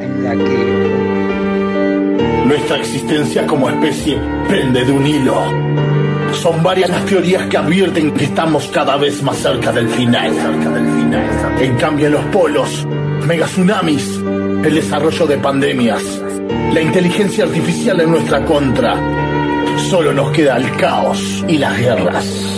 en 0.00 0.24
la 0.24 0.32
que 0.32 0.92
Nuestra 2.46 2.76
existencia 2.78 3.46
como 3.46 3.70
especie 3.70 4.18
pende 4.48 4.84
de 4.84 4.92
un 4.92 5.06
hilo. 5.06 5.36
Son 6.34 6.62
varias 6.62 6.90
las 6.90 7.06
teorías 7.06 7.46
que 7.46 7.56
advierten 7.56 8.12
que 8.12 8.24
estamos 8.24 8.66
cada 8.68 8.96
vez 8.96 9.22
más 9.22 9.38
cerca 9.38 9.72
del 9.72 9.88
final. 9.88 10.32
En 11.60 11.76
cambio, 11.76 12.06
en 12.06 12.12
los 12.12 12.24
polos, 12.26 12.86
megatsunamis, 13.26 14.20
el 14.64 14.74
desarrollo 14.74 15.26
de 15.26 15.38
pandemias, 15.38 16.02
la 16.72 16.82
inteligencia 16.82 17.44
artificial 17.44 18.00
en 18.00 18.10
nuestra 18.10 18.44
contra, 18.44 18.96
solo 19.90 20.12
nos 20.12 20.32
queda 20.32 20.56
el 20.56 20.70
caos 20.76 21.44
y 21.48 21.58
las 21.58 21.78
guerras. 21.78 22.51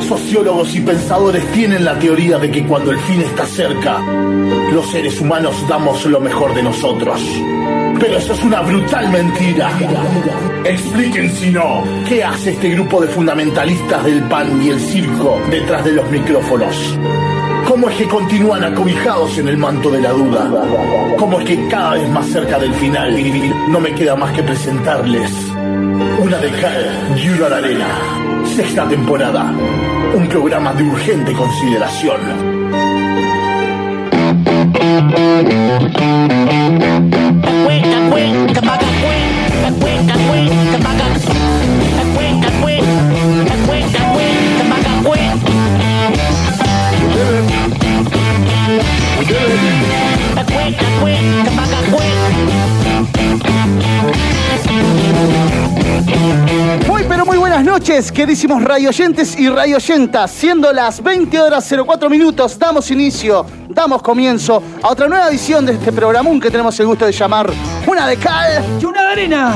Sociólogos 0.00 0.74
y 0.74 0.80
pensadores 0.80 1.44
tienen 1.52 1.84
la 1.84 1.98
teoría 1.98 2.38
de 2.38 2.50
que 2.50 2.64
cuando 2.64 2.90
el 2.90 2.98
fin 3.00 3.20
está 3.20 3.46
cerca, 3.46 4.00
los 4.72 4.90
seres 4.90 5.20
humanos 5.20 5.54
damos 5.68 6.04
lo 6.06 6.20
mejor 6.20 6.54
de 6.54 6.62
nosotros. 6.62 7.20
Pero 8.00 8.16
eso 8.16 8.32
es 8.32 8.42
una 8.42 8.60
brutal 8.62 9.10
mentira. 9.10 9.70
Expliquen 10.64 11.30
si 11.30 11.50
no, 11.50 11.84
¿qué 12.08 12.24
hace 12.24 12.52
este 12.52 12.70
grupo 12.70 13.00
de 13.00 13.08
fundamentalistas 13.08 14.04
del 14.04 14.22
pan 14.24 14.60
y 14.62 14.70
el 14.70 14.80
circo 14.80 15.40
detrás 15.50 15.84
de 15.84 15.92
los 15.92 16.10
micrófonos? 16.10 16.98
¿Cómo 17.68 17.88
es 17.88 17.96
que 17.96 18.08
continúan 18.08 18.64
acobijados 18.64 19.38
en 19.38 19.48
el 19.48 19.56
manto 19.56 19.90
de 19.90 20.00
la 20.00 20.10
duda? 20.10 20.50
¿Cómo 21.18 21.38
es 21.40 21.46
que 21.46 21.68
cada 21.68 21.94
vez 21.94 22.08
más 22.08 22.26
cerca 22.26 22.58
del 22.58 22.74
final 22.74 23.16
no 23.68 23.80
me 23.80 23.94
queda 23.94 24.16
más 24.16 24.32
que 24.32 24.42
presentarles 24.42 25.30
una 26.20 26.38
de 26.38 26.50
cal 26.50 27.18
y 27.22 27.28
una 27.28 27.48
de 27.48 27.54
arena? 27.54 28.19
Sexta 28.56 28.88
temporada. 28.88 29.52
Un 30.14 30.26
programa 30.28 30.72
de 30.74 30.82
urgente 30.82 31.32
consideración. 31.32 32.20
Muy 56.86 56.99
noches, 57.90 58.12
queridísimos 58.12 58.62
radioyentes 58.62 59.36
y 59.38 59.48
radioyentas. 59.48 60.30
Siendo 60.30 60.72
las 60.72 61.02
20 61.02 61.40
horas 61.40 61.68
04 61.68 62.08
minutos, 62.08 62.56
damos 62.58 62.90
inicio, 62.90 63.44
damos 63.68 64.00
comienzo 64.00 64.62
a 64.82 64.90
otra 64.90 65.08
nueva 65.08 65.28
edición 65.28 65.66
de 65.66 65.72
este 65.72 65.90
programón 65.90 66.38
que 66.40 66.50
tenemos 66.50 66.78
el 66.78 66.86
gusto 66.86 67.04
de 67.06 67.12
llamar 67.12 67.50
Una 67.86 68.06
de 68.06 68.16
Cal 68.16 68.64
y 68.80 68.84
una 68.84 69.02
de 69.02 69.08
arena. 69.08 69.54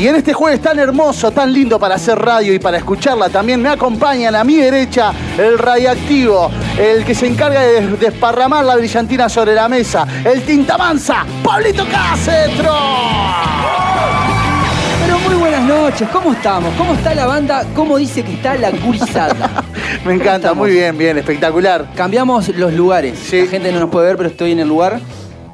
Y 0.00 0.08
en 0.08 0.16
este 0.16 0.32
jueves 0.32 0.62
tan 0.62 0.78
hermoso, 0.78 1.30
tan 1.30 1.52
lindo 1.52 1.78
para 1.78 1.96
hacer 1.96 2.18
radio 2.18 2.54
y 2.54 2.58
para 2.58 2.78
escucharla, 2.78 3.28
también 3.28 3.60
me 3.60 3.68
acompañan 3.68 4.34
a 4.34 4.42
mi 4.44 4.56
derecha 4.56 5.12
el 5.36 5.58
radioactivo, 5.58 6.50
el 6.78 7.04
que 7.04 7.14
se 7.14 7.26
encarga 7.26 7.60
de 7.60 7.86
desparramar 7.98 8.64
la 8.64 8.76
brillantina 8.76 9.28
sobre 9.28 9.54
la 9.54 9.68
mesa, 9.68 10.06
el 10.24 10.40
tintamanza, 10.40 11.26
Pablito 11.44 11.84
Castro. 11.84 12.74
Pero 15.04 15.18
muy 15.18 15.34
buenas 15.34 15.64
noches, 15.64 16.08
¿cómo 16.08 16.32
estamos? 16.32 16.72
¿Cómo 16.78 16.94
está 16.94 17.14
la 17.14 17.26
banda? 17.26 17.66
¿Cómo 17.76 17.98
dice 17.98 18.22
que 18.22 18.32
está 18.32 18.54
la 18.54 18.70
gurizada? 18.70 19.64
Me 20.06 20.14
encanta, 20.14 20.54
muy 20.54 20.70
bien, 20.70 20.96
bien, 20.96 21.18
espectacular. 21.18 21.90
Cambiamos 21.94 22.48
los 22.48 22.72
lugares. 22.72 23.18
Sí. 23.18 23.42
La 23.42 23.50
gente 23.50 23.70
no 23.70 23.80
nos 23.80 23.90
puede 23.90 24.06
ver, 24.06 24.16
pero 24.16 24.30
estoy 24.30 24.52
en 24.52 24.60
el 24.60 24.68
lugar 24.68 24.98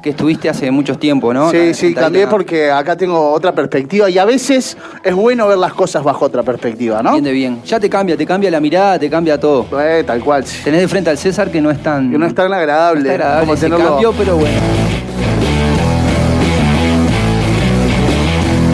que 0.01 0.11
estuviste 0.11 0.49
hace 0.49 0.69
mucho 0.71 0.97
tiempo, 0.97 1.33
¿no? 1.33 1.49
Sí, 1.51 1.73
sí, 1.73 1.93
cambié 1.93 2.23
acá. 2.23 2.31
porque 2.31 2.71
acá 2.71 2.95
tengo 2.95 3.31
otra 3.31 3.51
perspectiva 3.53 4.09
y 4.09 4.17
a 4.17 4.25
veces 4.25 4.77
es 5.03 5.15
bueno 5.15 5.47
ver 5.47 5.57
las 5.57 5.73
cosas 5.73 6.03
bajo 6.03 6.25
otra 6.25 6.43
perspectiva, 6.43 7.01
¿no? 7.03 7.11
Bien 7.13 7.23
de 7.23 7.31
bien. 7.31 7.61
Ya 7.65 7.79
te 7.79 7.89
cambia, 7.89 8.15
te 8.15 8.25
cambia 8.25 8.49
la 8.51 8.59
mirada, 8.59 8.99
te 8.99 9.09
cambia 9.09 9.39
todo. 9.39 9.65
Eh, 9.81 10.03
tal 10.05 10.23
cual. 10.23 10.45
sí. 10.45 10.59
Tenés 10.63 10.81
de 10.81 10.87
frente 10.87 11.09
al 11.09 11.17
César 11.17 11.49
que 11.51 11.61
no 11.61 11.71
es 11.71 11.81
tan. 11.81 12.11
Que 12.11 12.17
no 12.17 12.25
es 12.25 12.35
tan 12.35 12.51
agradable, 12.53 13.03
no 13.03 13.09
agradable 13.11 13.47
como 13.47 13.57
tenerlo- 13.59 13.89
cambio, 13.89 14.13
pero 14.17 14.35
bueno. 14.37 14.57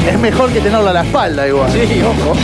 Es 0.09 0.19
mejor 0.19 0.51
que 0.51 0.59
tenerlo 0.59 0.89
a 0.89 0.93
la 0.93 1.03
espalda 1.03 1.47
igual. 1.47 1.71
Sí, 1.71 2.01
ojo. 2.01 2.35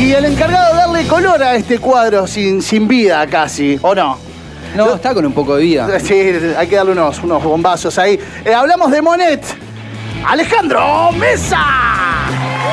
Y 0.00 0.12
el 0.12 0.24
encargado 0.24 0.74
de 0.74 0.80
darle 0.80 1.06
color 1.06 1.42
a 1.42 1.54
este 1.54 1.78
cuadro 1.78 2.26
sin, 2.26 2.62
sin 2.62 2.88
vida 2.88 3.26
casi, 3.28 3.78
¿o 3.82 3.94
no? 3.94 4.18
No, 4.76 4.94
está 4.94 5.14
con 5.14 5.24
un 5.26 5.32
poco 5.32 5.56
de 5.56 5.62
vida. 5.62 5.88
Sí, 6.00 6.14
hay 6.56 6.66
que 6.68 6.76
darle 6.76 6.92
unos, 6.92 7.22
unos 7.22 7.42
bombazos 7.42 7.98
ahí. 7.98 8.18
Eh, 8.44 8.54
hablamos 8.54 8.90
de 8.90 9.02
Monet. 9.02 9.42
Alejandro 10.26 11.10
Mesa. 11.12 11.58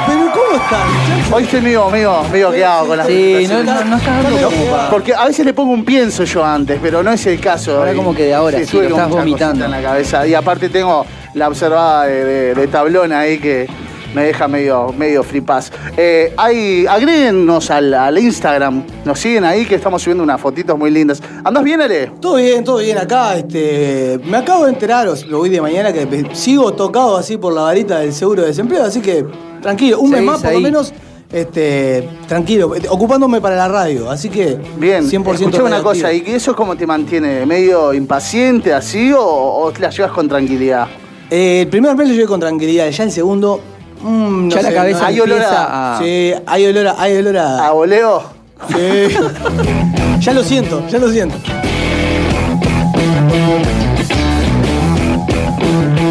Pero 0.06 0.20
¿cómo 0.32 0.62
están? 0.64 1.34
Hoy 1.34 1.44
estoy 1.44 1.62
medio, 1.62 1.90
medio, 1.90 2.24
medio 2.32 2.52
quedado 2.52 2.88
con 2.88 2.98
las 2.98 3.08
Sí, 3.08 3.48
no, 3.50 3.64
no, 3.64 3.84
no 3.86 3.98
estás 3.98 4.24
dando 4.24 4.50
Porque 4.92 5.14
a 5.14 5.26
veces 5.26 5.46
le 5.46 5.54
pongo 5.54 5.72
un 5.74 5.84
pienso 5.86 6.24
yo 6.24 6.44
antes, 6.46 6.80
pero 6.82 7.04
no 7.04 7.12
es 7.12 7.26
el 7.26 7.40
caso. 7.40 7.78
Ahora 7.78 7.94
como 7.94 8.14
que 8.14 8.24
de 8.26 8.34
ahora, 8.34 8.58
sí, 8.58 8.64
estuve 8.64 8.90
lo 8.90 8.96
estás 8.96 9.10
vomitando. 9.10 9.66
en 9.66 9.72
la 9.72 9.82
cabeza. 9.82 10.26
Y 10.28 10.34
aparte 10.34 10.70
tengo 10.70 11.06
la 11.34 11.48
observada 11.48 12.06
de, 12.06 12.24
de- 12.26 12.54
de 12.56 12.68
tablón 12.68 13.12
ahí 13.14 13.40
que 13.40 13.68
me 14.18 14.24
deja 14.24 14.48
medio, 14.48 14.92
medio 14.98 15.22
flipas. 15.22 15.72
Eh, 15.96 16.34
hay, 16.38 16.88
agréguenos 16.88 17.70
al, 17.70 17.94
al 17.94 18.18
Instagram, 18.18 18.84
nos 19.06 19.20
siguen 19.20 19.46
ahí 19.46 19.64
que 19.64 19.76
estamos 19.76 20.02
subiendo 20.02 20.24
unas 20.24 20.42
fotitos 20.42 20.76
muy 20.76 20.90
lindas. 20.90 21.22
¿Andás 21.44 21.64
bien, 21.64 21.80
Ale? 21.82 22.14
Todo 22.20 22.38
bien, 22.38 22.64
todo 22.64 22.80
bien 22.80 22.98
acá. 22.98 23.38
Este, 23.38 24.20
me 24.26 24.38
acabo 24.38 24.66
de 24.66 24.72
enterar, 24.72 25.08
os 25.08 25.28
lo 25.28 25.38
voy 25.38 25.50
de 25.50 25.62
mañana, 25.62 25.94
que 25.94 26.26
sigo 26.34 26.74
tocado 26.74 27.16
así 27.16 27.38
por 27.38 27.54
la 27.54 27.62
varita 27.62 28.00
del 28.00 28.12
seguro 28.12 28.42
de 28.42 28.48
desempleo, 28.48 28.84
así 28.84 29.02
que 29.02 29.24
tranquilo, 29.62 30.00
un 30.00 30.10
mes 30.10 30.24
más 30.24 30.42
por 30.42 30.50
ahí. 30.50 30.56
lo 30.56 30.62
menos, 30.62 30.92
este, 31.32 32.10
tranquilo, 32.28 32.74
ocupándome 32.90 33.40
para 33.40 33.56
la 33.56 33.68
radio, 33.68 34.10
así 34.10 34.30
que 34.30 34.58
Bien, 34.80 35.04
100% 35.08 35.34
escuchame 35.36 35.66
una 35.66 35.84
cosa, 35.84 36.12
¿y 36.12 36.22
que 36.22 36.36
eso 36.36 36.56
cómo 36.56 36.76
te 36.76 36.88
mantiene? 36.88 37.46
¿Medio 37.46 37.94
impaciente 37.94 38.74
así 38.74 39.14
o, 39.14 39.22
o 39.22 39.72
te 39.72 39.82
la 39.82 39.92
llevas 39.92 40.12
con 40.12 40.28
tranquilidad? 40.28 40.88
Eh, 41.30 41.62
el 41.62 41.68
primer 41.68 41.96
mes 41.96 42.08
lo 42.08 42.14
llevé 42.14 42.26
con 42.26 42.40
tranquilidad, 42.40 42.90
ya 42.90 43.04
el 43.04 43.12
segundo. 43.12 43.62
Mm, 44.02 44.48
no 44.50 44.56
Ya 44.56 44.62
la 44.62 44.74
cabeza 44.74 45.00
no- 45.02 45.06
Hay 45.08 45.20
olor 45.20 45.42
a. 45.44 46.00
Sí, 46.02 46.34
hay 46.46 46.66
olor 46.68 46.88
a. 46.88 47.02
Hay 47.02 47.18
olor 47.18 47.38
a. 47.38 47.68
¿A 47.68 47.72
voleo? 47.72 48.24
Sí. 48.70 49.16
ya 50.20 50.34
lo 50.34 50.44
siento, 50.44 50.88
ya 50.90 51.00
lo 51.00 51.10
siento. 51.12 51.38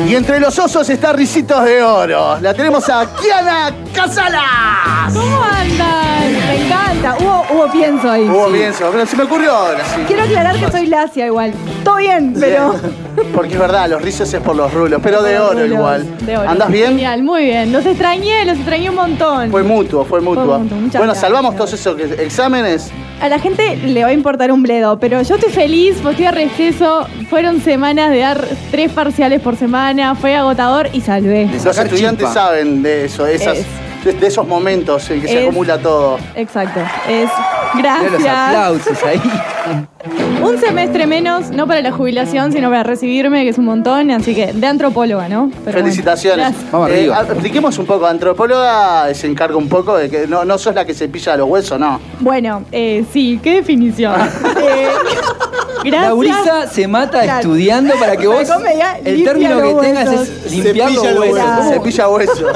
Y 0.06 0.14
entre 0.14 0.38
los 0.38 0.56
osos 0.58 0.88
está 0.88 1.12
Ricitos 1.12 1.64
de 1.64 1.82
Oro. 1.82 2.38
La 2.40 2.54
tenemos 2.54 2.88
a 2.88 3.06
Kiana 3.16 3.74
Casalas. 3.92 5.12
¿Cómo 5.12 5.42
andan? 5.42 6.32
Me 6.46 6.64
encanta. 6.64 7.16
Hubo, 7.18 7.44
hubo 7.50 7.72
pienso 7.72 8.08
ahí. 8.10 8.22
Hubo 8.28 8.46
pienso, 8.52 8.88
pero 8.92 9.04
se 9.04 9.16
me 9.16 9.24
ocurrió 9.24 9.50
ahora, 9.52 9.84
sí. 9.84 10.02
Quiero 10.06 10.22
aclarar 10.22 10.56
que 10.60 10.70
soy 10.70 10.86
lacia 10.86 11.26
igual. 11.26 11.52
Todo 11.82 11.96
bien, 11.96 12.34
pero. 12.38 12.76
Porque 13.34 13.54
es 13.54 13.58
verdad, 13.58 13.88
los 13.88 14.00
rizos 14.00 14.32
es 14.32 14.40
por 14.40 14.54
los 14.54 14.72
rulos, 14.72 15.00
pero 15.02 15.22
de 15.22 15.38
oro 15.40 15.52
Rulos, 15.54 15.70
igual. 15.70 16.18
de 16.24 16.36
oro. 16.36 16.50
¿Andás 16.50 16.70
bien? 16.70 16.88
Genial, 16.90 17.22
muy 17.24 17.44
bien. 17.44 17.72
Los 17.72 17.84
extrañé, 17.84 18.44
los 18.44 18.56
extrañé 18.58 18.90
un 18.90 18.96
montón. 18.96 19.50
Fue 19.50 19.62
mutuo, 19.64 20.04
fue 20.04 20.20
mutuo. 20.20 20.58
mutuo, 20.58 20.76
muchas 20.78 21.00
bueno, 21.00 21.12
gracias. 21.14 21.20
salvamos 21.20 21.56
todos 21.56 21.72
esos 21.72 21.96
que- 21.96 22.22
exámenes. 22.22 22.92
A 23.20 23.28
la 23.28 23.38
gente 23.38 23.76
le 23.76 24.02
va 24.02 24.08
a 24.08 24.12
importar 24.12 24.52
un 24.52 24.62
bledo, 24.62 24.98
pero 24.98 25.22
yo 25.22 25.36
estoy 25.36 25.50
feliz 25.50 25.96
porque 26.02 26.26
a 26.26 26.30
receso. 26.32 27.06
Fueron 27.30 27.60
semanas 27.60 28.10
de 28.10 28.18
dar 28.18 28.46
tres 28.70 28.92
parciales 28.92 29.40
por 29.40 29.56
semana, 29.56 30.14
fue 30.14 30.36
agotador 30.36 30.88
y 30.92 31.00
salvé. 31.00 31.48
Los 31.52 31.66
estudiantes 31.78 32.26
chispa. 32.26 32.32
saben 32.46 32.82
de 32.82 33.06
eso, 33.06 33.24
de, 33.24 33.34
esas, 33.34 33.58
Es. 34.04 34.20
de, 34.20 34.26
esos 34.26 34.46
momentos 34.46 35.08
en 35.10 35.22
que 35.22 35.28
se 35.28 35.42
acumula 35.44 35.78
todo. 35.78 36.18
Exacto. 36.34 36.80
Es. 37.08 37.30
Mirá 37.74 38.02
los 38.02 38.12
Gracias. 38.12 38.36
aplausos 38.36 39.04
ahí. 39.04 39.20
Un 40.46 40.58
semestre 40.58 41.06
menos, 41.06 41.50
no 41.50 41.66
para 41.66 41.80
la 41.82 41.92
jubilación, 41.92 42.52
sino 42.52 42.68
para 42.70 42.82
recibirme, 42.82 43.42
que 43.44 43.50
es 43.50 43.58
un 43.58 43.64
montón, 43.64 44.10
así 44.10 44.34
que 44.34 44.52
de 44.52 44.66
antropóloga, 44.66 45.28
¿no? 45.28 45.50
Pero 45.64 45.78
Felicitaciones. 45.78 46.54
Vamos 46.70 46.90
Eh, 46.90 47.10
arriba. 47.10 47.70
un 47.78 47.86
poco, 47.86 48.06
antropóloga 48.06 49.12
se 49.14 49.26
encarga 49.26 49.56
un 49.56 49.68
poco 49.68 49.96
de 49.96 50.08
que 50.08 50.26
no, 50.26 50.44
no 50.44 50.58
sos 50.58 50.74
la 50.74 50.84
que 50.84 50.94
se 50.94 51.08
pilla 51.08 51.36
los 51.36 51.48
huesos, 51.48 51.78
no. 51.80 52.00
Bueno, 52.20 52.64
eh, 52.72 53.04
sí, 53.12 53.40
qué 53.42 53.56
definición. 53.56 54.14
Eh, 54.68 54.88
gracias. 55.90 56.02
La 56.08 56.12
gurisa 56.12 56.66
se 56.66 56.88
mata 56.88 57.22
Claro. 57.22 57.40
estudiando 57.40 57.94
para 58.00 58.16
que 58.16 58.26
vos. 58.26 58.48
El 59.04 59.22
término 59.22 59.62
que 59.62 59.74
tengas 59.86 60.12
es 60.12 60.50
limpiar 60.52 60.90
los 60.90 61.02
Cepilla 61.06 61.20
huesos. 61.20 61.36
huesos. 61.38 61.56
¿Cómo? 61.56 61.70
Se 61.72 61.80
pilla 61.80 62.08
hueso. 62.08 62.46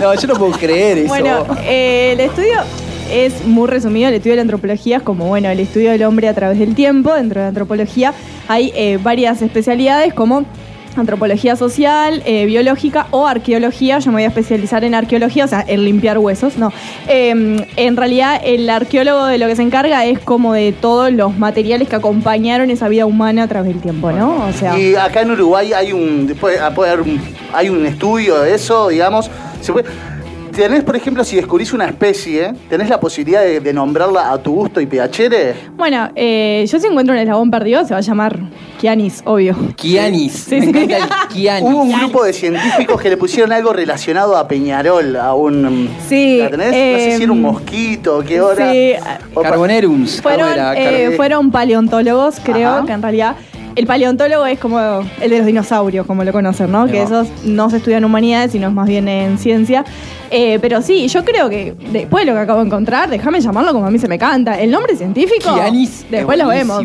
No, 0.00 0.14
yo 0.14 0.28
no 0.28 0.34
puedo 0.36 0.52
creer 0.52 0.98
eso. 0.98 1.08
Bueno, 1.08 1.46
eh, 1.64 2.12
el 2.14 2.20
estudio 2.20 2.60
es 3.10 3.44
muy 3.44 3.68
resumido. 3.68 4.08
El 4.08 4.14
estudio 4.14 4.32
de 4.32 4.36
la 4.36 4.42
antropología 4.42 4.98
es 4.98 5.02
como, 5.02 5.26
bueno, 5.28 5.48
el 5.50 5.60
estudio 5.60 5.90
del 5.90 6.02
hombre 6.04 6.28
a 6.28 6.34
través 6.34 6.58
del 6.58 6.74
tiempo. 6.74 7.12
Dentro 7.14 7.40
de 7.40 7.44
la 7.44 7.48
antropología 7.48 8.12
hay 8.48 8.72
eh, 8.74 8.98
varias 9.02 9.42
especialidades 9.42 10.14
como 10.14 10.44
antropología 10.96 11.54
social, 11.54 12.22
eh, 12.26 12.44
biológica 12.46 13.06
o 13.12 13.26
arqueología. 13.28 14.00
Yo 14.00 14.10
me 14.10 14.16
voy 14.16 14.24
a 14.24 14.28
especializar 14.28 14.82
en 14.82 14.96
arqueología, 14.96 15.44
o 15.44 15.48
sea, 15.48 15.64
en 15.68 15.84
limpiar 15.84 16.18
huesos, 16.18 16.56
no. 16.58 16.72
Eh, 17.06 17.64
en 17.76 17.96
realidad, 17.96 18.40
el 18.44 18.68
arqueólogo 18.68 19.26
de 19.26 19.38
lo 19.38 19.46
que 19.46 19.54
se 19.54 19.62
encarga 19.62 20.04
es 20.06 20.18
como 20.18 20.54
de 20.54 20.72
todos 20.72 21.12
los 21.12 21.38
materiales 21.38 21.88
que 21.88 21.94
acompañaron 21.94 22.70
esa 22.70 22.88
vida 22.88 23.06
humana 23.06 23.44
a 23.44 23.48
través 23.48 23.72
del 23.74 23.80
tiempo, 23.80 24.10
¿no? 24.10 24.44
O 24.48 24.52
sea, 24.52 24.76
Y 24.76 24.96
acá 24.96 25.20
en 25.22 25.30
Uruguay 25.30 25.72
hay 25.72 25.92
un, 25.92 26.26
después, 26.26 26.58
ah, 26.60 26.72
puede 26.74 26.90
haber 26.90 27.06
un- 27.06 27.20
hay 27.54 27.68
un 27.68 27.86
estudio 27.86 28.40
de 28.40 28.54
eso, 28.54 28.88
digamos. 28.88 29.30
Se 29.60 29.72
puede- 29.72 29.86
tenés, 30.62 30.84
por 30.84 30.96
ejemplo, 30.96 31.24
si 31.24 31.36
descubrís 31.36 31.72
una 31.72 31.86
especie, 31.86 32.52
tenés 32.68 32.88
la 32.88 33.00
posibilidad 33.00 33.42
de, 33.42 33.60
de 33.60 33.72
nombrarla 33.72 34.30
a 34.32 34.38
tu 34.38 34.54
gusto 34.54 34.80
y 34.80 34.86
piacere. 34.86 35.54
bueno, 35.76 36.10
eh, 36.14 36.64
yo 36.70 36.78
si 36.78 36.86
encuentro 36.86 37.14
un 37.14 37.20
eslabón 37.20 37.50
perdido 37.50 37.84
se 37.84 37.92
va 37.94 37.98
a 37.98 38.02
llamar 38.02 38.38
Kianis, 38.80 39.22
obvio. 39.24 39.56
Kianis. 39.76 40.32
Sí, 40.32 40.56
Me 40.56 40.60
sí. 40.62 40.68
encanta 40.68 40.96
el 40.96 41.28
Kianis. 41.34 41.68
Hubo 41.70 41.82
un 41.82 41.92
grupo 41.92 42.24
de 42.24 42.32
científicos 42.32 43.00
que 43.00 43.10
le 43.10 43.16
pusieron 43.16 43.52
algo 43.52 43.72
relacionado 43.72 44.36
a 44.36 44.46
Peñarol, 44.46 45.16
a 45.16 45.34
un... 45.34 45.88
Sí, 46.08 46.38
¿La 46.38 46.50
tenés? 46.50 46.66
no 46.68 46.72
sé 46.98 47.16
si 47.16 47.22
era 47.22 47.32
un 47.32 47.38
em, 47.38 47.42
mosquito, 47.44 48.22
qué 48.26 48.40
hora. 48.40 48.70
Sí, 48.72 48.92
O 49.34 49.42
pa- 49.42 49.48
Carbonerums. 49.50 50.20
Fueron, 50.22 50.40
¿cómo 50.48 50.52
era? 50.54 50.74
eh, 50.76 51.12
fueron 51.16 51.50
paleontólogos, 51.50 52.36
creo, 52.42 52.68
Ajá. 52.70 52.86
que 52.86 52.92
en 52.92 53.02
realidad 53.02 53.36
el 53.76 53.86
paleontólogo 53.86 54.46
es 54.46 54.58
como 54.58 54.78
el 55.20 55.30
de 55.30 55.38
los 55.38 55.46
dinosaurios, 55.46 56.06
como 56.06 56.24
lo 56.24 56.32
conocen, 56.32 56.70
¿no? 56.72 56.82
Ahí 56.82 56.90
Que 56.92 56.98
va. 56.98 57.04
esos 57.04 57.28
no 57.44 57.70
se 57.70 57.76
estudian 57.78 57.98
en 57.98 58.04
humanidades, 58.06 58.52
sino 58.52 58.68
es 58.68 58.72
más 58.74 58.88
bien 58.88 59.08
en 59.08 59.38
ciencia. 59.38 59.84
Eh, 60.30 60.58
pero 60.60 60.82
sí, 60.82 61.08
yo 61.08 61.24
creo 61.24 61.48
que 61.48 61.74
después 61.92 62.22
de 62.24 62.30
lo 62.30 62.36
que 62.36 62.42
acabo 62.42 62.60
de 62.60 62.66
encontrar, 62.66 63.08
déjame 63.08 63.40
llamarlo 63.40 63.72
como 63.72 63.86
a 63.86 63.90
mí 63.90 63.98
se 63.98 64.08
me 64.08 64.18
canta. 64.18 64.58
El 64.60 64.70
nombre 64.70 64.94
científico, 64.96 65.54
Kianis 65.54 66.00
es 66.04 66.10
después 66.10 66.38
lo 66.38 66.48
vemos. 66.48 66.84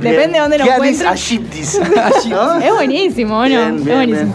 Depende 0.00 0.34
de 0.34 0.40
dónde 0.40 0.58
lo 0.58 0.64
encuentres. 0.66 1.40
Es 2.62 2.72
buenísimo, 2.72 3.42
¿no? 3.42 3.48
Bien, 3.48 3.76
es 3.78 3.84
bien, 3.84 3.96
buenísimo. 3.96 4.32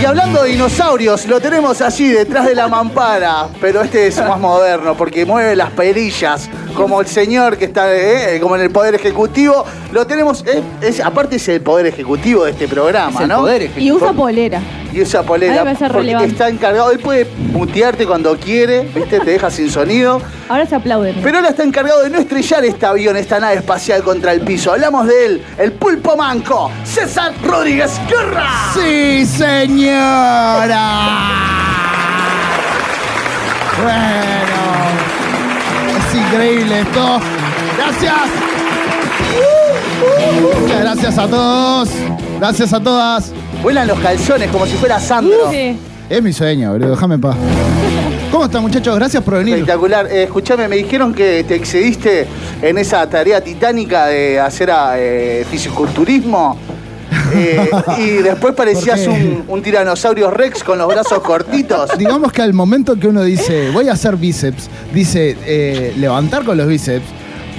Y 0.00 0.04
hablando 0.06 0.42
de 0.42 0.50
dinosaurios, 0.50 1.26
lo 1.26 1.40
tenemos 1.40 1.80
allí 1.80 2.08
detrás 2.08 2.46
de 2.46 2.54
la 2.54 2.68
mampara, 2.68 3.48
pero 3.60 3.80
este 3.82 4.06
es 4.08 4.18
más 4.18 4.38
moderno 4.38 4.94
porque 4.96 5.24
mueve 5.24 5.56
las 5.56 5.70
perillas, 5.70 6.50
como 6.74 7.00
el 7.00 7.06
señor 7.06 7.56
que 7.56 7.64
está 7.66 7.94
eh, 7.94 8.38
como 8.40 8.56
en 8.56 8.62
el 8.62 8.70
Poder 8.70 8.94
Ejecutivo. 8.94 9.64
Lo 9.92 10.06
tenemos, 10.06 10.44
eh, 10.46 10.62
es, 10.80 11.00
aparte 11.00 11.36
es 11.36 11.48
el 11.48 11.60
Poder 11.60 11.86
Ejecutivo 11.86 12.44
de 12.44 12.50
este 12.52 12.68
programa, 12.68 13.10
Es 13.16 13.20
el 13.22 13.28
¿no? 13.28 13.38
poder 13.40 13.70
Y 13.76 13.92
usa 13.92 14.12
polera. 14.12 14.60
Y 14.92 15.02
usa 15.02 15.22
polera, 15.22 15.54
Ahí 15.54 15.64
va 15.64 15.70
a 15.70 15.74
ser 15.74 15.88
porque 15.88 16.02
relevante. 16.02 16.30
está 16.32 16.48
encargado, 16.48 16.90
él 16.92 16.98
puede 17.00 17.26
mutearte 17.52 18.06
cuando 18.06 18.36
quiere, 18.36 18.82
¿viste? 18.94 19.18
Te 19.20 19.30
deja 19.32 19.50
sin 19.50 19.70
sonido. 19.70 20.20
Ahora 20.48 20.66
se 20.66 20.74
aplauden. 20.76 21.16
Pero 21.22 21.38
ahora 21.38 21.48
está 21.50 21.64
encargado 21.64 22.02
de 22.02 22.10
no 22.10 22.18
estrellar 22.18 22.64
este 22.64 22.86
avión, 22.86 23.16
esta 23.16 23.40
nave 23.40 23.54
espacial 23.56 24.02
contra 24.02 24.32
el 24.32 24.42
piso. 24.42 24.72
Hablamos 24.72 25.06
de 25.08 25.26
él, 25.26 25.42
el 25.58 25.72
pulpo 25.72 26.16
manco, 26.16 26.70
César 26.84 27.32
Rodríguez 27.44 27.92
Guerra. 28.08 28.48
Sí, 28.74 29.24
señora. 29.26 31.00
Bueno, 33.82 34.93
increíble 36.34 36.80
esto. 36.80 37.20
Gracias. 37.76 38.14
Muchas 40.60 40.80
gracias 40.80 41.18
a 41.18 41.28
todos. 41.28 41.88
Gracias 42.38 42.72
a 42.72 42.80
todas. 42.80 43.32
Vuelan 43.62 43.86
los 43.86 43.98
calzones 44.00 44.50
como 44.50 44.66
si 44.66 44.74
fuera 44.74 44.98
Sandro. 44.98 45.50
Sí. 45.50 45.78
Es 46.10 46.22
mi 46.22 46.32
sueño, 46.32 46.72
boludo. 46.72 46.90
Déjame 46.90 47.14
en 47.14 47.20
paz. 47.20 47.36
¿Cómo 48.30 48.44
están, 48.46 48.62
muchachos? 48.62 48.96
Gracias 48.96 49.22
por 49.22 49.34
venir. 49.34 49.54
Espectacular. 49.54 50.06
Eh, 50.10 50.24
escuchame, 50.24 50.66
me 50.66 50.76
dijeron 50.76 51.14
que 51.14 51.44
te 51.44 51.54
excediste 51.54 52.26
en 52.60 52.78
esa 52.78 53.08
tarea 53.08 53.40
titánica 53.40 54.06
de 54.06 54.40
hacer 54.40 54.70
eh, 54.96 55.46
fisiculturismo. 55.48 56.58
Eh, 57.34 57.70
y 57.98 58.10
después 58.22 58.54
parecías 58.54 59.06
un, 59.06 59.44
un 59.48 59.62
tiranosaurio 59.62 60.30
rex 60.30 60.62
con 60.62 60.78
los 60.78 60.88
brazos 60.88 61.20
cortitos. 61.20 61.90
Digamos 61.98 62.32
que 62.32 62.42
al 62.42 62.52
momento 62.52 62.96
que 62.98 63.08
uno 63.08 63.22
dice, 63.22 63.70
voy 63.70 63.88
a 63.88 63.92
hacer 63.92 64.16
bíceps, 64.16 64.68
dice, 64.92 65.36
eh, 65.46 65.92
levantar 65.96 66.44
con 66.44 66.56
los 66.56 66.66
bíceps, 66.66 67.04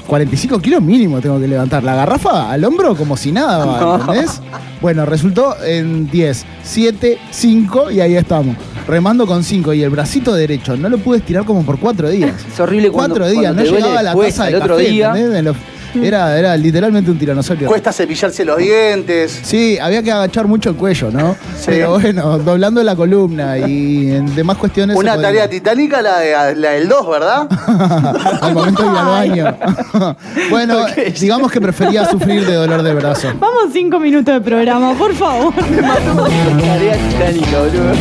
45 0.08 0.60
kilos 0.60 0.82
mínimo 0.82 1.20
tengo 1.20 1.40
que 1.40 1.48
levantar. 1.48 1.84
La 1.84 1.96
garrafa 1.96 2.52
al 2.52 2.64
hombro 2.64 2.96
como 2.96 3.18
si 3.18 3.32
nada, 3.32 3.66
va, 3.66 3.96
¿entendés? 4.00 4.40
Bueno, 4.82 5.06
resultó 5.06 5.56
en 5.66 6.10
10, 6.12 6.46
7, 6.64 7.18
5 7.32 7.92
y 7.92 8.02
ahí 8.02 8.16
estamos. 8.16 8.56
Remando 8.88 9.26
con 9.26 9.44
5 9.44 9.74
y 9.74 9.82
el 9.82 9.90
bracito 9.90 10.34
derecho 10.36 10.78
no 10.78 10.90
lo 10.90 11.00
pude 11.00 11.18
estirar 11.18 11.44
como 11.44 11.64
por 11.64 11.80
4 11.80 12.10
días. 12.10 12.34
Es 12.54 12.60
horrible 12.60 12.92
cuando, 12.92 13.16
Cuatro 13.16 13.30
días, 13.30 13.54
cuando 13.54 13.64
no 13.64 13.70
duele 13.70 13.82
llegaba 13.88 14.00
a 14.00 14.04
la 14.04 14.16
taza 14.16 14.46
de 14.46 14.56
otro 14.58 14.76
café, 14.78 14.90
día. 14.90 15.08
¿entendés? 15.16 15.56
Me 15.96 16.08
Era, 16.08 16.38
era 16.38 16.58
literalmente 16.58 17.12
un 17.12 17.18
tiranosaurio. 17.18 17.68
Cuesta 17.68 17.92
cepillarse 17.92 18.46
los 18.46 18.58
dientes. 18.58 19.40
Sí, 19.44 19.78
había 19.80 20.04
que 20.04 20.12
agachar 20.12 20.48
mucho 20.48 20.70
el 20.70 20.76
cuello, 20.76 21.12
¿no? 21.12 21.36
Sí. 21.58 21.68
Pero 21.68 22.00
bueno, 22.00 22.38
doblando 22.40 22.84
la 22.84 22.96
columna 22.96 23.58
y 23.58 24.12
en 24.12 24.36
demás 24.36 24.58
cuestiones. 24.58 24.96
Una 24.98 25.14
podía. 25.14 25.28
tarea 25.28 25.50
titánica 25.50 26.02
la, 26.02 26.20
de, 26.20 26.56
la 26.56 26.72
del 26.72 26.88
2, 26.88 27.10
¿verdad? 27.10 27.48
al 28.42 28.54
momento 28.54 28.84
de 28.84 28.90
ir 28.90 28.98
al 28.98 29.06
baño. 29.06 29.58
bueno, 30.50 30.86
digamos 31.20 31.52
que 31.52 31.62
prefería 31.62 32.06
sufrir 32.06 32.46
de 32.46 32.54
dolor 32.54 32.84
de 32.84 32.94
brazo. 32.94 33.30
Vamos 33.40 33.66
cinco 33.74 34.00
minutos 34.00 34.34
de 34.34 34.42
programa, 34.42 34.94
por 34.94 35.14
favor. 35.14 35.54
Tarea 35.56 36.98
titánica, 37.10 37.60
boludo. 37.60 37.94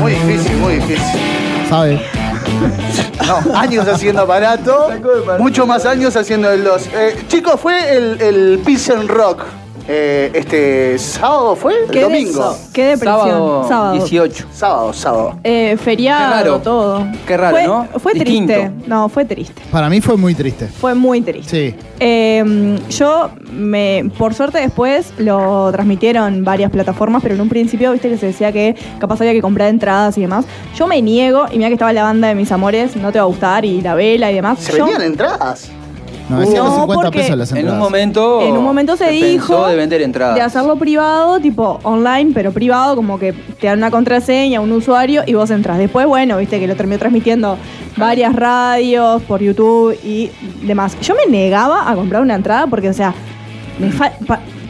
Muy 0.00 0.12
difícil, 0.12 0.56
muy 0.56 0.74
difícil. 0.74 1.20
¿Sabe? 1.68 2.21
No, 3.26 3.56
años 3.56 3.86
haciendo 3.86 4.22
aparato, 4.22 4.90
mucho 5.38 5.66
más 5.66 5.86
años 5.86 6.16
haciendo 6.16 6.50
el 6.50 6.64
2. 6.64 6.86
Eh, 6.92 7.24
chicos, 7.28 7.60
fue 7.60 7.96
el, 7.96 8.20
el 8.20 8.62
Peace 8.64 8.92
and 8.92 9.08
Rock. 9.08 9.44
Eh, 9.88 10.30
este 10.34 10.98
sábado 10.98 11.56
fue? 11.56 11.74
Qué 11.90 12.02
domingo. 12.02 12.56
Qué 12.72 12.84
depresión. 12.84 13.20
Sábado, 13.28 13.68
Sábado. 13.68 13.92
18. 13.94 14.46
Sábado, 14.52 14.92
sábado. 14.92 15.38
Eh, 15.44 15.76
feriado, 15.76 16.22
Qué 16.24 16.30
raro. 16.44 16.58
todo. 16.60 17.06
Qué 17.26 17.36
raro, 17.36 17.56
fue, 17.56 17.66
¿no? 17.66 17.86
Fue 18.00 18.14
Distinto. 18.14 18.52
triste. 18.52 18.70
No, 18.86 19.08
fue 19.08 19.24
triste. 19.24 19.62
Para 19.70 19.88
mí 19.88 20.00
fue 20.00 20.16
muy 20.16 20.34
triste. 20.34 20.66
Fue 20.68 20.94
muy 20.94 21.20
triste. 21.20 21.72
Sí. 21.72 21.76
Eh, 22.00 22.78
yo, 22.90 23.30
me, 23.52 24.10
por 24.18 24.34
suerte 24.34 24.58
después 24.58 25.12
lo 25.18 25.70
transmitieron 25.72 26.44
varias 26.44 26.70
plataformas, 26.70 27.22
pero 27.22 27.34
en 27.34 27.40
un 27.40 27.48
principio, 27.48 27.92
viste 27.92 28.08
que 28.08 28.18
se 28.18 28.26
decía 28.26 28.52
que 28.52 28.74
capaz 28.98 29.20
había 29.20 29.32
que 29.32 29.42
comprar 29.42 29.68
entradas 29.68 30.16
y 30.18 30.22
demás. 30.22 30.44
Yo 30.76 30.86
me 30.86 31.00
niego, 31.02 31.46
y 31.50 31.56
mira 31.58 31.68
que 31.68 31.74
estaba 31.74 31.92
la 31.92 32.02
banda 32.04 32.28
de 32.28 32.34
mis 32.34 32.50
amores, 32.52 32.96
no 32.96 33.12
te 33.12 33.18
va 33.18 33.24
a 33.24 33.28
gustar, 33.28 33.64
y 33.64 33.80
la 33.80 33.94
vela 33.94 34.30
y 34.30 34.34
demás. 34.34 34.58
¿Se 34.60 34.72
Yo- 34.72 34.84
vendían 34.86 35.02
entradas? 35.02 35.70
950 36.32 36.94
porque 37.04 37.18
pesos 37.20 37.36
las 37.38 37.50
En 37.52 37.58
entradas. 37.58 37.78
un 37.78 37.84
momento. 37.84 38.40
En 38.42 38.56
un 38.56 38.64
momento 38.64 38.96
se, 38.96 39.10
dijo 39.10 39.66
de 39.68 39.76
vender 39.76 40.02
entradas. 40.02 40.34
de 40.34 40.40
hacerlo 40.40 40.76
privado, 40.76 41.40
tipo 41.40 41.78
online, 41.82 42.32
pero 42.34 42.52
privado, 42.52 42.96
como 42.96 43.18
que 43.18 43.32
te 43.32 43.66
dan 43.66 43.78
una 43.78 43.90
contraseña, 43.90 44.60
un 44.60 44.72
usuario 44.72 45.22
y 45.26 45.34
vos 45.34 45.50
entras. 45.50 45.78
Después, 45.78 46.06
bueno, 46.06 46.36
viste 46.38 46.58
que 46.60 46.66
lo 46.66 46.76
terminó 46.76 46.98
transmitiendo 46.98 47.56
varias 47.96 48.34
radios 48.34 49.22
por 49.22 49.40
YouTube 49.40 49.96
y 50.04 50.30
demás. 50.66 50.96
Yo 51.02 51.14
me 51.14 51.30
negaba 51.30 51.90
a 51.90 51.94
comprar 51.94 52.22
una 52.22 52.34
entrada 52.34 52.66
porque, 52.66 52.88
o 52.88 52.92
sea, 52.94 53.14
me 53.78 53.90
fa- 53.90 54.12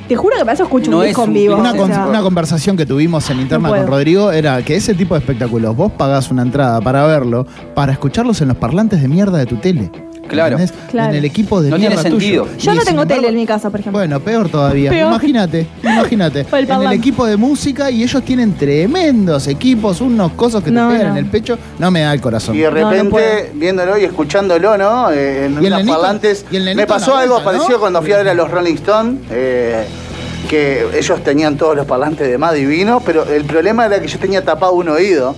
te 0.08 0.16
juro 0.16 0.34
que 0.36 0.40
para 0.42 0.52
eso 0.54 0.64
escucho 0.64 0.90
No 0.90 0.98
un 0.98 1.02
es 1.04 1.08
disco 1.10 1.24
en 1.24 1.32
vivo. 1.32 1.56
Una, 1.56 1.72
o 1.72 1.76
con- 1.76 1.86
sea, 1.88 2.06
una 2.06 2.20
conversación 2.22 2.76
que 2.76 2.84
tuvimos 2.84 3.30
en 3.30 3.40
interna 3.40 3.68
No 3.68 3.74
con. 3.76 3.86
Rodrigo 3.86 4.30
era 4.32 4.60
que 4.62 4.74
ese 4.76 4.94
tipo 4.94 5.14
de 5.14 5.20
espectáculos, 5.20 5.74
vos 5.76 5.92
pagás 5.92 6.30
una 6.30 6.42
entrada 6.42 6.80
para 6.80 7.06
verlo, 7.06 7.46
para 7.74 7.92
escucharlos 7.92 8.40
en 8.42 8.48
los 8.48 8.56
parlantes 8.56 9.00
de 9.00 9.08
mierda 9.08 9.38
de 9.38 9.46
tu 9.46 9.56
tele. 9.56 9.90
Claro. 10.32 10.58
¿Entendés? 10.58 10.74
Claro. 10.90 11.10
En 11.12 11.16
el 11.18 11.24
equipo 11.24 11.60
de 11.62 11.70
No 11.70 11.76
tiene 11.76 11.94
mierda 11.94 12.02
sentido. 12.10 12.44
tuyo. 12.44 12.58
Yo 12.58 12.72
Y 12.72 12.74
no 12.74 12.80
sin 12.82 12.88
tengo 12.90 13.06
tele 13.06 13.28
en 13.28 13.34
mi 13.36 13.46
casa, 13.46 13.70
por 13.70 13.80
ejemplo. 13.80 13.98
Bueno, 14.00 14.20
peor 14.20 14.48
todavía. 14.48 14.90
Peor. 14.90 15.08
Imagínate, 15.12 15.66
imagínate. 15.82 16.44
Por 16.44 16.58
el 16.58 16.64
en 16.64 16.70
el 16.70 16.76
parlante. 16.76 16.96
equipo 16.96 17.26
de 17.26 17.36
música 17.36 17.90
y 17.90 18.02
ellos 18.02 18.22
tienen 18.24 18.54
tremendos 18.54 19.46
equipos, 19.48 20.00
unos 20.00 20.32
cosas 20.32 20.62
que 20.62 20.70
No, 20.70 20.88
te 20.88 20.94
pegan 20.96 21.12
no. 21.12 21.18
en 21.18 21.24
el 21.24 21.30
pecho. 21.30 21.58
No 21.78 21.90
me 21.90 22.00
da 22.00 22.12
el 22.12 22.20
corazón. 22.20 22.54
Y 22.54 22.58
de 22.60 22.70
No, 22.70 22.80
no 22.80 22.90
repente, 22.90 23.10
puedo. 23.10 23.26
viéndolo 23.54 23.98
y 23.98 24.04
escuchándolo, 24.04 24.76
¿no? 24.78 25.10
Eh, 25.10 25.46
en 25.46 25.62
Y 25.62 25.66
el 25.66 25.72
nenito- 25.74 25.92
parlantes. 25.94 26.44
y 26.50 26.56
el 26.56 26.64
nenito 26.64 26.80
Me 26.82 26.86
pasó 26.86 27.10
en 27.12 27.16
la 27.16 27.22
algo 27.22 27.38
¿no? 27.38 27.44
parecido 27.44 27.80
cuando 27.80 28.02
fui 28.02 28.12
a 28.12 28.18
ver 28.18 28.28
a 28.28 28.34
los 28.34 28.50
Rolling 28.50 28.74
Stones. 28.74 29.20
eh, 29.30 29.84
que 30.48 30.86
ellos 30.98 31.22
tenían 31.24 31.56
todos 31.56 31.74
los 31.76 31.86
parlantes 31.86 32.28
de 32.28 32.36
más 32.36 32.52
divino, 32.52 33.00
pero 33.06 33.24
el 33.24 33.44
problema 33.44 33.86
era 33.86 34.00
que 34.00 34.08
yo 34.08 34.18
tenía 34.18 34.44
tapado 34.44 34.72
un 34.74 34.88
oído. 34.88 35.34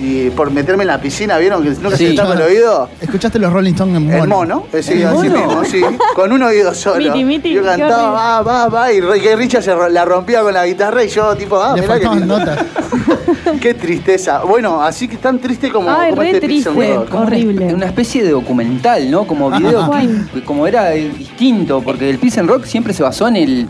Y 0.00 0.30
por 0.30 0.50
meterme 0.50 0.82
en 0.82 0.88
la 0.88 1.00
piscina, 1.00 1.38
¿vieron 1.38 1.62
que 1.62 1.70
nunca 1.70 1.96
se 1.96 2.10
Sí. 2.10 2.14
tapa 2.16 2.34
el 2.34 2.42
oído? 2.42 2.88
¿Escuchaste 3.00 3.38
los 3.38 3.52
Rolling 3.52 3.72
Stones 3.74 3.96
en 3.96 4.06
mono? 4.06 4.22
El 4.24 4.28
mono, 4.28 4.66
eh, 4.72 4.82
sí, 4.82 4.94
¿El 4.94 5.06
así 5.06 5.28
mono? 5.28 5.46
mismo, 5.46 5.64
sí, 5.64 5.82
con 6.14 6.32
un 6.32 6.42
oído 6.42 6.74
solo. 6.74 6.96
Miti, 7.12 7.24
miti, 7.24 7.52
yo 7.52 7.62
qué 7.62 7.68
cantaba, 7.68 8.40
va, 8.42 8.42
va, 8.42 8.68
va, 8.68 8.92
y 8.92 9.00
que 9.20 9.36
Richard 9.36 9.62
se 9.62 9.72
ro- 9.74 9.88
la 9.88 10.04
rompía 10.04 10.42
con 10.42 10.52
la 10.52 10.66
guitarra 10.66 11.04
y 11.04 11.08
yo 11.08 11.34
tipo, 11.36 11.60
ah, 11.62 11.74
Le 11.76 11.82
mirá 11.82 11.94
faltaban 11.94 12.26
notas. 12.26 12.58
qué 13.60 13.74
tristeza. 13.74 14.40
Bueno, 14.40 14.82
así 14.82 15.06
que 15.08 15.16
tan 15.16 15.38
triste 15.38 15.70
como, 15.70 15.88
Ay, 15.90 16.10
como 16.10 16.22
re 16.22 16.28
este 16.30 16.40
triste. 16.40 16.70
Rock. 16.70 17.08
Como 17.08 17.22
una- 17.22 17.26
Horrible. 17.28 17.74
Una, 17.74 17.86
especie 17.86 18.22
de 18.24 18.30
documental, 18.30 19.10
¿no? 19.10 19.26
Como 19.26 19.50
videoclip, 19.50 20.44
como 20.44 20.66
era 20.66 20.92
eh, 20.94 21.08
distinto, 21.16 21.80
porque 21.82 22.10
el 22.10 22.18
Peace 22.18 22.40
and 22.40 22.48
Rock 22.48 22.64
siempre 22.64 22.92
se 22.92 23.02
basó 23.02 23.28
en 23.28 23.36
el 23.36 23.68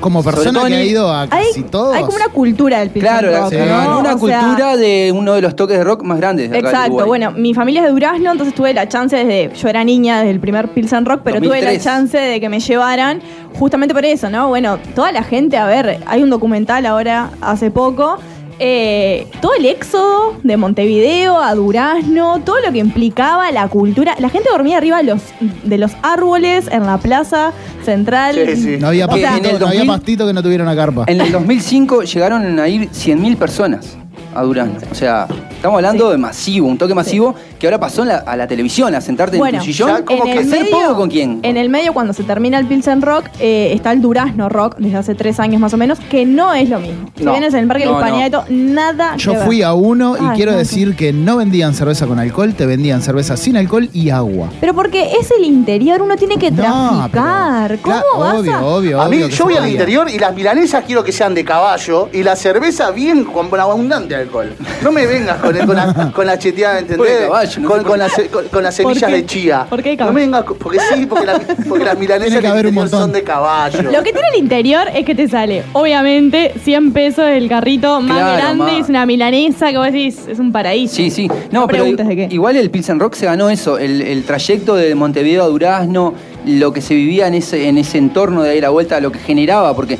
como 0.00 0.22
persona 0.22 0.64
que 0.66 0.74
ha 0.74 0.84
ido 0.84 1.10
a 1.10 1.22
Hay, 1.22 1.28
casi 1.48 1.62
todos. 1.62 1.94
hay 1.94 2.02
como 2.04 2.16
una 2.16 2.28
cultura 2.28 2.78
del 2.80 2.90
Pilsen 2.90 3.10
Claro, 3.10 3.30
la- 3.30 3.40
Rock, 3.40 3.50
sí. 3.50 3.56
¿no? 3.58 3.98
una 4.00 4.14
O 4.14 4.18
sea, 4.26 4.40
cultura 4.40 4.76
de 4.76 5.12
uno 5.14 5.32
de 5.34 5.40
los 5.42 5.56
toques 5.56 5.78
de 5.78 5.84
rock 5.84 6.02
más 6.02 6.18
grandes. 6.18 6.50
de 6.50 6.58
acá 6.58 6.68
Exacto, 6.68 7.06
bueno, 7.06 7.30
mi 7.32 7.54
familia 7.54 7.80
es 7.80 7.86
de 7.86 7.92
Durazno, 7.92 8.30
entonces 8.32 8.54
tuve 8.54 8.72
la 8.74 8.88
chance 8.88 9.16
desde, 9.16 9.50
yo 9.56 9.68
era 9.68 9.82
niña 9.84 10.18
desde 10.18 10.30
el 10.32 10.40
primer 10.40 10.68
Pilsen 10.68 11.04
Rock, 11.06 11.20
pero 11.24 11.38
tuve 11.38 11.48
2003. 11.60 11.78
la 11.78 11.82
chance 11.92 12.18
de 12.18 12.40
que 12.40 12.48
me 12.48 12.60
llevaran 12.60 13.20
justamente 13.58 13.94
por 13.94 14.04
eso, 14.04 14.28
¿no? 14.30 14.48
Bueno, 14.48 14.78
toda 14.94 15.12
la 15.12 15.22
gente, 15.22 15.56
a 15.56 15.66
ver, 15.66 16.00
hay 16.06 16.22
un 16.22 16.30
documental 16.30 16.84
ahora 16.86 17.30
hace 17.40 17.70
poco, 17.70 18.18
eh, 18.58 19.26
todo 19.40 19.54
el 19.54 19.66
éxodo 19.66 20.36
de 20.42 20.56
Montevideo 20.56 21.38
a 21.38 21.54
Durazno, 21.54 22.40
todo 22.44 22.56
lo 22.64 22.72
que 22.72 22.78
implicaba 22.78 23.50
la 23.52 23.68
cultura, 23.68 24.14
la 24.18 24.28
gente 24.28 24.48
dormía 24.50 24.78
arriba 24.78 24.98
de 24.98 25.04
los, 25.04 25.22
de 25.62 25.78
los 25.78 25.92
árboles 26.02 26.68
en 26.70 26.86
la 26.86 26.98
plaza 26.98 27.52
central. 27.84 28.34
Sí, 28.34 28.56
sí. 28.56 28.76
No 28.80 28.88
había, 28.88 29.06
O 29.06 29.16
sea, 29.16 29.30
pastito, 29.30 29.48
en 29.48 29.54
el 29.54 29.60
no 29.60 29.66
había 29.66 29.80
2000 29.80 29.86
pastito 29.86 30.26
que 30.26 30.32
no 30.32 30.42
tuviera 30.42 30.64
una 30.64 30.76
carpa. 30.76 31.04
En 31.06 31.20
el 31.20 31.32
2005 31.32 32.02
llegaron 32.02 32.58
a 32.58 32.68
ir 32.68 32.88
100.000 32.90 33.36
personas 33.36 33.96
a 34.34 34.42
Durán. 34.42 34.76
O 34.90 34.94
sea, 34.94 35.26
estamos 35.66 35.78
hablando 35.78 36.06
Sí. 36.06 36.10
de 36.12 36.18
masivo, 36.18 36.68
un 36.68 36.78
toque 36.78 36.94
masivo 36.94 37.34
que 37.58 37.66
ahora 37.66 37.78
pasó 37.80 38.04
la- 38.04 38.18
a 38.18 38.36
la 38.36 38.46
televisión, 38.46 38.94
a 38.94 39.00
sentarte 39.00 39.36
Bueno, 39.38 39.58
en 39.58 39.64
tu 39.64 39.66
sillón. 39.66 39.88
ya 39.88 40.04
como 40.04 40.24
en 40.24 40.32
que 40.32 40.38
el 40.40 40.46
hacer 40.48 40.60
medio, 40.64 40.78
poco 40.80 40.96
con 40.96 41.10
quién. 41.10 41.40
En 41.42 41.56
el 41.56 41.68
medio, 41.68 41.92
cuando 41.92 42.12
se 42.12 42.22
termina 42.22 42.58
el 42.58 42.66
Pilsen 42.66 43.02
Rock, 43.02 43.26
eh, 43.40 43.72
está 43.74 43.92
el 43.92 44.00
Durazno 44.00 44.48
Rock, 44.48 44.76
desde 44.78 44.96
hace 44.98 45.14
tres 45.14 45.40
años 45.40 45.60
más 45.60 45.72
o 45.74 45.76
menos, 45.76 45.98
que 46.00 46.24
no 46.24 46.54
es 46.54 46.68
lo 46.68 46.78
mismo. 46.80 47.10
Si 47.16 47.24
No. 47.24 47.32
vienes 47.32 47.52
en 47.54 47.60
el 47.60 47.66
Parque 47.68 47.84
No, 47.86 47.94
de 47.94 48.00
la 48.00 48.06
Hispanidad 48.06 48.26
y 48.26 48.30
todo, 48.30 48.44
nada 48.50 49.16
Yo 49.16 49.32
que 49.32 49.38
ver. 49.38 49.46
fui 49.46 49.62
a 49.62 49.72
uno 49.74 50.16
y 50.16 50.20
Ay, 50.24 50.36
quiero 50.36 50.52
no, 50.52 50.58
decir 50.58 50.94
que 50.96 51.12
no 51.12 51.36
vendían 51.36 51.74
cerveza 51.74 52.06
con 52.06 52.18
alcohol, 52.18 52.54
te 52.54 52.66
vendían 52.66 53.02
cerveza 53.02 53.36
sin 53.36 53.56
alcohol 53.56 53.88
y 53.92 54.10
agua. 54.10 54.48
Pero 54.60 54.74
porque 54.74 55.12
es 55.20 55.30
el 55.36 55.44
interior, 55.44 56.00
uno 56.02 56.16
tiene 56.16 56.36
que 56.38 56.50
No, 56.50 57.08
traficar. 57.08 57.68
pero- 57.70 57.82
¿Cómo 57.82 57.94
Claro, 57.96 58.18
vas 58.18 58.34
obvio, 58.40 58.54
a...? 58.54 58.62
obvio, 58.64 59.00
A 59.02 59.08
mí, 59.08 59.16
obvio 59.16 59.28
yo 59.28 59.44
voy 59.44 59.56
al 59.56 59.68
interior 59.68 60.08
y 60.08 60.18
las 60.18 60.34
milanesas 60.34 60.84
quiero 60.86 61.02
que 61.02 61.12
sean 61.12 61.34
de 61.34 61.44
caballo 61.44 62.08
y 62.12 62.22
la 62.22 62.36
cerveza 62.36 62.90
bien 62.90 63.24
con 63.24 63.48
abundante 63.58 64.14
alcohol. 64.14 64.54
No 64.82 64.92
me 64.92 65.06
vengas 65.06 65.38
con, 65.38 65.55
con, 65.64 65.76
la, 65.76 66.12
con 66.14 66.26
la 66.26 66.38
cheteada, 66.38 66.80
¿Por 66.80 66.86
qué 66.86 66.92
¿entendés? 66.94 67.20
caballo? 67.28 67.60
No 67.60 67.82
con, 67.84 67.98
las, 67.98 68.12
con, 68.32 68.48
con 68.48 68.62
las 68.62 68.74
semillas 68.74 69.10
de 69.10 69.24
chía. 69.26 69.66
¿Por 69.70 69.82
qué 69.82 69.92
No 69.92 69.98
caballo? 69.98 70.14
me 70.14 70.20
vengas, 70.22 70.44
porque 70.58 70.78
sí, 70.92 71.06
porque, 71.06 71.26
la- 71.26 71.40
porque 71.68 71.84
las 71.84 71.98
milanesas 71.98 72.34
del 72.34 72.46
haber 72.46 72.66
un 72.66 72.74
interior 72.74 72.74
montón. 72.74 73.00
son 73.00 73.12
de 73.12 73.22
caballo. 73.22 73.82
Lo 73.82 74.02
que 74.02 74.12
tiene 74.12 74.28
el 74.34 74.40
interior 74.40 74.88
es 74.94 75.04
que 75.04 75.14
te 75.14 75.28
sale, 75.28 75.62
obviamente, 75.72 76.52
100 76.64 76.92
pesos 76.92 77.24
el 77.26 77.48
carrito 77.48 78.00
más 78.00 78.18
Claro, 78.18 78.36
grande, 78.36 78.64
ma. 78.72 78.78
es 78.78 78.88
una 78.88 79.06
milanesa 79.06 79.70
que 79.70 79.78
vos 79.78 79.86
decís, 79.86 80.18
es 80.28 80.38
un 80.38 80.52
paraíso. 80.52 80.94
Sí, 80.96 81.10
sí. 81.10 81.28
No, 81.50 81.60
No 81.62 81.66
pero 81.66 81.84
de 81.84 82.16
qué. 82.16 82.28
igual 82.30 82.56
el 82.56 82.70
Pilsen 82.70 82.98
Rock 83.00 83.14
se 83.14 83.26
ganó 83.26 83.48
eso, 83.50 83.78
el, 83.78 84.02
el 84.02 84.24
trayecto 84.24 84.74
de 84.74 84.94
Montevideo 84.94 85.44
a 85.44 85.46
Durazno, 85.46 86.14
lo 86.44 86.72
que 86.72 86.80
se 86.80 86.94
vivía 86.94 87.26
en 87.28 87.34
ese, 87.34 87.68
en 87.68 87.78
ese 87.78 87.98
entorno 87.98 88.42
de 88.42 88.50
ahí 88.50 88.60
la 88.60 88.70
vuelta, 88.70 89.00
lo 89.00 89.10
que 89.12 89.18
generaba, 89.18 89.74
porque 89.74 89.98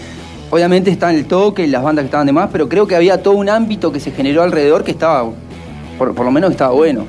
obviamente 0.50 0.90
está 0.90 1.10
el 1.12 1.26
toque, 1.26 1.66
las 1.66 1.82
bandas 1.82 2.02
que 2.04 2.06
estaban 2.06 2.26
de 2.26 2.32
más, 2.32 2.48
pero 2.52 2.68
creo 2.68 2.86
que 2.86 2.94
había 2.94 3.22
todo 3.22 3.34
un 3.34 3.48
ámbito 3.48 3.90
que 3.92 3.98
se 4.00 4.10
generó 4.12 4.42
alrededor 4.42 4.84
que 4.84 4.92
estaba, 4.92 5.28
por, 5.98 6.14
por 6.14 6.24
lo 6.24 6.30
menos 6.30 6.50
estaba 6.50 6.72
bueno. 6.72 7.06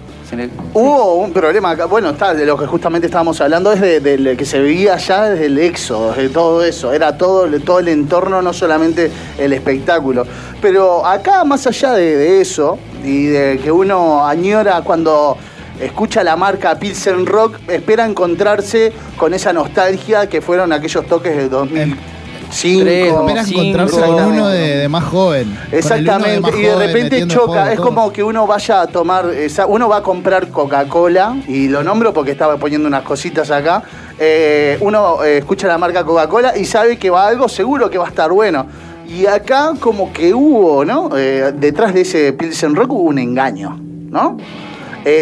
Hubo 0.73 1.15
un 1.15 1.31
problema 1.31 1.71
acá, 1.71 1.85
bueno, 1.85 2.09
está 2.09 2.33
de 2.33 2.45
lo 2.45 2.57
que 2.57 2.65
justamente 2.65 3.07
estábamos 3.07 3.39
hablando, 3.39 3.71
es 3.71 3.79
de, 3.79 4.01
de 4.01 4.17
lo 4.17 4.35
que 4.35 4.45
se 4.45 4.59
vivía 4.59 4.95
allá 4.95 5.29
desde 5.29 5.45
el 5.45 5.57
éxodo, 5.57 6.11
de 6.13 6.27
todo 6.27 6.63
eso, 6.63 6.91
era 6.91 7.17
todo, 7.17 7.47
todo 7.61 7.79
el 7.79 7.87
entorno, 7.87 8.41
no 8.41 8.51
solamente 8.51 9.09
el 9.37 9.53
espectáculo. 9.53 10.25
Pero 10.61 11.05
acá, 11.05 11.45
más 11.45 11.65
allá 11.65 11.93
de, 11.93 12.17
de 12.17 12.41
eso, 12.41 12.77
y 13.05 13.27
de 13.27 13.59
que 13.63 13.71
uno 13.71 14.25
añora 14.27 14.81
cuando 14.81 15.37
escucha 15.79 16.23
la 16.23 16.35
marca 16.35 16.77
Pilsen 16.77 17.25
Rock, 17.25 17.59
espera 17.69 18.05
encontrarse 18.05 18.91
con 19.15 19.33
esa 19.33 19.53
nostalgia 19.53 20.27
que 20.27 20.41
fueron 20.41 20.73
aquellos 20.73 21.07
toques 21.07 21.37
de 21.37 21.47
2005. 21.47 21.95
Tres, 21.95 21.97
Espera 21.97 22.16
Cinco, 22.49 22.87
encontrarse 22.89 23.53
con 23.53 23.65
exactamente. 23.65 24.23
uno 24.23 24.47
de, 24.47 24.77
de 24.77 24.89
más 24.89 25.03
joven. 25.03 25.57
De 25.69 25.77
Exactamente, 25.77 26.39
más 26.41 26.55
y 26.55 26.61
de 26.61 26.75
repente 26.75 27.27
choca, 27.27 27.73
es 27.73 27.79
como 27.79 28.11
que 28.11 28.23
uno 28.23 28.47
vaya 28.47 28.81
a 28.81 28.87
tomar, 28.87 29.29
uno 29.67 29.89
va 29.89 29.97
a 29.97 30.03
comprar 30.03 30.49
Coca-Cola, 30.49 31.35
y 31.47 31.67
lo 31.67 31.83
nombro 31.83 32.13
porque 32.13 32.31
estaba 32.31 32.57
poniendo 32.57 32.87
unas 32.87 33.03
cositas 33.03 33.51
acá, 33.51 33.83
eh, 34.17 34.77
uno 34.81 35.23
eh, 35.23 35.39
escucha 35.39 35.67
la 35.67 35.77
marca 35.77 36.03
Coca-Cola 36.03 36.57
y 36.57 36.65
sabe 36.65 36.97
que 36.97 37.09
va 37.09 37.27
algo 37.27 37.47
seguro 37.47 37.89
que 37.89 37.97
va 37.97 38.05
a 38.05 38.09
estar 38.09 38.31
bueno. 38.31 38.65
Y 39.07 39.25
acá 39.25 39.73
como 39.79 40.11
que 40.11 40.33
hubo, 40.33 40.83
¿no? 40.83 41.09
Eh, 41.15 41.53
detrás 41.55 41.93
de 41.93 42.01
ese 42.01 42.33
Pilsen 42.33 42.75
Rock 42.75 42.91
hubo 42.91 43.03
un 43.03 43.19
engaño, 43.19 43.79
¿no? 43.79 44.37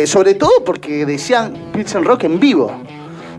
Sobre 0.07 0.33
todo 0.33 0.63
porque 0.65 1.05
decían 1.05 1.53
Pilsen 1.71 2.03
Rock 2.03 2.23
en 2.23 2.39
vivo. 2.39 2.71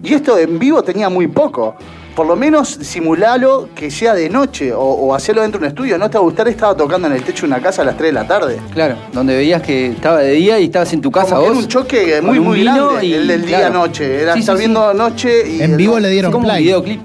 Y 0.05 0.15
esto 0.15 0.39
en 0.39 0.61
vivo 0.61 0.81
tenía 0.85 1.09
muy 1.09 1.27
poco. 1.27 1.75
Por 2.17 2.27
lo 2.27 2.35
menos 2.35 2.69
simulalo 2.81 3.69
que 3.75 3.91
sea 3.91 4.15
de 4.15 4.31
noche 4.31 4.73
o, 4.73 4.81
o 4.81 5.15
hacerlo 5.15 5.43
dentro 5.43 5.61
de 5.61 5.67
un 5.67 5.69
estudio. 5.69 5.99
¿No 5.99 6.09
te 6.09 6.17
va 6.17 6.23
a 6.23 6.25
gustar? 6.25 6.49
Estaba 6.49 6.75
tocando 6.75 7.07
en 7.09 7.13
el 7.15 7.23
techo 7.23 7.43
de 7.43 7.53
una 7.53 7.61
casa 7.63 7.83
a 7.83 7.85
las 7.85 7.97
3 7.99 8.09
de 8.09 8.13
la 8.13 8.27
tarde. 8.27 8.59
Claro, 8.73 8.97
donde 9.13 9.37
veías 9.37 9.61
que 9.61 9.89
estaba 9.89 10.21
de 10.21 10.33
día 10.33 10.59
y 10.59 10.65
estabas 10.65 10.91
en 10.95 11.03
tu 11.03 11.11
casa 11.11 11.37
Como 11.37 11.43
vos. 11.43 11.51
era 11.51 11.59
un 11.59 11.69
choque 11.69 12.21
muy, 12.23 12.39
un 12.39 12.45
muy 12.47 12.65
grande. 12.65 13.05
y, 13.07 13.13
el 13.13 13.29
del 13.29 13.45
claro. 13.45 13.65
día-noche. 13.65 14.23
Era 14.23 14.33
Sí, 14.33 14.39
sí, 14.39 14.41
estar 14.41 14.57
sí. 14.57 14.61
viendo 14.63 14.95
noche 14.95 15.47
y. 15.47 15.61
En 15.63 15.77
vivo 15.77 15.99
le 16.01 16.09
dieron 16.09 16.33
como 16.33 16.47
un 16.47 16.51
play. 16.53 16.65
videoclip. 16.65 17.01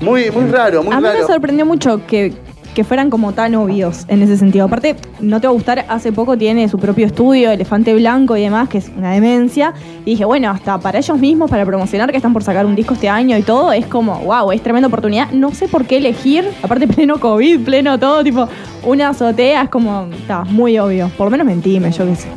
Muy, 0.00 0.30
muy 0.32 0.46
raro, 0.50 0.82
muy 0.82 0.94
a 0.94 0.98
mí 1.00 1.06
raro. 1.06 1.20
me 1.20 1.26
sorprendió 1.26 1.64
mucho 1.64 2.04
que, 2.06 2.32
que 2.74 2.84
fueran 2.84 3.10
como 3.10 3.32
tan 3.32 3.54
obvios 3.54 4.04
en 4.08 4.22
ese 4.22 4.36
sentido. 4.36 4.66
Aparte, 4.66 4.96
no 5.20 5.40
te 5.40 5.46
va 5.46 5.52
a 5.52 5.54
gustar, 5.54 5.84
hace 5.88 6.12
poco 6.12 6.36
tiene 6.36 6.68
su 6.68 6.78
propio 6.78 7.06
estudio, 7.06 7.50
Elefante 7.50 7.94
Blanco 7.94 8.36
y 8.36 8.42
demás, 8.42 8.68
que 8.68 8.78
es 8.78 8.90
una 8.96 9.12
demencia. 9.12 9.74
Y 10.04 10.12
dije, 10.12 10.24
bueno, 10.24 10.50
hasta 10.50 10.78
para 10.78 10.98
ellos 10.98 11.18
mismos, 11.18 11.50
para 11.50 11.64
promocionar 11.66 12.10
que 12.10 12.16
están 12.16 12.32
por 12.32 12.42
sacar 12.42 12.66
un 12.66 12.76
disco 12.76 12.94
este 12.94 13.08
año 13.08 13.36
y 13.36 13.42
todo, 13.42 13.72
es 13.72 13.86
como, 13.86 14.18
wow, 14.20 14.52
es 14.52 14.62
tremenda 14.62 14.88
oportunidad. 14.88 15.30
No 15.32 15.52
sé 15.54 15.68
por 15.68 15.84
qué 15.84 15.98
elegir, 15.98 16.48
aparte 16.62 16.86
pleno 16.88 17.18
COVID, 17.18 17.60
pleno 17.60 17.98
todo, 17.98 18.22
tipo, 18.22 18.48
una 18.84 19.10
azotea, 19.10 19.62
es 19.62 19.68
como, 19.68 20.06
está 20.12 20.44
muy 20.44 20.78
obvio. 20.78 21.10
Por 21.16 21.26
lo 21.26 21.30
menos 21.30 21.46
mentime, 21.46 21.90
yo 21.90 22.06
qué 22.06 22.16
sé. 22.16 22.28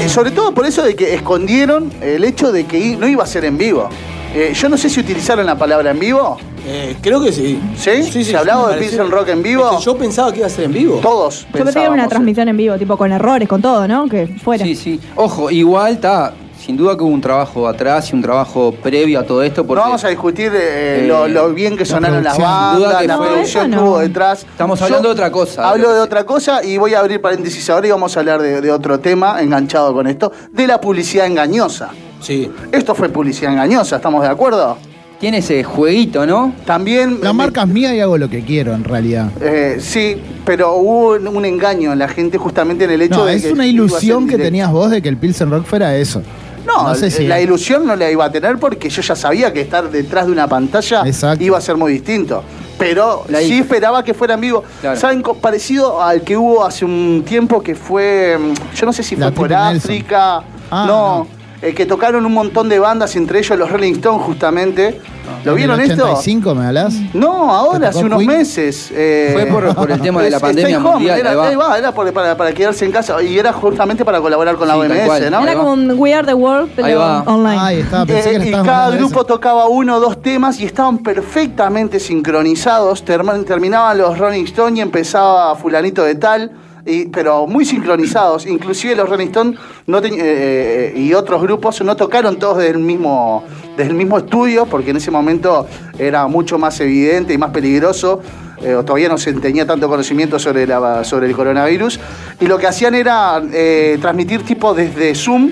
Eh, 0.00 0.08
Sobre 0.08 0.30
todo 0.30 0.52
por 0.52 0.66
eso 0.66 0.82
de 0.82 0.94
que 0.94 1.14
escondieron 1.14 1.90
el 2.00 2.24
hecho 2.24 2.52
de 2.52 2.64
que 2.64 2.96
no 2.96 3.08
iba 3.08 3.24
a 3.24 3.26
ser 3.26 3.44
en 3.44 3.58
vivo. 3.58 3.88
Eh, 4.34 4.52
yo 4.54 4.68
no 4.68 4.76
sé 4.76 4.88
si 4.88 5.00
utilizaron 5.00 5.44
la 5.44 5.56
palabra 5.58 5.90
en 5.90 5.98
vivo. 5.98 6.36
Eh, 6.64 6.96
creo 7.00 7.20
que 7.20 7.32
sí. 7.32 7.58
¿Sí? 7.76 8.24
¿Se 8.24 8.36
hablaba 8.36 8.68
de 8.68 8.74
pareció- 8.74 8.90
Pilsen 8.98 9.10
Rock 9.10 9.28
en 9.30 9.42
vivo? 9.42 9.70
Es 9.72 9.78
que 9.78 9.82
yo 9.84 9.96
pensaba 9.96 10.30
que 10.30 10.38
iba 10.38 10.46
a 10.46 10.50
ser 10.50 10.64
en 10.66 10.72
vivo. 10.72 11.00
Todos. 11.02 11.46
Yo 11.46 11.64
pensé 11.64 11.72
que 11.74 11.80
era 11.80 11.90
una 11.90 12.08
transmisión 12.08 12.48
en 12.48 12.56
vivo, 12.56 12.76
tipo 12.78 12.96
con 12.96 13.10
errores, 13.10 13.48
con 13.48 13.60
todo, 13.60 13.88
¿no? 13.88 14.06
Que 14.08 14.26
fuera. 14.28 14.64
Sí, 14.64 14.76
sí. 14.76 15.00
Ojo, 15.16 15.50
igual 15.50 15.94
está. 15.94 16.32
Sin 16.64 16.76
duda 16.76 16.94
que 16.94 17.02
hubo 17.02 17.10
un 17.10 17.22
trabajo 17.22 17.66
atrás 17.66 18.10
y 18.12 18.14
un 18.14 18.20
trabajo 18.22 18.72
previo 18.82 19.18
a 19.18 19.22
todo 19.24 19.42
esto. 19.42 19.62
No 19.62 19.66
Porque 19.68 19.80
vamos 19.80 20.04
a 20.04 20.08
discutir 20.08 20.52
eh, 20.54 21.00
Eh, 21.00 21.04
lo, 21.08 21.26
lo 21.26 21.52
bien 21.54 21.72
que 21.74 21.84
la 21.84 21.90
sonaron 21.90 22.22
las 22.22 22.36
producción. 22.36 22.68
Sin 22.70 22.76
duda 22.78 22.86
bandas, 22.88 23.00
que 23.00 23.08
la 23.08 23.16
fue- 23.16 23.26
producción 23.28 23.70
No, 23.70 23.76
que 23.78 23.82
hubo 23.82 23.92
no. 23.96 23.98
detrás. 24.00 24.40
Estamos 24.48 24.82
hablando 24.82 25.08
de 25.08 25.12
otra 25.14 25.32
cosa. 25.32 25.68
Hablo 25.70 25.88
Lo 25.88 25.94
de 25.94 26.00
otra 26.02 26.24
cosa 26.24 26.62
y 26.62 26.76
voy 26.76 26.92
a 26.94 27.00
abrir 27.00 27.20
paréntesis 27.22 27.68
ahora 27.70 27.86
y 27.88 27.90
vamos 27.90 28.14
a 28.14 28.20
hablar 28.20 28.42
de, 28.42 28.60
de 28.60 28.70
otro 28.70 29.00
tema 29.00 29.40
enganchado 29.40 29.94
con 29.94 30.06
esto, 30.06 30.30
de 30.52 30.66
la 30.66 30.78
publicidad 30.80 31.26
engañosa. 31.26 31.88
Sí. 32.20 32.50
Esto 32.72 32.94
fue 32.94 33.08
publicidad 33.08 33.52
engañosa, 33.52 33.96
¿estamos 33.96 34.22
de 34.22 34.28
acuerdo? 34.28 34.76
tiene 35.18 35.36
ese 35.38 35.62
jueguito, 35.62 36.24
¿no? 36.24 36.54
También... 36.64 37.18
La 37.22 37.34
marca 37.34 37.60
es 37.64 37.68
mía 37.68 37.94
y 37.94 38.00
hago 38.00 38.16
lo 38.16 38.30
que 38.30 38.42
quiero, 38.42 38.72
en 38.72 38.84
realidad. 38.84 39.28
eh, 39.42 39.76
sí, 39.78 40.16
pero 40.46 40.76
hubo 40.76 41.10
un, 41.16 41.28
un 41.28 41.44
engaño 41.44 41.92
en 41.92 41.98
la 41.98 42.08
gente 42.08 42.38
justamente 42.38 42.84
en 42.84 42.90
el 42.92 43.02
hecho 43.02 43.16
No, 43.18 43.24
de 43.26 43.34
es 43.34 43.42
que 43.44 43.52
una 43.52 43.66
ilusión 43.66 44.26
que 44.26 44.38
tenías 44.38 44.72
vos 44.72 44.90
de 44.90 45.02
que 45.02 45.10
el 45.10 45.18
Pilsen 45.18 45.50
Rock 45.50 45.66
fuera 45.66 45.94
eso. 45.94 46.22
No, 46.66 46.88
No 46.88 46.94
sé 46.94 47.10
si- 47.10 47.26
la 47.26 47.38
ilusión 47.38 47.86
no 47.86 47.96
la 47.96 48.10
iba 48.10 48.24
a 48.24 48.32
tener 48.32 48.56
porque 48.56 48.88
yo 48.88 49.02
ya 49.02 49.14
sabía 49.14 49.52
que 49.52 49.60
estar 49.60 49.90
detrás 49.90 50.24
de 50.24 50.32
una 50.32 50.48
pantalla 50.48 51.02
Exacto. 51.04 51.44
iba 51.44 51.58
a 51.58 51.60
ser 51.60 51.76
muy 51.76 51.92
distinto. 51.92 52.42
Pero 52.78 53.24
La 53.28 53.40
sí 53.40 53.58
esperaba 53.58 54.02
que 54.02 54.14
fuera 54.14 54.32
en 54.34 54.40
vivo. 54.40 54.64
Claro. 54.80 54.98
¿Saben? 54.98 55.22
Parecido 55.38 56.02
al 56.02 56.22
que 56.22 56.34
hubo 56.38 56.64
hace 56.64 56.86
un 56.86 57.24
tiempo 57.26 57.62
que 57.62 57.74
fue, 57.74 58.38
mm, 58.40 58.74
yo 58.74 58.86
no 58.86 58.92
sé 58.94 59.02
si 59.02 59.16
fue 59.16 59.30
por. 59.32 59.52
África. 59.52 60.42
Ah, 60.70 60.84
no, 60.88 61.18
no. 61.18 61.39
Eh, 61.62 61.74
que 61.74 61.86
tocaron 61.86 62.24
un 62.26 62.32
montón 62.32 62.68
de 62.68 62.78
bandas, 62.78 63.16
entre 63.16 63.38
ellos 63.40 63.58
los 63.58 63.70
Rolling 63.70 63.92
Stones 63.94 64.22
justamente. 64.24 65.00
¿Lo 65.44 65.52
¿En 65.52 65.56
vieron 65.56 65.80
el 65.80 65.90
esto? 65.90 66.04
85 66.04 66.54
me 66.54 66.66
hablas? 66.66 66.94
No, 67.14 67.50
ahora, 67.54 67.78
¿Te 67.78 67.86
hace 67.86 68.04
unos 68.04 68.18
Queen? 68.18 68.30
meses. 68.30 68.90
eh, 68.92 69.30
Fue 69.32 69.46
por- 69.46 69.74
por 69.74 69.90
el 69.90 70.00
tema 70.00 70.22
de 70.22 70.30
la 70.30 70.36
es- 70.38 70.42
pandemia 70.42 70.68
Stay 70.70 70.74
Home, 70.84 70.90
mundial, 70.96 71.18
Era, 71.20 71.30
ahí 71.30 71.36
va. 71.36 71.48
ahí 71.48 71.56
va, 71.56 71.78
era 71.78 71.92
por- 71.94 72.12
para, 72.12 72.36
para 72.36 72.52
quedarse 72.52 72.84
en 72.84 72.92
casa 72.92 73.22
y 73.22 73.38
era 73.38 73.52
justamente 73.52 74.04
para 74.04 74.20
colaborar 74.20 74.56
con 74.56 74.68
la 74.68 74.74
Sí, 74.74 74.80
OMS. 74.80 75.30
¿no? 75.30 75.42
Era 75.42 75.54
como 75.54 75.72
un 75.72 75.92
We 75.98 76.12
Are 76.12 76.26
the 76.26 76.34
World, 76.34 76.72
pero 76.76 77.22
online. 77.26 77.58
Ahí 77.58 77.80
está, 77.80 78.04
pensé 78.04 78.30
Eh, 78.34 78.38
que 78.38 78.44
y 78.44 78.48
estabas 78.48 78.66
cada 78.66 78.84
hablando 78.86 78.92
de 78.92 78.98
grupo 79.08 79.20
eso. 79.20 79.26
tocaba 79.26 79.68
uno 79.68 79.96
o 79.96 80.00
dos 80.00 80.20
temas 80.20 80.60
y 80.60 80.64
estaban 80.66 80.98
perfectamente 80.98 82.00
sincronizados. 82.00 83.04
Term- 83.04 83.44
terminaban 83.44 83.96
los 83.98 84.18
Rolling 84.18 84.44
Stones 84.44 84.78
y 84.78 84.82
empezaba 84.82 85.54
fulanito 85.56 86.02
de 86.04 86.16
tal. 86.16 86.50
Y- 86.86 87.06
pero 87.06 87.46
muy 87.46 87.64
sincronizados. 87.64 88.46
Inclusive 88.46 88.94
los 88.96 89.08
Rolling 89.08 89.26
Stones 89.28 89.58
no 89.86 89.98
eh, 89.98 90.10
eh, 90.12 90.92
y 90.96 91.12
otros 91.14 91.42
grupos 91.42 91.80
no 91.82 91.96
tocaron 91.96 92.38
todos 92.38 92.58
desde 92.58 92.70
el 92.72 92.78
mismo, 92.78 93.44
desde 93.76 93.90
el 93.90 93.96
mismo 93.96 94.18
estudio, 94.18 94.66
porque 94.66 94.90
en 94.90 94.96
ese 94.96 95.10
momento 95.10 95.66
era 95.98 96.26
mucho 96.26 96.58
más 96.58 96.78
evidente 96.80 97.32
y 97.34 97.38
más 97.38 97.50
peligroso. 97.50 98.20
eh, 98.62 98.76
todavía 98.84 99.08
no 99.08 99.16
se 99.16 99.32
tenía 99.32 99.66
tanto 99.66 99.88
conocimiento 99.88 100.38
sobre, 100.38 100.66
la, 100.66 101.02
sobre 101.04 101.26
el 101.28 101.34
coronavirus. 101.34 101.98
Y 102.40 102.46
lo 102.46 102.58
que 102.58 102.66
hacían 102.66 102.94
era 102.94 103.40
eh, 103.52 103.96
transmitir 104.02 104.42
tipo 104.44 104.74
desde 104.74 105.14
Zoom 105.14 105.50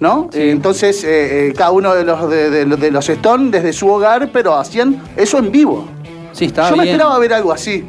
¿no? 0.00 0.28
Sí. 0.32 0.50
Entonces, 0.50 1.04
cada 1.56 1.72
uno 1.72 1.92
de 1.92 2.04
los, 2.04 2.30
de, 2.30 2.50
de- 2.50 2.64
de 2.76 2.90
los 2.92 3.08
Stone 3.08 3.50
desde 3.50 3.72
su 3.72 3.88
hogar, 3.88 4.30
pero 4.32 4.54
hacían 4.54 5.02
eso 5.16 5.38
en 5.38 5.50
vivo. 5.50 5.88
Sí, 6.30 6.52
Yo 6.52 6.76
me 6.76 6.84
esperaba 6.84 7.18
ver 7.18 7.32
algo 7.34 7.50
así. 7.52 7.84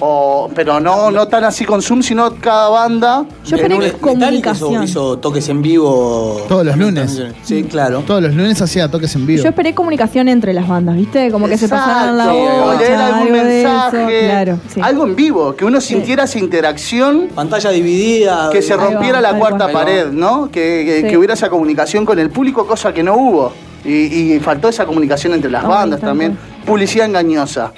O, 0.00 0.50
pero 0.54 0.78
no, 0.78 1.10
no 1.10 1.26
tan 1.26 1.44
así 1.44 1.64
con 1.64 1.80
Zoom, 1.80 2.02
sino 2.02 2.34
cada 2.34 2.68
banda. 2.68 3.24
Yo 3.46 3.56
en 3.56 3.72
un- 3.72 3.78
Metallica 3.78 3.98
comunicación. 4.00 4.72
Hizo, 4.74 4.82
hizo 4.84 5.18
toques 5.18 5.48
en 5.48 5.62
vivo. 5.62 6.42
Todos 6.48 6.66
los 6.66 6.76
lunes. 6.76 7.22
Sí, 7.42 7.64
claro. 7.64 8.00
Todos 8.06 8.22
los 8.22 8.34
lunes 8.34 8.60
hacía 8.60 8.90
toques 8.90 9.14
en 9.14 9.26
vivo. 9.26 9.42
Yo 9.42 9.48
esperé 9.48 9.74
comunicación 9.74 10.28
entre 10.28 10.52
las 10.52 10.68
bandas, 10.68 10.96
¿viste? 10.96 11.30
Como 11.30 11.48
que 11.48 11.56
se 11.56 11.64
Exacto. 11.64 11.86
pasaran 11.90 12.18
la 12.18 12.26
voz, 12.32 12.74
o 12.76 12.78
leer 12.78 12.94
algún 12.94 13.32
mensaje, 13.32 14.20
Claro, 14.26 14.58
sí. 14.72 14.80
algo 14.82 15.04
en 15.06 15.16
vivo, 15.16 15.56
que 15.56 15.64
uno 15.64 15.80
sintiera 15.80 16.24
esa 16.24 16.38
interacción, 16.38 17.28
Pantalla 17.34 17.70
dividida. 17.70 18.50
que 18.52 18.60
se 18.62 18.74
Ahí 18.74 18.78
va, 18.78 18.84
rompiera 18.90 19.20
la 19.20 19.34
cuarta 19.38 19.66
va. 19.66 19.72
pared, 19.72 20.08
¿no? 20.12 20.50
Que, 20.50 20.84
que- 20.86 21.00
Sí. 21.02 21.08
que 21.08 21.16
hubiera 21.16 21.34
esa 21.34 21.48
comunicación 21.48 22.04
con 22.04 22.18
el 22.18 22.30
público, 22.30 22.66
cosa 22.66 22.92
que 22.92 23.02
no 23.02 23.14
hubo. 23.16 23.52
Y, 23.84 24.34
y 24.34 24.40
faltó 24.40 24.68
esa 24.68 24.84
comunicación 24.84 25.32
entre 25.32 25.50
las 25.50 25.62
Ay, 25.62 25.68
bandas 25.70 26.00
tal 26.00 26.10
también. 26.10 26.36
Publicidad 26.66 27.06
engañosa. 27.06 27.72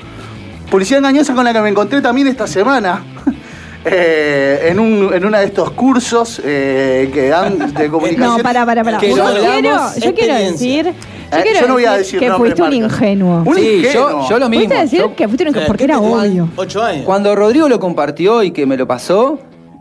Publicidad 0.70 0.98
engañosa 0.98 1.34
con 1.34 1.44
la 1.44 1.52
que 1.52 1.60
me 1.60 1.68
encontré 1.70 2.00
también 2.00 2.26
esta 2.28 2.46
semana. 2.46 3.02
eh, 3.84 4.68
en, 4.70 4.78
un, 4.78 5.12
en 5.14 5.24
uno 5.24 5.38
de 5.38 5.44
estos 5.46 5.70
cursos 5.70 6.40
eh, 6.44 7.10
que 7.12 7.28
dan 7.28 7.72
de 7.74 7.88
comunicación. 7.88 8.28
No, 8.38 8.42
para, 8.42 8.66
para, 8.66 8.84
para. 8.84 8.98
Que 8.98 9.08
Yo 9.14 9.24
quiero, 9.24 9.78
yo 9.98 10.14
quiero 10.14 10.34
decir, 10.34 10.84
yo 10.84 10.90
Eh, 11.38 11.42
quiero 11.42 11.60
yo 11.60 11.68
no 11.68 11.74
voy 11.74 11.84
a 11.84 11.92
decir 11.92 12.18
que 12.20 12.30
fuiste 12.32 12.62
un 12.62 12.72
ingenuo. 12.72 13.42
Un 13.46 13.54
Sí, 13.54 13.82
ingenuo. 13.84 14.22
yo, 14.22 14.28
yo 14.28 14.38
lo 14.38 14.48
mismo. 14.48 14.60
Fuiste 14.66 14.76
a 14.76 14.82
decir 14.82 15.00
Yo- 15.00 15.14
que 15.16 15.26
fuiste 15.26 15.44
un 15.44 15.48
ingenuo 15.48 15.66
porque 15.66 15.84
era 15.84 16.00
obvio. 16.00 16.48
Ocho 16.56 16.82
años. 16.82 17.04
Cuando 17.06 17.34
Rodrigo 17.34 17.68
lo 17.68 17.78
compartió 17.80 18.42
y 18.42 18.50
que 18.50 18.66
me 18.66 18.76
lo 18.76 18.86
pasó, 18.86 19.38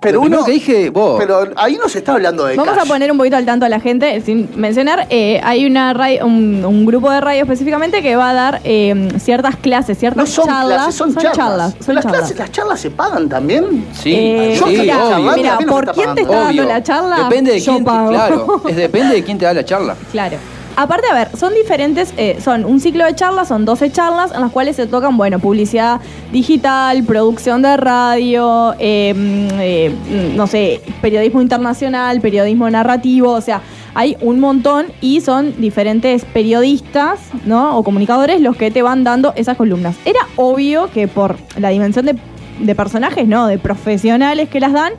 Pero 0.08 0.22
uno. 0.22 0.44
que 0.46 0.52
dije, 0.52 0.90
vos, 0.90 1.18
Pero 1.20 1.50
ahí 1.56 1.78
no 1.82 1.88
se 1.90 2.00
está 2.00 2.14
hablando 2.14 2.46
de 2.46 2.56
Vamos 2.56 2.74
cash. 2.76 2.84
a 2.86 2.88
poner 2.88 3.12
un 3.12 3.18
poquito 3.18 3.36
al 3.38 3.46
tanto 3.46 3.66
a 3.66 3.70
la 3.70 3.80
gente, 3.80 4.20
sin 4.22 4.50
mencionar, 4.56 5.08
eh, 5.10 5.40
hay 5.44 5.66
una 5.66 5.94
radio- 5.94 6.26
un, 6.26 6.64
un 6.66 6.86
grupo 6.86 7.10
de 7.12 7.22
radio 7.22 7.42
específicamente 7.44 8.02
que 8.02 8.16
va 8.16 8.30
a 8.32 8.34
dar 8.34 8.62
eh, 8.64 9.10
ciertas 9.20 9.56
clases, 9.58 9.98
ciertas 9.98 10.18
No 10.18 10.26
son 10.28 10.46
charlas. 10.46 10.78
clases, 10.78 10.96
son, 10.96 11.16
charlas. 11.16 11.76
son 11.86 11.96
las, 11.96 12.04
charlas. 12.04 12.20
Clases, 12.22 12.38
¿Las 12.40 12.52
charlas 12.52 12.80
se 12.80 12.92
pagan 12.92 13.30
también? 13.30 13.86
sí, 13.94 14.14
Eh, 14.16 14.58
Yo 14.60 14.68
sí, 14.68 14.78
mira, 14.80 15.18
obvio. 15.18 15.32
mira, 15.36 15.58
¿por 15.68 15.92
quién 15.92 16.16
te 16.16 16.22
está 16.22 16.40
dando 16.40 16.64
la 16.64 16.84
charla? 16.84 17.16
Depende 17.24 17.52
de 17.54 17.60
Yo 17.60 17.72
quién, 17.74 17.84
te- 17.84 17.90
pago. 17.92 18.10
claro, 18.10 18.62
es 18.70 18.76
depende 18.76 19.16
de 19.16 19.24
quién 19.24 19.38
te 19.38 19.46
da 19.46 19.54
la 19.54 19.64
charla. 19.66 19.96
Claro. 20.12 20.38
Aparte, 20.80 21.08
a 21.10 21.16
ver, 21.16 21.36
son 21.36 21.56
diferentes, 21.56 22.14
eh, 22.18 22.38
son 22.40 22.64
un 22.64 22.80
ciclo 22.80 23.04
de 23.04 23.16
charlas, 23.16 23.48
son 23.48 23.66
12 23.66 23.92
charlas 23.92 24.32
en 24.32 24.42
las 24.42 24.52
cuales 24.52 24.76
se 24.76 24.86
tocan, 24.86 25.18
bueno, 25.18 25.40
publicidad 25.40 26.00
digital, 26.32 27.04
producción 27.04 27.64
de 27.64 27.78
radio, 27.78 28.76
mm, 28.76 28.78
eh, 28.80 29.92
no 30.36 30.46
sé, 30.46 30.84
periodismo 31.02 31.42
internacional, 31.42 32.22
periodismo 32.22 32.70
narrativo, 32.70 33.32
o 33.32 33.42
sea, 33.42 33.64
hay 33.96 34.18
un 34.22 34.40
montón 34.40 34.86
y 35.02 35.22
son 35.22 35.60
diferentes 35.60 36.24
periodistas, 36.26 37.22
¿no? 37.48 37.76
O 37.76 37.84
comunicadores 37.84 38.40
los 38.40 38.56
que 38.56 38.70
te 38.70 38.84
van 38.84 39.04
dando 39.04 39.34
esas 39.36 39.58
columnas. 39.58 39.96
Era 40.06 40.20
obvio 40.36 40.92
que 40.92 41.08
por 41.08 41.38
la 41.58 41.70
dimensión 41.70 42.06
de, 42.06 42.16
de 42.60 42.76
personajes, 42.76 43.28
¿no? 43.28 43.48
De 43.48 43.58
profesionales 43.58 44.48
que 44.48 44.60
las 44.60 44.74
dan, 44.74 44.94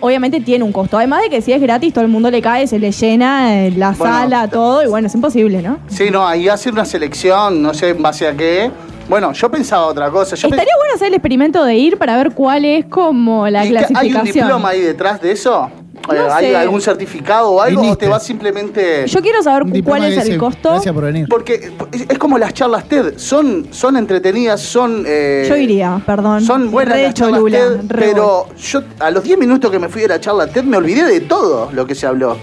obviamente 0.00 0.40
tiene 0.40 0.64
un 0.64 0.72
costo. 0.72 0.96
Además 0.98 1.22
de 1.22 1.30
que 1.30 1.40
si 1.42 1.52
es 1.52 1.60
gratis, 1.60 1.92
todo 1.92 2.04
el 2.04 2.10
mundo 2.10 2.30
le 2.30 2.40
cae, 2.42 2.66
se 2.66 2.78
le 2.78 2.92
llena 2.92 3.54
eh, 3.66 3.70
la 3.72 3.90
Bueno, 3.92 4.14
sala, 4.14 4.48
todo, 4.48 4.82
y 4.82 4.86
bueno, 4.88 5.06
es 5.08 5.14
imposible, 5.14 5.62
¿no? 5.62 5.78
Sí, 5.88 6.10
no, 6.10 6.26
ahí 6.26 6.48
hacer 6.48 6.72
una 6.72 6.84
selección, 6.84 7.62
no 7.62 7.74
sé 7.74 7.90
en 7.90 8.02
base 8.02 8.26
a 8.26 8.36
qué. 8.36 8.70
Bueno, 9.08 9.32
yo 9.32 9.50
pensaba 9.50 9.86
otra 9.86 10.10
cosa. 10.10 10.36
Yo 10.36 10.48
Estaría 10.48 10.74
bueno 10.76 10.94
hacer 10.94 11.08
el 11.08 11.14
experimento 11.14 11.64
de 11.64 11.74
ir 11.76 11.96
para 11.96 12.16
ver 12.18 12.32
cuál 12.32 12.64
es 12.66 12.84
como 12.84 13.48
la 13.48 13.64
¿Y 13.64 13.70
qué- 13.70 13.76
¿Hay 13.78 13.84
un 13.84 13.90
clasificación. 14.12 14.32
diploma 14.46 14.68
ahí 14.68 14.80
detrás 14.82 15.20
de 15.22 15.32
eso? 15.32 15.70
No 16.08 16.32
¿Hay 16.34 16.46
sé. 16.46 16.56
algún 16.56 16.80
certificado 16.80 17.50
o 17.50 17.60
algo? 17.60 17.80
¿O 17.80 17.82
Viniste. 17.82 18.06
te 18.06 18.10
vas 18.10 18.22
simplemente.? 18.24 19.06
Yo 19.06 19.20
quiero 19.20 19.42
saber 19.42 19.62
Un 19.64 19.68
cu- 19.70 19.74
diploma 19.74 19.98
cuál 19.98 20.08
que 20.10 20.14
es 20.16 20.22
el 20.22 20.26
dice, 20.28 20.38
costo. 20.38 20.70
Gracias 20.70 20.94
por 20.94 21.04
venir. 21.04 21.26
Porque 21.28 21.70
es 21.92 22.06
es 22.08 22.18
como 22.18 22.38
las 22.38 22.54
charlas 22.54 22.88
TED. 22.88 23.14
Son, 23.16 23.66
son 23.70 23.96
entretenidas, 23.96 24.60
son. 24.60 25.04
eh, 25.06 25.46
Yo 25.48 25.56
iría, 25.56 26.00
perdón. 26.06 26.40
Son 26.42 26.70
buenas 26.70 26.94
Re 26.94 27.02
las 27.04 27.14
charlas 27.14 27.38
cholula, 27.40 27.58
TED, 27.58 27.80
re 27.88 28.06
pero 28.06 28.46
yo 28.58 28.82
a 29.00 29.10
los 29.10 29.22
10 29.22 29.38
minutos 29.38 29.70
que 29.70 29.78
me 29.78 29.88
fui 29.88 30.02
de 30.02 30.08
la 30.08 30.20
charla 30.20 30.46
TED 30.46 30.64
me 30.64 30.76
olvidé 30.76 31.04
de 31.04 31.20
todo 31.20 31.70
lo 31.72 31.86
que 31.86 31.94
se 31.94 32.06
habló. 32.06 32.36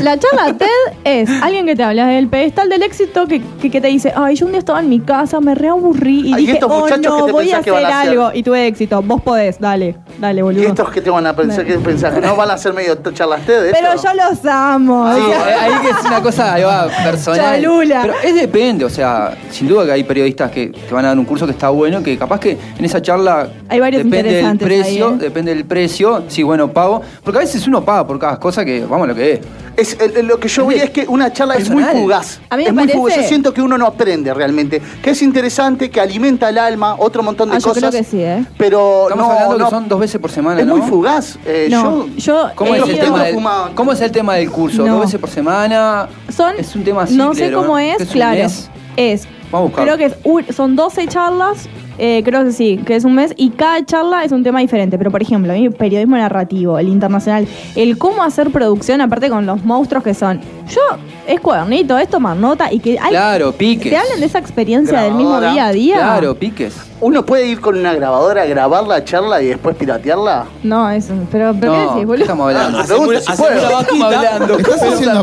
La 0.00 0.18
charla 0.18 0.56
TED 0.56 0.66
es 1.04 1.28
alguien 1.42 1.66
que 1.66 1.76
te 1.76 1.82
habla 1.82 2.06
del 2.06 2.26
pedestal 2.28 2.70
del 2.70 2.82
éxito 2.82 3.26
que, 3.26 3.42
que, 3.60 3.70
que 3.70 3.80
te 3.82 3.88
dice, 3.88 4.12
ay, 4.16 4.34
yo 4.34 4.46
un 4.46 4.52
día 4.52 4.58
estaba 4.60 4.80
en 4.80 4.88
mi 4.88 5.00
casa, 5.00 5.40
me 5.40 5.54
reaburrí 5.54 6.20
y 6.20 6.32
Ay, 6.32 6.32
y 6.32 6.36
dije, 6.46 6.52
estos 6.54 6.70
oh 6.72 6.80
muchachos 6.80 7.04
no, 7.04 7.16
que 7.18 7.24
te 7.26 7.32
voy 7.32 7.42
a 7.42 7.56
pensás 7.58 7.64
que 7.64 7.70
hacer 7.70 7.82
van 7.82 7.92
a 7.92 8.00
hacer". 8.00 8.10
algo 8.12 8.30
y 8.32 8.42
tuve 8.42 8.66
éxito. 8.66 9.02
Vos 9.02 9.20
podés, 9.20 9.58
dale, 9.60 9.96
dale, 10.20 10.38
Y 10.40 10.42
boludo. 10.42 10.62
estos 10.68 10.90
que 10.90 11.00
te 11.00 11.10
van 11.10 11.26
a 11.26 11.34
pensar, 11.34 11.64
que 11.64 11.78
pensás 11.78 12.20
no 12.20 12.36
van 12.36 12.50
a 12.50 12.56
ser 12.58 12.72
medio 12.72 12.94
charlas 13.12 13.44
TED. 13.46 13.70
Pero 13.72 13.92
esto? 13.92 14.08
yo 14.08 14.14
los 14.14 14.44
amo. 14.46 15.12
Sí, 15.14 15.20
ahí 15.60 15.72
que 15.82 15.90
es 15.90 16.04
una 16.06 16.22
cosa 16.22 16.54
ahí 16.54 16.62
va, 16.62 16.88
personal. 17.02 17.62
Cholula. 17.62 17.98
Pero 18.02 18.14
es 18.22 18.34
depende, 18.34 18.84
o 18.84 18.90
sea, 18.90 19.36
sin 19.50 19.66
duda 19.68 19.84
que 19.86 19.92
hay 19.92 20.04
periodistas 20.04 20.50
que 20.50 20.68
te 20.68 20.94
van 20.94 21.04
a 21.04 21.08
dar 21.08 21.18
un 21.18 21.24
curso 21.24 21.46
que 21.46 21.52
está 21.52 21.70
bueno, 21.70 22.02
que 22.02 22.16
capaz 22.18 22.38
que 22.40 22.58
en 22.78 22.84
esa 22.84 23.00
charla 23.02 23.48
Hay 23.68 23.80
varios 23.80 24.04
depende 24.04 24.32
del 24.34 24.58
precio, 24.58 25.08
ahí, 25.08 25.14
¿eh? 25.14 25.18
depende 25.18 25.54
del 25.54 25.64
precio, 25.64 26.24
sí, 26.28 26.42
bueno, 26.42 26.68
pago, 26.72 27.02
porque 27.24 27.38
a 27.38 27.40
veces 27.40 27.66
uno 27.66 27.84
paga 27.84 28.06
por 28.06 28.18
cada 28.18 28.38
cosa 28.38 28.64
que, 28.64 28.80
vamos 28.84 29.04
a 29.04 29.08
lo 29.08 29.14
que 29.14 29.32
es. 29.32 29.40
Es, 29.76 29.96
el- 29.98 30.26
lo 30.26 30.38
que 30.38 30.48
yo 30.48 30.66
de- 30.66 30.76
es 30.76 30.90
que 30.90 31.06
una 31.08 31.32
charla 31.32 31.54
es 31.54 31.70
muy 31.70 31.82
fugaz. 31.84 32.40
A 32.50 32.56
mí 32.56 32.64
me 32.64 32.68
es 32.68 32.74
muy 32.74 32.82
parece- 32.82 32.98
fugaz. 32.98 33.16
Yo 33.16 33.22
siento 33.22 33.54
que 33.54 33.62
uno 33.62 33.78
no 33.78 33.86
aprende 33.86 34.34
realmente. 34.34 34.82
Que 35.02 35.10
es 35.10 35.22
interesante, 35.22 35.88
que 35.90 36.00
alimenta 36.00 36.50
el 36.50 36.58
alma, 36.58 36.96
otro 36.98 37.22
montón 37.22 37.48
de 37.48 37.56
Ah, 37.56 37.58
yo 37.60 37.68
cosas. 37.68 37.88
creo 37.88 37.90
que 37.92 38.04
sí, 38.04 38.20
¿eh? 38.20 38.44
Pero 38.58 39.04
Estamos 39.04 39.26
no, 39.26 39.32
hablando 39.32 39.58
no- 39.58 39.64
que 39.64 39.70
son 39.70 39.88
dos 39.88 40.00
veces 40.00 40.09
por 40.18 40.30
semana, 40.30 40.60
Es 40.60 40.66
¿no? 40.66 40.76
muy 40.76 40.88
fugaz. 40.88 41.38
Eh, 41.46 41.68
No, 41.70 42.06
yo, 42.06 42.16
yo 42.16 42.50
¿Cómo 42.54 42.74
he 42.74 42.78
es, 42.78 42.88
el 42.88 42.98
tema 42.98 43.24
del. 43.24 43.36
¿Cómo 43.74 43.92
es 43.92 44.00
el 44.00 44.10
tema 44.10 44.34
del 44.34 44.50
curso? 44.50 44.84
No. 44.84 44.94
¿Dos 44.94 45.00
veces 45.06 45.20
por 45.20 45.30
semana? 45.30 46.08
Son, 46.30 46.54
Es 46.58 46.74
un 46.74 46.82
tema 46.84 47.02
No 47.10 47.32
simple, 47.34 47.46
sé 47.48 47.52
cómo 47.52 47.68
¿no? 47.68 47.78
es, 47.78 48.00
¿Es 48.00 48.08
un 48.08 48.12
claro. 48.12 48.48
Es. 48.96 49.28
Vamos 49.52 49.52
a 49.52 49.58
buscar. 49.68 49.84
Creo 49.84 49.96
que 49.98 50.04
es 50.06 50.14
un- 50.24 50.44
son 50.54 50.76
12 50.76 51.06
charlas, 51.08 51.68
eh, 51.98 52.22
creo 52.24 52.44
que 52.44 52.52
sí, 52.52 52.80
que 52.86 52.94
es 52.96 53.04
un 53.04 53.14
mes, 53.14 53.32
y 53.36 53.50
cada 53.50 53.84
charla 53.84 54.24
es 54.24 54.30
un 54.32 54.42
tema 54.44 54.60
diferente. 54.60 54.96
Pero, 54.96 55.10
por 55.10 55.22
ejemplo, 55.22 55.52
mí, 55.52 55.70
periodismo 55.70 56.16
narrativo, 56.16 56.78
el 56.78 56.88
internacional, 56.88 57.46
el 57.74 57.98
cómo 57.98 58.22
hacer 58.22 58.50
producción, 58.50 59.00
aparte 59.00 59.28
con 59.28 59.46
los 59.46 59.64
monstruos 59.64 60.04
que 60.04 60.14
son. 60.14 60.40
Yo, 60.70 60.80
es 61.26 61.40
cuadernito, 61.40 61.98
es 61.98 62.08
tomar 62.08 62.36
nota 62.36 62.72
y 62.72 62.78
que 62.80 62.98
hay, 62.98 63.10
Claro, 63.10 63.52
piques. 63.52 63.90
te 63.90 63.96
hablen 63.96 64.20
de 64.20 64.26
esa 64.26 64.38
experiencia 64.38 65.00
del 65.02 65.14
mismo 65.14 65.30
Grabadora. 65.38 65.52
día 65.52 65.66
a 65.66 65.72
día. 65.72 65.96
Claro, 65.96 66.34
piques. 66.36 66.74
¿Uno 67.02 67.24
puede 67.24 67.46
ir 67.46 67.60
con 67.62 67.78
una 67.78 67.94
grabadora 67.94 68.42
a 68.42 68.44
grabar 68.44 68.86
la 68.86 69.02
charla 69.02 69.40
y 69.40 69.46
después 69.46 69.74
piratearla? 69.74 70.44
No, 70.62 70.90
eso. 70.90 71.14
Pero, 71.32 71.54
pero 71.58 71.72
¿qué 71.72 71.78
No, 71.78 71.82
decís, 71.84 71.96
¿qué 72.00 72.04
boludo? 72.06 72.22
estamos 72.24 72.46
hablando? 72.48 72.78
Ah, 72.78 72.82
si 72.82 72.88
puedo. 72.94 73.08
una 73.08 73.18
Estamos 73.18 73.72
vaquita. 73.72 74.06
hablando. 74.06 74.58
Estás 74.58 74.74
¿Cómo 74.78 74.92
haciendo 74.92 75.10
a 75.10 75.14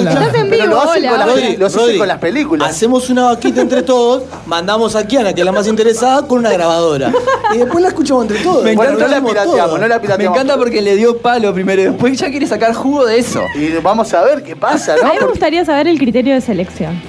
la- 0.00 0.10
Estás 0.10 0.34
en 0.34 0.48
Pero 0.50 0.62
vivo, 0.62 0.74
lo 0.74 0.80
hacen 0.80 1.02
hola. 1.04 1.10
con 1.10 1.18
las 1.18 1.58
lo 1.58 1.66
hacen 1.66 1.80
Rodri, 1.80 1.98
con 1.98 2.08
las 2.08 2.18
películas. 2.18 2.70
Hacemos 2.70 3.10
una 3.10 3.24
vaquita 3.24 3.60
entre 3.60 3.82
todos, 3.82 4.22
mandamos 4.46 4.96
a 4.96 5.06
Kiana, 5.06 5.34
que 5.34 5.42
es 5.42 5.44
la 5.44 5.52
más 5.52 5.66
interesada, 5.68 6.26
con 6.26 6.38
una 6.38 6.50
grabadora. 6.50 7.12
Y 7.54 7.58
después 7.58 7.82
la 7.82 7.88
escuchamos 7.88 8.22
entre 8.24 8.38
todos. 8.42 8.64
Me 8.64 8.74
Bueno, 8.74 8.92
encanta, 8.92 9.04
no 9.04 9.10
la 9.10 9.16
Hacemos 9.16 9.30
pirateamos, 9.32 9.66
todo. 9.70 9.78
no 9.78 9.86
la 9.88 9.94
Me 9.96 10.00
pirateamos. 10.00 10.36
encanta 10.36 10.56
porque 10.56 10.80
le 10.80 10.96
dio 10.96 11.18
palo 11.18 11.52
primero 11.52 11.82
y 11.82 11.84
después 11.86 12.18
ya 12.18 12.30
quiere 12.30 12.46
sacar 12.46 12.72
jugo 12.72 13.04
de 13.04 13.18
eso. 13.18 13.42
Y 13.54 13.68
vamos 13.82 14.14
a 14.14 14.22
ver 14.24 14.42
qué 14.42 14.56
pasa, 14.92 15.04
A 15.04 15.08
¿no? 15.08 15.14
mí 15.14 15.20
me 15.20 15.26
gustaría 15.28 15.64
saber 15.64 15.88
el 15.88 15.98
criterio 15.98 16.34
de 16.34 16.40
selección. 16.40 17.00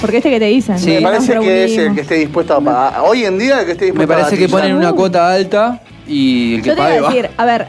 Porque 0.00 0.18
este 0.18 0.30
que 0.30 0.38
te 0.38 0.46
dicen. 0.46 0.78
Sí, 0.78 0.90
me 0.90 0.96
que 0.98 1.02
parece 1.02 1.38
que 1.38 1.64
es 1.64 1.78
el 1.78 1.94
que 1.94 2.00
esté 2.02 2.14
dispuesto 2.16 2.54
a 2.54 2.60
pagar. 2.60 3.00
Hoy 3.04 3.24
en 3.24 3.38
día 3.38 3.60
el 3.60 3.66
que 3.66 3.72
esté 3.72 3.86
dispuesto 3.86 4.08
Me 4.12 4.14
parece 4.20 4.36
a 4.36 4.38
que 4.38 4.48
ponen 4.48 4.76
una 4.76 4.92
cuota 4.92 5.32
alta 5.32 5.80
y 6.06 6.56
el 6.56 6.62
que 6.62 6.68
Yo 6.70 6.74
te 6.74 6.82
pague 6.82 6.96
iba 6.98 7.06
a 7.06 7.10
va. 7.10 7.14
decir, 7.14 7.30
a 7.36 7.44
ver, 7.46 7.66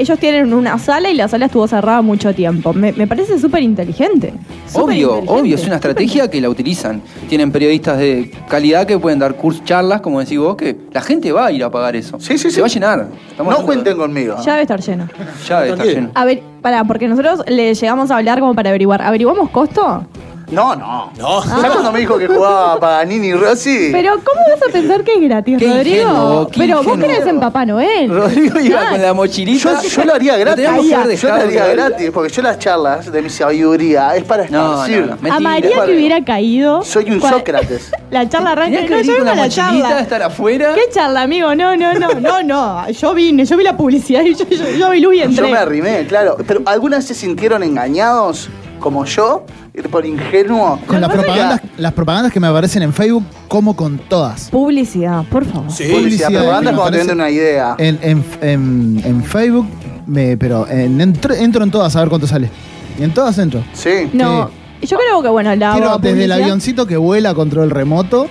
ellos 0.00 0.18
tienen 0.18 0.52
una 0.54 0.78
sala 0.78 1.10
y 1.10 1.14
la 1.14 1.28
sala 1.28 1.46
estuvo 1.46 1.66
cerrada 1.68 2.02
mucho 2.02 2.34
tiempo. 2.34 2.72
Me, 2.72 2.92
me 2.92 3.06
parece 3.06 3.38
súper 3.38 3.62
inteligente. 3.62 4.32
Obvio, 4.74 5.18
obvio, 5.26 5.54
es 5.56 5.64
una 5.66 5.76
estrategia 5.76 6.28
que 6.30 6.40
la 6.40 6.48
utilizan. 6.48 7.02
Tienen 7.28 7.52
periodistas 7.52 7.98
de 7.98 8.30
calidad 8.48 8.86
que 8.86 8.98
pueden 8.98 9.18
dar 9.18 9.34
cursos, 9.36 9.64
charlas, 9.64 10.00
como 10.00 10.20
decís 10.20 10.38
vos, 10.38 10.56
que 10.56 10.76
la 10.92 11.00
gente 11.00 11.32
va 11.32 11.46
a 11.46 11.52
ir 11.52 11.62
a 11.64 11.70
pagar 11.70 11.96
eso. 11.96 12.18
Sí, 12.20 12.38
sí, 12.38 12.44
Se 12.44 12.50
sí. 12.52 12.60
va 12.60 12.66
a 12.66 12.70
llenar. 12.70 13.06
Estamos 13.30 13.58
No 13.58 13.64
cuenten 13.66 13.92
de- 13.94 13.96
conmigo. 13.96 14.36
Ya 14.44 14.52
debe 14.52 14.62
estar 14.62 14.80
lleno. 14.80 15.08
Ya 15.48 15.60
debe 15.60 15.72
estar 15.72 15.86
lleno. 15.86 16.10
A 16.14 16.24
ver, 16.24 16.42
pará, 16.62 16.84
porque 16.84 17.08
nosotros 17.08 17.42
le 17.46 17.74
llegamos 17.74 18.10
a 18.10 18.16
hablar 18.16 18.40
como 18.40 18.54
para 18.54 18.70
averiguar. 18.70 19.02
¿Averiguamos 19.02 19.50
costo? 19.50 20.06
No, 20.50 20.74
no. 20.74 21.12
No. 21.18 21.42
¿Sabes 21.42 21.70
cuando 21.70 21.92
me 21.92 22.00
dijo 22.00 22.18
que 22.18 22.26
jugaba 22.26 22.78
Paganini 22.80 23.28
y 23.28 23.32
Rossi? 23.34 23.90
Pero, 23.92 24.12
¿cómo 24.24 24.40
vas 24.50 24.68
a 24.68 24.72
pensar 24.72 25.04
que 25.04 25.14
es 25.14 25.20
gratis, 25.20 25.58
Qué 25.58 25.66
Rodrigo? 25.68 25.96
ingenuo, 26.10 26.48
qué 26.48 26.60
Pero 26.60 26.76
vos 26.78 26.86
ingenuo. 26.86 27.06
crees 27.06 27.26
en 27.26 27.40
Papá 27.40 27.64
Noel. 27.66 28.10
Rodrigo 28.10 28.58
iba 28.60 28.80
Ah, 28.80 28.90
con 28.90 29.02
la 29.02 29.14
mochilita. 29.14 29.80
Yo, 29.82 29.88
yo 29.88 30.04
lo 30.04 30.14
haría 30.14 30.36
gratis. 30.36 30.64
teníamos 30.64 30.86
que 30.88 30.94
haber 30.94 31.16
Yo 31.16 31.28
lo 31.28 31.34
dejado, 31.34 31.48
haría 31.64 31.74
gratis, 31.74 32.10
porque 32.12 32.32
yo 32.32 32.42
las 32.42 32.58
charlas 32.58 33.12
de 33.12 33.22
mi 33.22 33.30
sabiduría 33.30 34.16
es 34.16 34.24
para 34.24 34.48
No, 34.48 34.72
esparcir. 34.84 35.00
no, 35.00 35.06
no. 35.06 35.12
Mentira, 35.12 35.36
Amaría 35.36 35.84
que 35.84 35.94
hubiera 35.94 36.24
caído. 36.24 36.82
Soy 36.84 37.10
un 37.10 37.20
Sócrates. 37.20 37.90
La 38.10 38.28
charla 38.28 38.50
arranca. 38.52 38.80
Tenías 38.80 38.84
que 38.84 38.90
No, 38.90 38.96
venir 38.96 39.06
yo 39.12 39.16
con 39.18 39.24
vengo 39.26 39.32
a 39.32 39.36
la 39.36 39.42
mochilita, 39.44 39.88
charla. 39.88 40.00
estar 40.00 40.22
afuera. 40.24 40.72
¿Qué 40.74 40.82
charla, 40.92 41.22
amigo? 41.22 41.54
No, 41.54 41.76
no, 41.76 41.94
no, 41.94 42.08
no, 42.20 42.42
no. 42.42 42.90
Yo 42.90 43.14
vine, 43.14 43.44
yo 43.44 43.56
vi 43.56 43.62
la 43.64 43.76
publicidad 43.76 44.22
y 44.24 44.34
yo, 44.34 44.44
yo, 44.48 44.68
yo 44.76 44.90
vi 44.90 45.00
luz 45.00 45.14
y 45.14 45.22
entré. 45.22 45.46
Yo 45.46 45.52
me 45.52 45.58
arrimé, 45.58 46.06
claro. 46.06 46.36
Pero 46.46 46.62
¿alguna 46.66 46.96
vez 46.96 47.06
se 47.06 47.14
sintieron 47.14 47.62
engañados 47.62 48.48
como 48.80 49.04
yo? 49.04 49.44
Por 49.90 50.04
ingenuo. 50.04 50.78
Con 50.86 51.00
las 51.00 51.10
propagandas, 51.10 51.60
las 51.76 51.92
propagandas 51.92 52.32
que 52.32 52.40
me 52.40 52.46
aparecen 52.48 52.82
en 52.82 52.92
Facebook, 52.92 53.24
como 53.48 53.76
con 53.76 53.98
todas. 53.98 54.50
Publicidad, 54.50 55.24
por 55.30 55.44
favor. 55.44 55.70
Sí. 55.70 55.84
Publicidad, 55.84 55.98
publicidad, 56.28 56.28
propaganda 56.30 56.70
me 56.72 56.76
cuando 56.76 56.84
te 56.84 56.98
parece- 56.98 57.08
venden 57.08 57.16
una 57.24 57.30
idea. 57.30 57.74
En, 57.78 57.98
en, 58.02 58.24
en, 58.40 59.02
en 59.04 59.24
Facebook, 59.24 59.66
me, 60.06 60.36
pero 60.36 60.66
en- 60.68 61.00
entro, 61.00 61.34
entro 61.34 61.62
en 61.64 61.70
todas 61.70 61.94
a 61.96 62.00
ver 62.00 62.08
cuánto 62.08 62.26
sale. 62.26 62.50
Y 62.98 63.02
en 63.04 63.14
todas 63.14 63.38
entro. 63.38 63.62
Sí. 63.72 64.10
No, 64.12 64.50
yo 64.82 64.96
creo 64.98 65.22
que 65.22 65.28
bueno, 65.28 65.54
la 65.54 65.72
Quiero 65.72 65.98
desde 65.98 66.24
el 66.24 66.32
avioncito 66.32 66.86
que 66.86 66.96
vuela 66.96 67.30
a 67.30 67.34
control 67.34 67.70
remoto 67.70 68.26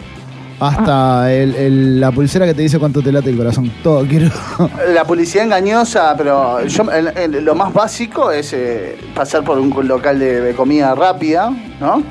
hasta 0.60 1.32
el- 1.34 1.56
el- 1.56 2.00
la 2.00 2.12
pulsera 2.12 2.45
que 2.45 2.54
te 2.54 2.62
dice 2.62 2.80
cuánto 2.80 3.02
te 3.02 3.12
late 3.12 3.30
el 3.30 3.38
corazón. 3.38 3.72
Todo 3.84 4.06
quiero. 4.06 4.28
La 4.93 5.06
publicidad 5.06 5.45
engañosa, 5.45 6.15
pero 6.17 6.63
yo, 6.65 6.84
el- 6.91 7.08
el- 7.17 7.43
lo 7.45 7.56
más 7.56 7.74
básico 7.74 8.32
es 8.32 8.54
eh, 8.54 8.98
pasar 9.15 9.43
por 9.43 9.58
un 9.60 9.74
local 9.88 10.19
de, 10.19 10.41
de 10.41 10.54
comida 10.54 10.93
rápida, 10.95 11.52
¿no? 11.80 12.04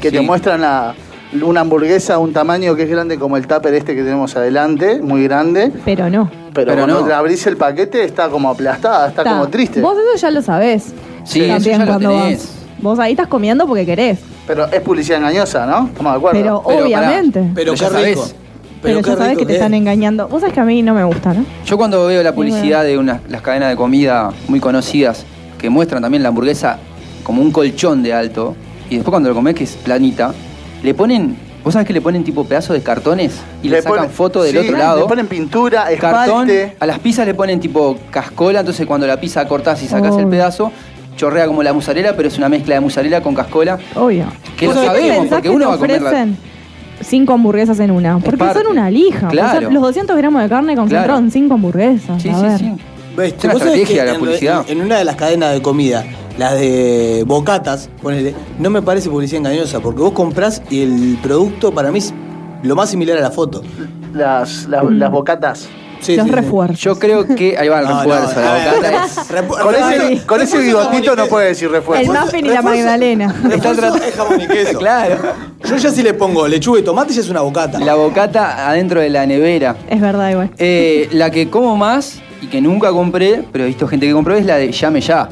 Que 0.00 0.10
te 0.10 0.20
muestran 0.20 0.60
la- 0.60 0.94
una 1.42 1.60
hamburguesa 1.62 2.14
de 2.14 2.18
un 2.20 2.32
tamaño 2.32 2.74
que 2.76 2.84
es 2.84 2.88
grande 2.88 3.18
como 3.18 3.36
el 3.36 3.46
tupper 3.46 3.74
este 3.74 3.94
que 3.96 4.02
tenemos 4.02 4.36
adelante, 4.36 5.00
muy 5.02 5.24
grande. 5.24 5.72
Pero 5.84 6.08
no. 6.08 6.30
Pero, 6.54 6.72
Pero 6.72 6.84
cuando 6.84 7.00
no. 7.00 7.06
te 7.06 7.12
abrís 7.12 7.46
el 7.46 7.56
paquete 7.56 8.04
está 8.04 8.28
como 8.28 8.48
aplastada, 8.48 9.08
está, 9.08 9.22
Está. 9.22 9.32
como 9.32 9.48
triste. 9.48 9.80
Vos 9.80 9.96
eso 9.98 10.22
ya 10.22 10.30
lo 10.30 10.40
sabés. 10.40 10.94
Sí, 11.24 11.42
eso 11.42 11.58
ya 11.58 11.78
lo 11.78 11.86
cuando 11.86 12.08
tenés. 12.10 12.38
vas. 12.38 12.52
Vos 12.80 12.98
ahí 12.98 13.12
estás 13.12 13.26
comiendo 13.26 13.66
porque 13.66 13.84
querés. 13.84 14.20
Pero 14.46 14.66
es 14.66 14.80
publicidad 14.80 15.18
engañosa, 15.18 15.66
¿no? 15.66 15.86
Estamos 15.88 16.12
de 16.12 16.16
acuerdo. 16.18 16.40
Pero, 16.40 16.62
Pero 16.66 16.84
obviamente. 16.84 17.40
Pero 17.54 17.54
Pero 17.54 17.72
qué 17.72 17.78
ya 17.78 17.88
rico. 17.88 18.22
sabés. 18.22 18.34
Pero, 18.82 19.02
qué 19.02 19.10
ya 19.10 19.16
rico 19.28 19.38
que 19.40 19.46
te 19.46 19.52
es. 19.52 19.56
están 19.58 19.74
engañando. 19.74 20.28
Vos 20.28 20.40
sabés 20.40 20.54
que 20.54 20.60
a 20.60 20.64
mí 20.64 20.82
no 20.82 20.94
me 20.94 21.02
gusta, 21.04 21.34
¿no? 21.34 21.44
Yo 21.64 21.76
cuando 21.76 22.06
veo 22.06 22.22
la 22.22 22.34
publicidad 22.34 22.84
de 22.84 22.96
unas, 22.98 23.20
las 23.28 23.42
cadenas 23.42 23.70
de 23.70 23.76
comida 23.76 24.30
muy 24.48 24.60
conocidas 24.60 25.24
que 25.58 25.70
muestran 25.70 26.02
también 26.02 26.22
la 26.22 26.28
hamburguesa 26.28 26.78
como 27.24 27.42
un 27.42 27.50
colchón 27.50 28.02
de 28.02 28.12
alto 28.12 28.54
y 28.88 28.96
después 28.96 29.10
cuando 29.10 29.28
lo 29.30 29.34
comes 29.34 29.54
que 29.54 29.64
es 29.64 29.72
planita, 29.72 30.32
le 30.82 30.94
ponen, 30.94 31.36
vos 31.64 31.72
sabés 31.72 31.86
que 31.88 31.92
le 31.94 32.00
ponen 32.02 32.22
tipo 32.22 32.44
pedazos 32.44 32.76
de 32.76 32.82
cartones 32.82 33.40
y 33.64 33.68
le, 33.68 33.82
sacan 33.82 34.04
ponen- 34.04 34.10
fotos 34.10 34.44
del 34.44 34.52
sí, 34.52 34.58
otro 34.68 34.78
lado. 34.78 35.00
Le 35.00 35.06
ponen 35.08 35.26
pintura, 35.26 35.86
cartón, 35.98 36.48
esmalte. 36.48 36.76
a 36.78 36.86
las 36.86 36.98
pizzas 37.00 37.26
le 37.26 37.34
ponen 37.34 37.58
tipo 37.58 37.98
cascola, 38.10 38.60
entonces 38.60 38.86
cuando 38.86 39.06
la 39.08 39.18
pizza 39.18 39.44
cortás 39.48 39.82
y 39.82 39.88
sacás 39.88 40.16
el 40.18 40.28
pedazo, 40.28 40.70
chorrea 41.16 41.46
como 41.46 41.62
la 41.62 41.72
mozzarella, 41.72 42.14
pero 42.16 42.28
es 42.28 42.36
una 42.38 42.48
mezcla 42.48 42.74
de 42.76 42.80
mozzarella 42.80 43.22
con 43.22 43.34
cascola. 43.34 43.78
Obvio. 43.94 44.26
Que 44.56 44.66
¿Vos 44.66 44.76
lo 44.76 44.84
sabemos, 44.84 45.26
porque 45.28 45.42
que 45.42 45.50
uno 45.50 45.64
te 45.64 45.66
va 45.66 45.74
a 45.74 45.78
comer 45.78 46.28
cinco 47.00 47.32
hamburguesas 47.34 47.78
en 47.80 47.90
una? 47.90 48.18
Porque 48.18 48.44
son 48.52 48.66
una 48.70 48.90
lija. 48.90 49.28
Claro. 49.28 49.70
Los 49.70 49.82
200 49.82 50.16
gramos 50.16 50.42
de 50.42 50.48
carne 50.48 50.74
concentrados 50.76 51.06
Claro. 51.06 51.24
en 51.24 51.30
cinco 51.30 51.54
hamburguesas. 51.54 52.22
Sí, 52.22 52.28
a 52.28 52.34
sí, 52.36 52.42
ver. 52.42 52.58
sí. 52.58 52.72
¿Ves? 53.16 53.34
Es 53.38 53.44
una 53.44 53.52
estrategia 53.54 54.04
la 54.04 54.12
en- 54.12 54.18
publicidad. 54.18 54.64
En, 54.68 54.80
una 54.82 54.98
de 54.98 55.04
las 55.04 55.16
cadenas 55.16 55.52
de 55.54 55.62
comida, 55.62 56.04
las 56.38 56.52
de 56.58 57.24
bocatas, 57.26 57.88
ponele, 58.02 58.34
no 58.58 58.68
me 58.70 58.82
parece 58.82 59.08
publicidad 59.08 59.38
engañosa, 59.40 59.80
porque 59.80 60.02
vos 60.02 60.12
comprás 60.12 60.62
y 60.70 60.82
el 60.82 61.18
producto 61.22 61.72
para 61.72 61.90
mí 61.90 61.98
es 61.98 62.12
lo 62.62 62.76
más 62.76 62.90
similar 62.90 63.16
a 63.16 63.20
la 63.22 63.30
foto. 63.30 63.62
Las, 64.12 64.66
las, 64.68 64.84
Mm. 64.84 64.98
las 64.98 65.10
bocatas. 65.10 65.68
Sí, 66.00 66.16
los 66.16 66.26
sí, 66.26 66.32
refuerzos. 66.32 66.80
Yo 66.80 66.98
creo 66.98 67.26
que 67.26 67.56
ahí 67.58 67.68
va 67.68 67.80
el 67.80 67.86
No, 67.88 67.98
refuerzo, 68.02 68.34
no, 68.40 68.80
la 68.82 69.06
repu- 69.06 69.58
Con 69.60 69.74
ese, 69.74 70.26
con 70.26 70.40
ese 70.40 70.58
bigotito 70.58 71.16
no 71.16 71.26
puede 71.26 71.48
decir 71.48 71.70
refuerzo. 71.70 72.12
El 72.12 72.18
muffin 72.18 72.46
y 72.46 72.48
la 72.50 72.62
magdalena. 72.62 73.34
Refuerzo 73.42 73.96
es 73.96 74.14
jamón 74.14 74.40
y 74.40 74.46
queso. 74.46 74.78
Claro. 74.86 75.16
Yo 75.64 75.76
ya 75.76 75.90
si 75.90 76.02
le 76.02 76.14
pongo 76.14 76.46
lechuga 76.46 76.80
y 76.80 76.82
tomate 76.82 77.12
ya 77.12 77.20
es 77.20 77.28
una 77.28 77.40
bocata. 77.40 77.78
La 77.80 77.94
bocata 77.94 78.68
adentro 78.68 79.00
de 79.00 79.10
la 79.10 79.26
nevera. 79.26 79.76
Es 79.88 80.00
verdad, 80.00 80.30
igual. 80.30 80.50
Eh, 80.58 81.08
la 81.12 81.30
que 81.30 81.48
como 81.50 81.76
más 81.76 82.20
y 82.42 82.46
que 82.46 82.60
nunca 82.60 82.90
compré, 82.90 83.42
pero 83.50 83.64
he 83.64 83.66
visto 83.68 83.88
gente 83.88 84.06
que 84.06 84.12
compró, 84.12 84.36
es 84.36 84.44
la 84.46 84.56
de 84.56 84.70
Llame 84.70 85.00
Ya. 85.00 85.28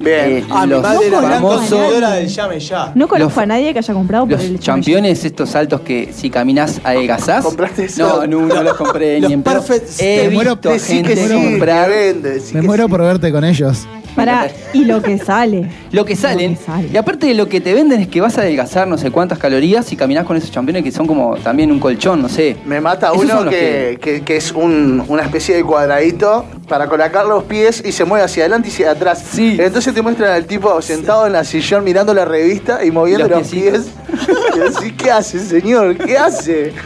Bien. 0.00 0.38
Eh, 0.38 0.44
Ah, 0.50 0.64
mi 0.64 0.70
los 0.72 0.82
madre 0.82 1.06
era 1.08 1.20
gran 1.20 1.42
famosos- 1.42 1.58
consumidora 1.68 2.10
del 2.12 2.26
llame 2.28 2.58
ya. 2.58 2.92
No 2.94 3.06
conozco 3.06 3.28
los- 3.38 3.42
a 3.42 3.46
nadie 3.46 3.72
que 3.74 3.78
haya 3.80 3.92
comprado 3.94 4.26
por 4.26 4.40
el 4.40 4.52
Los 4.54 4.60
championes, 4.62 5.24
estos 5.26 5.50
saltos 5.50 5.82
que 5.82 6.10
si 6.14 6.30
caminás 6.30 6.80
adelgazás. 6.82 7.44
¿Compraste 7.44 7.84
eso? 7.84 8.02
No, 8.02 8.26
no, 8.26 8.46
no 8.54 8.62
los 8.62 8.76
compré 8.78 9.20
Los 9.20 9.28
ni 9.28 9.34
en 9.34 9.42
pedo. 9.42 9.60
perfect- 9.62 10.00
He 10.00 10.28
Me 10.28 10.30
muero- 10.34 10.52
visto 10.52 10.70
a 10.70 10.72
Decí 10.72 10.94
gente 10.94 11.14
que 11.14 11.28
sí, 11.28 11.32
comprar 11.34 11.88
que 11.90 11.94
vende, 11.94 12.30
decí 12.32 12.54
Me 12.54 12.60
que 12.62 12.66
muero 12.66 12.84
sí. 12.84 12.90
por 12.90 13.00
verte 13.02 13.30
con 13.30 13.44
ellos. 13.44 13.86
Pará, 14.14 14.48
y 14.72 14.84
lo 14.84 15.02
que 15.02 15.18
sale. 15.18 15.68
lo 15.92 16.04
que 16.04 16.16
salen. 16.16 16.52
Lo 16.52 16.58
que 16.58 16.64
sale. 16.64 16.88
Y 16.92 16.96
aparte 16.96 17.26
de 17.26 17.34
lo 17.34 17.48
que 17.48 17.60
te 17.60 17.74
venden 17.74 18.00
es 18.00 18.08
que 18.08 18.20
vas 18.20 18.36
a 18.38 18.42
adelgazar 18.42 18.86
no 18.88 18.98
sé 18.98 19.10
cuántas 19.10 19.38
calorías 19.38 19.90
y 19.92 19.96
caminás 19.96 20.24
con 20.24 20.36
esos 20.36 20.50
championes 20.50 20.82
que 20.82 20.90
son 20.92 21.06
como 21.06 21.36
también 21.36 21.70
un 21.72 21.78
colchón, 21.80 22.22
no 22.22 22.28
sé. 22.28 22.56
Me 22.66 22.80
mata 22.80 23.08
Esos 23.08 23.24
uno 23.24 23.44
los 23.44 23.52
que, 23.54 23.98
que- 24.00 24.22
que 24.22 24.36
es 24.36 24.52
un- 24.52 25.04
una 25.08 25.22
especie 25.22 25.56
de 25.56 25.64
cuadradito 25.64 26.44
para 26.68 26.86
colocar 26.88 27.26
los 27.26 27.44
pies 27.44 27.82
y 27.84 27.92
se 27.92 28.04
mueve 28.04 28.24
hacia 28.24 28.44
adelante 28.44 28.68
y 28.68 28.72
hacia 28.72 28.90
atrás. 28.92 29.24
Sí. 29.32 29.56
Entonces 29.60 29.92
te 29.94 30.02
muestran 30.02 30.30
al 30.32 30.44
tipo 30.46 30.80
sentado 30.82 31.26
en 31.26 31.32
la 31.32 31.44
sillón 31.44 31.84
mirando 31.84 32.12
la 32.14 32.24
revista 32.24 32.84
y 32.84 32.90
moviendo 32.90 33.28
Los 33.28 33.38
los, 33.40 33.48
pies. 33.48 33.72
piecitos. 33.72 34.46
Y 34.54 34.58
decís, 34.58 34.92
¿qué 34.96 35.10
hace, 35.10 35.38
señor? 35.38 35.96
¿Qué 35.96 36.16
hace? 36.18 36.72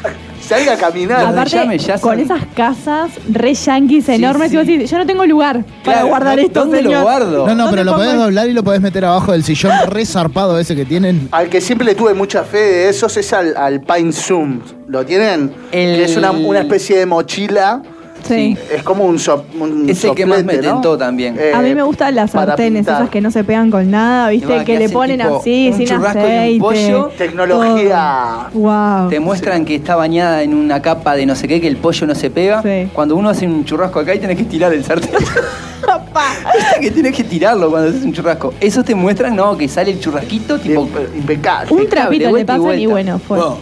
Salga 0.46 0.74
a 0.74 0.76
caminar. 0.76 1.24
Aparte, 1.26 1.56
llame 1.56 1.78
ya 1.78 1.98
con 1.98 2.12
son- 2.12 2.20
esas 2.20 2.40
casas 2.54 3.10
re 3.30 3.54
yanquis 3.54 4.08
enormes, 4.10 4.50
sí. 4.50 4.54
y 4.54 4.58
vos 4.58 4.66
decís, 4.66 4.90
yo 4.90 4.98
no 4.98 5.06
tengo 5.06 5.24
lugar 5.26 5.64
para 5.84 5.96
Claro, 5.98 6.08
guardar 6.08 6.38
esto, 6.38 6.60
¿Dónde 6.60 6.78
señor. 6.78 6.92
lo 6.94 7.02
guardo? 7.02 7.46
No, 7.46 7.54
no, 7.54 7.64
¿Dónde 7.64 7.70
pero 7.70 7.84
lo 7.84 7.90
pongo 7.92 8.02
podés 8.04 8.12
el- 8.14 8.20
doblar 8.20 8.48
y 8.48 8.52
lo 8.52 8.62
podés 8.62 8.80
meter 8.82 9.04
abajo 9.04 9.32
del 9.32 9.42
sillón 9.42 9.72
re 9.88 10.04
zarpado 10.04 10.58
ese 10.58 10.76
que 10.76 10.84
tienen. 10.84 11.28
Al 11.32 11.48
que 11.48 11.60
siempre 11.60 11.86
le 11.86 11.94
tuve 11.94 12.12
mucha 12.14 12.44
fe 12.44 12.58
de 12.58 12.88
esos 12.90 13.16
es 13.16 13.32
al, 13.32 13.56
al 13.56 13.80
Pine 13.80 14.12
Zoom. 14.12 14.60
¿Lo 14.86 15.04
tienen? 15.06 15.50
El- 15.72 15.96
Que 15.96 16.04
es 16.04 16.16
una, 16.16 16.30
una 16.30 16.60
especie 16.60 16.98
de 16.98 17.06
mochila. 17.06 17.80
Sí. 18.26 18.56
Es 18.74 18.82
como 18.82 19.04
un, 19.04 19.18
so- 19.18 19.44
un 19.60 19.88
Es 19.88 20.02
el 20.04 20.14
que 20.14 20.24
más 20.26 20.42
me 20.44 20.58
tentó 20.58 20.96
también. 20.96 21.36
Eh, 21.38 21.52
A 21.54 21.60
mí 21.60 21.74
me 21.74 21.82
gustan 21.82 22.14
las 22.14 22.30
sartenes, 22.30 22.80
pintar. 22.80 23.02
esas 23.02 23.10
que 23.10 23.20
no 23.20 23.30
se 23.30 23.44
pegan 23.44 23.70
con 23.70 23.90
nada, 23.90 24.30
¿viste? 24.30 24.46
va, 24.52 24.58
que, 24.64 24.72
que 24.72 24.78
le 24.78 24.88
ponen 24.88 25.20
tipo 25.20 25.38
así, 25.40 25.68
un 25.70 25.76
sin 25.76 25.86
churrasco 25.86 26.18
y 26.18 26.22
un 26.22 26.30
aceite. 26.30 26.60
pollo. 26.60 27.10
Tecnología. 27.18 28.48
Wow. 28.54 29.08
Te 29.10 29.20
muestran 29.20 29.64
que 29.64 29.74
está 29.76 29.96
bañada 29.96 30.42
en 30.42 30.54
una 30.54 30.80
capa 30.80 31.14
de 31.14 31.26
no 31.26 31.34
sé 31.34 31.46
qué, 31.48 31.60
que 31.60 31.68
el 31.68 31.76
pollo 31.76 32.06
no 32.06 32.14
se 32.14 32.30
pega. 32.30 32.62
Sí. 32.62 32.88
Cuando 32.92 33.16
uno 33.16 33.28
hace 33.28 33.46
un 33.46 33.64
churrasco 33.64 34.00
acá 34.00 34.14
y 34.14 34.18
tenés 34.18 34.36
que 34.38 34.44
tirar 34.44 34.72
el 34.72 34.84
sartén. 34.84 35.10
Que 36.80 36.90
tienes 36.90 37.14
que 37.14 37.24
tirarlo 37.24 37.70
cuando 37.70 37.88
haces 37.90 38.02
un 38.04 38.12
churrasco. 38.12 38.54
Esos 38.60 38.84
te 38.84 38.94
muestran, 38.94 39.34
no, 39.36 39.56
que 39.56 39.68
sale 39.68 39.90
el 39.92 40.00
churrasquito 40.00 40.58
tipo. 40.58 40.86
Impe- 40.86 41.14
Impecable. 41.16 41.72
Un 41.72 41.88
trapito 41.88 42.30
le 42.32 42.40
y 42.40 42.44
pasan 42.44 42.78
y 42.78 42.86
bueno, 42.86 43.18
fue. 43.18 43.38
Bueno, 43.38 43.58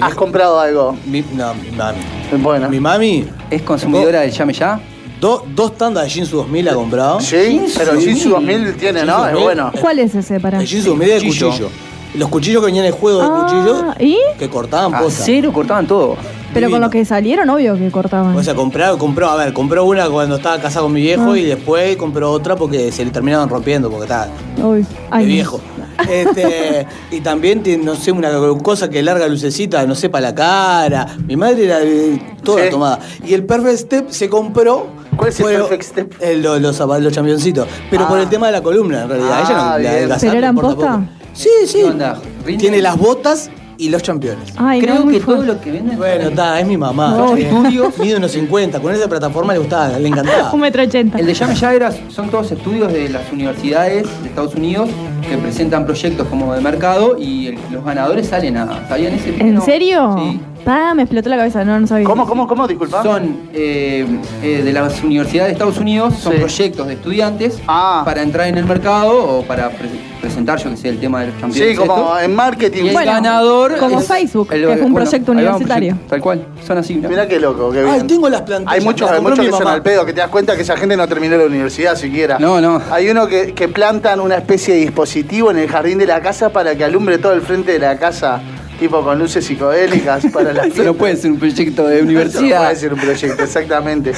¿Has 0.00 0.14
comprado 0.14 0.60
algo? 0.60 0.96
mi, 1.06 1.22
no, 1.34 1.54
mi 1.54 1.70
mami. 1.70 1.98
Bueno. 2.42 2.68
Mi 2.68 2.80
mami, 2.80 3.24
¿Es 3.50 3.62
consumidora 3.62 4.20
del 4.20 4.30
llame 4.32 4.52
ya? 4.52 4.80
do- 5.20 5.44
dos 5.54 5.76
tandas 5.78 6.04
de 6.04 6.10
Jinsu 6.10 6.36
2000 6.38 6.68
ha 6.68 6.74
comprado. 6.74 7.20
Sí, 7.20 7.36
Jinsu 7.36 7.78
pero 7.78 7.92
Jinsu 7.98 8.28
2000 8.30 8.58
2000 8.64 8.76
tiene, 8.76 9.04
¿no? 9.04 9.16
Es 9.26 9.32
2000. 9.32 9.42
bueno. 9.44 9.72
¿Cuál 9.80 9.98
es 10.00 10.14
ese 10.14 10.40
para? 10.40 10.60
El 10.60 10.66
Jinsu 10.66 10.88
2000 10.90 11.08
es 11.10 11.20
de 11.22 11.26
Cuchillo. 11.28 11.46
cuchillo. 11.50 11.68
Los 12.14 12.28
cuchillos 12.30 12.60
que 12.62 12.66
venían 12.66 12.84
en 12.86 12.92
el 12.92 12.98
juego 12.98 13.20
de 13.20 13.26
Ah, 13.30 13.42
cuchillos 13.42 13.84
¿y? 14.00 14.18
que 14.38 14.48
cortaban 14.48 14.94
A 14.94 15.00
posta. 15.00 15.22
cero 15.24 15.50
cortaban 15.52 15.86
todo. 15.86 16.16
Pero 16.54 16.66
con 16.66 16.72
divino. 16.74 16.86
lo 16.86 16.90
que 16.90 17.04
salieron, 17.04 17.50
obvio 17.50 17.76
que 17.76 17.90
cortaban. 17.90 18.34
O 18.34 18.42
sea, 18.42 18.54
compró, 18.54 18.96
compró, 18.96 19.28
a 19.28 19.36
ver, 19.36 19.52
compró 19.52 19.84
una 19.84 20.08
cuando 20.08 20.36
estaba 20.36 20.58
casado 20.58 20.86
con 20.86 20.94
mi 20.94 21.02
viejo 21.02 21.32
Ah. 21.32 21.38
y 21.38 21.42
después 21.44 21.96
compró 21.96 22.30
otra 22.30 22.56
porque 22.56 22.90
se 22.92 23.04
le 23.04 23.10
terminaban 23.10 23.48
rompiendo 23.48 23.90
porque 23.90 24.04
estaba 24.04 24.28
Uy, 24.62 24.80
de 24.80 24.86
ay, 25.10 25.24
no. 25.24 25.30
viejo. 25.32 25.60
Este, 26.08 26.86
y 27.10 27.20
también 27.20 27.62
tiene, 27.62 27.84
no 27.84 27.94
sé, 27.94 28.12
una 28.12 28.30
cosa 28.62 28.88
que 28.90 29.02
larga 29.02 29.26
lucecita, 29.28 29.84
no 29.86 29.94
sé, 29.94 30.08
para 30.08 30.28
la 30.28 30.34
cara. 30.34 31.06
Mi 31.26 31.36
madre 31.36 31.64
era 31.64 31.80
eh, 31.82 32.20
toda 32.42 32.64
Sí. 32.64 32.70
tomada. 32.70 32.98
Y 33.26 33.34
el 33.34 33.44
Perfect 33.44 33.78
Step 33.78 34.10
se 34.10 34.28
compró. 34.28 34.86
¿Cuál 35.16 35.30
es 35.30 35.40
el 35.40 35.46
Perfect 35.46 35.82
Step? 35.82 36.14
lo- 36.42 36.58
los, 36.58 36.78
zapa- 36.80 36.98
los 37.00 37.12
championcitos. 37.12 37.66
Pero 37.90 38.04
Ah. 38.04 38.08
por 38.08 38.18
el 38.18 38.28
tema 38.28 38.46
de 38.46 38.52
la 38.52 38.62
columna, 38.62 39.02
en 39.02 39.08
realidad. 39.08 39.30
Ah, 39.32 39.40
Ella 39.46 39.56
no, 39.56 39.64
la 39.70 39.76
bien. 39.78 39.92
adelgazar 39.92 40.28
¿Pero 40.28 40.38
eran 40.38 40.54
importa 40.56 40.76
posta? 40.76 40.92
poco. 40.92 41.06
Sí, 41.32 41.48
sí. 41.66 41.78
¿Qué 41.78 41.84
onda? 41.84 42.20
¿Rinde? 42.44 42.60
Tiene 42.60 42.82
las 42.82 42.96
botas 42.98 43.50
y 43.78 43.88
los 43.90 44.02
championes. 44.02 44.52
Ay, 44.56 44.80
no, 44.80 44.86
Creo 44.86 45.08
que 45.08 45.20
todo 45.20 45.42
lo 45.42 45.60
que 45.60 45.72
venden. 45.72 45.96
Bueno, 45.98 46.28
está, 46.28 46.58
es 46.60 46.66
mi 46.66 46.76
mamá. 46.76 47.10
No. 47.10 47.36
Eh, 47.36 47.50
Mide 48.00 48.16
unos 48.16 48.30
50. 48.32 48.80
Con 48.80 48.94
esa 48.94 49.08
plataforma 49.08 49.52
le 49.52 49.58
gustaba, 49.58 49.98
le 49.98 50.08
encantaba. 50.08 50.50
Un 50.54 50.60
metro 50.60 50.82
ochenta. 50.82 51.18
El 51.18 51.26
de 51.26 51.34
Llame 51.34 51.54
Ya 51.54 51.74
era, 51.74 51.92
son 52.08 52.30
todos 52.30 52.50
estudios 52.52 52.92
de 52.92 53.08
las 53.08 53.30
universidades 53.32 54.06
de 54.22 54.28
Estados 54.28 54.54
Unidos 54.54 54.88
que 55.28 55.36
presentan 55.38 55.84
proyectos 55.84 56.26
como 56.28 56.54
de 56.54 56.60
mercado 56.60 57.16
y 57.18 57.48
el- 57.48 57.58
los 57.70 57.84
ganadores 57.84 58.26
salen 58.28 58.56
a. 58.56 58.88
¿Sabían 58.88 59.14
ese? 59.14 59.34
¿En 59.40 59.54
No. 59.54 59.60
serio? 59.64 60.16
Sí. 60.18 60.40
Pa, 60.66 60.94
me 60.94 61.02
explotó 61.02 61.28
la 61.28 61.36
cabeza, 61.36 61.64
no, 61.64 61.78
no 61.78 61.86
sabía. 61.86 62.04
¿Cómo, 62.04 62.26
cómo, 62.26 62.48
cómo? 62.48 62.66
Disculpa. 62.66 63.00
Son 63.00 63.42
eh, 63.54 64.04
eh, 64.42 64.62
de 64.64 64.72
las 64.72 65.00
universidades 65.04 65.50
de 65.50 65.52
Estados 65.52 65.78
Unidos, 65.78 66.14
son 66.16 66.32
Sí. 66.32 66.38
proyectos 66.40 66.88
de 66.88 66.94
estudiantes 66.94 67.60
Ah. 67.68 68.02
para 68.04 68.20
entrar 68.20 68.48
en 68.48 68.58
el 68.58 68.64
mercado 68.64 69.16
o 69.38 69.42
para 69.44 69.68
pre- 69.70 69.88
presentar, 70.20 70.58
yo 70.58 70.70
que 70.70 70.76
sé, 70.76 70.88
el 70.88 70.98
tema 70.98 71.20
de 71.20 71.28
los 71.28 71.36
campeones. 71.40 71.70
Sí, 71.70 71.76
como 71.76 72.18
en 72.18 72.34
marketing. 72.34 72.82
Y 72.82 72.88
el 72.88 72.94
Bueno, 72.94 73.12
ganador. 73.12 73.76
como 73.78 74.00
es- 74.00 74.08
Facebook, 74.08 74.48
que 74.48 74.60
fue 74.66 74.80
un 74.82 74.92
proyecto 74.94 75.30
ahí 75.30 75.36
va, 75.36 75.42
un 75.42 75.46
universitario. 75.54 75.88
proyecto, 75.90 76.10
tal 76.10 76.20
cual, 76.20 76.46
son 76.66 76.78
así. 76.78 76.94
¿no? 76.96 77.08
Mirá 77.10 77.28
qué 77.28 77.38
loco, 77.38 77.70
qué 77.70 77.78
Ay, 77.80 77.84
bien. 77.84 78.06
tengo 78.08 78.28
las 78.28 78.42
plantillas. 78.42 78.74
Hay 78.74 78.80
muchos, 78.80 79.02
las 79.02 79.10
hay 79.12 79.16
compró 79.18 79.30
muchos 79.36 79.44
mi 79.44 79.46
que 79.50 79.56
son 79.56 79.62
mamá. 79.64 79.74
al 79.76 79.82
pedo, 79.82 80.04
que 80.04 80.12
te 80.14 80.20
das 80.20 80.30
cuenta 80.30 80.56
que 80.56 80.62
esa 80.62 80.76
gente 80.76 80.96
no 80.96 81.06
terminó 81.06 81.36
la 81.36 81.44
universidad 81.44 81.94
siquiera. 81.94 82.40
No, 82.40 82.60
no. 82.60 82.82
Hay 82.90 83.08
uno 83.08 83.28
que, 83.28 83.54
que 83.54 83.68
plantan 83.68 84.18
una 84.18 84.34
especie 84.34 84.74
de 84.74 84.80
dispositivo 84.80 85.52
en 85.52 85.58
el 85.60 85.68
jardín 85.68 85.98
de 85.98 86.06
la 86.06 86.20
casa 86.20 86.48
para 86.48 86.74
que 86.74 86.82
alumbre 86.82 87.18
todo 87.18 87.34
el 87.34 87.42
frente 87.42 87.70
de 87.70 87.78
la 87.78 87.96
casa, 87.98 88.40
tipo 88.78 89.02
con 89.02 89.18
luces 89.18 89.44
psicodélicas 89.44 90.26
para 90.32 90.52
la 90.52 90.66
no 90.84 90.94
puede 90.94 91.16
ser 91.16 91.32
un 91.32 91.38
proyecto 91.38 91.86
de 91.86 91.96
Eso 91.96 92.04
no 92.04 92.10
universidad. 92.10 92.58
puede 92.64 92.76
ser 92.76 92.92
un 92.94 93.00
proyecto, 93.00 93.42
exactamente. 93.44 94.12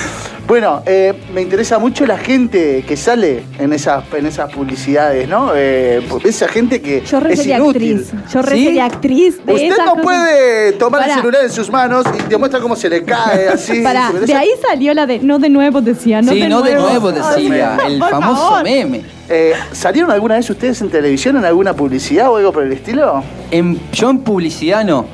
Bueno, 0.46 0.82
eh, 0.86 1.14
me 1.34 1.42
interesa 1.42 1.78
mucho 1.78 2.06
la 2.06 2.16
gente 2.18 2.84
que 2.86 2.96
sale 2.96 3.42
en 3.58 3.72
esas, 3.72 4.04
en 4.14 4.26
esas 4.26 4.52
publicidades, 4.52 5.28
¿no? 5.28 5.52
Eh, 5.54 6.02
esa 6.24 6.48
gente 6.48 6.80
que 6.80 7.02
Yo 7.02 7.20
re 7.20 7.32
es 7.34 7.40
sería 7.40 7.56
inútil. 7.58 7.98
actriz. 7.98 8.32
Yo 8.32 8.42
re 8.42 8.56
¿Sí? 8.56 8.64
sería 8.64 8.84
actriz 8.86 9.44
de 9.44 9.52
Usted 9.52 9.66
esas 9.66 9.78
no 9.86 9.90
cosas. 9.92 10.04
puede 10.04 10.72
tomar 10.72 11.00
Pará. 11.02 11.14
el 11.14 11.20
celular 11.20 11.44
en 11.44 11.50
sus 11.50 11.70
manos 11.70 12.06
y 12.18 12.22
te 12.22 12.36
muestra 12.38 12.60
cómo 12.60 12.76
se 12.76 12.88
le 12.88 13.02
cae 13.04 13.48
así. 13.52 13.80
Pará, 13.82 14.08
¿Se 14.12 14.20
me 14.20 14.26
de 14.26 14.34
ahí 14.34 14.50
salió 14.66 14.94
la 14.94 15.06
de 15.06 15.18
no 15.18 15.38
de 15.38 15.48
nuevo 15.50 15.80
decía, 15.80 16.22
no 16.22 16.32
sí, 16.32 16.40
de 16.40 16.48
no 16.48 16.60
nuevo. 16.60 16.66
de 16.82 16.90
nuevo, 16.90 17.12
decía. 17.12 17.76
El 17.86 17.98
famoso 18.00 18.42
favor. 18.48 18.64
meme. 18.64 19.17
Eh, 19.30 19.52
¿Salieron 19.72 20.10
alguna 20.10 20.36
vez 20.36 20.48
ustedes 20.48 20.80
en 20.80 20.88
televisión 20.90 21.36
en 21.36 21.44
alguna 21.44 21.74
publicidad 21.74 22.30
o 22.30 22.36
algo 22.36 22.52
por 22.52 22.62
el 22.64 22.72
estilo? 22.72 23.22
En, 23.50 23.78
yo 23.92 24.10
en 24.10 24.18
publicidad 24.20 24.84
no. 24.84 25.04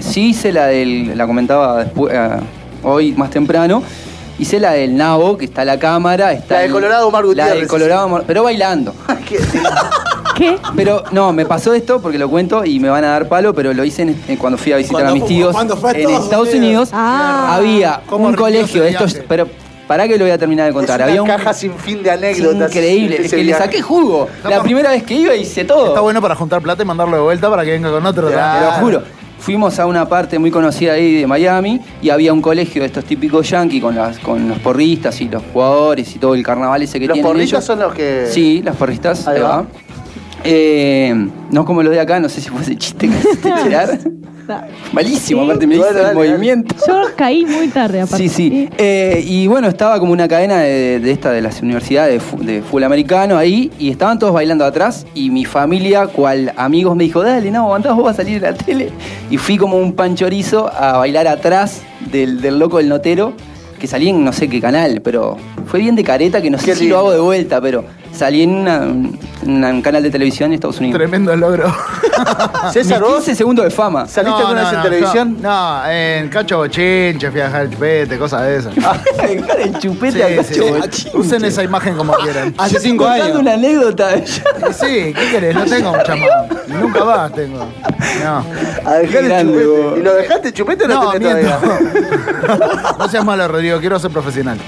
Sí 0.00 0.28
hice 0.30 0.50
la 0.52 0.66
del. 0.66 1.16
La 1.16 1.26
comentaba 1.26 1.84
después, 1.84 2.14
eh, 2.14 2.30
hoy 2.82 3.12
más 3.12 3.30
temprano. 3.30 3.82
Hice 4.38 4.60
la 4.60 4.70
del 4.72 4.96
Nabo, 4.96 5.36
que 5.36 5.44
está 5.44 5.64
la 5.64 5.78
cámara. 5.78 6.32
Está 6.32 6.54
La 6.54 6.60
del 6.60 6.68
el- 6.68 6.72
Colorado 6.74 7.08
Omar 7.08 7.22
La 7.24 7.28
Gutiérrez, 7.28 7.54
del 7.58 7.68
Colorado 7.68 8.06
Omar- 8.06 8.24
pero 8.26 8.44
bailando. 8.44 8.94
¿Qué? 9.28 9.38
¿Qué? 10.36 10.56
Pero 10.76 11.02
no, 11.10 11.32
me 11.32 11.44
pasó 11.44 11.74
esto 11.74 12.00
porque 12.00 12.16
lo 12.16 12.30
cuento 12.30 12.64
y 12.64 12.78
me 12.78 12.88
van 12.88 13.02
a 13.04 13.08
dar 13.08 13.28
palo, 13.28 13.52
pero 13.52 13.74
lo 13.74 13.84
hice 13.84 14.02
en- 14.02 14.22
en- 14.28 14.36
cuando 14.36 14.56
fui 14.56 14.72
a 14.72 14.76
visitar 14.76 15.02
Cuando 15.02 15.10
a 15.10 15.14
mis 15.14 15.26
tíos 15.26 15.52
cuando 15.52 15.76
fue 15.76 15.90
a 15.90 15.94
en 15.98 16.08
Estados 16.10 16.48
Unidos. 16.48 16.54
Unidos. 16.54 16.90
Ah. 16.92 17.56
Había 17.56 18.00
¿Cómo 18.06 18.28
un 18.28 18.34
colegio 18.36 18.82
de 18.84 18.90
estos, 18.90 19.18
pero 19.28 19.48
para 19.88 20.06
que 20.06 20.16
lo 20.18 20.24
voy 20.24 20.30
a 20.30 20.38
terminar 20.38 20.66
de 20.66 20.72
contar. 20.72 21.00
Es 21.00 21.06
Había 21.08 21.22
una 21.22 21.32
un 21.34 21.38
caja 21.38 21.52
sin 21.54 21.72
fin 21.72 22.02
de 22.02 22.10
anécdotas. 22.10 22.70
increíble, 22.70 23.22
es 23.24 23.32
que 23.32 23.42
le 23.42 23.54
saqué 23.54 23.82
jugo. 23.82 24.28
La 24.44 24.62
primera 24.62 24.90
vez 24.90 25.02
que 25.02 25.14
iba 25.14 25.34
hice 25.34 25.64
todo. 25.64 25.88
Está 25.88 26.00
bueno 26.00 26.22
para 26.22 26.36
juntar 26.36 26.60
plata 26.62 26.82
y 26.82 26.86
mandarlo 26.86 27.16
de 27.16 27.22
vuelta 27.22 27.50
para 27.50 27.64
que 27.64 27.72
venga 27.72 27.90
con 27.90 28.04
otro. 28.06 28.28
Claro. 28.28 28.58
Te 28.58 28.64
lo 28.66 28.72
juro. 28.86 29.02
Fuimos 29.40 29.78
a 29.78 29.86
una 29.86 30.06
parte 30.08 30.38
muy 30.38 30.50
conocida 30.50 30.92
ahí 30.94 31.20
de 31.20 31.26
Miami 31.26 31.80
y 32.02 32.10
había 32.10 32.32
un 32.32 32.42
colegio 32.42 32.82
de 32.82 32.86
estos 32.88 33.04
típicos 33.04 33.48
yankees 33.48 33.80
con, 33.80 33.94
las, 33.94 34.18
con 34.18 34.48
los 34.48 34.58
porristas 34.58 35.20
y 35.20 35.28
los 35.28 35.42
jugadores 35.52 36.14
y 36.14 36.18
todo 36.18 36.34
el 36.34 36.42
carnaval 36.42 36.82
ese 36.82 36.98
que 37.00 37.06
Los 37.06 37.14
tienen 37.14 37.32
porristas 37.32 37.64
ellos. 37.64 37.64
son 37.64 37.78
los 37.78 37.94
que. 37.94 38.26
Sí, 38.30 38.60
las 38.62 38.76
porristas. 38.76 39.26
Ahí 39.26 39.40
va. 39.40 39.64
Eh, 40.44 41.14
no 41.50 41.64
como 41.64 41.82
lo 41.82 41.90
de 41.90 42.00
acá, 42.00 42.20
no 42.20 42.28
sé 42.28 42.40
si 42.40 42.50
fue 42.50 42.62
ese 42.62 42.76
chiste 42.76 43.08
que 43.08 43.14
hiciste. 43.16 43.50
Malísimo, 44.92 45.42
aparte 45.42 45.66
me 45.66 45.74
el 45.76 46.14
movimiento. 46.14 46.74
Yo 46.86 47.02
caí 47.16 47.44
muy 47.44 47.68
tarde, 47.68 48.00
aparte. 48.00 48.28
Sí, 48.28 48.50
sí. 48.50 48.68
Eh, 48.78 49.22
y 49.26 49.46
bueno, 49.46 49.68
estaba 49.68 49.98
como 49.98 50.12
una 50.12 50.26
cadena 50.28 50.60
de, 50.60 51.00
de 51.00 51.10
esta 51.10 51.30
de 51.30 51.40
las 51.40 51.60
universidades 51.62 52.22
de, 52.38 52.52
de 52.54 52.62
fútbol 52.62 52.84
americano 52.84 53.36
ahí 53.36 53.70
y 53.78 53.90
estaban 53.90 54.18
todos 54.18 54.32
bailando 54.32 54.64
atrás 54.64 55.06
y 55.14 55.30
mi 55.30 55.44
familia, 55.44 56.06
cual 56.06 56.52
amigos, 56.56 56.96
me 56.96 57.04
dijo, 57.04 57.22
dale, 57.22 57.50
no, 57.50 57.64
aguantás, 57.64 57.94
vos 57.94 58.04
vas 58.04 58.14
a 58.14 58.22
salir 58.22 58.36
en 58.36 58.42
la 58.42 58.54
tele. 58.54 58.90
Y 59.30 59.36
fui 59.36 59.56
como 59.56 59.76
un 59.76 59.92
panchorizo 59.92 60.70
a 60.72 60.98
bailar 60.98 61.26
atrás 61.28 61.82
del, 62.10 62.40
del 62.40 62.58
loco 62.58 62.78
del 62.78 62.88
notero, 62.88 63.34
que 63.78 63.86
salí 63.86 64.08
en 64.08 64.24
no 64.24 64.32
sé 64.32 64.48
qué 64.48 64.60
canal, 64.60 65.00
pero 65.02 65.36
fue 65.66 65.80
bien 65.80 65.94
de 65.94 66.02
careta 66.02 66.42
que 66.42 66.50
no 66.50 66.58
sé 66.58 66.66
Qué 66.66 66.74
si 66.74 66.80
lindo. 66.82 66.96
lo 66.96 67.00
hago 67.00 67.12
de 67.12 67.20
vuelta, 67.20 67.60
pero 67.60 67.84
salí 68.12 68.42
en 68.42 68.50
una- 68.54 68.82
en 68.84 69.64
un 69.64 69.82
canal 69.82 70.02
de 70.02 70.10
televisión 70.10 70.50
en 70.50 70.54
Estados 70.54 70.78
Unidos. 70.80 70.98
Tremendo 70.98 71.34
logro. 71.36 71.72
César, 72.72 73.00
vos 73.00 73.16
15 73.16 73.34
segundos 73.36 73.64
de 73.64 73.70
fama. 73.70 74.06
saliste 74.08 74.40
alguna 74.42 74.64
vez 74.64 74.72
en 74.72 74.82
televisión. 74.82 75.36
no, 75.40 75.86
en 75.88 76.28
Cacho 76.28 76.58
Bochinche, 76.58 77.30
fui 77.30 77.40
a 77.40 77.44
dejar 77.44 77.62
el 77.62 77.70
chupete, 77.70 78.18
cosas 78.18 78.42
de 78.42 78.56
esas. 78.56 78.74
Dejar 79.28 79.60
el 79.60 79.78
chupete 79.78 80.12
Sí, 80.12 80.22
acá, 80.22 80.42
sí, 80.44 80.54
chavo. 80.54 80.76
sí. 80.90 81.10
Usen 81.14 81.44
esa 81.44 81.62
imagen 81.62 81.96
como 81.96 82.12
quieran. 82.14 82.54
Hace 82.58 82.80
cinco 82.80 83.04
Contando 83.04 83.24
años. 83.26 83.38
una 83.40 83.52
anécdota. 83.54 84.10
Sí, 84.26 85.12
¿qué 85.14 85.28
querés? 85.30 85.54
No 85.54 85.64
tengo 85.64 85.92
mucha 85.94 86.16
más. 86.16 86.68
Nunca 86.68 87.04
más 87.04 87.32
tengo. 87.32 87.58
No. 88.24 88.44
A 88.84 88.94
dejar 88.94 89.24
el 89.24 89.46
chupete. 89.46 89.66
vos. 89.66 89.98
¿Y 89.98 90.02
lo 90.02 90.14
dejaste 90.14 90.52
chupete 90.52 90.84
o 90.84 90.88
no, 90.88 91.04
No, 91.04 91.10
tenés 91.12 91.40
todavía? 91.46 91.58
No 92.98 93.08
seas 93.08 93.24
malo, 93.24 93.46
Rodrigo, 93.48 93.78
quiero 93.80 93.98
ser 93.98 94.10
profesional. 94.10 94.58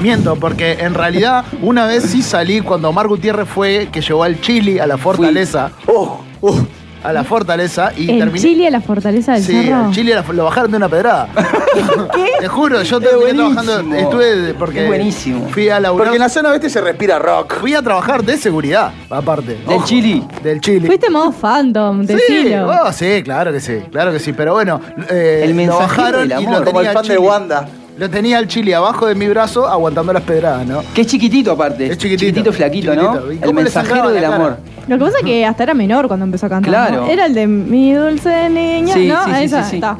Miento, 0.00 0.36
porque 0.36 0.72
en 0.80 0.94
realidad 0.94 1.44
una 1.62 1.86
vez 1.86 2.04
sí 2.04 2.22
salí 2.22 2.60
cuando 2.60 2.88
Omar 2.88 3.06
Gutiérrez 3.08 3.48
fue, 3.48 3.88
que 3.92 4.00
llevó 4.00 4.24
al 4.24 4.40
Chili 4.40 4.78
a 4.78 4.86
la 4.86 4.96
fortaleza. 4.98 5.70
Oh, 5.86 6.20
Uh, 6.42 6.56
a 7.04 7.12
la 7.12 7.22
fortaleza 7.24 7.92
y 7.94 8.10
¿En 8.10 8.18
terminé. 8.18 8.40
Chile 8.40 8.66
a 8.66 8.70
la 8.70 8.80
fortaleza 8.80 9.32
del 9.34 9.42
Sí, 9.42 9.62
cerro? 9.64 9.84
al 9.86 9.90
Chile 9.90 10.14
la- 10.14 10.22
lo 10.32 10.44
bajaron 10.44 10.70
de 10.70 10.76
una 10.78 10.88
pedrada. 10.88 11.28
Te 12.40 12.48
juro, 12.48 12.82
yo 12.82 12.96
Es 12.98 13.02
terminé 13.04 13.32
buenísimo. 13.42 13.62
trabajando. 13.62 13.96
Estuve 13.96 14.36
de- 14.36 14.54
porque. 14.54 14.82
Es 14.82 14.86
buenísimo. 14.86 15.48
Fui 15.50 15.68
a 15.68 15.80
laburar. 15.80 16.06
porque 16.08 16.16
en 16.16 16.22
la 16.22 16.28
zona 16.30 16.50
oeste 16.50 16.70
se 16.70 16.80
respira 16.80 17.18
rock. 17.18 17.54
Fui 17.60 17.74
a 17.74 17.82
trabajar 17.82 18.22
de 18.24 18.36
seguridad, 18.38 18.92
aparte. 19.10 19.54
Del 19.66 19.68
Ojo, 19.76 19.84
Chili. 19.86 20.26
Del 20.42 20.60
Chile. 20.62 20.86
Fuiste 20.86 21.10
modo 21.10 21.30
Phantom, 21.32 22.06
Sí, 22.06 22.14
decilo. 22.14 22.70
oh, 22.70 22.92
sí, 22.92 23.22
claro 23.22 23.52
que 23.52 23.60
sí, 23.60 23.78
claro 23.90 24.12
que 24.12 24.18
sí. 24.18 24.32
Pero 24.32 24.52
bueno, 24.54 24.80
eh, 25.10 25.40
El 25.44 25.50
lo 25.50 25.56
mensajero 25.56 25.88
bajaron 25.88 26.20
del 26.28 26.30
y 26.30 26.44
amor. 26.46 26.58
lo 26.60 26.64
Como 26.64 26.80
el 26.80 26.86
tenía 26.86 27.00
fan 27.00 27.08
de. 27.08 27.18
Wanda. 27.18 27.68
Lo 28.00 28.08
tenía 28.08 28.38
el 28.38 28.48
chili 28.48 28.72
abajo 28.72 29.04
de 29.06 29.14
mi 29.14 29.28
brazo 29.28 29.68
aguantando 29.68 30.10
las 30.14 30.22
pedradas, 30.22 30.66
¿no? 30.66 30.82
Que 30.94 31.02
es 31.02 31.06
chiquitito 31.06 31.52
aparte. 31.52 31.86
Es 31.92 31.98
chiquitito. 31.98 32.50
flaquito, 32.50 32.92
Chiquitito. 32.94 33.20
¿no? 33.26 33.30
¿Y 33.32 33.38
El 33.42 33.52
mensajero 33.52 34.08
del 34.08 34.24
amor. 34.24 34.56
Lo 34.88 34.96
que 34.98 35.04
pasa 35.04 35.18
es 35.18 35.24
que 35.26 35.44
hasta 35.44 35.64
era 35.64 35.74
menor 35.74 36.08
cuando 36.08 36.24
empezó 36.24 36.46
a 36.46 36.48
cantar. 36.48 36.70
Claro. 36.88 37.02
¿no? 37.02 37.06
Era 37.10 37.26
el 37.26 37.34
de 37.34 37.46
mi 37.46 37.92
dulce 37.92 38.48
niña, 38.48 38.94
Sí, 38.94 39.06
¿no? 39.06 39.22
sí, 39.26 39.30
sí, 39.36 39.44
Esa, 39.44 39.64
sí, 39.64 39.70
sí. 39.72 39.76
está. 39.76 39.98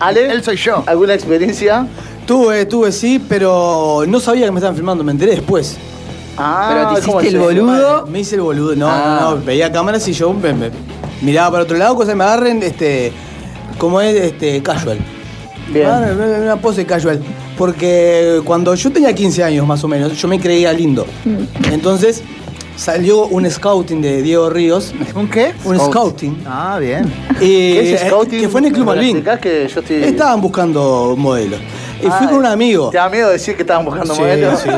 Ale, 0.00 0.32
Él 0.32 0.42
soy 0.42 0.56
yo. 0.56 0.82
¿alguna 0.84 1.14
experiencia? 1.14 1.86
Tuve, 2.26 2.66
tuve, 2.66 2.90
sí, 2.90 3.24
pero 3.28 4.02
no 4.08 4.18
sabía 4.18 4.46
que 4.46 4.50
me 4.50 4.58
estaban 4.58 4.74
filmando, 4.74 5.04
me 5.04 5.12
enteré 5.12 5.30
después. 5.36 5.76
Ah, 6.36 6.70
Pero 6.72 6.94
te 7.00 7.06
¿cómo 7.06 7.20
hiciste 7.20 7.36
el 7.36 7.42
boludo. 7.42 8.06
Me 8.08 8.18
hice 8.18 8.34
el 8.34 8.40
boludo, 8.40 8.74
no, 8.74 8.88
Ah. 8.90 9.18
no, 9.20 9.36
no, 9.36 9.42
veía 9.44 9.70
cámaras 9.70 10.06
y 10.08 10.12
yo 10.12 10.32
me- 10.34 10.52
me- 10.52 10.70
miraba 11.22 11.52
para 11.52 11.62
otro 11.62 11.76
lado, 11.78 11.94
cosas 11.94 12.10
que 12.10 12.16
me 12.16 12.24
agarren, 12.24 12.64
este, 12.64 13.12
como 13.78 14.00
es, 14.00 14.12
este, 14.16 14.60
casual. 14.60 14.98
Bien. 15.72 15.86
Ah, 15.86 16.10
Una 16.14 16.38
una 16.42 16.56
pose 16.56 16.84
casual. 16.86 17.20
Porque 17.58 18.40
cuando 18.44 18.74
yo 18.74 18.90
tenía 18.92 19.14
15 19.14 19.42
años 19.44 19.66
más 19.66 19.82
o 19.82 19.88
menos, 19.88 20.12
yo 20.20 20.28
me 20.28 20.38
creía 20.38 20.72
lindo. 20.72 21.06
Entonces 21.72 22.22
salió 22.76 23.26
un 23.26 23.50
scouting 23.50 24.02
de 24.02 24.22
Diego 24.22 24.50
Ríos. 24.50 24.92
¿Un 25.14 25.28
qué? 25.28 25.52
Un 25.64 25.76
Scout. 25.76 25.90
scouting. 25.92 26.42
Ah, 26.46 26.78
bien. 26.78 27.10
y- 27.40 27.72
¿Qué 27.72 27.94
es 27.94 28.02
eh, 28.02 28.06
scouting? 28.08 28.40
Que 28.40 28.48
fue 28.48 28.60
en 28.60 28.66
el 28.66 28.72
Club 28.72 28.84
¿Me 28.86 28.90
lo 28.92 28.96
Malvin. 28.96 29.16
explicás 29.16 29.40
que 29.40 29.68
yo 29.68 29.80
estoy... 29.80 29.96
Estaban 30.04 30.40
buscando 30.40 31.14
modelos. 31.16 31.58
Y 32.02 32.06
Ah, 32.06 32.12
fui 32.18 32.26
con 32.26 32.36
un 32.36 32.46
amigo. 32.46 32.90
¿Te 32.90 32.98
da 32.98 33.08
miedo 33.08 33.30
decir 33.30 33.56
que 33.56 33.62
estaban 33.62 33.84
buscando 33.86 34.14
Sí, 34.14 34.20
modelos? 34.20 34.60
sí. 34.60 34.68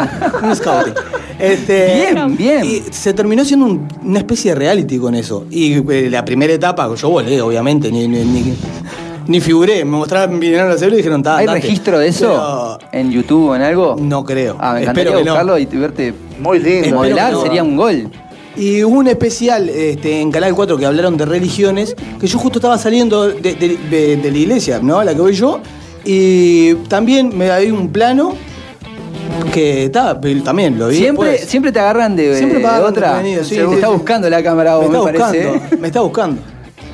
Un 0.43 0.55
scouting. 0.55 0.95
Este, 1.41 2.11
Bien, 2.13 2.37
bien. 2.37 2.65
Y 2.65 2.83
se 2.93 3.13
terminó 3.13 3.45
siendo 3.45 3.67
un- 3.67 3.89
una 4.05 4.19
especie 4.21 4.53
de 4.53 4.59
reality 4.61 4.99
con 4.99 5.15
eso. 5.17 5.45
Y 5.51 5.75
eh, 5.93 6.09
la 6.11 6.25
primera 6.25 6.53
etapa, 6.53 6.89
yo 6.95 7.11
volé, 7.11 7.41
obviamente, 7.41 7.91
ni, 7.91 8.07
ni, 8.07 8.25
ni, 8.25 8.55
ni 9.29 9.41
figuré. 9.41 9.85
Me 9.85 9.93
mostraron, 9.97 10.41
vinieron 10.41 10.71
a 10.71 10.75
hacerlo 10.75 10.95
y 10.95 10.99
dijeron, 10.99 11.23
"Ta, 11.23 11.37
¿Hay 11.37 11.47
andate". 11.47 11.61
registro 11.61 11.99
de 12.01 12.09
eso 12.09 12.79
en 12.91 13.11
YouTube 13.13 13.51
o 13.51 13.55
en 13.57 13.63
algo? 13.63 13.97
No 14.01 14.25
creo. 14.25 14.57
Ah, 14.59 14.73
me 14.75 14.81
Espero 14.81 15.11
encantaría 15.11 15.11
que 15.19 15.25
no. 15.25 15.31
buscarlo 15.33 15.59
y 15.59 15.67
verte 15.67 16.15
Muy 16.41 16.59
lindo. 16.59 16.97
Modelar, 16.97 17.33
no. 17.33 17.43
sería 17.43 17.63
un 17.63 17.77
gol. 17.77 18.11
Y 18.57 18.83
hubo 18.83 18.99
un 18.99 19.07
especial 19.07 19.69
este, 19.69 20.21
en 20.21 20.33
Canal 20.33 20.53
4 20.53 20.77
que 20.77 20.85
hablaron 20.87 21.17
de 21.17 21.25
religiones, 21.25 21.95
que 22.21 22.27
yo 22.27 22.39
justo 22.41 22.59
estaba 22.59 22.77
saliendo 22.77 23.29
de, 23.29 23.55
de- 23.55 23.79
de- 23.89 24.17
de 24.17 24.31
la 24.33 24.39
iglesia, 24.39 24.81
¿no? 24.83 24.99
A 24.99 25.05
la 25.05 25.15
que 25.15 25.21
voy 25.21 25.33
yo. 25.35 25.61
Y 26.05 26.75
también 26.89 27.31
me 27.39 27.51
había 27.51 27.73
un 27.73 27.91
plano 27.93 28.35
que 29.53 29.85
está, 29.85 30.19
también 30.45 30.79
lo 30.79 30.89
vi. 30.89 30.97
Siempre, 30.97 31.31
después. 31.31 31.51
siempre 31.51 31.71
te 31.73 31.79
agarran 31.81 32.17
de, 32.17 32.37
Siempre 32.37 32.59
de 32.59 32.65
me 32.65 32.71
otra. 32.81 33.09
desprevenido, 33.13 33.45
sí, 33.45 33.51
te 33.57 33.67
sí, 33.67 33.75
está 33.75 33.87
sí. 33.87 33.93
buscando 33.93 34.31
la 34.31 34.43
cámara, 34.43 34.79
me 34.79 34.87
vos, 34.87 35.07
está 35.07 35.13
me, 35.13 35.19
parece. 35.19 35.47
buscando, 35.51 35.77
me 35.81 35.87
está 35.87 36.01
buscando. 36.01 36.43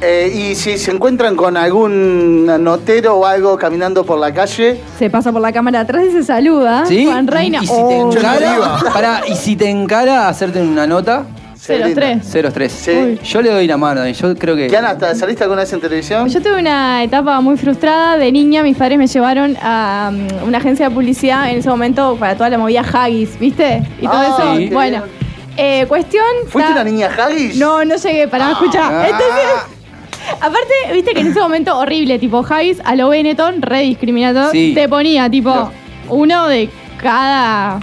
Eh, 0.00 0.30
y 0.50 0.54
si 0.54 0.76
se 0.76 0.90
encuentran 0.90 1.34
con 1.36 1.56
algún 1.56 2.44
notero 2.62 3.16
o 3.16 3.24
algo 3.26 3.56
caminando 3.56 4.04
por 4.04 4.18
la 4.18 4.34
calle, 4.34 4.80
se 4.98 5.08
pasa 5.08 5.32
por 5.32 5.40
la 5.40 5.52
cámara 5.52 5.80
atrás 5.80 6.04
y 6.08 6.12
se 6.12 6.24
saluda. 6.24 6.84
¿Sí? 6.86 7.06
Juan 7.06 7.26
Reina. 7.26 7.58
Y 7.62 7.66
si 7.66 7.72
te 7.72 7.80
Oh, 7.82 8.12
encara, 8.12 8.78
pará, 8.92 9.20
y 9.26 9.34
si 9.34 9.56
te 9.56 9.70
encara 9.70 10.28
hacerte 10.28 10.60
una 10.60 10.86
nota, 10.86 11.24
se 11.54 11.76
Cero, 11.78 11.84
brindan. 11.86 12.20
tres. 12.20 12.44
0-3. 12.54 12.68
Sí. 12.68 13.18
Yo 13.24 13.40
le 13.40 13.50
doy 13.50 13.66
la 13.66 13.78
mano, 13.78 14.06
y 14.06 14.12
yo 14.12 14.34
creo 14.36 14.54
que. 14.56 14.66
Kiana, 14.66 14.98
¿te- 14.98 15.14
¿saliste 15.14 15.44
alguna 15.44 15.62
vez 15.62 15.72
en 15.72 15.80
televisión? 15.80 16.28
Yo 16.28 16.42
tuve 16.42 16.58
una 16.60 17.02
etapa 17.02 17.40
muy 17.40 17.56
frustrada. 17.56 18.18
De 18.18 18.30
niña, 18.30 18.62
mis 18.62 18.76
padres 18.76 18.98
me 18.98 19.06
llevaron 19.06 19.56
a 19.62 20.10
um, 20.12 20.48
una 20.48 20.58
agencia 20.58 20.88
de 20.90 20.94
publicidad 20.94 21.48
en 21.50 21.58
ese 21.58 21.70
momento 21.70 22.16
para 22.20 22.34
toda 22.36 22.50
la 22.50 22.58
movida 22.58 22.82
Haggis, 22.82 23.38
¿viste? 23.38 23.82
Y 23.98 24.04
todo 24.06 24.12
Ah, 24.18 24.26
eso. 24.38 24.56
sí. 24.58 24.68
Bueno, 24.70 25.04
eh, 25.56 25.86
cuestión. 25.88 26.24
¿Fuiste 26.48 26.74
ta- 26.74 26.80
una 26.82 26.84
niña 26.84 27.08
Haggis? 27.16 27.56
No, 27.56 27.82
no 27.86 27.96
llegué, 27.96 28.28
para 28.28 28.50
escuchar. 28.50 28.92
Ah. 28.92 29.04
Entonces, 29.06 29.73
aparte, 30.40 30.74
viste 30.92 31.12
que 31.14 31.20
en 31.20 31.28
ese 31.28 31.40
momento 31.40 31.76
horrible, 31.78 32.18
tipo 32.18 32.44
Haggis 32.48 32.80
a 32.84 32.94
lo 32.96 33.08
Benetton, 33.08 33.62
re 33.62 33.80
discriminatorio, 33.80 34.50
Sí. 34.50 34.72
te 34.74 34.88
ponía 34.88 35.28
tipo 35.30 35.70
uno 36.08 36.48
de 36.48 36.68
cada 37.00 37.80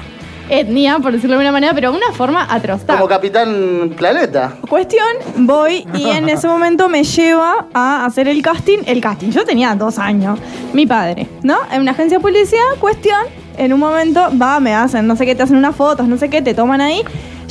etnia, 0.49 0.99
por 0.99 1.13
decirlo 1.13 1.37
de 1.37 1.43
alguna 1.43 1.51
manera, 1.53 1.73
pero 1.73 1.91
de 1.91 1.97
una 1.97 2.11
forma 2.11 2.45
atroz. 2.49 2.81
Como 2.85 3.07
Capitán 3.07 3.93
Planeta. 3.95 4.55
Cuestión, 4.67 5.07
voy 5.37 5.85
y 5.93 6.09
en 6.09 6.27
ese 6.27 6.47
momento 6.49 6.89
me 6.89 7.03
lleva 7.03 7.67
a 7.73 8.05
hacer 8.05 8.27
el 8.27 8.41
casting. 8.41 8.79
El 8.85 8.99
casting, 8.99 9.29
yo 9.29 9.45
tenía 9.45 9.73
dos 9.75 9.97
años. 9.97 10.39
Mi 10.73 10.85
padre, 10.85 11.27
¿no? 11.43 11.57
En 11.71 11.81
una 11.81 11.91
agencia 11.91 12.17
de 12.17 12.21
publicidad, 12.21 12.59
cuestión, 12.79 13.19
en 13.57 13.71
un 13.71 13.79
momento 13.79 14.29
va, 14.41 14.59
me 14.59 14.73
hacen, 14.73 15.07
no 15.07 15.15
sé 15.15 15.25
qué, 15.25 15.35
te 15.35 15.43
hacen 15.43 15.55
unas 15.55 15.75
fotos, 15.75 16.07
no 16.07 16.17
sé 16.17 16.29
qué, 16.29 16.41
te 16.41 16.53
toman 16.53 16.81
ahí, 16.81 17.01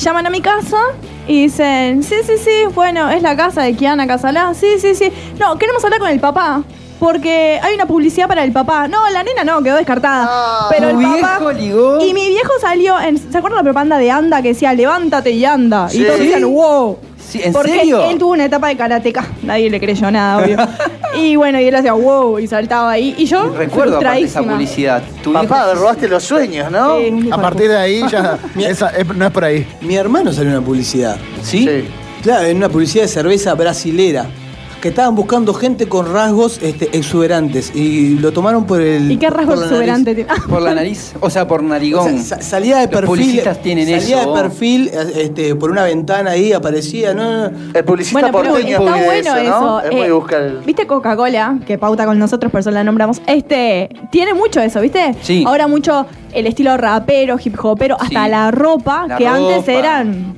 llaman 0.05 0.27
a 0.27 0.31
mi 0.31 0.41
casa 0.41 0.79
y 1.27 1.43
dicen, 1.43 2.03
sí, 2.03 2.17
sí, 2.25 2.35
sí, 2.39 2.65
bueno, 2.75 3.11
es 3.11 3.23
la 3.23 3.37
casa 3.37 3.63
de 3.63 3.75
Kiana 3.75 4.07
Casalá, 4.07 4.53
sí, 4.55 4.79
sí, 4.79 4.95
sí. 4.95 5.13
No, 5.39 5.57
queremos 5.59 5.85
hablar 5.85 6.01
con 6.01 6.11
el 6.11 6.21
papá. 6.21 6.63
Porque 6.99 7.59
hay 7.63 7.75
una 7.75 7.87
publicidad 7.87 8.29
para 8.29 8.45
el 8.45 8.53
papá. 8.53 8.87
No, 8.87 9.09
la 9.09 9.23
nena 9.23 9.43
no, 9.43 9.63
quedó 9.63 9.77
descartada. 9.77 10.27
Ah. 10.29 10.67
Pero 10.71 10.91
el 10.91 10.97
Tu 10.97 11.03
papá. 11.03 11.39
viejo 11.39 11.53
ligó. 11.53 12.05
Y 12.05 12.13
mi 12.13 12.29
viejo 12.29 12.53
salió 12.61 13.01
en. 13.01 13.17
¿Se 13.17 13.39
acuerdan 13.39 13.57
la 13.57 13.63
propaganda 13.63 13.97
de 13.97 14.11
Anda 14.11 14.43
que 14.43 14.49
decía 14.49 14.75
levántate 14.75 15.31
y 15.31 15.43
anda? 15.47 15.89
Sí. 15.89 16.03
Y 16.03 16.05
todos 16.05 16.19
decían, 16.19 16.45
wow. 16.53 16.99
Sí, 17.31 17.40
¿En 17.45 17.53
Porque 17.53 17.71
serio? 17.79 18.11
él 18.11 18.19
tuvo 18.19 18.33
una 18.33 18.47
etapa 18.47 18.69
de 18.69 18.77
karateca. 18.77 19.25
Nadie 19.43 19.71
le 19.71 19.79
creyó 19.79 20.11
nada, 20.11 20.43
obvio. 20.43 20.57
y 21.16 21.37
bueno, 21.37 21.61
y 21.61 21.64
él 21.69 21.75
hacía 21.77 21.93
wow 21.93 22.38
y 22.40 22.47
saltaba 22.49 22.90
ahí. 22.90 23.14
Y 23.16 23.25
yo. 23.27 23.51
Recuerdo 23.57 23.99
aparte 23.99 24.25
esa 24.25 24.40
frustradísima. 24.40 24.53
publicidad. 24.55 25.03
Tu 25.23 25.33
Papá, 25.33 25.66
viejo- 25.66 25.75
robaste 25.81 26.09
los 26.09 26.25
sueños, 26.25 26.71
¿no? 26.73 26.99
Sí, 26.99 27.09
un 27.09 27.27
hijo 27.27 27.35
A 27.35 27.37
de 27.37 27.43
partir 27.43 27.69
de 27.69 27.77
ahí 27.77 28.03
ya. 28.11 28.37
esa- 28.59 28.88
es- 28.90 29.07
no 29.14 29.25
es 29.27 29.31
por 29.31 29.45
ahí. 29.45 29.66
Mi 29.83 29.95
hermano 29.97 30.33
salió 30.33 30.51
en 30.51 30.57
una 30.59 30.66
publicidad. 30.66 31.16
¿Sí? 31.43 31.69
Claro, 32.23 32.47
en 32.49 32.57
una 32.57 32.69
publicidad 32.69 33.05
de 33.05 33.09
cerveza 33.09 33.55
brasilera. 33.55 34.27
Que 34.81 34.88
estaban 34.88 35.14
buscando 35.14 35.53
gente 35.55 35.87
con 35.88 36.12
rasgos 36.12 36.59
este, 36.62 36.97
exuberantes 36.97 37.71
y 37.75 38.14
lo 38.19 38.33
tomaron 38.33 38.64
por 38.64 38.81
el. 38.81 39.11
¿Y 39.11 39.16
qué 39.19 39.29
rasgo 39.31 39.51
por 39.53 39.59
la 39.59 39.66
exuberante 39.66 40.11
nariz. 40.12 40.27
tiene? 40.27 40.40
Por 40.51 40.62
la 40.62 40.75
nariz, 40.75 41.12
o 41.21 41.29
sea, 41.31 41.47
por 41.47 41.61
O 41.61 41.62
narigón. 41.64 42.19
sea, 42.23 42.38
sa- 42.38 42.43
salía 42.43 42.77
de 42.79 42.83
Los 42.85 42.90
perfil. 42.90 43.09
publicistas 43.09 43.62
tienen 43.62 43.87
salía 44.01 44.23
eso. 44.23 44.35
de 44.35 44.40
perfil 44.43 44.90
este, 45.16 45.55
por 45.55 45.71
una 45.71 45.85
ventana 45.85 46.31
ahí, 46.33 46.53
aparecía. 46.53 47.12
No, 47.14 47.23
no, 47.23 47.51
no. 47.51 47.57
El 47.75 47.85
publicista 47.85 48.31
Bueno, 48.31 48.33
porteño 48.51 48.79
está 48.79 48.85
es 48.85 48.90
muy 48.90 48.99
de 49.01 49.05
bueno 49.07 49.37
eso, 49.37 49.51
¿no? 49.51 49.81
eso. 49.81 49.81
Es 49.90 49.93
muy 49.97 50.07
eh, 50.07 50.12
buscar 50.12 50.43
el... 50.43 50.59
¿Viste 50.59 50.87
Coca-Cola? 50.87 51.59
Que 51.66 51.79
pauta 51.79 52.07
con 52.07 52.19
nosotros, 52.19 52.51
por 52.51 52.61
eso 52.61 52.71
la 52.71 52.83
nombramos. 52.85 53.21
Este, 53.27 53.88
tiene 54.11 54.35
mucho 54.35 54.61
eso, 54.61 54.81
¿viste? 54.81 55.14
Sí. 55.23 55.45
Ahora 55.47 55.69
mucho 55.69 56.07
el 56.33 56.47
estilo 56.47 56.77
rapero, 56.77 57.37
hip 57.43 57.57
hopero, 57.62 57.97
hasta 58.01 58.25
Sí. 58.25 58.31
la 58.31 58.51
ropa, 58.51 59.07
La 59.07 59.16
que 59.16 59.27
antes 59.27 59.69
eran 59.69 60.35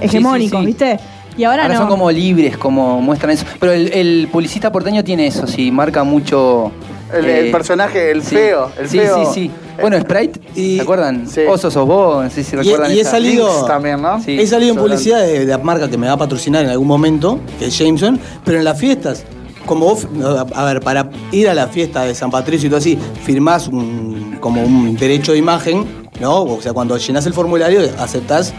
hegemónicos, 0.00 0.60
sí. 0.60 0.66
¿viste? 0.66 0.98
Y 1.36 1.44
ahora, 1.44 1.62
Ahora 1.62 1.74
no. 1.74 1.80
son 1.80 1.88
como 1.88 2.10
libres, 2.10 2.56
como 2.58 3.00
muestran 3.00 3.30
eso. 3.32 3.44
Pero 3.58 3.72
el, 3.72 3.92
el 3.92 4.28
publicista 4.30 4.70
porteño 4.70 5.02
tiene 5.02 5.26
eso, 5.26 5.46
sí, 5.46 5.70
marca 5.70 6.04
mucho. 6.04 6.70
El, 7.12 7.24
eh, 7.26 7.38
el 7.46 7.50
personaje, 7.50 8.10
el 8.10 8.22
sí. 8.22 8.34
feo. 8.36 8.70
El 8.78 8.88
sí, 8.88 8.98
feo. 8.98 9.24
sí, 9.26 9.30
sí. 9.34 9.50
Bueno, 9.80 9.98
Sprite, 10.00 10.40
Y- 10.54 10.76
¿se 10.76 10.82
acuerdan? 10.82 11.26
Sí. 11.28 11.40
Oso 11.48 11.70
sos 11.70 11.86
vos, 11.86 12.24
no 12.24 12.30
sé 12.30 12.42
si 12.44 12.54
Y- 12.54 12.58
recuerdan 12.58 12.92
y 12.94 13.00
he 13.00 13.04
salido- 13.04 13.64
también, 13.66 14.00
¿no? 14.00 14.22
Sí. 14.22 14.38
He 14.38 14.46
salido 14.46 14.72
en 14.74 14.78
publicidad 14.78 15.20
de, 15.20 15.40
de 15.40 15.46
la 15.46 15.58
marca 15.58 15.88
que 15.88 15.96
me 15.98 16.06
va 16.06 16.14
a 16.14 16.16
patrocinar 16.18 16.64
en 16.64 16.70
algún 16.70 16.88
momento, 16.88 17.38
que 17.58 17.66
es 17.66 17.78
Jameson, 17.78 18.18
pero 18.44 18.58
en 18.58 18.64
las 18.64 18.78
fiestas, 18.78 19.24
como 19.66 19.86
vos, 19.86 20.06
a 20.54 20.64
ver, 20.64 20.80
para 20.80 21.08
ir 21.32 21.48
a 21.48 21.54
la 21.54 21.66
fiesta 21.68 22.04
de 22.04 22.14
San 22.14 22.30
Patricio 22.30 22.66
y 22.66 22.70
todo 22.70 22.78
así, 22.78 22.98
firmás 23.24 23.68
un, 23.68 24.36
como 24.40 24.62
un 24.62 24.96
derecho 24.96 25.32
de 25.32 25.38
imagen, 25.38 25.84
¿no? 26.20 26.42
O 26.44 26.60
sea, 26.62 26.72
cuando 26.72 26.96
llenás 26.96 27.26
el 27.26 27.32
formulario, 27.34 27.80
aceptás 27.98 28.52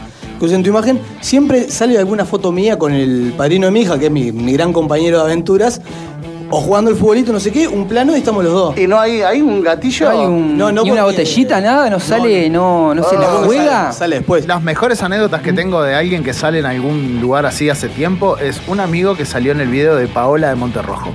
usen 0.45 0.63
tu 0.63 0.69
imagen, 0.69 0.99
siempre 1.21 1.69
sale 1.69 1.97
alguna 1.97 2.25
foto 2.25 2.51
mía 2.51 2.77
con 2.79 2.93
el 2.93 3.33
padrino 3.37 3.65
de 3.67 3.71
mi 3.71 3.81
hija, 3.81 3.97
que 3.99 4.05
es 4.05 4.11
mi, 4.11 4.31
mi 4.31 4.53
gran 4.53 4.71
compañero 4.73 5.17
de 5.19 5.23
aventuras, 5.25 5.81
o 6.49 6.61
jugando 6.61 6.91
el 6.91 6.97
futbolito, 6.97 7.33
no 7.33 7.39
sé 7.39 7.51
qué, 7.51 7.67
un 7.67 7.87
plano 7.87 8.13
y 8.15 8.19
estamos 8.19 8.43
los 8.43 8.53
dos. 8.53 8.77
Y 8.77 8.85
no 8.85 8.99
hay, 8.99 9.21
hay 9.21 9.41
un 9.41 9.61
gatillo. 9.63 10.05
No 10.13 10.19
hay 10.19 10.25
un, 10.27 10.57
No, 10.57 10.71
no 10.71 10.83
una 10.83 11.03
botellita, 11.03 11.59
nada, 11.59 11.89
no 11.89 11.99
sale, 11.99 12.47
no, 12.49 12.93
no, 12.93 13.03
se 13.03 13.15
la 13.17 13.33
Oh, 13.33 13.43
juega. 13.45 13.85
Sale, 13.85 13.93
sale 13.97 14.15
después. 14.17 14.45
Las 14.45 14.61
mejores 14.61 15.01
anécdotas 15.01 15.41
que 15.41 15.51
tengo 15.51 15.81
de 15.81 15.95
alguien 15.95 16.23
que 16.23 16.31
sale 16.33 16.59
en 16.59 16.65
algún 16.67 17.19
lugar 17.21 17.47
así 17.47 17.69
hace 17.71 17.89
tiempo 17.89 18.37
es 18.37 18.61
un 18.67 18.79
amigo 18.81 19.15
que 19.15 19.25
salió 19.25 19.51
en 19.51 19.61
el 19.61 19.67
video 19.69 19.95
de 19.95 20.07
Paola 20.07 20.49
de 20.49 20.55
Monterrojo. 20.55 21.09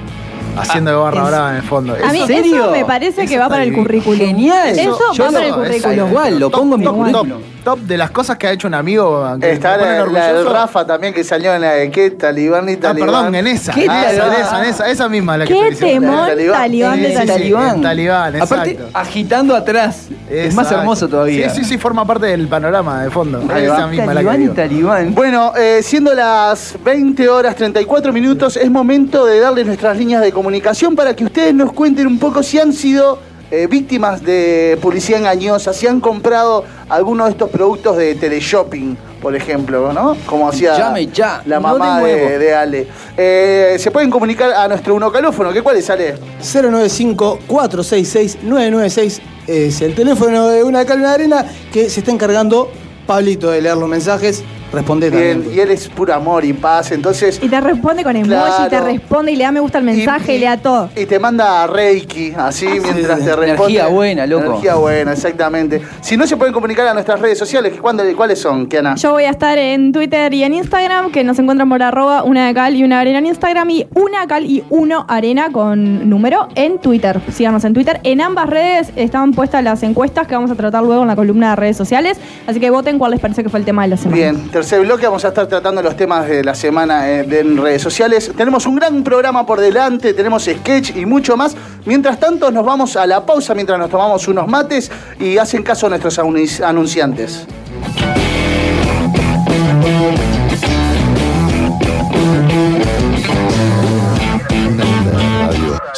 Haciendo 0.57 0.91
de 0.91 0.97
barra 0.97 1.21
¿en- 1.21 1.27
brava 1.29 1.51
en 1.51 1.57
el 1.59 1.63
fondo. 1.63 1.95
A 2.05 2.13
mí 2.13 2.21
¿En 2.23 2.27
serio? 2.27 2.63
eso 2.65 2.71
me 2.73 2.85
parece 2.85 3.23
Eso 3.23 3.31
que 3.31 3.39
va 3.39 3.49
para 3.49 3.63
el 3.63 3.73
currículum. 3.73 4.19
Genial. 4.19 4.77
Eso, 4.77 4.99
va 5.21 5.31
para 5.31 5.47
el 5.47 5.51
es 5.51 5.83
currículum. 5.83 6.11
cual, 6.11 6.41
lo 6.41 6.51
pongo 6.51 6.75
en 6.75 6.81
mi 6.81 6.87
currículum. 6.89 7.39
Top 7.59 7.79
de 7.81 7.97
las 7.97 8.11
cosas 8.11 8.37
que 8.39 8.47
ha 8.47 8.53
hecho 8.53 8.69
un 8.69 8.75
amigo. 8.75 9.37
que 9.41 9.53
Está 9.53 9.77
me 9.77 9.83
la, 9.85 9.93
la 9.97 10.03
orgulloso. 10.03 10.53
Rafa 10.53 10.87
también 10.87 11.13
que 11.15 11.23
salió 11.25 11.55
en 11.55 11.61
la 11.61 11.73
de 11.73 11.91
¿Qué? 11.91 12.11
Talibán 12.11 12.69
y 12.69 12.73
Ah, 12.73 12.81
Talibán. 12.81 13.11
perdón, 13.11 13.35
en 13.35 13.47
esa. 13.47 13.73
¿Qué 13.73 13.87
Ah, 13.89 14.11
esa, 14.11 14.27
en 14.27 14.33
esa, 14.43 14.59
en 14.65 14.71
esa, 14.71 14.91
esa 14.91 15.09
misma 15.09 15.35
es 15.35 15.39
la 15.41 15.47
que 15.47 15.53
¿Qué 15.55 15.69
estoy 15.69 15.71
diciendo. 15.89 16.11
temón 16.11 16.27
Talibán. 16.29 16.59
talibán 16.61 17.01
de 17.03 17.07
Sí, 17.09 17.13
sí, 17.15 17.21
sí. 17.21 17.27
talibán? 17.27 17.83
Talibán, 17.83 18.37
Aparte, 18.43 18.71
exacto. 18.73 18.91
agitando 18.99 19.57
atrás. 19.57 20.09
Es 20.31 20.55
más 20.55 20.71
hermoso 20.73 21.09
todavía. 21.09 21.49
Sí, 21.51 21.61
sí, 21.61 21.65
sí, 21.71 21.79
forma 21.79 22.05
parte 22.05 22.27
del 22.27 22.47
panorama 22.49 23.03
de 23.03 23.11
fondo. 23.11 23.43
Ahí 23.53 23.65
esa 23.65 23.81
va. 23.81 23.87
misma 23.87 24.05
es 24.05 24.15
la 24.15 24.21
que 24.21 24.27
Talibán 24.27 24.37
y 24.37 24.43
digo. 24.43 24.55
talibán. 24.55 25.15
Bueno, 25.15 25.53
eh, 25.57 25.81
siendo 25.83 26.15
las 26.15 26.75
20 26.85 27.29
horas 27.29 27.55
34 27.57 28.13
minutos, 28.13 28.57
es 28.57 28.71
momento 28.71 29.25
de 29.27 29.41
darles 29.41 29.67
nuestras 29.67 29.97
líneas 29.97 30.23
de 30.23 30.33
comunicación 30.33 30.95
para 30.95 31.15
que 31.17 31.25
ustedes 31.25 31.55
nos 31.55 31.73
cuenten 31.73 32.07
un 32.07 32.19
poco 32.19 32.43
si 32.43 32.59
han 32.59 32.73
sido 32.73 33.19
eh, 33.51 33.67
víctimas 33.67 34.23
de 34.23 34.79
publicidad 34.81 35.21
engañosa, 35.21 35.73
si 35.73 35.87
han 35.87 36.01
comprado 36.01 36.65
alguno 36.89 37.25
de 37.25 37.31
estos 37.31 37.51
productos 37.51 37.97
de 37.97 38.15
teleshopping, 38.15 38.97
por 39.23 39.35
ejemplo, 39.35 39.93
¿no? 39.93 40.17
Como 40.27 40.49
hacía 40.49 40.77
Llame 40.77 41.09
ya, 41.09 41.43
la 41.47 41.59
mamá 41.59 42.01
de 42.01 42.15
de, 42.15 42.39
de 42.39 42.55
Ale. 42.55 42.87
Eh, 43.17 43.77
se 43.79 43.91
pueden 43.91 44.11
comunicar 44.11 44.53
a 44.53 44.69
nuestro 44.69 44.95
unocalófono, 44.95 45.53
¿qué 45.53 45.63
cuál 45.63 45.77
es, 45.77 45.91
Ale? 45.91 46.17
095-466-996 46.43 49.21
es 49.47 49.81
el 49.81 49.95
teléfono 49.95 50.49
de 50.49 50.63
una 50.63 50.85
calma 50.85 51.09
de 51.09 51.15
arena 51.15 51.47
que 51.73 51.89
se 51.89 52.01
está 52.01 52.13
encargando 52.13 52.71
Pablito 53.07 53.51
de 53.51 53.63
leer 53.63 53.79
los 53.79 53.89
mensajes. 53.89 54.45
Responde 54.73 55.11
también. 55.11 55.43
Bien, 55.43 55.55
y 55.57 55.61
él 55.61 55.71
es 55.71 55.89
puro 55.89 56.13
amor 56.15 56.45
y 56.45 56.53
paz, 56.53 56.93
entonces... 56.93 57.41
Y 57.43 57.49
te 57.49 57.61
responde 57.61 58.03
con 58.05 58.15
emoji, 58.17 58.29
Claro. 58.31 58.69
te 58.69 58.81
responde 58.81 59.33
y 59.33 59.37
le 59.37 59.45
da 59.45 59.53
me 59.53 59.61
gusta 59.61 59.79
el 59.79 59.85
mensaje 59.85 60.37
y, 60.37 60.39
le 60.39 60.47
da 60.47 60.57
todo. 60.59 60.91
Y 60.95 61.07
te 61.07 61.19
manda 61.19 61.67
Reiki, 61.67 62.35
así 62.37 62.67
mientras 62.67 63.21
sí. 63.21 63.25
te 63.25 63.37
responde. 63.37 63.53
Energía 63.55 63.87
buena, 63.89 64.27
loco. 64.27 64.45
Energía 64.47 64.75
buena, 64.75 65.13
exactamente. 65.13 65.81
Si 66.01 66.17
no 66.17 66.27
se 66.27 66.37
pueden 66.37 66.53
comunicar 66.53 66.87
a 66.87 66.93
nuestras 66.95 67.21
redes 67.21 67.39
sociales, 67.39 67.75
¿cuándo- 67.81 68.05
¿cuáles 68.17 68.39
son, 68.41 68.67
Kiana? 68.67 68.95
Yo 68.97 69.13
voy 69.13 69.25
a 69.25 69.31
estar 69.31 69.57
en 69.59 69.93
Twitter 69.93 70.33
y 70.35 70.45
en 70.45 70.55
Instagram, 70.55 71.11
que 71.13 71.25
nos 71.25 71.39
encuentran 71.39 71.69
por 71.69 71.83
arroba 71.83 72.23
una 72.25 72.47
de 72.47 72.55
cal 72.55 72.77
y 72.77 72.85
una 72.85 73.01
arena 73.01 73.19
en 73.19 73.27
Instagram 73.27 73.71
y 73.71 73.87
una 73.95 74.27
cal 74.27 74.45
y 74.45 74.63
uno 74.71 75.07
arena 75.09 75.51
con 75.51 76.09
número 76.11 76.49
en 76.55 76.79
Twitter. 76.79 77.21
Síganos 77.33 77.65
en 77.65 77.73
Twitter. 77.75 78.01
En 78.03 78.21
ambas 78.21 78.49
redes 78.51 78.91
están 78.97 79.33
puestas 79.33 79.65
las 79.65 79.83
encuestas 79.83 80.27
que 80.27 80.35
vamos 80.35 80.51
a 80.51 80.55
tratar 80.55 80.83
luego 80.83 81.03
en 81.03 81.09
la 81.09 81.17
columna 81.17 81.51
de 81.51 81.57
redes 81.57 81.77
sociales. 81.77 82.19
Así 82.47 82.61
que 82.61 82.71
voten 82.71 82.99
cuál 82.99 83.13
les 83.13 83.21
parece 83.21 83.43
que 83.43 83.49
fue 83.49 83.61
el 83.61 83.65
tema 83.67 83.83
de 83.83 83.89
la 83.89 83.97
semana. 83.97 84.17
Bien, 84.17 84.51
tercer 84.59 84.81
bloque, 84.81 85.07
vamos 85.07 85.25
a 85.25 85.29
estar 85.29 85.47
tratando 85.47 85.81
los 85.83 85.97
temas 85.97 86.27
de 86.27 86.43
la 86.43 86.53
semana 86.53 87.09
eh, 87.09 87.21
en 87.31 87.57
redes 87.59 87.81
sociales. 87.81 88.33
Tenemos 88.37 88.67
un 88.67 88.75
gran 88.75 89.05
programa 89.05 89.47
por 89.47 89.61
delante, 89.61 90.13
tenemos 90.15 90.43
sketch 90.47 90.97
y 90.97 91.07
mucho 91.07 91.37
más. 91.37 91.55
Mientras 91.85 92.19
tanto, 92.19 92.51
nos 92.51 92.65
vamos 92.67 92.97
a 92.97 93.07
la 93.07 93.25
pausa 93.25 93.55
mientras 93.55 93.79
nos 93.79 93.89
tomamos 93.89 94.27
unos 94.27 94.49
mates 94.49 94.91
y 95.21 95.39
hacen 95.39 95.63
caso 95.63 95.87
a 95.87 95.91
nuestros 95.91 96.19
anunci- 96.19 96.61
anunciantes. 96.65 97.47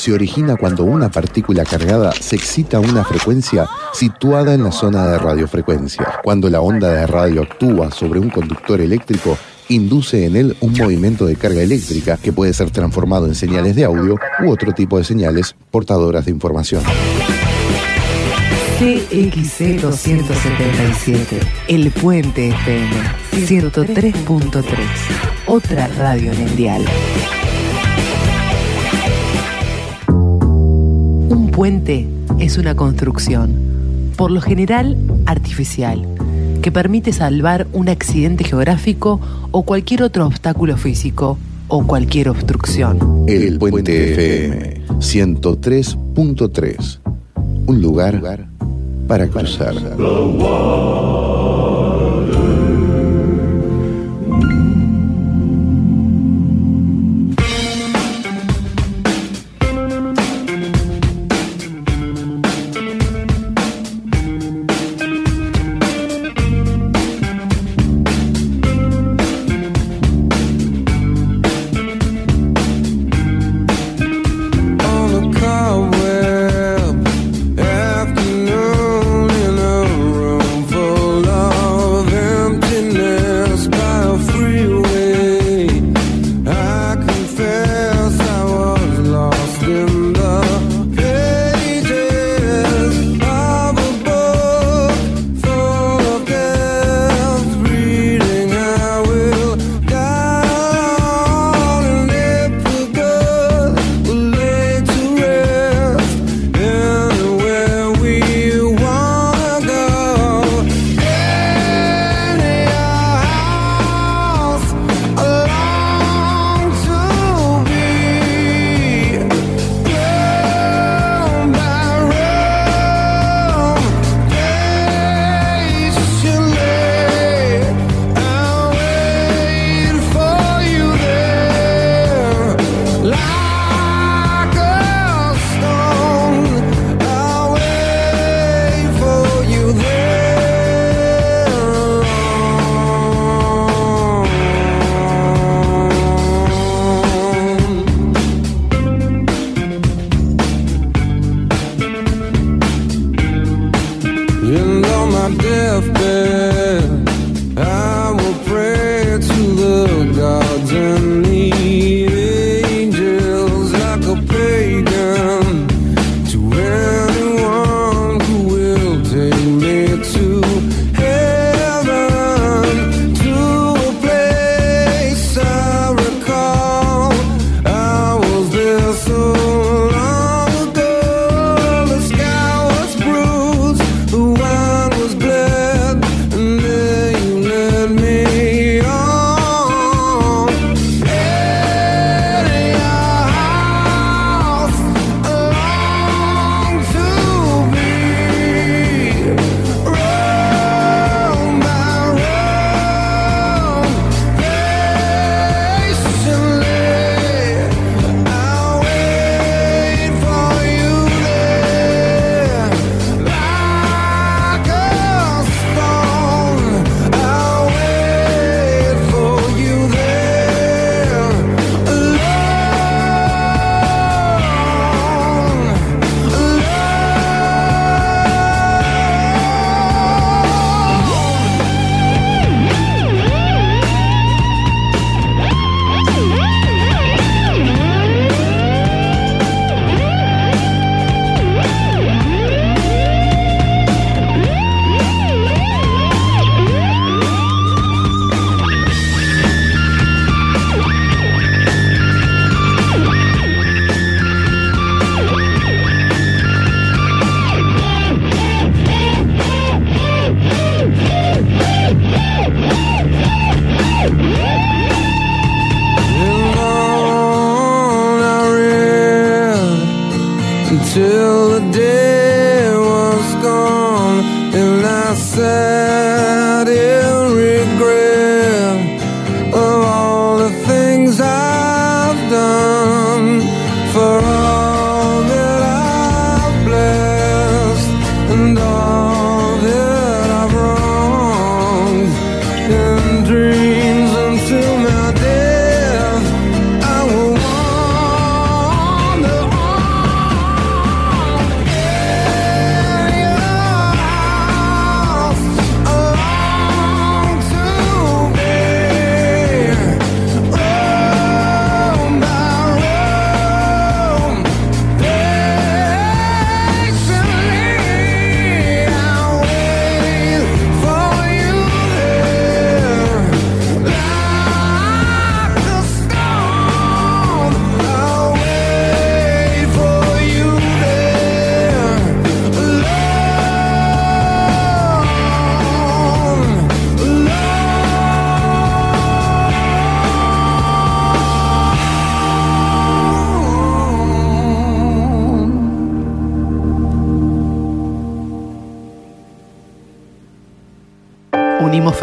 Se 0.00 0.14
origina 0.14 0.56
cuando 0.56 0.84
una 0.84 1.10
partícula 1.10 1.62
cargada 1.62 2.10
se 2.12 2.34
excita 2.34 2.78
a 2.78 2.80
una 2.80 3.04
frecuencia 3.04 3.68
situada 3.92 4.54
en 4.54 4.64
la 4.64 4.72
zona 4.72 5.06
de 5.06 5.18
radiofrecuencia. 5.18 6.20
Cuando 6.24 6.48
la 6.48 6.62
onda 6.62 6.88
de 6.88 7.06
radio 7.06 7.42
actúa 7.42 7.90
sobre 7.90 8.18
un 8.18 8.30
conductor 8.30 8.80
eléctrico, 8.80 9.36
induce 9.68 10.24
en 10.24 10.36
él 10.36 10.56
un 10.60 10.72
movimiento 10.72 11.26
de 11.26 11.36
carga 11.36 11.60
eléctrica 11.60 12.16
que 12.16 12.32
puede 12.32 12.54
ser 12.54 12.70
transformado 12.70 13.26
en 13.26 13.34
señales 13.34 13.76
de 13.76 13.84
audio 13.84 14.16
u 14.42 14.50
otro 14.50 14.72
tipo 14.72 14.96
de 14.96 15.04
señales 15.04 15.54
portadoras 15.70 16.24
de 16.24 16.30
información. 16.30 16.82
CXC 18.78 19.82
277, 19.82 21.40
El 21.68 21.90
Puente 21.90 22.48
FM 22.48 22.90
103.3, 23.32 24.64
otra 25.46 25.88
radio 25.88 26.32
mundial. 26.32 26.86
Un 26.86 27.39
puente 31.60 32.08
es 32.38 32.56
una 32.56 32.74
construcción, 32.74 33.54
por 34.16 34.30
lo 34.30 34.40
general 34.40 34.96
artificial, 35.26 36.06
que 36.62 36.72
permite 36.72 37.12
salvar 37.12 37.66
un 37.74 37.90
accidente 37.90 38.44
geográfico 38.44 39.20
o 39.50 39.62
cualquier 39.64 40.02
otro 40.02 40.26
obstáculo 40.26 40.78
físico 40.78 41.36
o 41.68 41.86
cualquier 41.86 42.30
obstrucción. 42.30 43.26
El 43.28 43.58
Puente 43.58 44.12
FM 44.12 44.86
103.3. 45.00 46.98
Un 47.66 47.82
lugar 47.82 48.46
para 49.06 49.28
cruzar. 49.28 49.74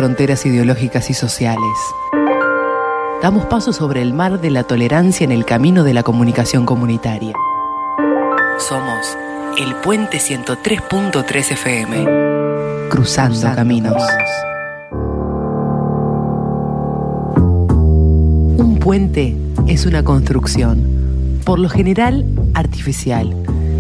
Fronteras 0.08 0.46
ideológicas 0.46 1.10
y 1.10 1.14
sociales. 1.14 1.78
Damos 3.22 3.46
paso 3.48 3.74
sobre 3.74 4.02
el 4.02 4.14
mar 4.14 4.40
de 4.40 4.50
la 4.50 4.64
tolerancia 4.64 5.26
en 5.26 5.34
el 5.34 5.44
camino 5.44 5.84
de 5.84 5.94
la 5.94 6.02
comunicación 6.02 6.66
comunitaria. 6.66 7.34
Somos 8.58 9.18
el 9.60 9.76
Puente 9.76 10.20
103.3 10.20 11.52
FM. 11.52 12.88
Cruzando, 12.88 13.54
caminos. 13.54 14.02
Un 18.56 18.80
puente 18.80 19.36
es 19.68 19.86
una 19.86 20.04
construcción, 20.04 21.42
por 21.44 21.60
lo 21.60 21.68
general 21.68 22.26
artificial, 22.54 23.36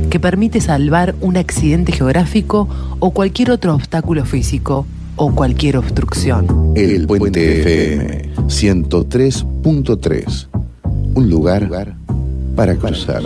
que 0.09 0.19
permite 0.19 0.59
salvar 0.59 1.15
un 1.21 1.37
accidente 1.37 1.93
geográfico 1.93 2.67
o 2.99 3.11
cualquier 3.11 3.51
otro 3.51 3.73
obstáculo 3.73 4.25
físico 4.25 4.85
o 5.17 5.33
cualquier 5.33 5.77
obstrucción. 5.77 6.73
El 6.75 7.05
Puente 7.05 7.59
FM 7.59 8.33
103.3. 8.47 10.47
Un 11.15 11.29
lugar 11.29 11.67
para 12.55 12.75
cruzar. 12.75 13.23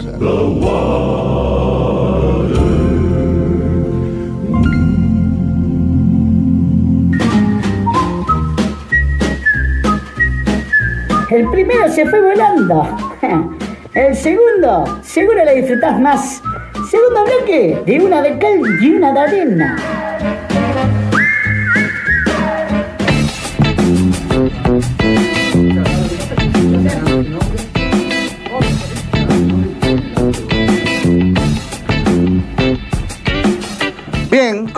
El 11.29 11.49
primero 11.49 11.91
se 11.93 12.05
fue 12.09 12.21
volando. 12.21 12.97
El 13.93 14.15
segundo, 14.15 15.01
seguro 15.03 15.43
lo 15.43 15.53
disfrutás 15.53 15.99
más. 15.99 16.41
Segundo 16.89 17.25
bloque, 17.25 17.81
de 17.85 17.99
una 17.99 18.21
de 18.21 18.37
cal 18.37 18.61
y 18.81 18.91
una 18.91 19.13
de 19.13 19.19
arena. 19.19 19.90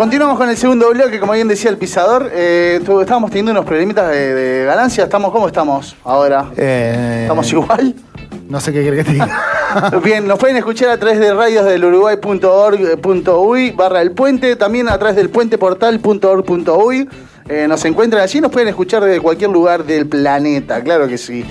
Continuamos 0.04 0.38
con 0.38 0.50
el 0.50 0.58
segundo 0.58 0.90
bloque, 0.90 1.18
como 1.18 1.32
bien 1.32 1.48
decía 1.48 1.70
el 1.72 1.78
pisador. 1.78 2.30
Eh, 2.34 2.82
tu- 2.86 3.00
estábamos 3.00 3.30
teniendo 3.32 3.52
unos 3.54 3.64
problemitas 3.64 4.10
de, 4.12 4.34
de 4.34 4.66
ganancia. 4.66 5.06
¿Estamos, 5.06 5.32
¿Cómo 5.32 5.48
estamos 5.48 5.96
ahora? 6.04 6.52
Eh, 6.58 7.20
¿Estamos 7.22 7.50
igual? 7.54 7.96
No 8.50 8.60
sé 8.60 8.74
qué 8.74 8.82
quiere 8.82 8.98
que 8.98 9.04
te 9.06 9.12
diga. 9.14 9.30
Bien, 10.04 10.28
nos 10.28 10.38
pueden 10.40 10.58
escuchar 10.58 10.90
a 10.90 10.98
través 10.98 11.22
de 11.22 11.34
radios 11.34 11.64
del 11.66 11.86
uruguay.org.uy 11.86 13.72
barra 13.72 14.02
el 14.02 14.12
puente, 14.12 14.58
también 14.58 14.90
a 14.90 14.98
través 14.98 15.16
del 15.16 15.30
puenteportal.org.uy. 15.30 17.08
Eh, 17.48 17.66
nos 17.70 17.86
encuentran 17.86 18.24
allí, 18.24 18.42
nos 18.42 18.52
pueden 18.52 18.68
escuchar 18.68 19.06
desde 19.06 19.22
cualquier 19.22 19.52
lugar 19.52 19.86
del 19.86 20.06
planeta, 20.08 20.84
claro 20.84 21.08
que 21.08 21.18
sí. 21.18 21.46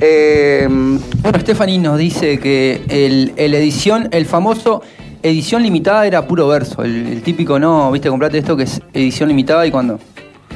Eh, 0.00 0.66
Bueno, 0.66 1.40
Stephanie 1.40 1.78
nos 1.78 1.98
dice 1.98 2.38
que 2.40 2.84
el, 2.88 3.34
el 3.36 3.52
edición, 3.54 4.08
el 4.12 4.24
famoso 4.24 4.80
edición 5.22 5.62
limitada 5.62 6.06
era 6.06 6.26
puro 6.26 6.48
verso. 6.48 6.82
El, 6.82 7.06
el 7.06 7.22
típico, 7.22 7.58
no, 7.58 7.90
viste, 7.92 8.08
comprate 8.08 8.38
esto 8.38 8.56
que 8.56 8.64
es 8.64 8.80
edición 8.92 9.28
limitada 9.28 9.66
y 9.66 9.70
cuando. 9.70 9.98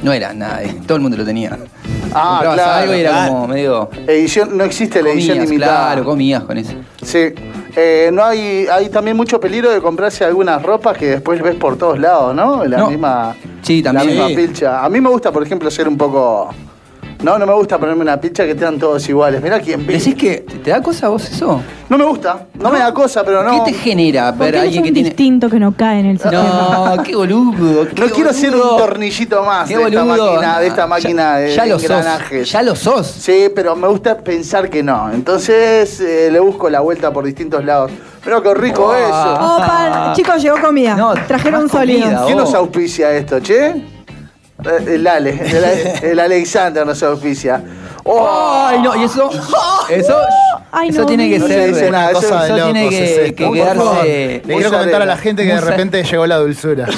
No 0.01 0.11
era 0.11 0.33
nada, 0.33 0.61
eh, 0.61 0.75
todo 0.85 0.97
el 0.97 1.01
mundo 1.01 1.15
lo 1.15 1.23
tenía. 1.23 1.57
Ah, 2.13 2.41
Comprabas 2.43 2.55
claro, 2.55 2.81
algo 2.81 2.93
y 2.95 2.99
era 2.99 3.09
claro. 3.11 3.31
como 3.31 3.47
medio. 3.47 3.89
Edición, 4.05 4.57
no 4.57 4.65
existe 4.65 5.01
la 5.01 5.11
edición 5.11 5.39
limitada. 5.39 5.85
Claro, 5.93 6.03
comías 6.03 6.43
con 6.43 6.57
eso. 6.57 6.73
Sí. 7.01 7.29
Eh, 7.75 8.09
no 8.11 8.21
hay, 8.25 8.67
hay 8.69 8.89
también 8.89 9.15
mucho 9.15 9.39
peligro 9.39 9.71
de 9.71 9.79
comprarse 9.81 10.25
algunas 10.25 10.61
ropas 10.61 10.97
que 10.97 11.05
después 11.07 11.41
ves 11.41 11.55
por 11.55 11.77
todos 11.77 11.97
lados, 11.99 12.35
¿no? 12.35 12.65
La 12.65 12.79
No. 12.79 12.89
misma, 12.89 13.33
Sí, 13.61 13.81
también. 13.81 14.07
la 14.07 14.11
misma 14.25 14.27
Sí. 14.27 14.35
pilcha. 14.47 14.83
A 14.83 14.89
mí 14.89 14.99
me 14.99 15.09
gusta, 15.09 15.31
por 15.31 15.41
ejemplo, 15.41 15.71
ser 15.71 15.87
un 15.87 15.97
poco. 15.97 16.53
No, 17.23 17.39
no 17.39 17.45
me 17.47 17.53
gusta 17.53 17.77
ponerme 17.79 18.01
una 18.01 18.19
pilcha 18.19 18.45
que 18.45 18.53
tengan 18.53 18.77
todos 18.77 19.07
iguales. 19.07 19.41
Mirá 19.41 19.59
quién 19.61 19.87
ve. 19.87 19.93
¿Decís 19.93 20.13
que 20.15 20.45
te 20.63 20.71
da 20.71 20.81
cosa 20.81 21.05
a 21.05 21.09
vos 21.09 21.23
eso? 21.29 21.61
No 21.87 21.97
me 21.97 22.03
gusta, 22.03 22.47
no, 22.55 22.69
me 22.69 22.79
da 22.79 22.93
cosa, 22.93 23.23
pero 23.23 23.41
no. 23.43 23.63
¿Qué 23.63 23.71
te 23.71 23.77
genera 23.77 24.31
¿Por 24.33 24.39
ver 24.45 24.53
qué 24.55 24.59
a 24.59 24.61
alguien 24.63 24.81
un 24.81 24.87
que 24.87 24.93
tiene.? 24.93 25.09
distinto 25.09 25.49
que 25.49 25.57
no 25.59 25.73
cae 25.73 26.01
en 26.01 26.05
el 26.07 26.19
sistema? 26.19 26.95
No, 26.97 27.01
qué 27.03 27.15
boludo. 27.15 27.87
qué 27.87 28.01
No 28.01 28.07
quiero 28.09 28.33
ser 28.33 28.53
un 28.55 28.77
tornillito 28.77 29.41
más 29.43 29.69
Qué 29.69 29.77
de 29.77 29.83
esta 29.85 30.03
boludo. 30.03 30.33
máquina, 30.33 30.59
de 30.59 30.67
esta 30.67 30.87
máquina 30.87 31.37
de, 31.37 31.55
ya 31.55 31.63
de 31.63 31.69
lo 31.69 31.79
sos. 31.79 31.89
engranajes. 31.91 32.51
Ya 32.51 32.61
lo 32.61 32.75
sos. 32.75 33.07
Sí, 33.07 33.47
pero 33.55 33.73
me 33.77 33.87
gusta 33.87 34.17
pensar 34.17 34.69
que 34.69 34.83
no. 34.83 35.09
Entonces 35.13 36.01
eh, 36.01 36.29
le 36.29 36.39
busco 36.41 36.69
la 36.69 36.81
vuelta 36.81 37.13
por 37.13 37.23
distintos 37.23 37.63
lados. 37.63 37.89
Pero 38.23 38.43
qué 38.43 38.53
rico 38.53 38.81
Wow. 38.83 38.93
eso. 38.95 39.33
Opa, 39.33 40.11
chicos, 40.13 40.41
llegó 40.41 40.57
comida. 40.59 40.95
No, 40.95 41.13
Trajeron 41.13 41.63
más 41.63 41.71
sólidos. 41.71 42.03
comida. 42.03 42.25
¿Quién 42.25 42.37
nos 42.37 42.53
auspicia 42.53 43.11
esto, 43.11 43.39
che? 43.39 43.75
Eh, 44.65 44.95
El 44.95 45.07
Ale, 45.07 45.39
el, 46.01 46.05
el 46.11 46.19
Alexander 46.19 46.85
nos 46.85 47.01
auspicia. 47.03 47.61
Oh, 48.05 48.65
Ay, 48.67 48.81
no, 48.81 48.95
y 48.95 49.03
eso. 49.05 49.29
Eso. 49.89 50.17
Ay, 50.71 50.89
eso 50.89 51.01
no, 51.01 51.05
tiene 51.05 51.29
que 51.29 51.39
no 51.39 51.47
se 51.47 51.53
ser. 51.53 51.67
dice 51.73 51.91
nada, 51.91 52.11
eso, 52.11 52.19
eso- 52.19 52.29
Cosa 52.29 52.41
de 52.43 52.47
eso 52.47 52.63
tiene 52.65 52.79
locos 52.83 52.93
es 52.99 53.09
que, 53.09 53.25
esto. 53.25 53.35
que 53.35 53.45
Por 53.45 53.57
favor, 53.57 53.93
quedarse. 54.03 54.41
Le 54.45 54.53
quiero 54.55 54.69
comentar 54.71 54.93
a 54.93 54.97
arena. 54.97 55.05
la 55.05 55.17
gente 55.17 55.43
que 55.45 55.53
de 55.53 55.61
repente 55.61 56.03
llegó 56.03 56.25
la 56.27 56.37
dulzura. 56.37 56.87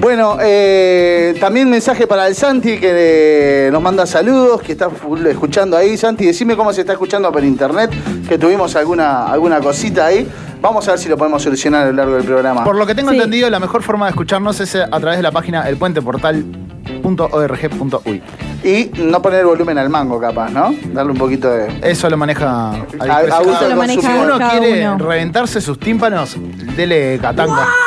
Bueno, 0.00 0.36
eh, 0.42 1.34
también 1.40 1.70
mensaje 1.70 2.06
para 2.06 2.26
el 2.26 2.34
Santi 2.34 2.78
que 2.78 3.66
eh, 3.66 3.70
nos 3.72 3.80
manda 3.80 4.04
saludos, 4.06 4.60
que 4.60 4.72
está 4.72 4.90
full 4.90 5.24
escuchando 5.26 5.76
ahí. 5.78 5.96
Santi, 5.96 6.26
decime 6.26 6.56
cómo 6.56 6.72
se 6.74 6.80
está 6.82 6.92
escuchando 6.92 7.30
por 7.32 7.42
internet, 7.42 7.90
que 8.28 8.36
tuvimos 8.36 8.74
alguna, 8.76 9.26
alguna 9.26 9.60
cosita 9.60 10.06
ahí. 10.06 10.28
Vamos 10.64 10.88
a 10.88 10.92
ver 10.92 10.98
si 10.98 11.10
lo 11.10 11.18
podemos 11.18 11.42
solucionar 11.42 11.82
a 11.82 11.86
lo 11.90 11.92
largo 11.92 12.14
del 12.14 12.24
programa. 12.24 12.64
Por 12.64 12.74
lo 12.76 12.86
que 12.86 12.94
tengo 12.94 13.10
Sí. 13.10 13.16
entendido, 13.16 13.50
la 13.50 13.60
mejor 13.60 13.82
forma 13.82 14.06
de 14.06 14.10
escucharnos 14.12 14.58
es 14.60 14.74
a 14.76 14.88
través 14.98 15.18
de 15.18 15.22
la 15.22 15.30
página 15.30 15.68
elpuenteportal.org.uy. 15.68 18.22
Y 18.64 18.90
no 18.98 19.20
poner 19.20 19.40
el 19.40 19.46
volumen 19.46 19.76
al 19.76 19.90
mango, 19.90 20.18
capaz, 20.18 20.48
¿no? 20.50 20.74
Darle 20.94 21.12
un 21.12 21.18
poquito 21.18 21.50
de. 21.50 21.68
Eso 21.82 22.08
lo 22.08 22.16
maneja 22.16 22.70
a 22.70 22.72
a 22.72 22.76
discreción. 22.78 23.44
gusto 23.44 23.68
Lo 23.68 23.76
maneja 23.76 24.00
Si 24.00 24.06
uno 24.08 24.38
quiere 24.38 24.88
uno. 24.88 24.96
reventarse 25.06 25.60
sus 25.60 25.78
tímpanos, 25.78 26.34
dele 26.76 27.18
catanga. 27.20 27.68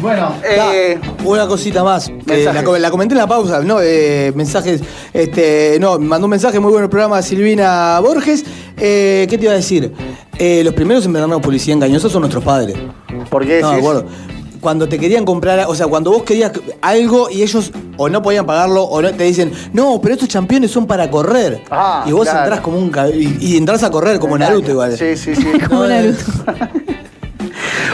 Bueno, 0.00 0.34
eh, 0.42 0.98
Una 1.24 1.46
cosita 1.46 1.84
más. 1.84 2.10
la, 2.26 2.64
co- 2.64 2.76
la 2.78 2.90
comenté 2.90 3.14
en 3.14 3.20
la 3.20 3.28
pausa, 3.28 3.60
¿no? 3.62 3.78
Eh, 3.80 4.32
mensajes. 4.34 4.82
Este, 5.12 5.78
no, 5.80 6.00
me 6.00 6.06
mandó 6.08 6.26
un 6.26 6.30
mensaje 6.30 6.58
muy 6.58 6.72
bueno 6.72 6.86
el 6.86 6.90
programa 6.90 7.22
Silvina 7.22 8.00
Borges. 8.00 8.44
Eh, 8.76 9.28
¿Qué 9.30 9.38
te 9.38 9.44
iba 9.44 9.52
a 9.52 9.56
decir? 9.56 9.92
Eh, 10.40 10.64
los 10.64 10.72
primeros 10.72 11.04
en 11.04 11.12
vendernos 11.12 11.42
publicidad 11.42 11.74
engañosa 11.76 12.08
son 12.08 12.22
nuestros 12.22 12.42
padres. 12.42 12.74
¿por 13.28 13.46
qué 13.46 13.60
No, 13.60 13.68
acuerdo. 13.68 14.06
Cuando 14.60 14.88
te 14.88 14.98
querían 14.98 15.24
comprar, 15.24 15.66
o 15.68 15.74
sea, 15.74 15.86
cuando 15.86 16.10
vos 16.10 16.22
querías 16.22 16.52
algo 16.82 17.28
y 17.30 17.42
ellos 17.42 17.72
o 17.98 18.08
no 18.08 18.22
podían 18.22 18.46
pagarlo 18.46 18.82
o 18.84 19.00
no 19.02 19.10
te 19.12 19.24
dicen, 19.24 19.52
no, 19.72 20.00
pero 20.02 20.14
estos 20.14 20.28
campeones 20.30 20.70
son 20.70 20.86
para 20.86 21.10
correr. 21.10 21.62
Ah, 21.70 22.04
y 22.06 22.12
vos 22.12 22.24
claro. 22.24 22.40
entrás 22.40 22.60
como 22.60 22.78
un. 22.78 22.90
Y, 23.14 23.52
y 23.52 23.56
entrás 23.58 23.82
a 23.82 23.90
correr 23.90 24.18
como 24.18 24.36
Naruto 24.38 24.70
igual. 24.70 24.96
Sí, 24.96 25.16
sí, 25.16 25.34
sí. 25.34 25.44
Como 25.68 25.82
No, 25.82 25.88
Naruto. 25.88 26.24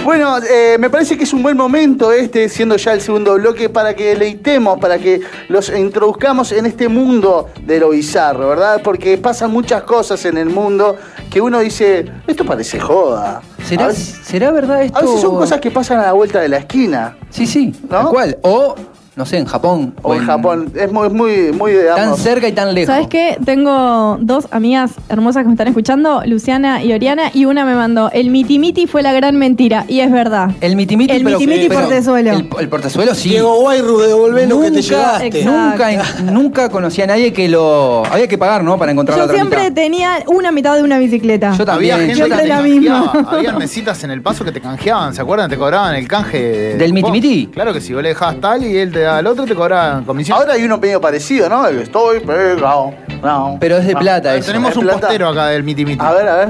Bueno, 0.06 0.38
eh, 0.38 0.76
me 0.78 0.88
parece 0.88 1.18
que 1.18 1.24
es 1.24 1.32
un 1.32 1.42
buen 1.42 1.56
momento 1.56 2.12
este, 2.12 2.48
siendo 2.48 2.76
ya 2.76 2.92
el 2.92 3.00
segundo 3.00 3.34
bloque, 3.34 3.68
para 3.68 3.96
que 3.96 4.10
deleitemos, 4.10 4.78
para 4.78 5.00
que 5.00 5.20
los 5.48 5.68
introduzcamos 5.68 6.52
en 6.52 6.64
este 6.64 6.86
mundo 6.86 7.48
de 7.64 7.80
lo 7.80 7.88
bizarro, 7.88 8.50
¿verdad? 8.50 8.80
Porque 8.84 9.18
pasan 9.18 9.50
muchas 9.50 9.82
cosas 9.82 10.24
en 10.24 10.38
el 10.38 10.48
mundo 10.48 10.94
que 11.28 11.40
uno 11.40 11.58
dice, 11.58 12.04
esto 12.24 12.44
parece 12.44 12.78
joda. 12.78 13.42
¿Será, 13.64 13.88
veces, 13.88 14.20
¿Será 14.22 14.52
verdad 14.52 14.84
esto? 14.84 14.96
a 14.96 15.00
veces 15.02 15.20
son 15.22 15.38
cosas 15.38 15.60
que 15.60 15.72
pasan 15.72 15.98
a 15.98 16.02
la 16.02 16.12
vuelta 16.12 16.38
de 16.38 16.50
la 16.50 16.58
esquina. 16.58 17.16
Sí, 17.30 17.44
sí. 17.44 17.74
¿No? 17.82 17.88
Tal 17.88 18.08
cual. 18.10 18.38
O, 18.42 18.76
no 19.16 19.24
sé, 19.26 19.38
en 19.38 19.46
Japón. 19.46 19.94
O 20.02 20.14
en 20.14 20.24
Japón. 20.26 20.70
Es 20.74 20.92
muy, 20.92 21.08
muy, 21.08 21.50
muy 21.52 21.72
de 21.72 21.86
Tan 21.86 22.16
cerca 22.16 22.46
y 22.48 22.52
tan 22.52 22.74
lejos. 22.74 22.94
¿Sabes 22.94 23.08
qué? 23.08 23.38
Tengo 23.44 24.18
dos 24.20 24.46
amigas 24.50 24.92
hermosas 25.08 25.42
que 25.42 25.46
me 25.48 25.54
están 25.54 25.68
escuchando, 25.68 26.22
Luciana 26.26 26.84
y 26.84 26.92
Oriana, 26.92 27.30
y 27.32 27.46
una 27.46 27.64
me 27.64 27.74
mandó, 27.74 28.10
el 28.12 28.30
miti 28.30 28.58
miti 28.58 28.86
fue 28.86 29.02
la 29.02 29.12
gran 29.14 29.36
mentira, 29.36 29.84
y 29.88 30.00
es 30.00 30.12
verdad. 30.12 30.50
El 30.60 30.76
mitimiti, 30.76 31.14
El 31.14 31.24
pero, 31.24 31.38
mitimiti 31.38 31.68
pero 31.68 31.80
portezuelo. 31.80 32.30
El, 32.32 32.48
el 32.60 32.68
portezuelo 32.68 33.14
sí. 33.14 33.30
Diego 33.30 33.58
Guayru, 33.60 33.98
devolvenos 34.00 34.62
que 34.62 34.70
te. 34.70 34.78
Exacto. 34.80 35.38
nunca, 35.44 35.90
nunca 36.30 36.68
conocí 36.68 37.00
a 37.02 37.06
nadie 37.06 37.32
que 37.32 37.48
lo. 37.48 38.04
Había 38.06 38.28
que 38.28 38.36
pagar, 38.36 38.62
¿no? 38.62 38.78
Para 38.78 38.92
encontrar 38.92 39.16
la 39.16 39.24
Yo 39.24 39.30
otra 39.30 39.36
siempre 39.36 39.62
mitad. 39.62 39.74
tenía 39.74 40.10
una 40.26 40.52
mitad 40.52 40.76
de 40.76 40.82
una 40.82 40.98
bicicleta. 40.98 41.54
Yo 41.56 41.64
también. 41.64 41.94
Había 41.94 42.06
gente 42.14 42.28
que 42.30 42.36
te 42.42 42.46
la 42.48 42.60
misma. 42.60 43.12
Había 43.30 43.52
mesitas 43.54 44.02
en 44.04 44.10
el 44.10 44.20
paso 44.20 44.44
que 44.44 44.52
te 44.52 44.60
canjeaban, 44.60 45.14
¿se 45.14 45.22
acuerdan? 45.22 45.48
Te 45.48 45.56
cobraban 45.56 45.94
el 45.94 46.06
canje 46.06 46.38
de- 46.38 46.74
¿Del 46.76 46.92
miti-miti? 46.92 47.46
Claro 47.46 47.72
que 47.72 47.80
si 47.80 47.94
vos 47.94 48.02
le 48.02 48.10
dejabas 48.10 48.40
tal 48.40 48.62
y 48.64 48.76
él 48.76 48.92
te 48.92 49.05
al 49.06 49.26
otro, 49.26 49.44
te 49.44 49.54
cobraban 49.54 50.04
comisión. 50.04 50.38
Ahora 50.38 50.54
hay 50.54 50.64
uno 50.64 50.78
medio 50.78 51.00
parecido, 51.00 51.48
¿no? 51.48 51.66
El 51.66 51.80
estoy 51.80 52.20
pegado. 52.20 52.92
No. 53.22 53.56
Pero 53.60 53.78
es 53.78 53.86
de 53.86 53.92
Ah. 53.94 53.98
plata 53.98 54.34
eso. 54.34 54.46
Tenemos 54.48 54.70
¿Es 54.70 54.76
un 54.76 54.82
plata? 54.84 55.00
postero 55.00 55.28
acá 55.28 55.46
del 55.48 55.62
miti 55.62 55.84
miti. 55.84 56.04
A 56.04 56.12
ver, 56.12 56.28
a 56.28 56.36
ver. 56.36 56.48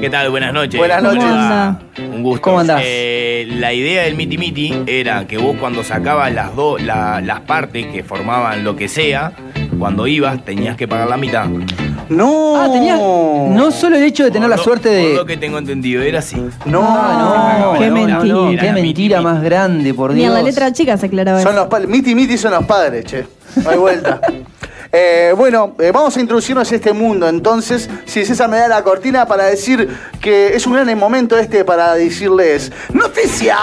¿Qué 0.00 0.10
tal? 0.10 0.30
Buenas 0.30 0.52
noches. 0.52 0.78
Buenas 0.78 1.02
¿Cómo 1.02 1.12
noches. 1.14 2.06
Un 2.12 2.22
gusto. 2.22 2.42
¿Cómo 2.42 2.58
andás? 2.60 2.80
Eh, 2.84 3.46
la 3.58 3.72
idea 3.72 4.02
del 4.02 4.16
Miti 4.16 4.36
Miti 4.36 4.82
era 4.86 5.26
que 5.28 5.38
vos 5.38 5.56
cuando 5.60 5.84
sacabas 5.84 6.32
las 6.32 6.56
dos 6.56 6.82
la- 6.82 7.20
las 7.20 7.40
partes 7.40 7.86
que 7.86 8.02
formaban 8.02 8.64
lo 8.64 8.74
que 8.74 8.88
sea, 8.88 9.32
cuando 9.78 10.06
ibas 10.08 10.44
tenías 10.44 10.76
que 10.76 10.88
pagar 10.88 11.08
la 11.08 11.16
mitad. 11.16 11.46
No. 12.08 12.56
Ah, 12.60 12.68
tenía. 12.70 12.96
No 12.96 13.70
solo 13.70 13.96
el 13.96 14.02
hecho 14.04 14.24
de 14.24 14.30
tener 14.30 14.48
Por 14.48 14.50
la 14.50 14.56
lo- 14.56 14.62
suerte 14.64 14.88
Por 14.88 15.08
de. 15.08 15.14
lo 15.14 15.26
que 15.26 15.36
tengo 15.36 15.58
entendido, 15.58 16.02
era 16.02 16.18
así. 16.20 16.36
No. 16.66 16.82
Ah, 16.86 17.58
no, 17.74 17.78
Qué 17.78 17.86
no, 17.88 17.94
no, 17.96 18.06
mentira. 18.06 18.34
no, 18.34 18.50
Qué 18.50 18.72
mentira 18.72 19.18
miti. 19.20 19.24
más 19.34 19.42
grande, 19.42 19.94
por 19.94 20.10
Ni 20.12 20.20
Dios. 20.20 20.28
en 20.28 20.34
la 20.34 20.42
letra 20.42 20.72
chica 20.72 20.96
se 20.96 21.06
aclaraba 21.06 21.40
Son 21.42 21.52
eso. 21.52 21.60
los 21.60 21.68
padres. 21.68 21.88
Miti 21.88 22.14
Miti 22.14 22.36
son 22.38 22.52
los 22.52 22.64
padres, 22.64 23.04
che. 23.04 23.26
No 23.62 23.70
hay 23.70 23.78
vuelta. 23.78 24.20
Eh, 24.94 25.32
bueno, 25.34 25.74
eh, 25.78 25.90
vamos 25.90 26.14
a 26.18 26.20
introducirnos 26.20 26.70
a 26.70 26.74
este 26.74 26.92
mundo. 26.92 27.26
Entonces, 27.26 27.88
si 28.04 28.26
César 28.26 28.50
me 28.50 28.58
da 28.58 28.68
la 28.68 28.82
cortina 28.82 29.24
para 29.26 29.44
decir 29.44 29.88
que 30.20 30.48
es 30.54 30.66
un 30.66 30.74
gran 30.74 30.98
momento 30.98 31.38
este 31.38 31.64
para 31.64 31.94
decirles 31.94 32.70
noticias 32.92 33.56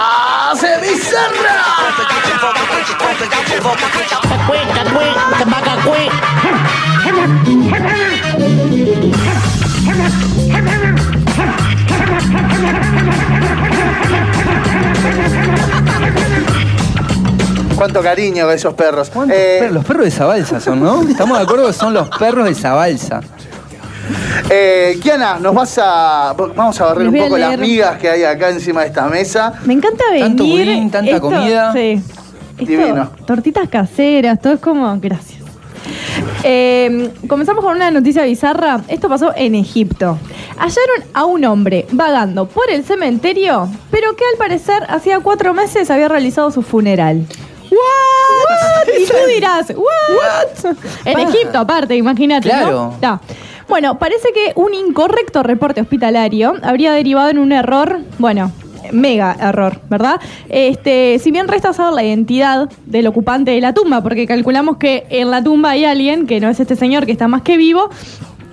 Cuánto 17.80 18.02
cariño 18.02 18.44
con 18.44 18.54
esos 18.54 18.74
perros. 18.74 19.08
¿Cuántos 19.08 19.34
Eh, 19.38 19.56
perros? 19.60 19.74
Los 19.76 19.84
perros 19.86 20.04
de 20.04 20.10
Zabalza 20.10 20.60
son, 20.60 20.80
¿no? 20.82 21.00
Estamos 21.00 21.38
de 21.38 21.44
acuerdo 21.44 21.66
que 21.68 21.72
son 21.72 21.94
los 21.94 22.10
perros 22.10 22.44
de 22.44 22.54
Zabalza. 22.54 23.20
eh, 24.50 24.98
Kiana, 25.02 25.38
nos 25.38 25.54
vas 25.54 25.78
a. 25.82 26.34
Vamos 26.54 26.78
a 26.78 26.84
barrer 26.84 27.08
un 27.08 27.16
poco 27.16 27.38
las 27.38 27.58
migas 27.58 27.96
que 27.98 28.10
hay 28.10 28.24
acá 28.24 28.50
encima 28.50 28.82
de 28.82 28.88
esta 28.88 29.06
mesa. 29.08 29.54
Me 29.64 29.72
encanta 29.72 30.04
venir. 30.10 30.24
Tanto 30.26 30.44
budín, 30.44 30.90
tanta 30.90 31.10
esto- 31.12 31.22
comida. 31.22 31.72
Sí. 31.72 32.02
Esto, 32.58 32.70
Divino. 32.70 33.10
Tortitas 33.26 33.66
caseras, 33.70 34.38
todo 34.42 34.52
es 34.52 34.60
como. 34.60 34.94
Gracias. 35.00 35.40
Eh, 36.44 37.10
comenzamos 37.28 37.64
con 37.64 37.76
una 37.76 37.90
noticia 37.90 38.24
bizarra. 38.24 38.82
Esto 38.88 39.08
pasó 39.08 39.32
en 39.34 39.54
Egipto. 39.54 40.18
Hallaron 40.58 41.08
a 41.14 41.24
un 41.24 41.46
hombre 41.46 41.86
vagando 41.92 42.46
por 42.46 42.68
el 42.70 42.84
cementerio, 42.84 43.70
pero 43.90 44.14
que 44.16 44.24
al 44.30 44.36
parecer 44.36 44.82
hacía 44.90 45.20
cuatro 45.20 45.54
meses 45.54 45.90
había 45.90 46.08
realizado 46.08 46.50
su 46.50 46.60
funeral. 46.60 47.24
¿What? 47.70 48.88
Y 49.00 49.06
tú 49.06 49.14
dirás, 49.28 49.72
¿what? 49.76 50.74
En 51.04 51.18
Egipto, 51.20 51.58
aparte, 51.58 51.96
imagínate. 51.96 52.48
¿no? 52.48 52.96
Claro. 52.98 53.20
Bueno, 53.68 53.98
parece 53.98 54.32
que 54.32 54.52
un 54.56 54.74
incorrecto 54.74 55.42
reporte 55.42 55.80
hospitalario 55.80 56.54
habría 56.62 56.92
derivado 56.92 57.28
en 57.28 57.38
un 57.38 57.52
error, 57.52 58.00
bueno, 58.18 58.50
mega 58.92 59.36
error, 59.40 59.80
¿verdad? 59.88 60.20
Este, 60.48 61.18
si 61.20 61.30
bien 61.30 61.46
resta 61.46 61.72
saber 61.72 61.92
la 61.92 62.02
identidad 62.02 62.68
del 62.86 63.06
ocupante 63.06 63.52
de 63.52 63.60
la 63.60 63.72
tumba, 63.72 64.02
porque 64.02 64.26
calculamos 64.26 64.76
que 64.76 65.06
en 65.10 65.30
la 65.30 65.42
tumba 65.42 65.70
hay 65.70 65.84
alguien, 65.84 66.26
que 66.26 66.40
no 66.40 66.48
es 66.48 66.58
este 66.58 66.74
señor 66.74 67.06
que 67.06 67.12
está 67.12 67.28
más 67.28 67.42
que 67.42 67.56
vivo, 67.56 67.90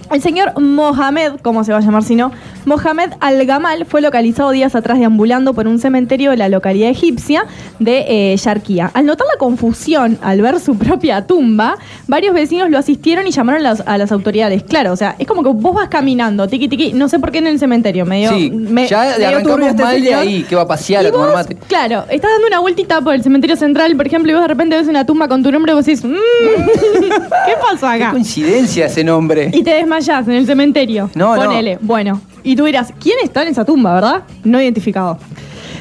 El 0.09 0.22
señor 0.22 0.57
Mohamed, 0.59 1.34
¿cómo 1.41 1.63
se 1.65 1.74
va 1.74 1.80
a 1.80 1.82
llamar 1.82 2.03
si 2.03 2.15
no? 2.15 2.32
Mohamed 2.68 3.11
Al-Gamal 3.22 3.86
fue 3.86 4.01
localizado 4.01 4.51
días 4.51 4.76
atrás 4.76 4.99
deambulando 4.99 5.53
por 5.53 5.68
un 5.70 5.80
cementerio 5.80 6.32
de 6.32 6.38
la 6.38 6.49
localidad 6.49 6.89
egipcia 6.89 7.45
de 7.80 8.34
eh, 8.34 8.36
Yarquía. 8.36 8.91
Al 8.93 9.05
notar 9.05 9.26
la 9.34 9.39
confusión 9.39 10.18
al 10.22 10.41
ver 10.41 10.59
su 10.59 10.78
propia 10.78 11.26
tumba, 11.26 11.78
varios 12.07 12.34
vecinos 12.34 12.70
lo 12.70 12.78
asistieron 12.78 13.26
y 13.26 13.32
llamaron 13.32 13.61
a 13.65 13.70
las, 13.70 13.84
a 13.88 13.97
las 13.97 14.11
autoridades. 14.11 14.63
Claro, 14.63 14.91
o 14.91 14.97
sea, 14.97 15.15
es 15.18 15.26
como 15.26 15.43
que 15.43 15.49
vos 15.49 15.74
vas 15.74 15.88
caminando, 15.88 16.45
tiqui 16.49 16.68
tiqui, 16.68 16.91
no 16.91 17.07
sé 17.07 17.20
por 17.20 17.32
qué 17.32 17.38
en 17.38 17.47
el 17.47 17.57
cementerio, 17.57 18.05
medio. 18.05 18.32
Sí, 18.32 18.51
me- 18.51 18.86
ya 18.86 19.18
le 19.18 19.26
arrancamos 19.26 19.68
este 19.68 19.82
mal 19.84 20.01
de 20.01 20.13
ahí, 20.13 20.43
que 20.43 20.55
va 20.57 20.63
a 20.63 20.68
pasear 20.68 21.05
Y 21.05 21.07
a 21.07 21.11
tomar 21.13 21.28
vos, 21.30 21.36
mate. 21.38 21.55
Claro, 21.70 22.03
estás 22.09 22.32
dando 22.32 22.47
una 22.47 22.59
vueltita 22.59 22.99
por 22.99 23.15
el 23.15 23.24
cementerio 23.24 23.55
central, 23.55 23.95
por 23.95 24.05
ejemplo, 24.07 24.30
y 24.30 24.34
vos 24.36 24.41
de 24.41 24.47
repente 24.49 24.76
ves 24.76 24.89
una 24.89 25.05
tumba 25.05 25.30
con 25.30 25.41
tu 25.41 25.53
nombre 25.53 25.72
y 25.72 25.76
vos 25.76 25.86
decís, 25.86 26.03
"Mm, 26.03 26.09
¿qué 27.45 27.53
pasó 27.61 27.88
Qué 27.88 28.03
acá? 28.03 28.11
coincidencia 28.11 28.88
ese 28.88 29.05
nombre. 29.05 29.51
Y 29.53 29.63
te 29.63 29.72
desmayás 29.74 30.28
en 30.28 30.34
el 30.34 30.45
cementerio. 30.45 31.09
No, 31.15 31.34
no. 31.36 31.43
Ponele. 31.45 31.78
Bueno. 31.82 32.20
Y 32.44 32.56
tú 32.56 32.66
dirás, 32.66 32.94
¿quién 33.00 33.18
está 33.24 33.42
en 33.44 33.50
esa 33.50 33.66
tumba, 33.66 33.94
verdad? 33.96 34.24
No 34.44 34.62
identificado. 34.62 35.18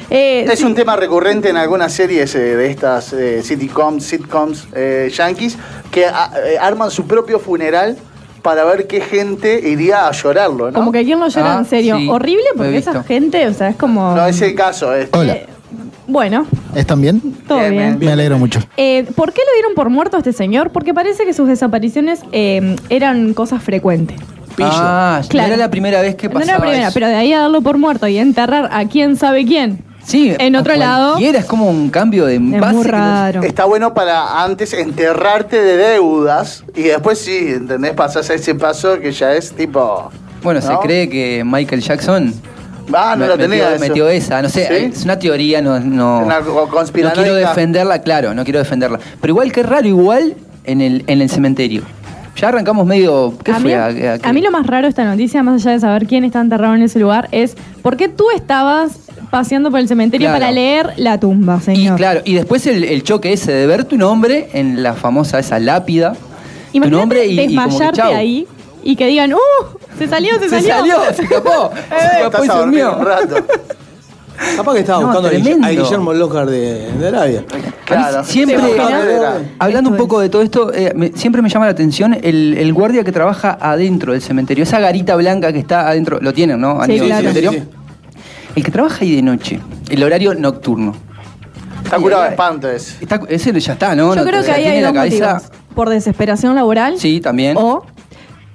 Eh, 0.09 0.45
Es 0.49 0.59
sí. 0.59 0.65
un 0.65 0.73
tema 0.75 0.95
recurrente 0.95 1.49
en 1.49 1.57
algunas 1.57 1.91
series 1.93 2.33
eh, 2.35 2.39
de 2.55 2.69
estas 2.71 3.11
eh, 3.13 3.41
sitcoms, 3.43 4.03
sitcoms 4.03 4.67
eh, 4.73 5.11
yankees 5.13 5.57
que 5.91 6.05
a- 6.05 6.31
eh, 6.45 6.57
arman 6.59 6.89
su 6.91 7.05
propio 7.05 7.39
funeral 7.39 7.97
para 8.41 8.63
ver 8.63 8.87
qué 8.87 9.01
gente 9.01 9.59
iría 9.69 10.07
a 10.07 10.11
llorarlo, 10.13 10.67
¿no? 10.71 10.73
Como 10.79 10.91
que 10.93 11.03
quién 11.03 11.19
lo 11.19 11.27
llora 11.27 11.55
Ah, 11.55 11.59
en 11.59 11.65
serio. 11.65 11.97
sí, 11.97 12.07
Horrible 12.09 12.45
porque 12.55 12.77
esa 12.77 13.03
gente, 13.03 13.45
o 13.47 13.53
sea, 13.53 13.69
es 13.69 13.75
como. 13.75 14.15
No 14.15 14.25
es 14.25 14.41
el 14.41 14.55
caso. 14.55 14.93
Es, 14.95 15.09
Hola, 15.11 15.39
Bueno, 16.07 16.45
¿están 16.73 17.01
bien? 17.01 17.19
todo 17.45 17.59
Bien, 17.59 17.73
bien. 17.73 17.99
Me 17.99 18.11
alegro 18.13 18.37
mucho. 18.39 18.61
Eh, 18.77 19.05
¿Por 19.15 19.33
qué 19.33 19.41
lo 19.45 19.53
dieron 19.55 19.75
por 19.75 19.89
muerto 19.89 20.15
a 20.15 20.19
este 20.19 20.31
señor? 20.31 20.69
Porque 20.71 20.93
parece 20.93 21.25
que 21.25 21.33
sus 21.33 21.49
desapariciones 21.49 22.21
eh, 22.31 22.77
eran 22.89 23.33
cosas 23.33 23.61
frecuentes. 23.61 24.17
Ah, 24.65 25.21
Claro. 25.29 25.47
no 25.49 25.53
era 25.55 25.63
la 25.65 25.69
primera 25.71 26.01
vez 26.01 26.15
que 26.15 26.27
No 26.27 26.33
pasaba 26.33 26.51
era 26.51 26.57
la 26.57 26.61
primera, 26.65 26.87
eso. 26.87 26.93
pero 26.93 27.07
de 27.07 27.15
ahí 27.15 27.33
a 27.33 27.41
darlo 27.41 27.61
por 27.61 27.77
muerto 27.77 28.07
y 28.07 28.17
enterrar 28.17 28.69
a 28.71 28.85
quién 28.85 29.15
sabe 29.17 29.45
quién. 29.45 29.83
Sí, 30.03 30.33
en 30.39 30.55
otro 30.55 30.73
lado. 30.77 31.11
cualquiera, 31.13 31.39
es 31.39 31.45
como 31.45 31.69
un 31.69 31.89
cambio 31.89 32.25
de 32.25 32.35
Es 32.35 32.59
base 32.61 32.73
muy 32.75 32.85
no- 32.85 32.91
raro. 32.91 33.43
Está 33.43 33.65
bueno 33.65 33.93
para 33.93 34.41
antes 34.43 34.71
enterrarte 34.73 35.61
de 35.61 35.75
deudas 35.75 36.63
y 36.75 36.83
después 36.83 37.19
sí, 37.19 37.37
¿entendés? 37.49 37.91
Pasás 37.91 38.29
a 38.29 38.33
ese 38.35 38.55
paso 38.55 38.99
que 39.01 39.11
ya 39.11 39.33
es 39.33 39.51
tipo... 39.51 40.09
Bueno, 40.43 40.61
se 40.61 40.69
¿no? 40.71 40.79
cree 40.79 41.09
que 41.09 41.43
Michael 41.45 41.81
Jackson 41.81 42.33
Ah, 42.93 43.15
no 43.17 43.25
me- 43.25 43.27
lo 43.27 43.35
metió, 43.35 43.49
tenía 43.49 43.71
eso. 43.75 43.79
metió 43.81 44.07
esa, 44.07 44.41
no 44.41 44.47
sé, 44.47 44.65
¿Sí? 44.67 44.73
es 44.97 45.03
una 45.03 45.19
teoría, 45.19 45.61
no, 45.61 45.77
no, 45.81 46.19
Una 46.19 46.39
no 46.39 47.11
quiero 47.13 47.35
defenderla, 47.35 48.01
claro, 48.01 48.33
no 48.33 48.45
quiero 48.45 48.59
defenderla. 48.59 48.99
Pero 49.19 49.31
igual 49.33 49.51
que 49.51 49.61
raro, 49.61 49.85
igual 49.89 50.35
en 50.63 50.79
el, 50.79 51.03
en 51.07 51.21
el 51.21 51.29
cementerio. 51.29 51.81
Ya 52.39 52.49
arrancamos 52.49 52.85
medio. 52.85 53.33
¿Qué 53.43 53.51
a, 53.51 53.55
fue? 53.55 53.63
mí, 53.71 53.73
¿A- 53.73 53.85
a 53.87 53.93
qué? 54.19 54.19
a 54.23 54.33
mí 54.33 54.41
lo 54.41 54.51
más 54.51 54.65
raro 54.67 54.83
de 54.83 54.89
esta 54.89 55.03
noticia, 55.05 55.41
más 55.43 55.61
allá 55.61 55.71
de 55.71 55.79
saber 55.79 56.07
quién 56.07 56.23
está 56.23 56.39
enterrado 56.39 56.75
en 56.75 56.83
ese 56.83 56.99
lugar, 56.99 57.27
es 57.31 57.55
por 57.81 57.97
qué 57.97 58.07
tú 58.09 58.25
estabas 58.35 58.99
paseando 59.31 59.71
por 59.71 59.79
el 59.79 59.87
cementerio 59.87 60.27
Claro. 60.27 60.39
para 60.39 60.51
leer 60.51 60.93
la 60.97 61.19
tumba, 61.19 61.57
Y 61.61 61.65
señor. 61.65 61.97
claro, 61.97 62.21
y 62.23 62.33
después 62.35 62.65
el, 62.67 62.83
el 62.83 63.03
choque 63.03 63.33
ese 63.33 63.51
de 63.51 63.65
ver 63.67 63.85
tu 63.85 63.97
nombre 63.97 64.49
en 64.53 64.83
la 64.83 64.93
famosa 64.93 65.39
esa 65.39 65.59
lápida. 65.59 66.13
tu 66.13 66.17
Imagínate 66.77 66.89
nombre 67.01 67.25
y, 67.25 67.39
y 67.39 67.55
como 67.55 67.67
que 67.67 67.73
desmayarte 67.83 68.01
ahí 68.15 68.47
y 68.83 68.95
que 68.95 69.07
digan, 69.07 69.33
¡uh! 69.33 69.37
Se 69.97 70.07
salió, 70.07 70.37
se, 70.39 70.47
Se 70.49 70.61
salió, 70.61 70.95
se 71.13 71.23
escapó. 71.23 71.71
Se 71.73 71.95
escapó 72.05 72.21
y 72.21 72.25
Estás 72.25 72.45
se 72.45 72.51
a 72.51 72.55
dormir 72.55 72.83
durmió. 72.83 72.99
un 72.99 73.05
rato. 73.05 73.35
Capaz 74.55 74.73
que 74.73 74.79
estaba 74.81 74.99
No, 75.01 75.07
buscando 75.07 75.29
tremendo. 75.29 75.67
a 75.67 75.69
Guillermo 75.71 76.13
Lócar 76.13 76.45
de, 76.47 76.91
de 76.91 77.07
Arabia. 77.07 77.43
Claro. 77.85 78.23
Siempre, 78.23 78.57
hablando 79.59 79.89
un 79.89 79.97
poco 79.97 80.19
de 80.19 80.29
todo 80.29 80.41
esto, 80.41 80.73
eh, 80.73 80.93
me- 80.95 81.11
siempre 81.13 81.41
me 81.41 81.49
llama 81.49 81.65
la 81.65 81.71
atención 81.71 82.13
el, 82.21 82.55
el 82.57 82.73
guardia 82.73 83.03
que 83.03 83.11
trabaja 83.11 83.57
adentro 83.59 84.13
del 84.13 84.21
cementerio. 84.21 84.63
Esa 84.63 84.79
garita 84.79 85.15
blanca 85.15 85.51
que 85.53 85.59
está 85.59 85.87
adentro, 85.89 86.19
lo 86.21 86.33
tienen, 86.33 86.59
¿no? 86.61 86.83
Sí, 86.85 86.99
claro. 86.99 87.17
cementerio. 87.21 87.51
Sí, 87.51 87.59
sí, 87.59 87.67
El 88.55 88.63
que 88.63 88.71
trabaja 88.71 88.97
ahí 89.03 89.15
de 89.15 89.21
noche, 89.21 89.59
el 89.89 90.03
horario 90.03 90.33
nocturno. 90.35 90.93
Está 91.83 91.97
curado 91.97 92.23
de 92.23 92.29
espanto 92.29 92.69
ese. 92.69 92.95
Está, 93.01 93.21
ese 93.29 93.57
ya 93.59 93.73
está, 93.73 93.95
¿no? 93.95 94.13
Yo 94.13 94.21
No, 94.21 94.27
creo 94.27 94.43
que 94.43 94.51
ahí 94.51 94.63
tiene 94.63 94.77
hay 94.77 94.81
la 94.81 94.87
dos 94.89 94.95
cabeza- 94.97 95.33
motivos. 95.35 95.51
Por 95.75 95.89
desesperación 95.89 96.55
laboral. 96.55 96.99
Sí, 96.99 97.21
también. 97.21 97.55
O, 97.55 97.85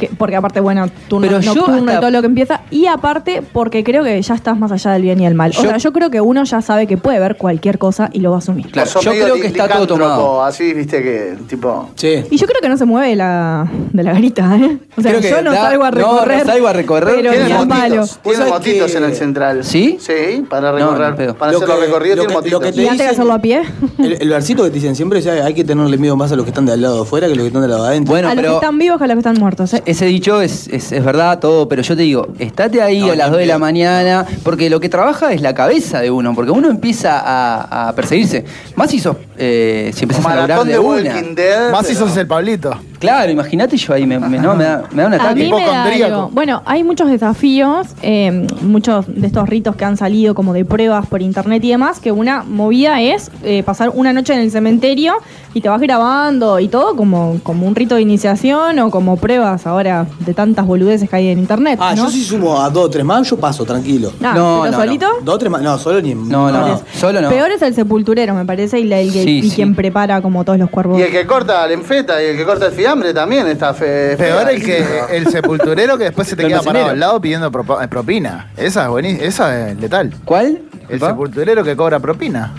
que, 0.08 0.14
porque 0.16 0.36
aparte, 0.36 0.60
bueno, 0.60 0.86
turno 1.08 1.26
Pero 1.28 1.40
yo 1.40 1.54
nocturno 1.54 1.80
hasta- 1.80 1.94
y 1.94 2.00
todo 2.00 2.10
lo 2.10 2.20
que 2.20 2.26
empieza. 2.26 2.60
Y 2.70 2.86
aparte, 2.86 3.42
porque 3.52 3.84
creo 3.84 4.02
que 4.04 4.20
ya 4.20 4.34
estás 4.34 4.58
más 4.58 4.72
allá 4.72 4.92
del 4.92 5.02
bien 5.02 5.20
y 5.20 5.26
el 5.26 5.34
mal. 5.34 5.50
o 5.50 5.54
Yo- 5.54 5.62
sea, 5.62 5.76
yo 5.78 5.92
creo 5.92 6.10
que 6.10 6.20
uno 6.20 6.44
ya 6.44 6.60
sabe 6.62 6.86
que 6.86 6.96
puede 6.96 7.18
ver 7.20 7.36
cualquier 7.36 7.78
cosa 7.78 8.10
y 8.12 8.20
lo 8.20 8.30
va 8.30 8.36
a 8.36 8.38
asumir. 8.38 8.70
Claro, 8.70 8.86
Vos 8.86 8.92
sos 8.92 9.04
yo 9.04 9.10
medio 9.12 9.24
creo 9.24 9.36
que 9.36 9.46
está 9.46 9.68
todo 9.68 9.80
licántropo, 9.84 10.02
tomado. 10.04 10.44
Así, 10.44 10.72
viste 10.74 11.02
que, 11.02 11.36
tipo... 11.48 11.90
Sí. 11.96 12.24
Y 12.30 12.36
yo 12.36 12.46
creo 12.46 12.60
que 12.60 12.68
no 12.68 12.76
se 12.76 12.84
mueve 12.84 13.08
de 13.10 13.16
la, 13.16 13.68
de 13.92 14.02
la 14.02 14.12
garita, 14.12 14.56
¿eh? 14.56 14.78
O 14.96 15.02
sea, 15.02 15.10
Creo 15.12 15.22
que 15.22 15.30
yo 15.30 15.42
no 15.42 15.52
da- 15.52 15.62
salgo 15.70 15.84
a 15.84 15.90
no, 15.90 15.96
recorrer. 15.96 16.38
no 16.46 16.52
salgo 16.52 16.66
a 16.68 16.72
recorrer. 16.72 17.14
Pero 17.16 17.30
Tiene 17.30 17.44
ni 17.46 17.52
a 17.52 17.56
motitos, 17.64 17.78
palo. 17.78 18.00
Vos 18.00 18.18
tiene 18.22 18.36
sabés 18.38 18.52
motitos 18.52 18.90
que- 18.92 18.98
en 18.98 19.04
el 19.04 19.14
central. 19.14 19.64
¿Sí? 19.64 19.96
Sí, 20.00 20.44
para 20.48 20.70
No, 20.72 20.76
recorrer. 20.78 21.10
ni 21.12 21.16
pedo. 21.16 21.34
para 21.36 21.52
Lo 21.52 21.58
hacer 21.58 21.68
que- 21.68 21.74
los 21.74 21.84
recorridos 21.86 22.16
lo 22.18 22.22
tiene 22.26 22.28
que- 22.42 22.50
lo 22.50 22.58
motitos. 22.58 22.60
que 22.60 22.72
te 22.72 22.82
¿Y 22.82 22.88
antes 22.88 23.06
de 23.06 23.12
hacerlo 23.12 23.32
a 23.34 23.38
pie? 23.40 23.62
El, 23.98 24.16
el 24.20 24.28
versito 24.28 24.62
que 24.64 24.70
te 24.70 24.74
dicen 24.76 24.96
siempre 24.96 25.18
es 25.20 25.26
"Ay, 25.26 25.40
hay 25.40 25.54
que 25.54 25.64
tenerle 25.64 25.96
miedo 25.98 26.16
más 26.16 26.32
a 26.32 26.36
los 26.36 26.44
que 26.44 26.50
están 26.50 26.66
del 26.66 26.80
lado 26.82 26.96
de 26.96 27.02
afuera 27.02 27.26
que 27.26 27.32
a 27.34 27.36
los 27.36 27.42
que 27.44 27.48
están 27.48 27.62
del 27.62 27.70
lado 27.70 27.82
de 27.84 27.88
adentro. 27.90 28.12
Bueno, 28.12 28.28
a 28.28 28.34
los 28.34 28.44
que 28.44 28.54
están 28.54 28.78
vivos 28.78 28.98
que 28.98 29.04
a 29.04 29.06
los 29.06 29.14
que 29.14 29.18
están 29.20 29.36
muertos. 29.38 29.74
¿eh? 29.74 29.82
Ese 29.92 30.06
dicho 30.06 30.40
es, 30.42 30.68
es, 30.68 30.90
es 30.92 31.04
verdad 31.04 31.38
todo, 31.38 31.68
pero 31.68 31.82
yo 31.82 31.96
te 31.96 32.02
digo, 32.02 32.28
estate 32.38 32.82
ahí 32.82 33.00
No, 33.00 33.12
a 33.12 33.16
las 33.16 33.26
ni 33.28 33.32
2 33.32 33.40
de 33.40 33.46
la 33.46 33.58
mañana, 33.58 34.26
porque 34.42 34.68
lo 34.68 34.80
que 34.80 34.88
trabaja 34.88 35.32
es 35.32 35.40
la 35.40 35.54
cabeza 35.54 36.00
de 36.00 36.10
uno, 36.10 36.34
porque 36.34 36.50
uno 36.50 36.68
empieza 36.68 37.18
a, 37.20 37.88
a 37.88 37.94
perseguirse. 37.94 38.44
Más 38.76 38.90
si 38.90 38.98
sos, 38.98 39.16
eh, 39.38 39.90
si 39.94 40.02
empezás 40.04 40.24
a 40.26 40.28
Maratón 40.28 40.66
de 40.66 40.72
de 40.74 40.78
una. 40.78 41.22
Dead. 41.22 41.70
Más 41.70 41.86
si 41.86 41.94
pero- 41.94 42.08
sos 42.08 42.16
el 42.16 42.26
Pablito. 42.26 42.76
Claro, 43.02 43.30
imagínate 43.32 43.76
yo 43.76 43.92
ahí, 43.92 44.06
me, 44.06 44.18
me- 44.18 44.38
no, 44.38 44.54
me, 44.54 44.64
da, 44.64 44.84
me 44.92 45.02
da 45.02 45.08
un 45.08 45.14
A 45.14 45.16
ataque. 45.16 45.34
mí 45.44 45.50
me 45.50 45.56
da 45.56 45.62
Hipocondríaco. 45.66 46.14
algo. 46.14 46.30
Bueno, 46.32 46.62
hay 46.64 46.84
muchos 46.84 47.10
desafíos, 47.10 47.88
eh, 48.02 48.46
muchos 48.62 49.04
de 49.08 49.26
estos 49.26 49.48
ritos 49.48 49.76
que 49.76 49.84
han 49.84 49.96
salido 49.96 50.34
como 50.34 50.52
de 50.52 50.64
pruebas 50.64 51.06
por 51.06 51.20
internet 51.20 51.62
y 51.64 51.70
demás, 51.70 51.98
que 52.00 52.12
una 52.12 52.42
movida 52.44 53.00
es 53.00 53.30
eh, 53.42 53.62
pasar 53.64 53.90
una 53.94 54.12
noche 54.12 54.32
en 54.34 54.40
el 54.40 54.50
cementerio 54.50 55.14
y 55.54 55.60
te 55.60 55.68
vas 55.68 55.80
grabando 55.80 56.60
y 56.60 56.68
todo 56.68 56.96
como, 56.96 57.38
como 57.42 57.66
un 57.66 57.74
rito 57.74 57.96
de 57.96 58.02
iniciación 58.02 58.78
o 58.78 58.90
como 58.90 59.16
pruebas 59.16 59.66
ahora 59.66 60.06
de 60.20 60.32
tantas 60.32 60.66
boludeces 60.66 61.10
que 61.10 61.16
hay 61.16 61.28
en 61.28 61.38
internet. 61.40 61.78
Ah, 61.82 61.94
¿no? 61.96 62.04
yo 62.06 62.10
si 62.10 62.22
sumo 62.22 62.60
a 62.62 62.70
dos 62.70 62.84
o 62.86 62.90
tres 62.90 63.04
más, 63.04 63.28
yo 63.28 63.36
paso, 63.36 63.64
tranquilo. 63.64 64.12
Ah, 64.22 64.32
No, 64.36 64.60
¿pero 64.62 64.64
no, 64.64 64.70
no. 64.70 64.84
solito? 64.84 65.06
Dos 65.22 65.34
o 65.34 65.38
tres 65.38 65.50
más, 65.50 65.60
no, 65.62 65.76
solo 65.78 66.00
ni. 66.00 66.14
No, 66.14 66.50
no, 66.50 66.64
Peor 66.64 66.80
solo 66.94 67.20
no. 67.20 67.28
Peor 67.28 67.50
es 67.50 67.62
el 67.62 67.74
sepulturero, 67.74 68.34
me 68.34 68.44
parece, 68.46 68.78
y, 68.80 68.84
la- 68.84 69.00
el 69.00 69.12
que- 69.12 69.24
Sí, 69.24 69.38
y 69.38 69.50
sí. 69.50 69.56
quien 69.56 69.74
prepara 69.74 70.22
como 70.22 70.44
todos 70.44 70.58
los 70.58 70.70
cuervos. 70.70 70.98
Y 70.98 71.02
el 71.02 71.10
que 71.10 71.26
corta 71.26 71.66
la 71.66 71.72
enfeta 71.72 72.22
y 72.22 72.26
el 72.26 72.36
que 72.36 72.44
corta 72.44 72.66
el 72.66 72.72
también 73.14 73.46
está 73.46 73.74
fe. 73.74 74.16
Peor 74.16 74.50
el 74.50 74.62
que 74.64 74.84
el 75.12 75.26
sepulturero 75.28 75.96
que 75.98 76.04
después 76.04 76.28
se 76.28 76.36
te 76.36 76.46
queda 76.46 76.62
parado 76.62 76.90
al 76.90 77.00
lado 77.00 77.20
pidiendo 77.20 77.48
eh, 77.48 77.88
propina. 77.88 78.50
Esa 78.56 78.82
es 78.84 78.88
buenísima, 78.88 79.24
esa 79.24 79.68
es 79.70 79.76
letal. 79.78 80.14
¿Cuál? 80.24 80.62
El 80.88 81.00
sepulturero 81.00 81.64
que 81.64 81.76
cobra 81.76 81.98
propina. 82.00 82.52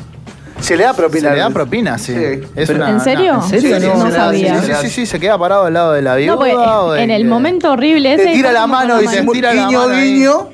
Se 0.60 0.78
le 0.78 0.84
da 0.86 0.94
propina. 0.94 1.30
Se 1.30 1.36
le 1.36 1.42
da 1.42 1.50
propina, 1.50 1.98
sí. 1.98 2.14
Es 2.14 2.68
Pero- 2.68 2.76
una- 2.76 2.90
¿En 2.92 3.00
serio? 3.02 3.34
¿En 3.36 3.42
serio? 3.50 3.80
Sí, 3.80 3.86
No, 3.88 3.94
sí, 3.94 4.00
no 4.00 4.06
se 4.08 4.12
sabía. 4.16 4.62
sí, 4.62 4.68
Sí, 4.68 4.74
sí, 4.82 4.90
sí, 4.90 5.06
se 5.06 5.20
queda 5.20 5.38
parado 5.38 5.66
al 5.66 5.74
lado 5.74 5.92
de 5.92 6.02
la 6.02 6.16
viuda. 6.16 6.32
No, 6.34 6.38
pues, 6.38 6.54
o 6.56 6.94
de 6.94 7.04
en 7.04 7.12
el 7.12 7.26
momento 7.26 7.72
horrible 7.74 8.14
ese. 8.14 8.26
Te 8.26 8.34
tira 8.34 8.52
la 8.54 8.66
mano 8.66 9.02
y 9.02 9.08
te 9.08 9.22
tira 9.24 9.54
la 9.54 9.70
mano 9.70 9.90
guiño. 9.90 10.50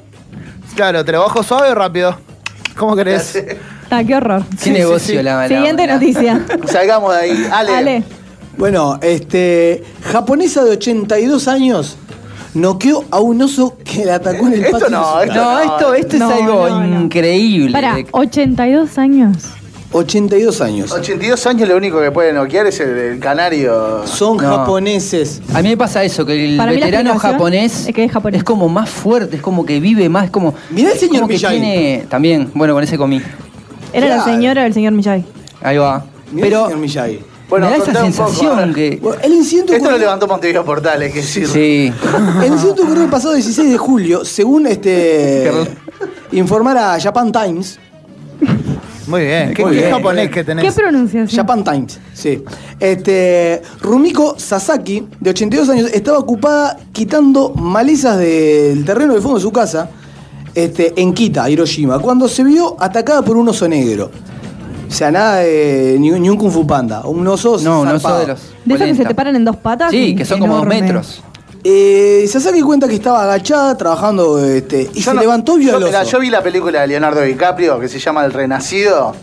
Claro, 0.76 1.06
te 1.06 1.12
lo 1.12 1.22
bajo 1.22 1.44
suave 1.44 1.70
o 1.70 1.76
rápido. 1.76 2.18
¿Cómo 2.76 2.96
querés? 2.96 3.38
Ah, 3.92 4.04
qué 4.04 4.16
horror. 4.16 4.44
¿Qué 4.64 4.72
negocio 4.72 5.22
la 5.22 5.42
la- 5.42 5.48
Siguiente 5.48 5.86
noticia. 5.88 6.42
Salgamos 6.68 7.14
de 7.14 7.20
ahí. 7.22 7.48
Ale. 7.52 7.76
Ale. 7.76 8.04
Bueno, 8.60 9.00
este. 9.02 9.84
Japonesa 10.04 10.64
de 10.66 10.72
82 10.72 11.48
años 11.48 11.96
noqueó 12.54 13.06
a 13.10 13.20
un 13.22 13.42
oso 13.42 13.78
que 13.86 14.04
la 14.04 14.16
atacó 14.16 14.48
en 14.48 14.54
el 14.54 14.66
Esto 14.66 14.80
patio. 14.80 14.90
no, 14.90 15.22
esto 15.22 15.34
casa. 15.34 15.64
No, 15.66 15.74
esto, 15.74 15.94
esto 15.94 16.18
No, 16.18 16.30
es 16.32 16.42
algo 16.42 16.70
no, 16.70 16.84
no. 16.88 17.02
increíble. 17.04 17.72
Para, 17.72 17.98
82 18.12 18.98
años. 18.98 19.38
82 19.94 20.62
años. 20.62 20.92
82 20.92 21.48
años 21.48 21.70
lo 21.70 21.78
único 21.78 22.02
que 22.02 22.12
puede 22.12 22.34
noquear 22.34 22.68
es 22.68 22.80
el, 22.82 22.90
el 22.98 23.20
canario. 23.20 24.06
Son 24.06 24.36
No. 24.36 24.44
japoneses. 24.58 25.42
A 25.54 25.62
mí 25.62 25.70
me 25.70 25.78
pasa 25.78 26.04
eso, 26.04 26.26
que 26.26 26.52
el 26.52 26.58
Para 26.58 26.74
veterano 26.74 27.18
japonés 27.18 27.88
es 27.88 27.96
que 27.96 28.04
es 28.04 28.12
japonés. 28.12 28.44
como 28.44 28.68
más 28.68 28.90
fuerte, 28.90 29.38
es 29.38 29.42
como 29.42 29.66
que 29.66 29.80
vive 29.80 30.10
más, 30.10 30.26
es 30.26 30.32
como... 30.32 30.54
Mirá 30.70 30.92
el 30.92 31.00
señor 31.00 31.28
Miyagi. 31.28 31.56
tiene 31.60 32.06
También, 32.10 32.52
bueno, 32.54 32.74
con 32.74 32.84
ese 32.84 32.98
comí. 32.98 33.22
¿Era 33.94 34.08
la 34.10 34.24
señora 34.24 34.64
o 34.64 34.66
el 34.66 34.74
señor 34.74 34.92
Miyagi? 34.94 35.24
Ahí 35.62 35.78
va. 35.78 36.06
Mirá 36.34 36.46
el 36.46 36.52
Pero 36.52 36.66
señor 36.66 36.80
Miyagi. 36.82 37.20
Bueno, 37.50 37.70
me 37.70 37.78
da 37.78 37.84
esa 37.84 38.02
sensación 38.02 38.60
a 38.60 38.74
que... 38.74 39.00
Bueno, 39.02 39.20
el 39.24 39.34
incidente 39.34 39.76
Esto 39.76 39.90
lo 39.90 39.98
levantó 39.98 40.28
Montevideo 40.28 40.64
Portales, 40.64 41.12
que 41.12 41.20
decir. 41.20 41.48
Sí. 41.48 41.92
El 42.44 42.54
incidente 42.54 42.84
ocurrió 42.84 43.04
el 43.04 43.10
pasado 43.10 43.34
16 43.34 43.72
de 43.72 43.78
julio, 43.78 44.24
según 44.24 44.68
este 44.68 45.52
informara 46.32 47.00
Japan 47.00 47.32
Times. 47.32 47.80
Muy 49.08 49.22
bien. 49.22 49.54
¿Qué, 49.56 49.64
Muy 49.64 49.72
qué 49.74 49.80
bien. 49.80 49.92
japonés 49.92 50.30
que 50.30 50.44
tenés? 50.44 50.64
¿Qué 50.64 50.72
pronunciación? 50.72 51.36
Japan 51.36 51.64
Times, 51.64 52.00
sí. 52.14 52.44
Este, 52.80 53.62
Rumiko 53.82 54.36
Sasaki, 54.38 55.08
de 55.20 55.32
82 55.32 55.70
años, 55.70 55.90
estaba 55.92 56.20
ocupada 56.20 56.78
quitando 56.92 57.50
malezas 57.56 58.20
del 58.20 58.86
terreno 58.86 59.14
del 59.14 59.24
fondo 59.24 59.40
de 59.40 59.42
su 59.42 59.52
casa, 59.52 59.90
este, 60.54 60.94
en 61.02 61.14
Kita, 61.14 61.50
Hiroshima, 61.50 61.98
cuando 61.98 62.28
se 62.28 62.44
vio 62.44 62.78
atacada 62.80 63.24
por 63.24 63.36
un 63.38 63.50
oso 63.50 63.68
negro. 63.68 64.12
O 64.90 64.92
sea, 64.92 65.12
nada 65.12 65.36
de 65.38 65.98
ni, 66.00 66.10
ni 66.12 66.30
un 66.30 66.38
Kung 66.38 66.52
Fu 66.52 66.66
Panda, 66.66 67.02
un 67.06 67.26
oso 67.28 67.58
No, 67.62 67.82
un 67.82 67.88
oso 67.90 68.18
de 68.20 68.28
los... 68.28 68.40
¿De 68.66 68.74
esos 68.74 68.88
que 68.88 68.96
se 68.96 69.06
te 69.06 69.14
paran 69.16 69.36
en 69.36 69.46
dos 69.46 69.56
patas? 69.58 69.92
Sí, 69.92 70.16
que 70.16 70.26
son 70.26 70.40
como 70.40 70.56
dos 70.56 70.64
Enorme. 70.64 70.82
metros. 70.82 71.22
Eh, 71.64 72.26
Sasaki 72.28 72.62
cuenta 72.62 72.88
que 72.88 72.96
estaba 72.96 73.24
agachada 73.24 73.78
trabajando 73.78 74.44
este, 74.44 74.90
y 74.94 75.00
Yo 75.02 75.12
se 75.12 75.14
no- 75.16 75.22
levantó 75.22 75.58
y 75.58 75.66
vio 75.66 75.80
yo, 75.80 75.86
mira, 75.86 76.04
yo 76.04 76.20
vi 76.20 76.30
la 76.30 76.42
película 76.42 76.82
de 76.82 76.88
Leonardo 76.88 77.22
DiCaprio 77.22 77.80
que 77.80 77.88
se 77.90 78.00
llama 78.00 78.24
El 78.26 78.32
Renacido. 78.34 79.14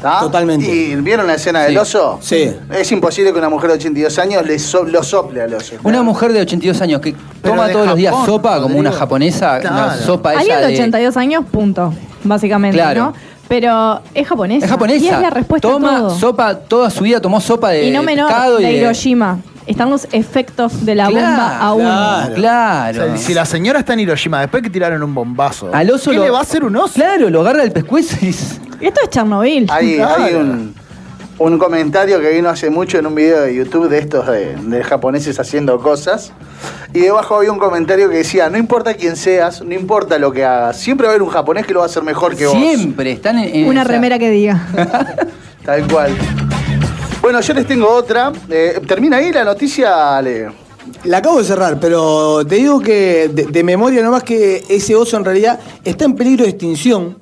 ¿tá? 0.00 0.18
Totalmente. 0.20 0.66
¿Y 0.66 0.94
vieron 0.96 1.26
la 1.28 1.34
escena 1.34 1.62
del 1.62 1.72
Sí. 1.74 1.78
oso? 1.78 2.18
Sí. 2.20 2.52
Es 2.72 2.90
imposible 2.90 3.32
que 3.32 3.38
una 3.38 3.48
mujer 3.48 3.70
de 3.70 3.76
82 3.76 4.18
años 4.18 4.44
le 4.46 4.58
so- 4.58 4.84
lo 4.84 5.02
sople 5.02 5.42
al 5.42 5.54
oso. 5.54 5.74
Una 5.84 6.02
mujer 6.02 6.32
de 6.32 6.40
82 6.40 6.80
años 6.82 7.00
que 7.00 7.14
Pero 7.40 7.54
toma 7.54 7.68
todos 7.70 7.86
los 7.86 7.96
días 7.96 8.14
sopa 8.26 8.60
como 8.62 8.78
una 8.78 8.90
japonesa, 8.92 9.58
Claro. 9.60 9.76
una 9.76 9.96
sopa 9.98 10.30
Alguien 10.30 10.50
esa 10.58 10.60
de 10.60 10.66
de... 10.68 10.72
82 10.74 11.16
años, 11.16 11.44
punto. 11.50 11.92
Básicamente, 12.24 12.76
Claro. 12.78 13.00
¿no? 13.06 13.14
Pero 13.52 14.00
es 14.14 14.26
japonesa. 14.26 14.64
Es 14.64 14.70
japonesa. 14.72 15.04
Y 15.04 15.08
es 15.08 15.20
la 15.20 15.28
respuesta 15.28 15.68
Toma 15.68 15.96
a 15.96 15.98
todo. 15.98 16.18
sopa, 16.18 16.54
toda 16.58 16.88
su 16.88 17.04
vida 17.04 17.20
tomó 17.20 17.38
sopa 17.38 17.68
de 17.68 17.84
y 17.86 17.90
no 17.90 18.02
menor 18.02 18.28
pescado 18.28 18.58
y 18.58 18.62
de 18.64 18.68
de- 18.70 18.78
Hiroshima. 18.78 19.40
Están 19.66 19.90
los 19.90 20.08
efectos 20.10 20.86
de 20.86 20.94
la 20.94 21.08
Claro, 21.08 21.26
bomba 21.26 21.58
a 21.58 21.72
uno. 21.74 21.84
claro. 21.84 22.30
O 22.32 22.34
Claro. 22.34 22.94
sea, 22.94 23.16
si 23.18 23.34
la 23.34 23.44
señora 23.44 23.80
está 23.80 23.92
en 23.92 24.00
Hiroshima, 24.00 24.40
después 24.40 24.62
que 24.62 24.70
tiraron 24.70 25.02
un 25.02 25.14
bombazo, 25.14 25.68
Al 25.70 25.90
oso 25.90 26.12
¿qué 26.12 26.16
lo- 26.16 26.24
le 26.24 26.30
va 26.30 26.38
a 26.38 26.42
hacer 26.42 26.64
un 26.64 26.74
oso? 26.76 26.94
Claro, 26.94 27.28
lo 27.28 27.42
agarra 27.42 27.62
el 27.62 27.72
pescuezo 27.72 28.16
y 28.22 28.26
dice, 28.28 28.58
Esto 28.80 29.00
es 29.04 29.10
Chernobyl. 29.10 29.66
Hay 29.70 29.98
un, 30.34 30.74
un 31.44 31.58
comentario 31.58 32.20
que 32.20 32.30
vino 32.30 32.48
hace 32.48 32.70
mucho 32.70 32.98
en 32.98 33.06
un 33.06 33.14
video 33.14 33.40
de 33.42 33.54
YouTube 33.54 33.88
de 33.88 33.98
estos 33.98 34.26
de, 34.26 34.54
de 34.56 34.84
japoneses 34.84 35.38
haciendo 35.40 35.78
cosas. 35.80 36.32
Y 36.94 37.00
debajo 37.00 37.36
había 37.36 37.50
un 37.52 37.58
comentario 37.58 38.08
que 38.10 38.18
decía, 38.18 38.48
no 38.50 38.58
importa 38.58 38.94
quién 38.94 39.16
seas, 39.16 39.62
no 39.62 39.74
importa 39.74 40.18
lo 40.18 40.30
que 40.32 40.44
hagas, 40.44 40.78
siempre 40.78 41.06
va 41.06 41.12
a 41.12 41.14
haber 41.14 41.22
un 41.22 41.30
japonés 41.30 41.66
que 41.66 41.72
lo 41.72 41.80
va 41.80 41.86
a 41.86 41.88
hacer 41.88 42.02
mejor 42.02 42.36
que 42.36 42.46
vos. 42.46 42.54
siempre 42.56 43.12
están 43.12 43.38
en... 43.38 43.54
en- 43.54 43.66
Una 43.68 43.82
remera 43.84 44.18
que 44.18 44.30
diga. 44.30 44.66
Tal 45.64 45.86
cual. 45.86 46.12
Bueno, 47.20 47.40
yo 47.40 47.54
les 47.54 47.66
tengo 47.66 47.88
otra. 47.88 48.32
Eh, 48.50 48.80
¿Termina 48.86 49.18
ahí 49.18 49.32
la 49.32 49.44
noticia, 49.44 50.16
Ale? 50.16 50.48
La 51.04 51.18
acabo 51.18 51.38
de 51.38 51.44
cerrar, 51.44 51.78
pero 51.80 52.44
te 52.44 52.56
digo 52.56 52.80
que 52.80 53.30
de, 53.32 53.44
de 53.46 53.64
memoria 53.64 54.02
nomás 54.02 54.24
que 54.24 54.64
ese 54.68 54.94
oso 54.96 55.16
en 55.16 55.24
realidad 55.24 55.58
está 55.84 56.04
en 56.04 56.14
peligro 56.14 56.44
de 56.44 56.50
extinción. 56.50 57.16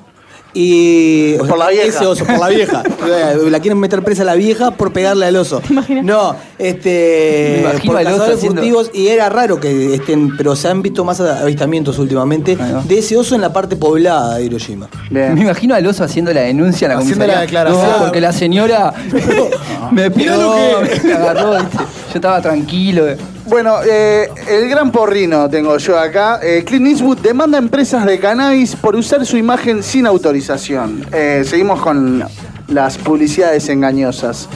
Y. 0.54 1.34
Por 1.38 1.58
la 1.58 1.68
vieja. 1.68 1.86
Ese 1.86 2.06
oso, 2.06 2.24
por 2.24 2.38
la 2.38 2.48
vieja. 2.48 2.82
la 3.50 3.60
quieren 3.60 3.78
meter 3.78 4.02
presa 4.02 4.22
a 4.22 4.26
la 4.26 4.34
vieja 4.34 4.70
por 4.72 4.92
pegarle 4.92 5.26
al 5.26 5.36
oso. 5.36 5.62
imaginas? 5.70 6.04
No, 6.04 6.34
este. 6.58 7.60
Me 7.62 7.70
imagino 7.70 7.92
por 7.92 8.00
al 8.00 8.06
oso 8.06 8.14
cazadores 8.16 8.38
haciendo- 8.38 8.60
furtivos. 8.62 8.90
Y 8.94 9.08
era 9.08 9.28
raro 9.28 9.60
que 9.60 9.94
estén. 9.94 10.36
Pero 10.36 10.56
se 10.56 10.68
han 10.68 10.82
visto 10.82 11.04
más 11.04 11.20
avistamientos 11.20 11.98
últimamente 11.98 12.56
de 12.84 12.98
ese 12.98 13.16
oso 13.16 13.34
en 13.34 13.40
la 13.40 13.52
parte 13.52 13.76
poblada 13.76 14.36
de 14.36 14.44
Hiroshima. 14.44 14.88
Bien. 15.10 15.34
Me 15.34 15.42
imagino 15.42 15.74
al 15.74 15.86
oso 15.86 16.04
haciendo 16.04 16.32
la 16.32 16.40
denuncia 16.42 16.86
en 16.86 16.92
la 16.92 16.98
Haciendo 16.98 17.14
comisaría. 17.16 17.34
la 17.36 17.40
declaración. 17.42 17.90
No, 17.92 17.98
porque 18.04 18.20
la 18.20 18.32
señora 18.32 18.92
me 19.92 20.10
pegó, 20.10 20.80
lo 20.82 20.88
que- 20.88 21.00
me 21.06 21.12
agarró, 21.14 21.52
¿viste? 21.52 21.76
Yo 21.78 22.14
estaba 22.14 22.40
tranquilo. 22.42 23.04
Bueno, 23.50 23.78
eh, 23.84 24.28
el 24.48 24.68
gran 24.68 24.92
porrino 24.92 25.50
tengo 25.50 25.76
yo 25.76 25.98
acá. 25.98 26.38
Eh, 26.40 26.62
Clint 26.64 26.86
Eastwood 26.86 27.18
demanda 27.18 27.58
a 27.58 27.60
empresas 27.60 28.06
de 28.06 28.20
cannabis 28.20 28.76
por 28.76 28.94
usar 28.94 29.26
su 29.26 29.36
imagen 29.36 29.82
sin 29.82 30.06
autorización. 30.06 31.04
Eh, 31.12 31.42
seguimos 31.44 31.80
con 31.80 32.24
las 32.68 32.96
publicidades 32.96 33.68
engañosas. 33.68 34.48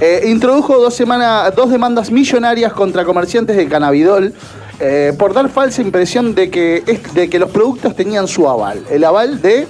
Eh, 0.00 0.24
introdujo 0.26 0.78
dos, 0.78 0.94
semana- 0.94 1.48
dos 1.52 1.70
demandas 1.70 2.10
millonarias 2.10 2.72
contra 2.72 3.04
comerciantes 3.04 3.56
de 3.56 3.68
cannabidol 3.68 4.34
eh, 4.80 5.12
por 5.16 5.32
dar 5.32 5.48
falsa 5.48 5.80
impresión 5.80 6.34
de 6.34 6.50
que, 6.50 6.82
de 7.14 7.30
que 7.30 7.38
los 7.38 7.50
productos 7.50 7.94
tenían 7.94 8.26
su 8.26 8.48
aval. 8.48 8.82
El 8.90 9.04
aval 9.04 9.40
de 9.40 9.68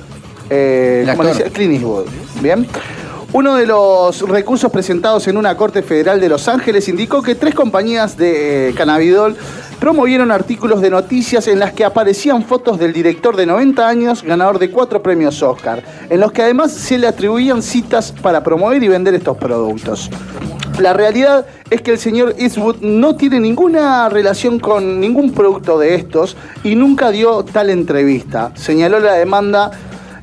eh, 0.49 1.05
El 1.07 1.11
¿cómo 1.16 1.28
actor. 1.28 1.37
decía? 1.37 1.53
Clint 1.53 1.74
Eastwood. 1.74 2.07
Bien. 2.41 2.66
Uno 3.33 3.55
de 3.55 3.64
los 3.64 4.28
recursos 4.28 4.72
presentados 4.72 5.28
en 5.28 5.37
una 5.37 5.57
corte 5.57 5.83
federal 5.83 6.20
de 6.20 6.28
Los 6.28 6.49
Ángeles 6.49 6.89
indicó 6.89 7.22
que 7.22 7.37
tres 7.37 7.55
compañías 7.55 8.16
de 8.16 8.70
eh, 8.70 8.74
cannabidol 8.74 9.37
promovieron 9.78 10.33
artículos 10.33 10.81
de 10.81 10.91
noticias 10.91 11.47
en 11.47 11.61
las 11.61 11.72
que 11.72 11.85
aparecían 11.85 12.43
fotos 12.43 12.76
del 12.81 12.93
director 12.93 13.37
de 13.37 13.47
90 13.47 13.89
años, 13.89 14.24
ganador 14.24 14.59
de 14.59 14.72
cuatro 14.72 15.01
premios 15.01 15.41
Oscar, 15.45 15.81
en 16.11 16.18
los 16.18 16.33
que 16.33 16.43
además 16.43 16.72
se 16.72 16.99
le 16.99 17.07
atribuían 17.07 17.62
citas 17.62 18.12
para 18.20 18.43
promover 18.43 18.83
y 18.83 18.89
vender 18.89 19.14
estos 19.14 19.37
productos. 19.37 20.11
La 20.81 20.93
realidad 20.93 21.47
es 21.70 21.83
que 21.83 21.93
el 21.93 21.99
señor 21.99 22.35
Eastwood 22.37 22.81
no 22.81 23.14
tiene 23.14 23.39
ninguna 23.39 24.09
relación 24.09 24.59
con 24.59 24.99
ningún 24.99 25.33
producto 25.33 25.78
de 25.78 25.95
estos 25.95 26.37
y 26.64 26.74
nunca 26.74 27.12
dio 27.12 27.45
tal 27.45 27.70
entrevista. 27.70 28.51
Señaló 28.57 28.99
la 28.99 29.12
demanda 29.12 29.70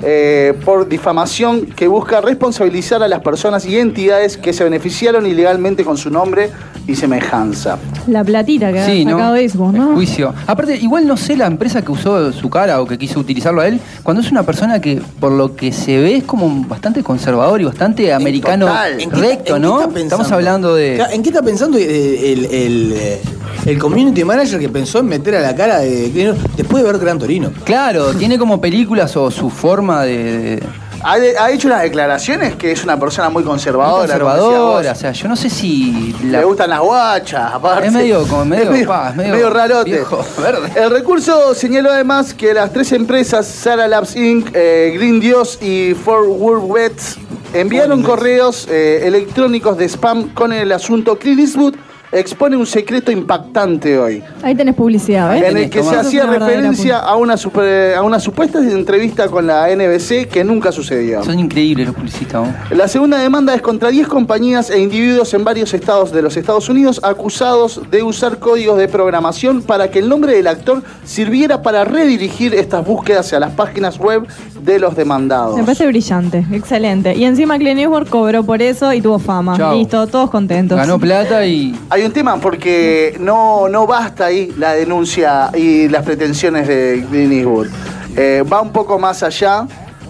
eh, 0.02 0.54
por 0.64 0.88
difamación 0.88 1.66
que 1.66 1.88
busca 1.88 2.22
responsabilizar 2.22 3.02
a 3.04 3.08
las 3.08 3.22
personas 3.22 3.66
y 3.66 3.78
entidades 3.80 4.38
que 4.38 4.54
se 4.54 4.64
beneficiaron 4.64 5.26
ilegalmente 5.26 5.84
con 5.84 5.98
su 5.98 6.10
nombre 6.10 6.50
y 6.88 6.95
semejanza. 6.95 7.78
La 8.08 8.24
platita 8.24 8.72
que 8.72 8.86
Sí, 8.86 9.02
ha 9.02 9.06
¿no? 9.06 9.18
sacado 9.18 9.36
Xbox, 9.38 9.74
El 9.74 9.80
¿no? 9.82 9.93
juicio. 9.95 10.34
Aparte, 10.45 10.78
igual 10.78 11.08
no 11.08 11.18
sé 11.18 11.36
la 11.36 11.48
empresa 11.48 11.82
que 11.82 11.91
usó 11.91 12.32
su 12.32 12.50
cara 12.50 12.82
o 12.82 12.86
que 12.88 12.98
quiso 12.98 13.20
utilizarlo 13.20 13.62
a 13.62 13.68
él, 13.68 13.80
cuando 14.04 14.22
es 14.22 14.32
una 14.32 14.43
persona 14.43 14.80
que, 14.80 15.02
por 15.20 15.32
lo 15.32 15.56
que 15.56 15.72
se 15.74 15.98
ve, 16.00 16.16
es 16.18 16.24
como 16.24 16.64
bastante 16.68 17.04
conservador 17.04 17.60
y 17.62 17.66
bastante 17.66 18.14
americano 18.14 18.68
total. 18.68 19.02
¿En 19.02 19.10
qué 19.10 19.16
recto, 19.18 19.56
está- 19.56 19.56
en 19.58 19.62
qué 19.62 19.68
¿no? 19.68 19.98
Estamos 19.98 20.32
hablando 20.32 20.76
de. 20.76 21.02
¿En 21.12 21.24
qué 21.24 21.30
está 21.30 21.41
pensando 21.41 21.78
el, 21.78 21.84
el, 21.84 22.45
el, 22.45 22.93
eh, 22.95 23.22
el 23.68 23.78
community 23.78 24.24
manager 24.24 24.59
que 24.59 24.70
pensó 24.70 24.99
en 24.99 25.07
meter 25.07 25.36
a 25.36 25.41
la 25.41 25.55
cara 25.55 25.80
de 25.80 26.09
Clint 26.11 26.30
Eastwood 26.38 26.55
después 26.55 26.84
de 26.84 26.91
ver 26.91 26.99
Gran 27.01 27.20
Torino? 27.20 27.51
Claro, 27.65 28.13
tiene 28.13 28.38
como 28.39 28.59
películas 28.61 29.15
o 29.18 29.30
su 29.30 29.49
forma 29.49 30.03
de. 30.03 30.15
de- 30.57 30.63
Ha, 31.03 31.20
de- 31.20 31.38
ha 31.38 31.51
hecho 31.51 31.68
unas 31.68 31.84
declaraciones 31.84 32.55
que 32.55 32.72
es 32.72 32.84
una 32.84 32.99
persona 32.99 33.30
muy 33.30 33.43
muy 33.43 33.49
conservadora. 33.51 34.07
conservadora, 34.07 34.91
o 34.93 34.95
sea, 34.95 35.11
yo 35.11 35.28
no 35.28 35.36
sé 35.36 35.49
si. 35.49 36.15
la- 36.24 36.39
Le 36.39 36.45
gustan 36.45 36.70
las 36.72 36.80
guachas, 36.80 37.53
aparte. 37.53 37.88
Es 37.88 37.93
medio 37.93 38.24
como 38.28 38.45
medio- 38.45 38.88
pa, 38.88 39.09
es 39.11 39.15
medio 39.15 39.49
rarote. 39.51 39.91
viejo 39.91 40.26
verde. 40.41 40.72
El 40.76 40.89
recurso 40.89 41.53
señaló 41.53 41.91
además 41.91 42.34
que 42.34 42.53
las 42.53 42.74
tres 42.74 42.91
empresas, 42.93 43.45
Sara 43.45 43.88
Labs 43.88 44.15
Inc., 44.15 44.49
eh, 44.53 44.91
Green 44.95 45.20
Dios 45.20 45.59
y 45.61 45.93
Fort 45.93 46.26
Worth 46.28 46.74
Bets, 46.74 47.18
enviaron 47.53 48.01
correos 48.01 48.68
eh, 48.70 49.01
electrónicos 49.05 49.78
de 49.78 49.86
spam 49.89 50.30
con 50.34 50.51
el 50.51 50.72
asunto 50.72 51.18
Clint 51.20 51.39
Eastwood 51.41 51.76
expone 52.12 52.55
un 52.55 52.66
secreto 52.66 53.12
impactante 53.12 53.97
hoy, 53.99 54.24
Ahí 54.41 54.55
tenés 54.55 54.76
publicidad, 54.76 55.30
¿ves? 55.32 55.43
en 55.43 55.58
el 55.58 55.70
que 55.70 55.84
se 55.84 55.95
hacía 55.95 56.26
referencia 56.26 56.99
a 56.99 57.16
una, 57.18 57.36
super- 57.38 57.95
a 57.95 58.01
una 58.03 58.20
supuesta 58.20 58.60
entrevista 58.60 59.28
con 59.28 59.45
la 59.47 59.68
NBC 59.76 60.28
que 60.30 60.43
nunca 60.43 60.72
sucedió. 60.72 61.24
Son 61.24 61.38
increíbles 61.38 61.88
los 61.88 61.95
publicistas, 61.95 62.41
¿no? 62.47 62.76
La 62.76 62.88
segunda 62.88 63.18
demanda 63.20 63.53
es 63.53 63.62
contra 63.62 63.89
10 63.89 64.08
compañías 64.08 64.70
e 64.70 64.80
individuos 64.80 65.34
en 65.34 65.43
varios 65.43 65.74
estados 65.74 66.12
de 66.12 66.22
los 66.22 66.38
Estados 66.38 66.70
Unidos 66.70 66.99
acusados 67.03 67.82
de 67.91 68.03
usar 68.03 68.39
códigos 68.39 68.78
de 68.78 68.88
programación 68.88 69.62
para 69.62 69.91
que 69.91 69.99
el 69.99 70.08
nombre 70.08 70.34
del 70.34 70.47
actor 70.47 70.84
sirviera 71.03 71.62
para 71.62 71.84
redirigir 71.84 72.53
estas 72.55 72.86
búsquedas 72.86 73.34
a 73.34 73.39
las 73.39 73.51
páginas 73.51 73.97
web 73.99 74.26
de 74.62 74.80
los 74.80 74.95
demandados. 74.95 75.58
Me 75.58 75.64
parece 75.64 75.86
brillante, 75.88 76.45
excelente. 76.51 77.16
Y 77.16 77.26
encima 77.26 77.58
Clint 77.58 77.80
Eastwood 77.80 78.08
cobró 78.08 78.43
por 78.43 78.62
eso 78.62 78.91
y 78.93 79.01
tuvo 79.01 79.20
fama. 79.20 79.55
Chau. 79.58 79.78
Listo, 79.78 80.08
todos 80.08 80.30
contentos. 80.30 80.78
Ganó 80.78 80.97
plata 80.99 81.45
y. 81.45 81.76
Hay 81.98 82.04
un 82.04 82.12
tema 82.12 82.39
porque 82.39 83.18
no, 83.20 83.68
no 83.70 83.88
basta 83.88 84.26
ahí 84.26 84.54
la 84.56 84.74
denuncia 84.74 85.50
y 85.58 85.88
las 85.88 86.04
pretensiones 86.04 86.68
de 86.68 87.04
Clint 87.10 87.34
Eastwood. 87.34 87.68
Eh, 88.16 88.43
va 88.43 88.62
un 88.62 88.72
poco 88.72 89.00
más 89.00 89.24
allá 89.24 89.66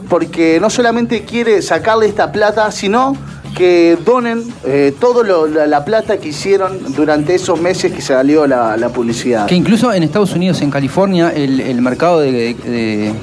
porque 0.10 0.60
no 0.60 0.70
solamente 0.70 1.24
quiere 1.24 1.62
sacarle 1.62 2.08
esta 2.08 2.30
plata, 2.30 2.70
sino 2.74 3.16
que 3.56 3.98
donen 4.04 4.44
eh, 4.66 4.94
toda 5.00 5.24
la, 5.48 5.66
la 5.66 5.86
plata 5.86 6.18
que 6.18 6.28
hicieron 6.28 6.94
durante 6.94 7.36
esos 7.36 7.62
meses 7.62 7.94
que 7.94 8.02
salió 8.02 8.46
la, 8.46 8.76
publicidad. 8.94 9.46
Que 9.46 9.56
incluso 9.56 9.94
en 9.94 10.04
Estados 10.04 10.34
Unidos, 10.34 10.62
en 10.62 10.70
California, 10.70 11.32
el, 11.34 11.82
mercado 11.82 12.20
de- 12.20 13.14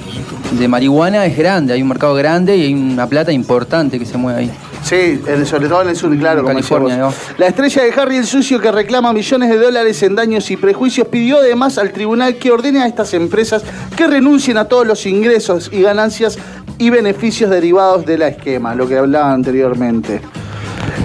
de 0.58 0.68
marihuana 0.68 1.26
es 1.26 1.36
grande. 1.36 1.74
Hay 1.74 1.82
un 1.82 1.88
mercado 1.88 2.14
grande 2.14 2.56
y 2.56 2.62
hay 2.62 2.72
una 2.72 3.06
plata 3.06 3.30
importante 3.30 3.98
que 3.98 4.06
se 4.06 4.16
mueve 4.16 4.40
ahí. 4.40 4.50
Sí, 4.84 5.18
sobre 5.46 5.68
todo 5.68 5.80
en 5.80 5.88
el 5.88 5.96
sur, 5.96 6.16
claro, 6.18 6.42
como 6.42 6.54
California. 6.54 7.08
La 7.38 7.46
estrella 7.46 7.84
de 7.84 7.92
Harry 7.92 8.18
el 8.18 8.26
Sucio, 8.26 8.60
que 8.60 8.70
reclama 8.70 9.14
millones 9.14 9.48
de 9.48 9.56
dólares 9.56 10.02
en 10.02 10.14
daños 10.14 10.50
y 10.50 10.58
prejuicios, 10.58 11.08
pidió 11.08 11.38
además 11.38 11.78
al 11.78 11.90
tribunal 11.90 12.36
que 12.36 12.52
ordene 12.52 12.82
a 12.82 12.86
estas 12.86 13.14
empresas 13.14 13.64
que 13.96 14.06
renuncien 14.06 14.58
a 14.58 14.66
todos 14.66 14.86
los 14.86 15.06
ingresos 15.06 15.70
y 15.72 15.80
ganancias 15.80 16.38
y 16.76 16.90
beneficios 16.90 17.50
derivados 17.50 18.04
del 18.04 18.22
esquema, 18.22 18.74
lo 18.74 18.86
que 18.86 18.98
hablaba 18.98 19.32
anteriormente. 19.32 20.20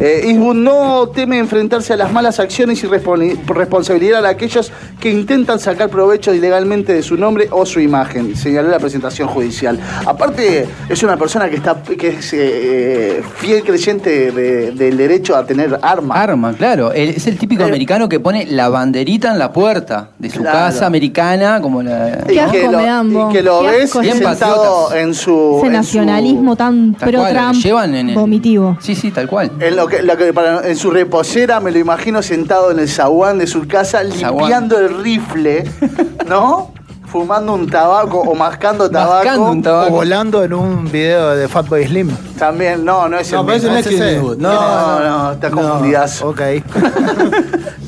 Eh, 0.01 0.33
no 0.33 1.09
teme 1.09 1.37
enfrentarse 1.39 1.93
a 1.93 1.97
las 1.97 2.11
malas 2.11 2.39
acciones 2.39 2.83
y 2.83 2.87
responsabilidad 2.87 4.25
a 4.25 4.29
aquellos 4.29 4.71
que 4.99 5.09
intentan 5.11 5.59
sacar 5.59 5.89
provecho 5.89 6.33
ilegalmente 6.33 6.93
de 6.93 7.03
su 7.03 7.17
nombre 7.17 7.47
o 7.51 7.65
su 7.65 7.79
imagen, 7.79 8.35
señaló 8.35 8.69
la 8.69 8.79
presentación 8.79 9.27
judicial. 9.27 9.79
Aparte, 10.05 10.67
es 10.87 11.03
una 11.03 11.17
persona 11.17 11.49
que 11.49 11.57
está 11.57 11.81
que 11.83 12.07
es 12.09 12.29
eh, 12.33 13.21
fiel 13.37 13.63
creyente 13.63 14.31
de- 14.31 14.71
del 14.71 14.97
derecho 14.97 15.35
a 15.35 15.45
tener 15.45 15.77
armas. 15.81 16.17
Arma, 16.17 16.53
claro. 16.53 16.91
El- 16.91 17.09
es 17.09 17.27
el 17.27 17.37
típico 17.37 17.63
Eh. 17.63 17.67
americano 17.67 18.07
que 18.07 18.19
pone 18.19 18.45
la 18.45 18.69
banderita 18.69 19.31
en 19.31 19.39
la 19.39 19.51
puerta 19.51 20.09
de 20.17 20.29
su 20.29 20.39
Claro. 20.39 20.57
casa 20.59 20.85
americana, 20.85 21.61
como 21.61 21.81
la. 21.83 22.05
Asco 22.07 22.51
que 22.51 22.67
lo, 22.69 23.29
y 23.29 23.33
que 23.33 23.43
lo 23.43 23.63
ves 23.63 23.89
sentado 23.91 24.93
en 24.95 25.13
su... 25.13 25.55
Ese 25.57 25.67
en 25.67 25.73
nacionalismo 25.73 26.51
su- 26.51 26.57
tan 26.57 26.93
Tal 26.95 27.09
pro 27.09 27.19
cual, 27.19 27.33
lo 27.33 27.39
Trump 27.41 27.55
llevan 27.63 27.95
en 27.95 28.09
el- 28.09 28.15
vomitivo. 28.15 28.77
Sí, 28.81 28.95
sí, 28.95 29.11
tal 29.11 29.27
cual. 29.27 29.51
En, 29.59 29.75
lo 29.75 29.87
que, 29.89 30.01
lo 30.03 30.15
que 30.15 30.31
para- 30.33 30.67
en 30.67 30.75
su 30.77 30.91
reposera 30.91 31.59
me 31.59 31.71
lo 31.71 31.79
imagino 31.79 32.21
sentado 32.21 32.71
en 32.71 32.79
el 32.79 32.87
zaguán 32.87 33.37
de 33.39 33.47
su 33.47 33.67
casa 33.67 34.01
limpiando 34.03 34.77
el 34.77 34.85
el 34.85 35.03
rifle, 35.03 35.63
¿no? 36.27 36.71
Fumando 37.11 37.55
un 37.55 37.67
tabaco 37.67 38.19
o 38.19 38.35
mascando 38.35 38.87
tabaco. 38.89 39.15
Mascando 39.25 39.51
un 39.51 39.61
tabaco. 39.63 39.87
O 39.93 39.95
volando 39.97 40.43
en 40.43 40.53
un 40.53 40.91
video 40.91 41.35
de 41.35 41.47
Fatboy 41.47 41.85
Slim. 41.87 42.09
También, 42.37 42.85
no, 42.85 43.09
no 43.09 43.17
es 43.17 43.31
No, 43.31 43.39
el 43.41 43.45
pero 43.47 43.57
ese 43.57 43.67
mismo. 43.67 43.73
no 43.73 43.79
es 43.79 43.87
Clint 43.87 44.03
Eastwood. 44.03 44.37
No, 44.37 44.53
no, 44.53 44.99
no, 45.23 45.31
está 45.33 45.49
confundidazo. 45.49 46.29
Ok. 46.29 46.41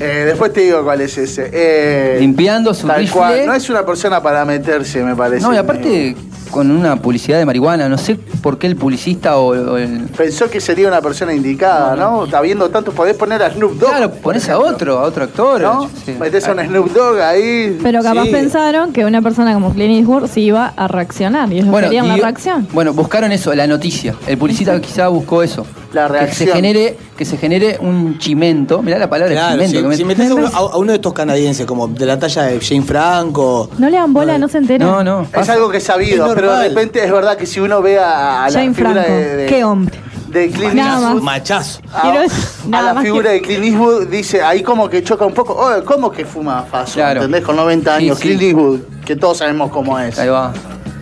Eh, 0.00 0.24
después 0.26 0.52
te 0.52 0.62
digo 0.62 0.82
cuál 0.82 1.00
es 1.02 1.16
ese. 1.16 1.48
Eh, 1.52 2.16
Limpiando 2.18 2.74
su 2.74 2.88
tal 2.88 2.98
rifle. 2.98 3.16
cual. 3.20 3.46
No 3.46 3.54
es 3.54 3.70
una 3.70 3.86
persona 3.86 4.20
para 4.20 4.44
meterse, 4.44 5.00
me 5.04 5.14
parece. 5.14 5.42
No, 5.46 5.54
y 5.54 5.56
aparte 5.56 6.16
con 6.52 6.70
una 6.70 6.94
publicidad 6.96 7.38
de 7.38 7.46
marihuana, 7.46 7.88
no 7.88 7.98
sé 7.98 8.14
por 8.14 8.58
qué 8.58 8.68
el 8.68 8.76
publicista 8.76 9.38
o, 9.38 9.48
o 9.48 9.76
el... 9.76 10.02
Pensó 10.16 10.48
que 10.48 10.60
sería 10.60 10.86
una 10.86 11.00
persona 11.00 11.32
indicada, 11.34 11.96
¿no? 11.96 12.26
Habiendo 12.32 12.68
tanto, 12.70 12.92
podés 12.92 13.16
poner 13.16 13.42
a 13.42 13.50
Snoop 13.50 13.72
Dogg. 13.78 13.88
Claro, 13.90 14.10
pones 14.12 14.48
a 14.48 14.58
otro, 14.60 14.98
a 15.00 15.02
otro 15.02 15.24
actor. 15.24 15.60
¿No? 15.62 15.90
sé. 16.04 16.14
Metés 16.20 16.46
a 16.46 16.52
un 16.52 16.60
Snoop 16.60 16.92
Dogg 16.92 17.18
ahí. 17.20 17.78
Pero 17.82 18.02
capaz 18.02 18.24
Sí. 18.26 18.30
pensaron 18.30 18.92
que 18.92 19.04
una 19.04 19.20
persona 19.22 19.54
como 19.54 19.72
Clint 19.72 19.94
Eastwood 19.98 20.28
sí 20.28 20.42
iba 20.42 20.72
a 20.76 20.86
reaccionar 20.86 21.52
y 21.52 21.58
ellos 21.58 21.74
querían 21.80 22.06
la 22.06 22.16
reacción. 22.16 22.68
Bueno, 22.72 22.92
buscaron 22.92 23.32
eso, 23.32 23.52
la 23.54 23.66
noticia. 23.66 24.14
El 24.26 24.38
publicista 24.38 24.78
quizá 24.80 25.08
buscó 25.08 25.42
eso. 25.42 25.66
La 25.92 26.08
Que 26.08 26.32
se 26.32 26.46
genere, 26.46 26.96
que 27.16 27.24
se 27.24 27.36
genere 27.36 27.76
un 27.80 28.18
chimento. 28.18 28.82
Mirá 28.82 28.98
la 28.98 29.10
palabra 29.10 29.32
Claro, 29.34 29.52
chimento. 29.62 29.76
si, 29.76 29.82
que 29.82 29.88
me- 29.88 29.96
si 29.96 30.04
metes 30.04 30.30
a 30.30 30.34
uno, 30.34 30.46
a- 30.46 30.56
a 30.72 30.76
uno 30.78 30.92
de 30.92 30.96
estos 30.96 31.12
canadienses, 31.12 31.66
como 31.66 31.86
de 31.88 32.06
la 32.06 32.18
talla 32.18 32.44
de 32.44 32.60
Jane 32.60 32.82
Franco. 32.82 33.68
No 33.78 33.90
le 33.90 33.96
dan 33.98 34.12
bola, 34.12 34.38
no 34.38 34.48
se 34.48 34.58
enteran. 34.58 34.88
No, 34.88 35.04
no. 35.04 35.26
Es 35.38 35.48
algo 35.50 35.68
que 35.70 35.76
es 35.78 35.84
sabido, 35.84 36.26
Es 36.28 36.34
pero 36.34 36.56
de 36.56 36.68
repente 36.68 37.04
es 37.04 37.12
verdad 37.12 37.36
que 37.36 37.44
si 37.46 37.60
uno 37.60 37.82
ve 37.82 37.98
a, 37.98 38.44
a 38.44 38.48
la 38.48 38.52
Jane 38.58 38.72
figura 38.74 39.02
Franco, 39.02 39.12
de, 39.18 39.36
de, 39.36 39.46
qué 39.46 39.64
hombre. 39.64 39.98
de 40.28 40.48
Clint 40.50 40.74
Eastwood. 40.78 41.20
Machazo. 41.22 41.80
a, 41.92 42.00
Quiero- 42.00 42.20
a 42.20 42.68
nada 42.68 42.92
la 42.94 43.02
figura 43.02 43.28
que- 43.30 43.34
de 43.34 43.42
Clint 43.42 43.64
Eastwood 43.64 44.06
dice, 44.08 44.40
ahí 44.42 44.62
como 44.62 44.88
que 44.88 45.02
choca 45.04 45.26
un 45.26 45.34
poco, 45.34 45.52
oh, 45.52 45.84
¿cómo 45.84 46.10
que 46.10 46.24
fuma 46.24 46.62
Faso? 46.70 46.94
Claro. 46.94 47.20
¿Entendés? 47.20 47.44
Con 47.44 47.56
90 47.56 47.98
Sí, 47.98 48.04
años, 48.04 48.16
sí. 48.18 48.22
Clint 48.28 48.42
Eastwood, 48.42 48.80
que 49.04 49.14
todos 49.16 49.36
sabemos 49.36 49.70
cómo 49.70 49.98
es. 49.98 50.18
Ahí 50.18 50.28
va. 50.28 50.52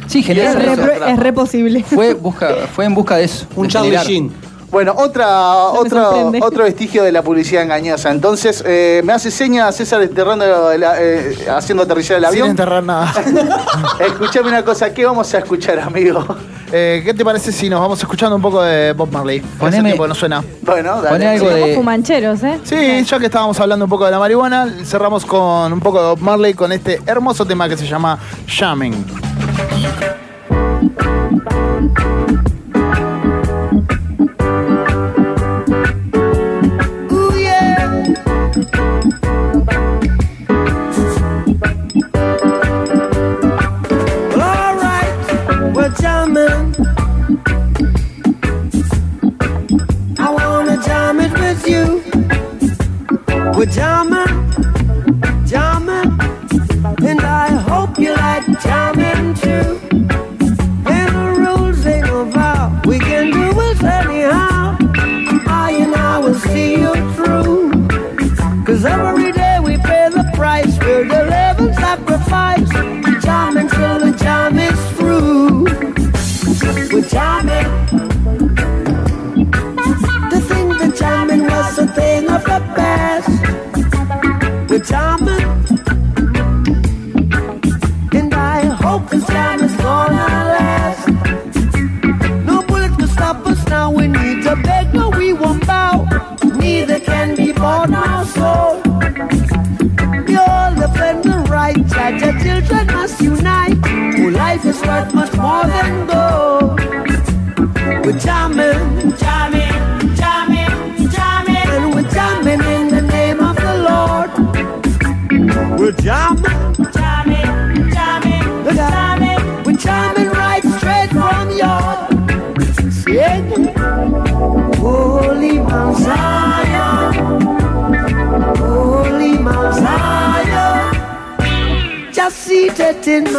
Sí, 0.09 0.19
Es 0.19 0.27
generaron 0.27 0.61
re, 0.77 0.95
eso. 0.97 1.05
es 1.07 1.19
re 1.21 1.33
posible. 1.33 1.85
Fue, 1.85 2.15
busca, 2.15 2.49
fue 2.75 2.85
en 2.85 2.95
busca 2.97 3.15
de 3.19 3.25
eso. 3.25 3.47
Un 3.55 3.69
de 3.69 3.73
Charlie. 3.73 3.97
Sheen. 3.99 4.50
Bueno, 4.71 4.95
otra, 4.97 5.55
otro, 5.57 6.31
otro 6.43 6.65
vestigio 6.65 7.03
de 7.03 7.11
la 7.13 7.23
publicidad 7.23 7.63
engañosa. 7.65 8.11
Entonces, 8.11 8.63
eh, 8.67 9.01
me 9.05 9.13
hace 9.13 9.31
señas 9.31 9.75
César 9.77 10.01
enterrando 10.03 10.71
el- 10.71 10.85
eh, 10.85 11.47
haciendo 11.51 11.83
aterrizar 11.83 12.17
el 12.19 12.23
Sin 12.25 12.29
avión. 12.33 12.51
enterrar 12.51 12.83
nada. 12.85 13.13
Escuchame 14.01 14.49
una 14.49 14.65
cosa, 14.65 14.93
¿qué 14.95 15.05
vamos 15.05 15.33
a 15.35 15.39
escuchar, 15.39 15.81
amigo? 15.81 16.25
Eh, 16.73 17.03
¿Qué 17.05 17.13
te 17.13 17.25
parece 17.25 17.51
si 17.51 17.69
nos 17.69 17.81
vamos 17.81 17.99
escuchando 18.01 18.37
un 18.37 18.43
poco 18.43 18.63
de 18.63 18.93
Bob 18.93 19.11
Marley? 19.11 19.43
Poneme- 19.59 19.83
tiempo 19.87 20.05
que 20.05 20.09
no 20.09 20.15
suena. 20.15 20.45
Bueno, 20.63 20.97
dale. 21.03 21.09
Poné 21.11 21.27
algo 21.27 21.51
Somos 21.51 21.67
de. 21.67 21.75
fumancheros, 21.75 22.43
¿eh? 22.45 22.61
Sí, 22.63 23.05
ya 23.05 23.19
que 23.19 23.27
estábamos 23.27 23.59
hablando 23.59 23.87
un 23.87 23.91
poco 23.91 24.05
de 24.05 24.13
la 24.13 24.21
marihuana, 24.21 24.73
cerramos 24.85 25.27
con 25.27 25.73
un 25.73 25.81
poco 25.81 26.01
de 26.01 26.09
Bob 26.11 26.21
Marley 26.21 26.55
con 26.55 26.71
este 26.71 27.01
hermoso 27.07 27.45
tema 27.45 27.69
que 27.69 27.77
se 27.77 27.89
llama 27.89 28.17
Shamming. 28.47 29.05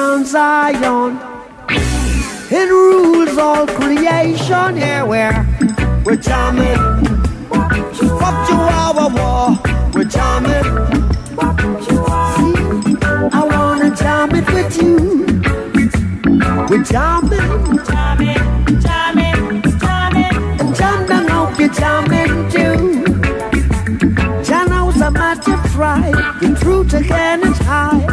Mount 0.01 0.25
Zion. 0.25 1.19
It 2.49 2.67
rules 2.71 3.37
all 3.37 3.67
creation, 3.67 4.77
yeah, 4.77 5.03
where 5.03 5.45
we're 6.03 6.15
jamming. 6.15 6.81
To 7.99 8.55
our 8.79 9.09
war, 9.17 9.59
we're 9.93 10.11
jamming. 10.15 10.69
See, 11.85 12.97
I 13.37 13.41
wanna 13.53 13.95
jam 13.95 14.29
it 14.39 14.47
with 14.55 14.73
you. 14.81 14.97
We're 16.67 16.83
jamming, 16.83 17.77
jamming, 17.89 18.81
jamming, 18.81 19.61
jamming. 19.83 20.35
And 20.61 20.75
jam 20.75 20.99
down, 21.09 21.27
hope 21.27 21.59
you're 21.59 21.75
jamming 21.81 22.49
too. 22.49 23.03
Jano's 24.47 24.99
a 24.99 25.11
matter 25.11 25.53
of 25.53 25.63
pride. 25.75 26.15
The 26.41 26.57
truth 26.59 26.91
again 26.95 27.41
is 27.47 27.59
high. 27.59 28.10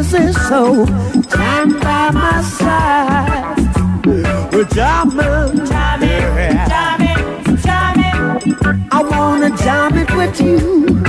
I 0.00 0.02
can't. 0.02 0.34
So 0.34 0.86
jam 1.36 1.78
by 1.78 2.10
my 2.10 2.40
side. 2.40 3.56
We're 4.50 4.64
jamming, 4.64 5.66
jamming, 5.66 6.26
jamming, 6.72 7.56
jamming. 7.58 8.88
I 8.90 9.02
wanna 9.02 9.50
jam 9.58 9.98
it 9.98 10.10
with 10.16 10.40
you. 10.40 11.02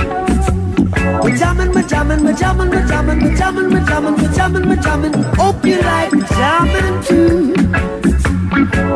We're 1.22 1.36
jamming, 1.36 1.72
we're 1.72 1.88
jamming, 1.88 2.22
we're 2.22 2.34
jamming, 2.34 2.68
we're 2.68 2.86
jamming, 2.86 3.20
we're 3.22 3.36
jamming, 3.36 3.70
we're 3.70 3.84
jamming, 3.86 4.16
we're 4.18 4.32
jamming, 4.32 4.68
we're 4.68 4.76
jamming. 4.76 5.12
Hope 5.40 5.64
you 5.64 5.80
like 5.80 6.10
jamming 6.28 7.02
too. 7.02 7.54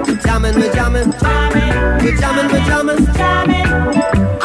We're 0.07 0.21
jamming, 0.21 0.55
we're 0.57 0.75
jamming, 0.75 1.11
jamming, 1.13 2.05
we're 2.05 2.17
jamming, 2.17 2.53
we're 2.53 2.67
jamming, 2.67 3.07
jamming. 3.15 4.36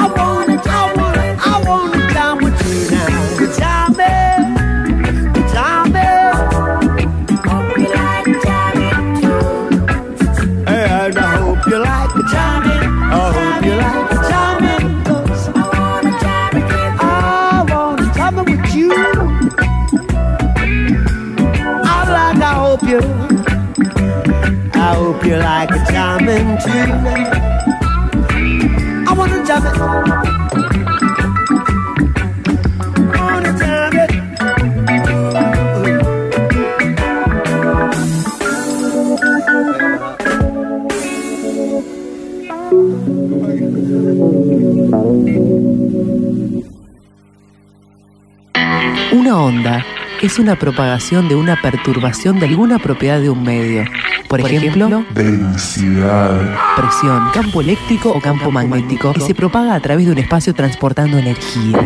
Una 49.11 49.37
onda 49.37 49.85
es 50.21 50.39
una 50.39 50.55
propagación 50.55 51.27
de 51.27 51.35
una 51.35 51.61
perturbación 51.61 52.39
de 52.39 52.45
alguna 52.45 52.79
propiedad 52.79 53.19
de 53.19 53.29
un 53.29 53.43
medio. 53.43 53.83
Por, 54.31 54.39
ejemplo, 54.39 55.03
densidad, 55.13 56.55
presión, 56.77 57.31
campo 57.33 57.59
eléctrico 57.59 58.11
o 58.11 58.21
campo, 58.21 58.49
magnético, 58.49 59.11
que 59.11 59.19
se 59.19 59.35
propaga 59.35 59.75
a 59.75 59.79
través 59.81 60.05
de 60.05 60.13
un 60.13 60.19
espacio 60.19 60.55
transportando 60.55 61.17
energía. 61.17 61.77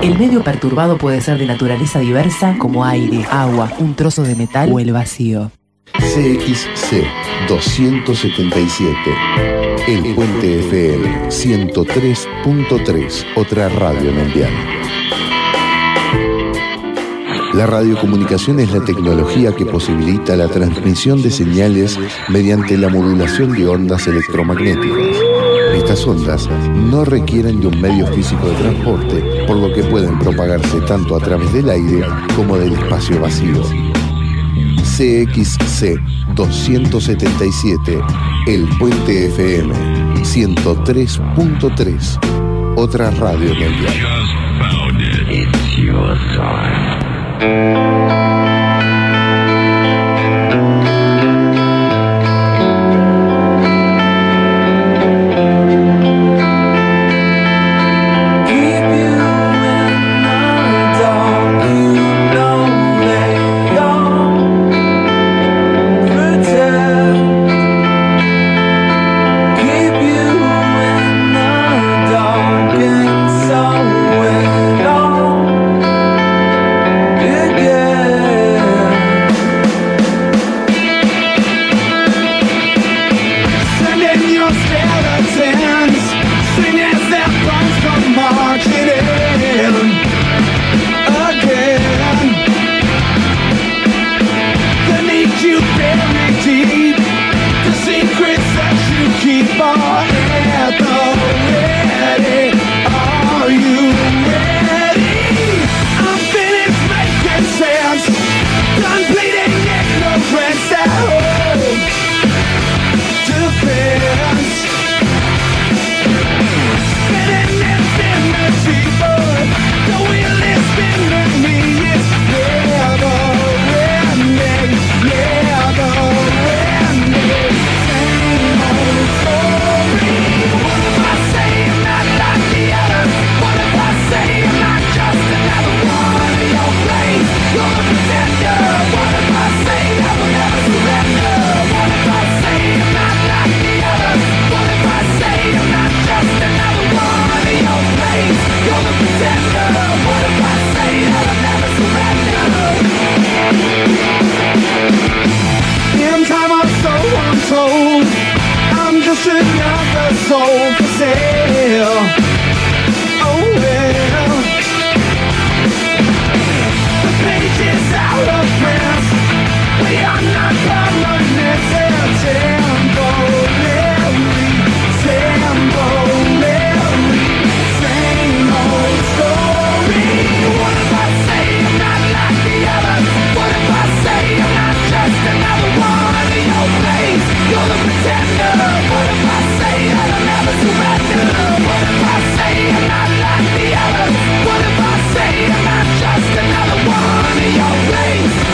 El 0.00 0.16
medio 0.16 0.44
perturbado 0.44 0.96
puede 0.96 1.20
ser 1.20 1.38
de 1.38 1.46
naturaleza 1.46 1.98
diversa 1.98 2.54
como 2.56 2.84
aire, 2.84 3.26
agua, 3.32 3.72
un 3.80 3.96
trozo 3.96 4.22
de 4.22 4.36
metal 4.36 4.70
o 4.72 4.78
el 4.78 4.92
vacío. 4.92 5.50
CXC 5.94 7.02
277. 7.48 8.96
El 9.88 10.14
Puente 10.14 10.60
FL 10.60 11.26
103.3, 11.26 13.26
otra 13.34 13.68
radio 13.70 14.12
mundial. 14.12 14.52
La 17.56 17.64
radiocomunicación 17.64 18.60
es 18.60 18.70
la 18.70 18.84
tecnología 18.84 19.56
que 19.56 19.64
posibilita 19.64 20.36
la 20.36 20.46
transmisión 20.46 21.22
de 21.22 21.30
señales 21.30 21.98
mediante 22.28 22.76
la 22.76 22.90
modulación 22.90 23.54
de 23.54 23.66
ondas 23.66 24.06
electromagnéticas. 24.06 25.16
Estas 25.74 26.06
ondas 26.06 26.50
no 26.74 27.06
requieren 27.06 27.62
de 27.62 27.68
un 27.68 27.80
medio 27.80 28.06
físico 28.08 28.46
de 28.46 28.56
transporte, 28.56 29.24
por 29.46 29.56
lo 29.56 29.72
que 29.72 29.82
pueden 29.84 30.18
propagarse 30.18 30.82
tanto 30.82 31.16
a 31.16 31.18
través 31.18 31.50
del 31.54 31.70
aire 31.70 32.04
como 32.36 32.58
del 32.58 32.74
espacio 32.74 33.18
vacío. 33.22 33.62
CXC 34.82 35.98
277, 36.34 38.02
El 38.48 38.68
Puente 38.78 39.28
FM 39.28 39.72
103.3, 40.24 42.74
otra 42.76 43.10
radio 43.12 43.48
mundial. 43.48 43.94
oh 47.38 48.56
you. 48.60 48.65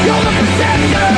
You're 0.04 0.20
the 0.20 0.30
pretender. 0.30 1.11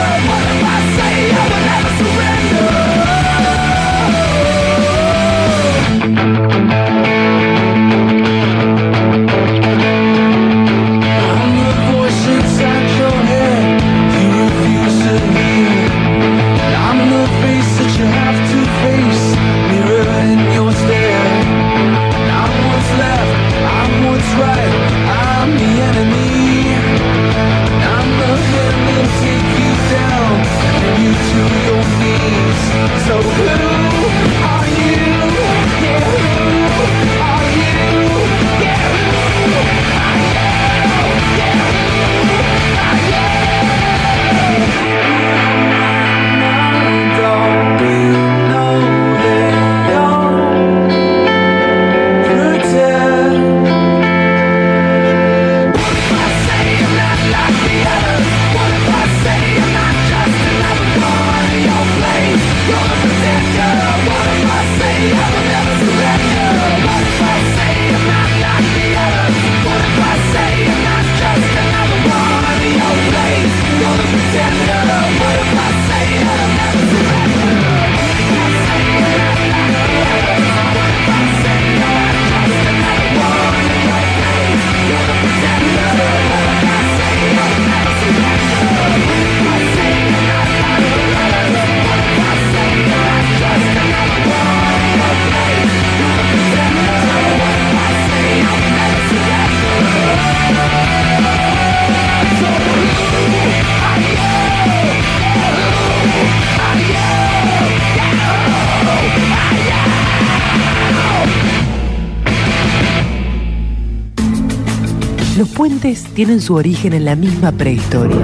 Tienen 116.14 116.40
su 116.40 116.54
origen 116.54 116.92
en 116.92 117.04
la 117.04 117.16
misma 117.16 117.52
prehistoria. 117.52 118.16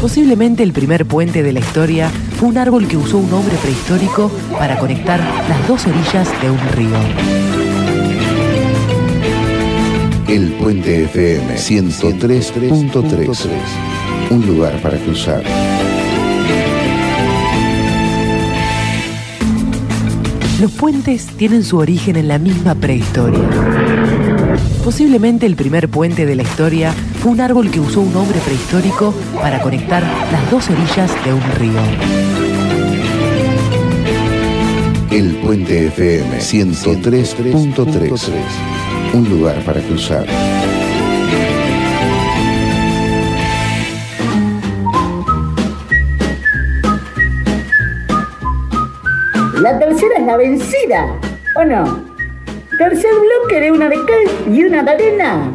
Posiblemente 0.00 0.62
el 0.62 0.72
primer 0.72 1.04
puente 1.06 1.42
de 1.42 1.52
la 1.52 1.60
historia 1.60 2.10
fue 2.38 2.48
un 2.48 2.58
árbol 2.58 2.86
que 2.86 2.96
usó 2.96 3.18
un 3.18 3.32
hombre 3.32 3.56
prehistórico 3.56 4.30
para 4.52 4.78
conectar 4.78 5.20
las 5.48 5.68
dos 5.68 5.86
orillas 5.86 6.28
de 6.40 6.50
un 6.50 6.58
río. 6.76 6.96
El 10.28 10.52
Puente 10.54 11.04
FM 11.04 11.54
103.3. 11.54 13.46
Un 14.30 14.46
lugar 14.46 14.80
para 14.80 14.96
cruzar. 14.98 15.42
Los 20.60 20.72
puentes 20.72 21.26
tienen 21.36 21.62
su 21.62 21.78
origen 21.78 22.16
en 22.16 22.28
la 22.28 22.38
misma 22.38 22.74
prehistoria. 22.74 24.33
Posiblemente 24.84 25.46
el 25.46 25.56
primer 25.56 25.88
puente 25.88 26.26
de 26.26 26.36
la 26.36 26.42
historia 26.42 26.92
fue 26.92 27.32
un 27.32 27.40
árbol 27.40 27.70
que 27.70 27.80
usó 27.80 28.02
un 28.02 28.14
hombre 28.16 28.38
prehistórico 28.40 29.14
para 29.40 29.62
conectar 29.62 30.02
las 30.30 30.50
dos 30.50 30.68
orillas 30.68 31.10
de 31.24 31.32
un 31.32 31.40
río. 31.58 31.80
El 35.10 35.36
Puente 35.36 35.86
FM 35.86 36.38
103.3. 36.38 38.30
Un 39.14 39.30
lugar 39.30 39.64
para 39.64 39.80
cruzar. 39.80 40.26
La 49.62 49.78
tercera 49.78 50.18
es 50.18 50.26
la 50.26 50.36
vencida, 50.36 51.18
¿o 51.56 51.64
no? 51.64 52.13
Tercer 52.78 53.10
bloque 53.12 53.60
de 53.60 53.70
una 53.70 53.88
de 53.88 53.96
cal 53.96 54.52
y 54.52 54.64
una 54.64 54.82
de 54.82 54.90
arena. 54.90 55.52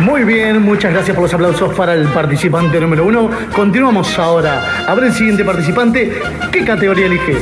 Muy 0.00 0.24
bien, 0.24 0.62
muchas 0.62 0.92
gracias 0.92 1.14
por 1.14 1.24
los 1.24 1.34
aplausos 1.34 1.74
para 1.74 1.92
el 1.92 2.06
participante 2.08 2.80
número 2.80 3.04
uno. 3.04 3.30
Continuamos 3.54 4.18
ahora. 4.18 4.86
A 4.86 4.94
ver 4.94 5.04
el 5.04 5.12
siguiente 5.12 5.44
participante. 5.44 6.22
¿Qué 6.50 6.64
categoría 6.64 7.06
elige? 7.06 7.36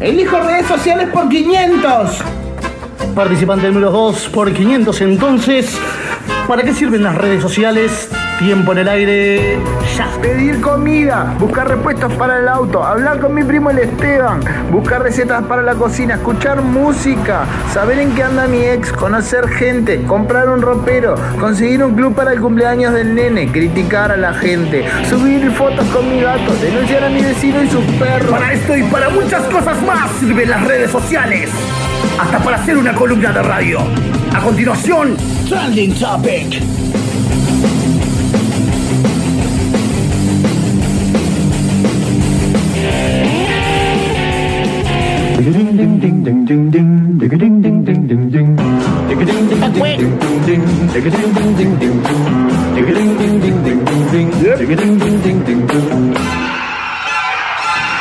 Elijo 0.00 0.40
redes 0.40 0.66
sociales 0.66 1.08
por 1.12 1.28
500. 1.28 2.22
Participante 3.14 3.66
número 3.66 3.90
2 3.90 4.28
por 4.28 4.50
500 4.50 5.00
entonces. 5.02 5.78
¿Para 6.48 6.62
qué 6.62 6.72
sirven 6.72 7.02
las 7.02 7.16
redes 7.16 7.42
sociales? 7.42 8.08
Tiempo 8.38 8.72
en 8.72 8.78
el 8.78 8.88
aire. 8.88 9.58
Ya. 9.96 10.08
Pedir 10.20 10.60
comida, 10.60 11.34
buscar 11.38 11.68
repuestos 11.68 12.12
para 12.14 12.38
el 12.38 12.48
auto, 12.48 12.82
hablar 12.82 13.20
con 13.20 13.32
mi 13.32 13.44
primo 13.44 13.70
el 13.70 13.78
Esteban, 13.78 14.40
buscar 14.72 15.02
recetas 15.02 15.44
para 15.44 15.62
la 15.62 15.74
cocina, 15.74 16.14
escuchar 16.14 16.60
música, 16.62 17.44
saber 17.72 18.00
en 18.00 18.14
qué 18.14 18.24
anda 18.24 18.48
mi 18.48 18.58
ex, 18.64 18.92
conocer 18.92 19.48
gente, 19.48 20.02
comprar 20.02 20.48
un 20.48 20.62
ropero, 20.62 21.14
conseguir 21.38 21.84
un 21.84 21.94
club 21.94 22.14
para 22.14 22.32
el 22.32 22.40
cumpleaños 22.40 22.92
del 22.92 23.14
nene, 23.14 23.52
criticar 23.52 24.10
a 24.10 24.16
la 24.16 24.34
gente, 24.34 24.84
subir 25.08 25.50
fotos 25.52 25.86
con 25.88 26.10
mi 26.10 26.20
gato, 26.20 26.54
denunciar 26.60 27.04
a 27.04 27.10
mi 27.10 27.22
vecino 27.22 27.62
y 27.62 27.68
sus 27.68 27.84
perros. 27.84 28.30
Para 28.30 28.52
esto 28.52 28.76
y 28.76 28.82
para 28.84 29.10
muchas 29.10 29.44
cosas 29.44 29.80
más 29.82 30.10
sirven 30.18 30.50
las 30.50 30.66
redes 30.66 30.90
sociales. 30.90 31.50
Hasta 32.18 32.38
para 32.38 32.56
hacer 32.56 32.76
una 32.76 32.94
columna 32.94 33.32
de 33.32 33.42
radio. 33.42 33.78
A 34.34 34.40
continuación, 34.40 35.16
Trending 35.48 35.94
Topic. 35.94 36.62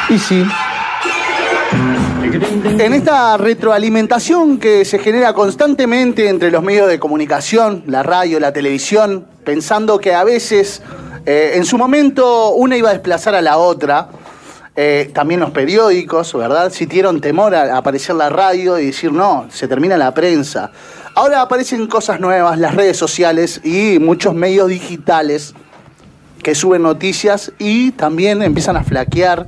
Y 0.10 0.20
sí. 0.20 0.46
En 2.80 2.94
esta 2.94 3.38
retroalimentación 3.38 4.60
que 4.60 4.86
se 4.86 5.00
genera 5.00 5.34
constantemente 5.34 6.30
entre 6.30 6.52
los 6.52 6.62
medios 6.62 6.88
de 6.88 7.00
comunicación, 7.00 7.84
la 7.88 8.04
radio, 8.04 8.40
la 8.40 8.54
televisión, 8.54 9.26
pensando 9.44 10.00
que 10.00 10.14
a 10.14 10.24
veces, 10.24 10.82
eh, 11.26 11.54
en 11.56 11.66
su 11.66 11.78
momento, 11.78 12.52
una 12.52 12.78
iba 12.78 12.90
a 12.90 12.94
desplazar 12.94 13.34
a 13.36 13.42
la 13.42 13.58
otra, 13.58 14.10
eh, 14.76 15.12
también 15.14 15.40
los 15.40 15.52
periódicos, 15.52 16.34
¿verdad? 16.34 16.72
Sintieron 16.72 17.22
temor 17.22 17.54
a 17.54 17.78
aparecer 17.78 18.16
la 18.16 18.30
radio 18.30 18.80
y 18.80 18.88
decir, 18.88 19.12
no, 19.12 19.48
se 19.52 19.68
termina 19.68 19.98
la 19.98 20.14
prensa. 20.14 20.72
Ahora 21.16 21.42
aparecen 21.42 21.86
cosas 21.86 22.20
nuevas, 22.20 22.58
las 22.58 22.74
redes 22.74 22.98
sociales 22.98 23.62
y 23.64 24.00
muchos 24.00 24.34
medios 24.34 24.70
digitales 24.70 25.54
que 26.42 26.56
suben 26.56 26.82
noticias 26.82 27.52
y 27.60 27.92
también 27.92 28.42
empiezan 28.42 28.76
a 28.76 28.84
flaquear, 28.84 29.48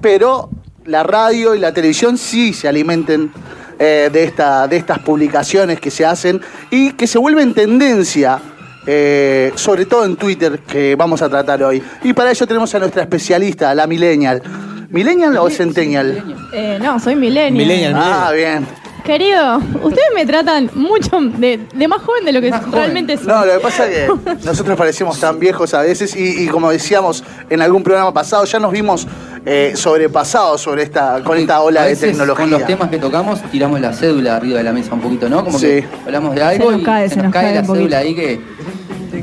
pero 0.00 0.48
la 0.86 1.02
radio 1.02 1.54
y 1.54 1.58
la 1.58 1.72
televisión 1.72 2.16
sí 2.16 2.54
se 2.54 2.66
alimenten 2.66 3.30
eh, 3.78 4.08
de, 4.10 4.24
esta, 4.24 4.66
de 4.68 4.78
estas 4.78 5.00
publicaciones 5.00 5.80
que 5.80 5.90
se 5.90 6.06
hacen 6.06 6.40
y 6.70 6.92
que 6.92 7.06
se 7.06 7.18
vuelven 7.18 7.52
tendencia, 7.52 8.40
eh, 8.86 9.52
sobre 9.54 9.86
todo 9.86 10.04
en 10.04 10.16
Twitter, 10.16 10.60
que 10.60 10.94
vamos 10.94 11.22
a 11.22 11.28
tratar 11.28 11.62
hoy. 11.62 11.82
Y 12.04 12.12
para 12.12 12.30
ello 12.30 12.46
tenemos 12.46 12.74
a 12.74 12.78
nuestra 12.78 13.02
especialista, 13.02 13.74
la 13.74 13.86
Millennial. 13.86 14.42
¿Millennial 14.88 15.36
o 15.38 15.50
Centennial? 15.50 16.36
Eh, 16.52 16.78
no, 16.80 17.00
soy 17.00 17.16
millennial. 17.16 17.94
Ah, 17.96 18.30
bien. 18.32 18.66
Querido, 19.06 19.58
ustedes 19.82 20.08
me 20.14 20.26
tratan 20.26 20.68
mucho 20.74 21.18
de, 21.20 21.60
de 21.72 21.88
más 21.88 22.02
joven 22.02 22.24
de 22.24 22.32
lo 22.32 22.40
que 22.40 22.50
realmente 22.72 23.16
soy. 23.16 23.26
No, 23.28 23.46
lo 23.46 23.52
que 23.54 23.60
pasa 23.60 23.86
es 23.88 24.10
que 24.10 24.34
nosotros 24.44 24.76
parecemos 24.76 25.18
tan 25.20 25.38
viejos 25.38 25.72
a 25.74 25.82
veces 25.82 26.16
y, 26.16 26.44
y 26.44 26.48
como 26.48 26.70
decíamos 26.70 27.22
en 27.48 27.62
algún 27.62 27.82
programa 27.84 28.12
pasado, 28.12 28.44
ya 28.44 28.58
nos 28.58 28.72
vimos 28.72 29.06
eh, 29.44 29.72
sobrepasados 29.76 30.60
sobre 30.60 30.82
esta, 30.82 31.22
con 31.22 31.38
esta 31.38 31.60
ola 31.60 31.82
A 31.82 31.86
de 31.86 31.94
tecnología. 31.94 32.42
Con 32.44 32.50
los 32.50 32.66
temas 32.66 32.90
que 32.90 32.98
tocamos, 32.98 33.40
tiramos 33.52 33.80
la 33.80 33.92
cédula 33.92 34.36
arriba 34.36 34.58
de 34.58 34.64
la 34.64 34.72
mesa 34.72 34.92
un 34.94 35.00
poquito, 35.00 35.28
¿no? 35.28 35.44
Como 35.44 35.56
Sí. 35.58 35.66
que 35.66 35.86
hablamos 36.04 36.34
de 36.34 36.42
algo 36.42 36.72
nos 36.72 36.80
y 36.80 36.84
cae, 36.84 37.08
se, 37.08 37.14
se 37.14 37.22
nos 37.22 37.32
cae, 37.32 37.44
cae 37.44 37.54
la 37.54 37.60
un 37.60 37.76
cédula 37.76 37.98
ahí 37.98 38.14
que. 38.14 38.40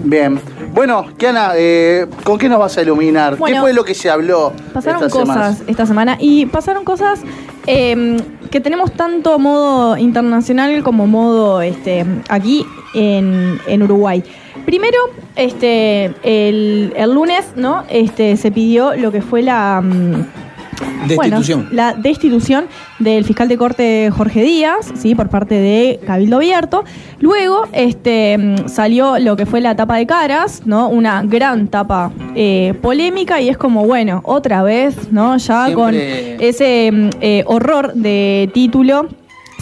Bien. 0.05 0.39
Bueno, 0.73 1.05
Kiana, 1.17 1.51
eh, 1.55 2.07
¿con 2.23 2.39
qué 2.39 2.49
nos 2.49 2.57
vas 2.57 2.75
a 2.77 2.81
iluminar? 2.81 3.37
¿Qué 3.37 3.59
fue 3.59 3.73
lo 3.73 3.85
que 3.85 3.93
se 3.93 4.09
habló 4.09 4.53
Pasaron 4.73 5.03
esta 5.03 5.19
cosas 5.19 5.35
semana? 5.35 5.57
esta 5.67 5.85
semana 5.85 6.17
y 6.19 6.47
pasaron 6.47 6.83
cosas 6.83 7.21
eh, 7.67 8.17
que 8.49 8.59
tenemos 8.59 8.91
tanto 8.91 9.37
modo 9.37 9.97
internacional 9.97 10.81
como 10.83 11.05
modo 11.05 11.61
este, 11.61 12.05
aquí 12.27 12.65
en, 12.95 13.59
en 13.67 13.83
Uruguay. 13.83 14.23
Primero, 14.65 14.97
este, 15.35 16.05
el, 16.23 16.93
el 16.95 17.13
lunes, 17.13 17.45
¿no? 17.55 17.83
Este, 17.89 18.35
se 18.37 18.49
pidió 18.49 18.95
lo 18.95 19.11
que 19.11 19.21
fue 19.21 19.43
la 19.43 19.79
mm, 19.79 20.25
Destitución. 21.07 21.61
bueno, 21.63 21.75
la 21.75 21.93
destitución 21.93 22.65
del 22.99 23.23
fiscal 23.25 23.47
de 23.47 23.57
corte 23.57 24.09
Jorge 24.15 24.41
Díaz, 24.43 24.91
sí, 24.95 25.15
por 25.15 25.29
parte 25.29 25.55
de 25.55 25.99
Cabildo 26.05 26.37
Abierto. 26.37 26.83
Luego, 27.19 27.67
este, 27.73 28.55
salió 28.67 29.19
lo 29.19 29.35
que 29.35 29.45
fue 29.45 29.61
la 29.61 29.75
tapa 29.75 29.97
de 29.97 30.05
caras, 30.05 30.63
¿no? 30.65 30.89
Una 30.89 31.23
gran 31.23 31.67
tapa 31.67 32.11
eh, 32.35 32.73
polémica 32.81 33.39
y 33.41 33.49
es 33.49 33.57
como, 33.57 33.85
bueno, 33.85 34.21
otra 34.23 34.63
vez, 34.63 35.11
¿no? 35.11 35.37
Ya 35.37 35.65
Siempre- 35.65 35.73
con 35.73 35.95
ese 35.95 36.91
eh, 37.21 37.43
horror 37.47 37.93
de 37.93 38.49
título 38.53 39.07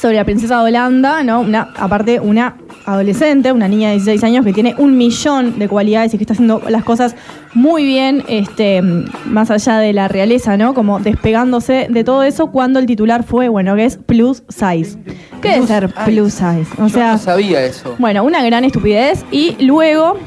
sobre 0.01 0.15
la 0.15 0.23
princesa 0.25 0.57
de 0.59 0.63
Holanda, 0.69 1.23
¿no? 1.23 1.41
Una, 1.41 1.69
aparte, 1.77 2.19
una 2.19 2.55
adolescente, 2.85 3.51
una 3.51 3.67
niña 3.67 3.89
de 3.89 3.95
16 3.95 4.23
años 4.23 4.45
que 4.45 4.53
tiene 4.53 4.75
un 4.77 4.97
millón 4.97 5.59
de 5.59 5.67
cualidades 5.67 6.13
y 6.13 6.17
que 6.17 6.23
está 6.23 6.33
haciendo 6.33 6.61
las 6.69 6.83
cosas 6.83 7.15
muy 7.53 7.83
bien, 7.83 8.23
este, 8.27 8.81
más 9.25 9.51
allá 9.51 9.77
de 9.79 9.93
la 9.93 10.07
realeza, 10.07 10.57
¿no? 10.57 10.73
Como 10.73 10.99
despegándose 10.99 11.87
de 11.89 12.03
todo 12.03 12.23
eso 12.23 12.47
cuando 12.51 12.79
el 12.79 12.85
titular 12.85 13.23
fue, 13.23 13.49
bueno, 13.49 13.75
que 13.75 13.85
es 13.85 13.97
plus 13.97 14.43
size. 14.49 14.97
¿Qué 15.41 15.49
debe 15.49 15.67
ser 15.67 15.93
plus 16.05 16.33
size? 16.33 16.67
O 16.77 16.83
Yo 16.87 16.89
sea, 16.89 17.11
no 17.13 17.17
sabía 17.17 17.63
eso. 17.63 17.95
bueno, 17.99 18.23
una 18.23 18.43
gran 18.43 18.63
estupidez. 18.63 19.25
Y 19.31 19.55
luego, 19.65 20.17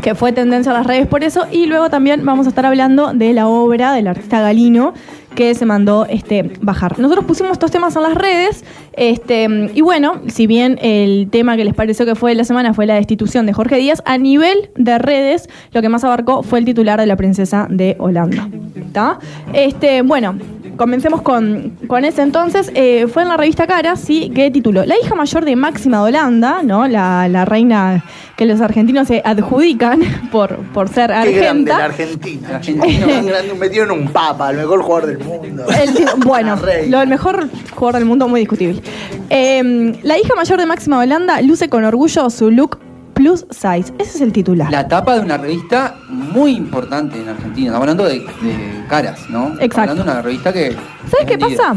que 0.00 0.14
fue 0.14 0.32
tendencia 0.32 0.72
a 0.72 0.74
las 0.74 0.86
redes 0.86 1.06
por 1.06 1.24
eso, 1.24 1.46
y 1.50 1.66
luego 1.66 1.90
también 1.90 2.24
vamos 2.24 2.46
a 2.46 2.48
estar 2.50 2.64
hablando 2.64 3.12
de 3.12 3.32
la 3.32 3.48
obra 3.48 3.92
del 3.92 4.06
artista 4.06 4.40
Galino, 4.40 4.94
que 5.34 5.54
se 5.54 5.66
mandó 5.66 6.06
este, 6.06 6.52
bajar. 6.60 6.98
Nosotros 6.98 7.24
pusimos 7.24 7.52
estos 7.52 7.70
temas 7.70 7.96
en 7.96 8.02
las 8.02 8.14
redes 8.14 8.64
este, 8.94 9.70
y 9.74 9.80
bueno, 9.80 10.20
si 10.28 10.46
bien 10.46 10.78
el 10.82 11.28
tema 11.30 11.56
que 11.56 11.64
les 11.64 11.74
pareció 11.74 12.04
que 12.04 12.14
fue 12.14 12.32
de 12.32 12.36
la 12.36 12.44
semana 12.44 12.74
fue 12.74 12.86
la 12.86 12.94
destitución 12.94 13.46
de 13.46 13.52
Jorge 13.52 13.76
Díaz, 13.76 14.02
a 14.04 14.18
nivel 14.18 14.70
de 14.76 14.98
redes 14.98 15.48
lo 15.72 15.80
que 15.80 15.88
más 15.88 16.04
abarcó 16.04 16.42
fue 16.42 16.58
el 16.58 16.64
titular 16.64 17.00
de 17.00 17.06
la 17.06 17.16
princesa 17.16 17.66
de 17.70 17.96
Holanda. 17.98 18.48
¿Está? 18.76 19.18
Este, 19.52 20.02
bueno, 20.02 20.36
comencemos 20.76 21.22
con, 21.22 21.76
con 21.86 22.04
ese 22.04 22.22
entonces. 22.22 22.70
Eh, 22.74 23.06
fue 23.06 23.22
en 23.22 23.28
la 23.28 23.36
revista 23.36 23.66
Cara, 23.66 23.96
sí, 23.96 24.30
que 24.34 24.50
tituló 24.50 24.84
La 24.84 24.96
hija 25.02 25.14
mayor 25.14 25.44
de 25.44 25.56
Máxima 25.56 25.98
de 25.98 26.08
Holanda, 26.08 26.62
¿no? 26.62 26.86
La, 26.86 27.28
la 27.28 27.44
reina 27.44 28.04
que 28.36 28.46
los 28.46 28.60
argentinos 28.60 29.08
se 29.08 29.22
adjudican 29.24 30.00
por, 30.32 30.56
por 30.72 30.88
ser 30.88 31.12
Qué 31.22 31.32
grande 31.32 31.70
la. 31.70 31.84
Argentina. 31.84 32.60
Tan 32.60 33.26
grande, 33.26 33.54
Metieron 33.58 33.90
un 33.92 34.08
papa, 34.08 34.50
el 34.50 34.56
mejor 34.58 34.82
jugador 34.82 35.06
del 35.06 35.18
mundo. 35.24 35.64
El 35.80 35.94
ti- 35.94 36.04
bueno, 36.26 36.58
lo 36.88 36.98
del 37.00 37.08
mejor 37.08 37.48
jugador 37.74 37.94
del 38.00 38.04
mundo, 38.04 38.28
muy 38.28 38.40
discutible. 38.40 38.82
Eh, 39.30 39.98
la 40.02 40.18
hija 40.18 40.34
mayor 40.34 40.58
de 40.58 40.66
Máxima 40.66 40.98
Holanda 40.98 41.40
luce 41.42 41.68
con 41.68 41.84
orgullo 41.84 42.28
su 42.30 42.50
look 42.50 42.78
plus 43.14 43.44
size. 43.50 43.92
Ese 43.98 44.16
es 44.16 44.20
el 44.20 44.32
titular. 44.32 44.70
La 44.70 44.88
tapa 44.88 45.14
de 45.14 45.20
una 45.20 45.36
revista 45.36 45.96
muy 46.08 46.52
importante 46.52 47.18
en 47.20 47.28
Argentina. 47.28 47.66
Estamos 47.66 47.82
hablando 47.82 48.04
de, 48.04 48.18
de 48.20 48.84
caras, 48.88 49.20
¿no? 49.28 49.38
Estamos 49.44 49.60
Exacto. 49.62 49.80
hablando 49.92 50.04
de 50.04 50.10
una 50.10 50.22
revista 50.22 50.52
que. 50.52 50.72
¿Sabes 51.10 51.26
qué 51.26 51.36
líder. 51.36 51.56
pasa? 51.56 51.74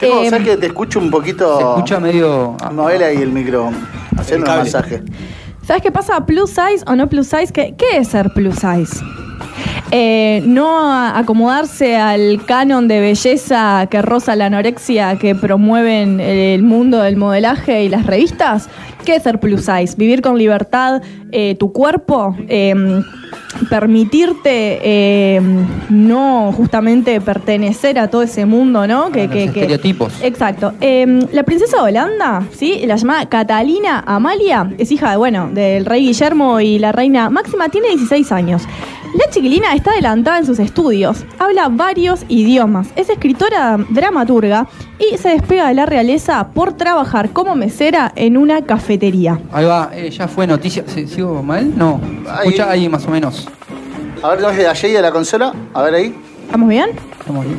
Tengo, 0.00 0.22
Eh, 0.22 0.30
¿Sabes 0.30 0.46
que 0.48 0.56
te 0.56 0.66
escucho 0.66 0.98
un 1.00 1.10
poquito? 1.10 1.56
Se 1.58 1.62
escucha 1.64 2.00
medio. 2.00 2.56
Novela 2.72 3.12
y 3.12 3.16
el 3.18 3.30
micro. 3.32 3.70
Haciendo 4.16 4.50
un 4.50 4.58
masaje. 4.58 5.02
¿Sabes 5.64 5.82
qué 5.82 5.92
pasa? 5.92 6.24
Plus 6.26 6.50
size 6.50 6.82
o 6.86 6.96
no 6.96 7.08
plus 7.08 7.26
size. 7.28 7.52
¿Qué, 7.52 7.74
qué 7.76 7.98
es 7.98 8.08
ser 8.08 8.32
plus 8.32 8.54
size? 8.56 9.04
Eh, 9.90 10.42
no 10.44 10.92
acomodarse 10.92 11.96
al 11.96 12.44
canon 12.44 12.88
de 12.88 13.00
belleza 13.00 13.86
que 13.90 14.02
roza 14.02 14.36
la 14.36 14.46
anorexia 14.46 15.16
que 15.16 15.34
promueven 15.34 16.20
el 16.20 16.62
mundo 16.62 17.00
del 17.00 17.16
modelaje 17.16 17.84
y 17.84 17.88
las 17.88 18.04
revistas. 18.06 18.68
¿Qué 19.04 19.16
es 19.16 19.22
ser 19.22 19.40
plus 19.40 19.60
size? 19.62 19.94
Vivir 19.96 20.20
con 20.20 20.36
libertad 20.36 21.00
eh, 21.32 21.54
tu 21.58 21.72
cuerpo, 21.72 22.36
eh, 22.48 22.74
permitirte 23.70 24.78
eh, 24.82 25.40
no 25.88 26.52
justamente 26.52 27.20
pertenecer 27.20 27.98
a 27.98 28.08
todo 28.08 28.22
ese 28.22 28.44
mundo, 28.46 28.86
¿no? 28.86 29.10
Que, 29.10 29.24
los 29.24 29.32
que- 29.32 29.38
que- 29.44 29.60
estereotipos. 29.60 30.12
Exacto. 30.22 30.72
Eh, 30.80 31.26
la 31.32 31.42
princesa 31.44 31.76
de 31.78 31.82
Holanda, 31.84 32.42
¿sí? 32.54 32.82
La 32.86 32.96
llamada 32.96 33.26
Catalina 33.28 34.04
Amalia, 34.06 34.70
es 34.78 34.90
hija 34.92 35.10
de, 35.12 35.16
bueno, 35.16 35.48
del 35.52 35.84
rey 35.86 36.06
Guillermo 36.06 36.60
y 36.60 36.78
la 36.78 36.92
reina 36.92 37.30
Máxima, 37.30 37.68
tiene 37.68 37.88
16 37.88 38.32
años. 38.32 38.62
La 39.14 39.30
chiquilina 39.30 39.72
está 39.74 39.92
adelantada 39.92 40.38
en 40.38 40.46
sus 40.46 40.58
estudios, 40.58 41.24
habla 41.38 41.68
varios 41.68 42.24
idiomas, 42.28 42.88
es 42.94 43.08
escritora 43.08 43.78
dramaturga 43.90 44.68
y 44.98 45.16
se 45.16 45.30
despega 45.30 45.68
de 45.68 45.74
la 45.74 45.86
realeza 45.86 46.48
por 46.48 46.74
trabajar 46.74 47.30
como 47.30 47.54
mesera 47.54 48.12
en 48.16 48.36
una 48.36 48.62
cafetería. 48.62 49.40
Ahí 49.52 49.64
va, 49.64 49.90
eh, 49.94 50.10
ya 50.10 50.28
fue 50.28 50.46
noticia. 50.46 50.84
¿Sí- 50.86 51.06
¿Sigo 51.06 51.42
mal? 51.42 51.76
No. 51.76 52.00
Ahí. 52.30 52.48
Escucha 52.48 52.70
ahí 52.70 52.88
más 52.88 53.06
o 53.06 53.10
menos. 53.10 53.48
A 54.22 54.28
ver, 54.30 54.40
¿no 54.40 54.50
es 54.50 54.56
de 54.56 54.66
allí 54.66 54.90
de 54.92 55.00
la 55.02 55.10
consola? 55.10 55.54
A 55.74 55.82
ver 55.82 55.94
ahí. 55.94 56.14
¿Estamos 56.46 56.68
bien? 56.68 56.90
Estamos 57.18 57.44
bien. 57.44 57.58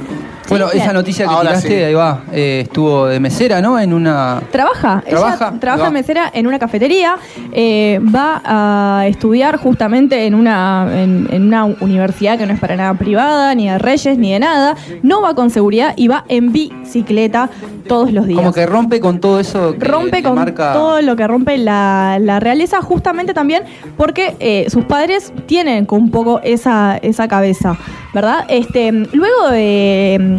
Bueno, 0.49 0.67
bien. 0.71 0.83
esa 0.83 0.93
noticia 0.93 1.25
que 1.25 1.31
Ahora 1.33 1.49
tiraste, 1.49 1.67
sí. 1.67 1.83
ahí 1.83 1.93
va. 1.93 2.23
eh, 2.31 2.61
estuvo 2.63 3.05
de 3.07 3.19
mesera, 3.19 3.61
¿no? 3.61 3.79
En 3.79 3.93
una. 3.93 4.41
Trabaja, 4.51 5.03
Trabaja, 5.07 5.47
ella 5.49 5.59
trabaja 5.59 5.83
va. 5.83 5.89
mesera 5.91 6.31
en 6.33 6.47
una 6.47 6.59
cafetería, 6.59 7.17
eh, 7.51 7.99
va 8.13 8.41
a 8.43 9.07
estudiar 9.07 9.57
justamente 9.57 10.25
en 10.25 10.35
una, 10.35 10.87
en, 10.93 11.27
en 11.31 11.43
una 11.47 11.65
universidad 11.65 12.37
que 12.37 12.45
no 12.45 12.53
es 12.53 12.59
para 12.59 12.75
nada 12.75 12.93
privada, 12.95 13.53
ni 13.55 13.69
de 13.69 13.77
reyes, 13.77 14.17
ni 14.17 14.31
de 14.33 14.39
nada, 14.39 14.75
no 15.03 15.21
va 15.21 15.33
con 15.35 15.49
seguridad 15.49 15.93
y 15.95 16.07
va 16.07 16.25
en 16.27 16.51
bicicleta 16.51 17.49
todos 17.87 18.11
los 18.11 18.27
días. 18.27 18.37
Como 18.39 18.53
que 18.53 18.65
rompe 18.67 18.99
con 18.99 19.19
todo 19.19 19.39
eso 19.39 19.75
que 19.77 19.83
rompe 19.85 20.17
que 20.17 20.23
con 20.23 20.35
marca. 20.35 20.73
todo 20.73 21.01
lo 21.01 21.15
que 21.15 21.25
rompe 21.27 21.57
la, 21.57 22.17
la 22.21 22.39
realeza, 22.39 22.81
justamente 22.81 23.33
también 23.33 23.63
porque 23.97 24.35
eh, 24.39 24.65
sus 24.69 24.85
padres 24.85 25.33
tienen 25.47 25.85
con 25.87 25.99
un 26.03 26.11
poco 26.11 26.39
esa, 26.43 26.97
esa 27.01 27.27
cabeza, 27.27 27.75
¿verdad? 28.13 28.45
Este, 28.47 28.91
luego 28.91 29.49
de. 29.49 30.35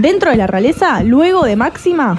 Dentro 0.00 0.30
de 0.30 0.36
la 0.36 0.46
realeza, 0.46 1.02
luego 1.02 1.44
de 1.44 1.56
Máxima, 1.56 2.18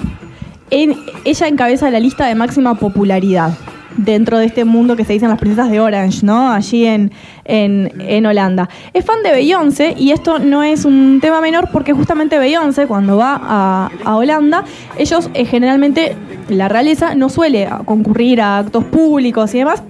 ella 0.70 1.48
encabeza 1.48 1.90
la 1.90 2.00
lista 2.00 2.26
de 2.26 2.34
máxima 2.34 2.74
popularidad 2.74 3.52
dentro 3.96 4.38
de 4.38 4.46
este 4.46 4.64
mundo 4.64 4.96
que 4.96 5.04
se 5.04 5.12
dicen 5.12 5.28
las 5.28 5.38
princesas 5.38 5.70
de 5.70 5.80
Orange, 5.80 6.24
¿no? 6.24 6.50
Allí 6.50 6.84
en, 6.86 7.12
en, 7.44 7.92
en 8.00 8.26
Holanda. 8.26 8.68
Es 8.92 9.04
fan 9.04 9.22
de 9.22 9.30
Beyoncé 9.30 9.94
y 9.96 10.10
esto 10.10 10.38
no 10.38 10.62
es 10.62 10.84
un 10.84 11.20
tema 11.20 11.40
menor 11.40 11.68
porque 11.72 11.92
justamente 11.92 12.38
Beyoncé 12.38 12.86
cuando 12.86 13.16
va 13.16 13.40
a, 13.40 13.90
a 14.04 14.16
Holanda, 14.16 14.64
ellos 14.98 15.30
eh, 15.34 15.44
generalmente, 15.44 16.16
la 16.48 16.68
realeza 16.68 17.14
no 17.14 17.28
suele 17.28 17.68
concurrir 17.84 18.40
a 18.40 18.58
actos 18.58 18.84
públicos 18.84 19.54
y 19.54 19.58
demás. 19.58 19.82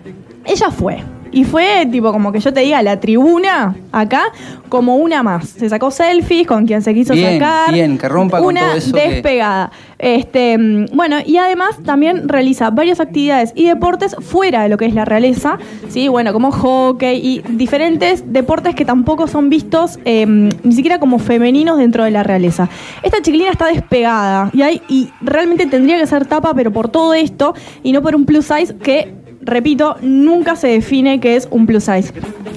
Ella 0.44 0.70
fue. 0.70 1.13
Y 1.34 1.44
fue 1.44 1.86
tipo 1.90 2.12
como 2.12 2.30
que 2.32 2.38
yo 2.40 2.52
te 2.52 2.60
diga 2.60 2.80
la 2.82 3.00
tribuna 3.00 3.74
acá 3.92 4.22
como 4.68 4.96
una 4.96 5.22
más. 5.22 5.48
Se 5.48 5.68
sacó 5.68 5.90
selfies 5.90 6.46
con 6.46 6.64
quien 6.64 6.80
se 6.80 6.94
quiso 6.94 7.12
Bien, 7.12 7.38
sacar. 7.40 7.72
bien, 7.72 7.98
que 7.98 8.08
rompa 8.08 8.38
con 8.38 8.46
una 8.48 8.60
todo 8.68 8.72
eso 8.74 8.92
que- 8.92 9.08
despegada. 9.10 9.70
Este, 9.98 10.56
mm, 10.58 10.86
bueno, 10.94 11.16
y 11.24 11.36
además 11.38 11.70
también 11.84 12.28
realiza 12.28 12.70
varias 12.70 13.00
actividades 13.00 13.52
y 13.56 13.66
deportes 13.66 14.14
fuera 14.20 14.62
de 14.62 14.68
lo 14.68 14.76
que 14.76 14.86
es 14.86 14.94
la 14.94 15.04
realeza, 15.04 15.58
¿sí? 15.88 16.08
Bueno, 16.08 16.32
como 16.32 16.50
hockey 16.52 17.16
y 17.16 17.42
diferentes 17.56 18.32
deportes 18.32 18.74
que 18.74 18.84
tampoco 18.84 19.26
son 19.26 19.48
vistos 19.50 19.98
eh, 20.04 20.26
ni 20.26 20.72
siquiera 20.72 20.98
como 21.00 21.18
femeninos 21.18 21.78
dentro 21.78 22.04
de 22.04 22.10
la 22.12 22.22
realeza. 22.22 22.68
Esta 23.02 23.22
chiquilina 23.22 23.50
está 23.50 23.66
despegada 23.66 24.50
y, 24.52 24.62
hay, 24.62 24.82
y 24.88 25.08
realmente 25.20 25.66
tendría 25.66 25.98
que 25.98 26.06
ser 26.06 26.26
tapa, 26.26 26.54
pero 26.54 26.70
por 26.72 26.88
todo 26.88 27.12
esto 27.14 27.54
y 27.82 27.90
no 27.92 28.02
por 28.02 28.14
un 28.14 28.24
plus 28.24 28.44
size 28.44 28.76
que 28.76 29.23
repito, 29.44 29.96
nunca 30.00 30.56
se 30.56 30.68
define 30.68 31.20
qué 31.20 31.36
es 31.36 31.48
un 31.50 31.66
plus 31.66 31.84
size. 31.84 32.12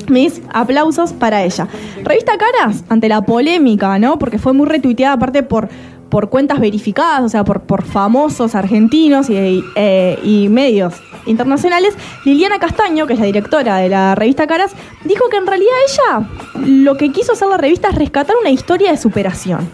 Mis 0.09 0.41
aplausos 0.53 1.13
para 1.13 1.43
ella. 1.43 1.67
Revista 2.03 2.33
Caras, 2.37 2.83
ante 2.89 3.09
la 3.09 3.21
polémica, 3.21 3.99
¿no? 3.99 4.17
Porque 4.17 4.39
fue 4.39 4.53
muy 4.53 4.67
retuiteada 4.67 5.13
aparte 5.13 5.43
por, 5.43 5.69
por 6.09 6.29
cuentas 6.29 6.59
verificadas, 6.59 7.23
o 7.23 7.29
sea, 7.29 7.43
por, 7.43 7.61
por 7.61 7.83
famosos 7.83 8.55
argentinos 8.55 9.29
y, 9.29 9.63
eh, 9.75 10.17
y 10.23 10.47
medios 10.49 10.95
internacionales. 11.25 11.93
Liliana 12.25 12.59
Castaño, 12.59 13.05
que 13.05 13.13
es 13.13 13.19
la 13.19 13.25
directora 13.25 13.77
de 13.77 13.89
la 13.89 14.15
revista 14.15 14.47
Caras, 14.47 14.71
dijo 15.03 15.29
que 15.29 15.37
en 15.37 15.47
realidad 15.47 15.73
ella 15.87 16.29
lo 16.65 16.97
que 16.97 17.11
quiso 17.11 17.33
hacer 17.33 17.47
la 17.49 17.57
revista 17.57 17.89
es 17.89 17.95
rescatar 17.95 18.35
una 18.39 18.49
historia 18.49 18.91
de 18.91 18.97
superación. 18.97 19.69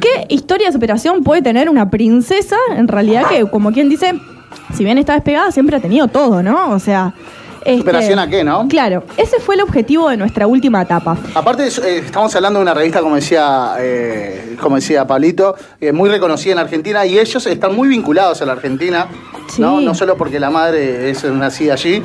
¿Qué 0.00 0.26
historia 0.34 0.66
de 0.66 0.72
superación 0.72 1.22
puede 1.22 1.42
tener 1.42 1.68
una 1.68 1.88
princesa? 1.88 2.56
En 2.76 2.88
realidad 2.88 3.28
que, 3.28 3.48
como 3.48 3.70
quien 3.72 3.88
dice, 3.88 4.18
si 4.74 4.84
bien 4.84 4.98
está 4.98 5.14
despegada, 5.14 5.50
siempre 5.50 5.76
ha 5.76 5.80
tenido 5.80 6.08
todo, 6.08 6.42
¿no? 6.42 6.70
O 6.70 6.78
sea... 6.78 7.12
este, 7.64 7.78
¿Superación 7.78 8.18
a 8.18 8.28
qué, 8.28 8.44
no? 8.44 8.66
Claro, 8.68 9.02
ese 9.16 9.40
fue 9.40 9.54
el 9.56 9.62
objetivo 9.62 10.08
de 10.08 10.16
nuestra 10.16 10.46
última 10.46 10.82
etapa. 10.82 11.16
Aparte, 11.34 11.66
eh, 11.66 12.02
estamos 12.04 12.34
hablando 12.36 12.58
de 12.58 12.62
una 12.62 12.74
revista, 12.74 13.00
como 13.00 13.16
decía, 13.16 13.74
eh, 13.78 14.56
como 14.60 14.76
decía 14.76 15.06
Pablito, 15.06 15.54
eh, 15.80 15.92
muy 15.92 16.08
reconocida 16.08 16.52
en 16.52 16.58
Argentina 16.60 17.04
y 17.04 17.18
ellos 17.18 17.46
están 17.46 17.74
muy 17.74 17.88
vinculados 17.88 18.40
a 18.42 18.46
la 18.46 18.52
Argentina, 18.52 19.08
¿no? 19.58 19.78
Sí. 19.78 19.84
No 19.84 19.94
solo 19.94 20.16
porque 20.16 20.38
la 20.38 20.50
madre 20.50 21.10
es 21.10 21.24
nacida 21.24 21.74
allí, 21.74 22.02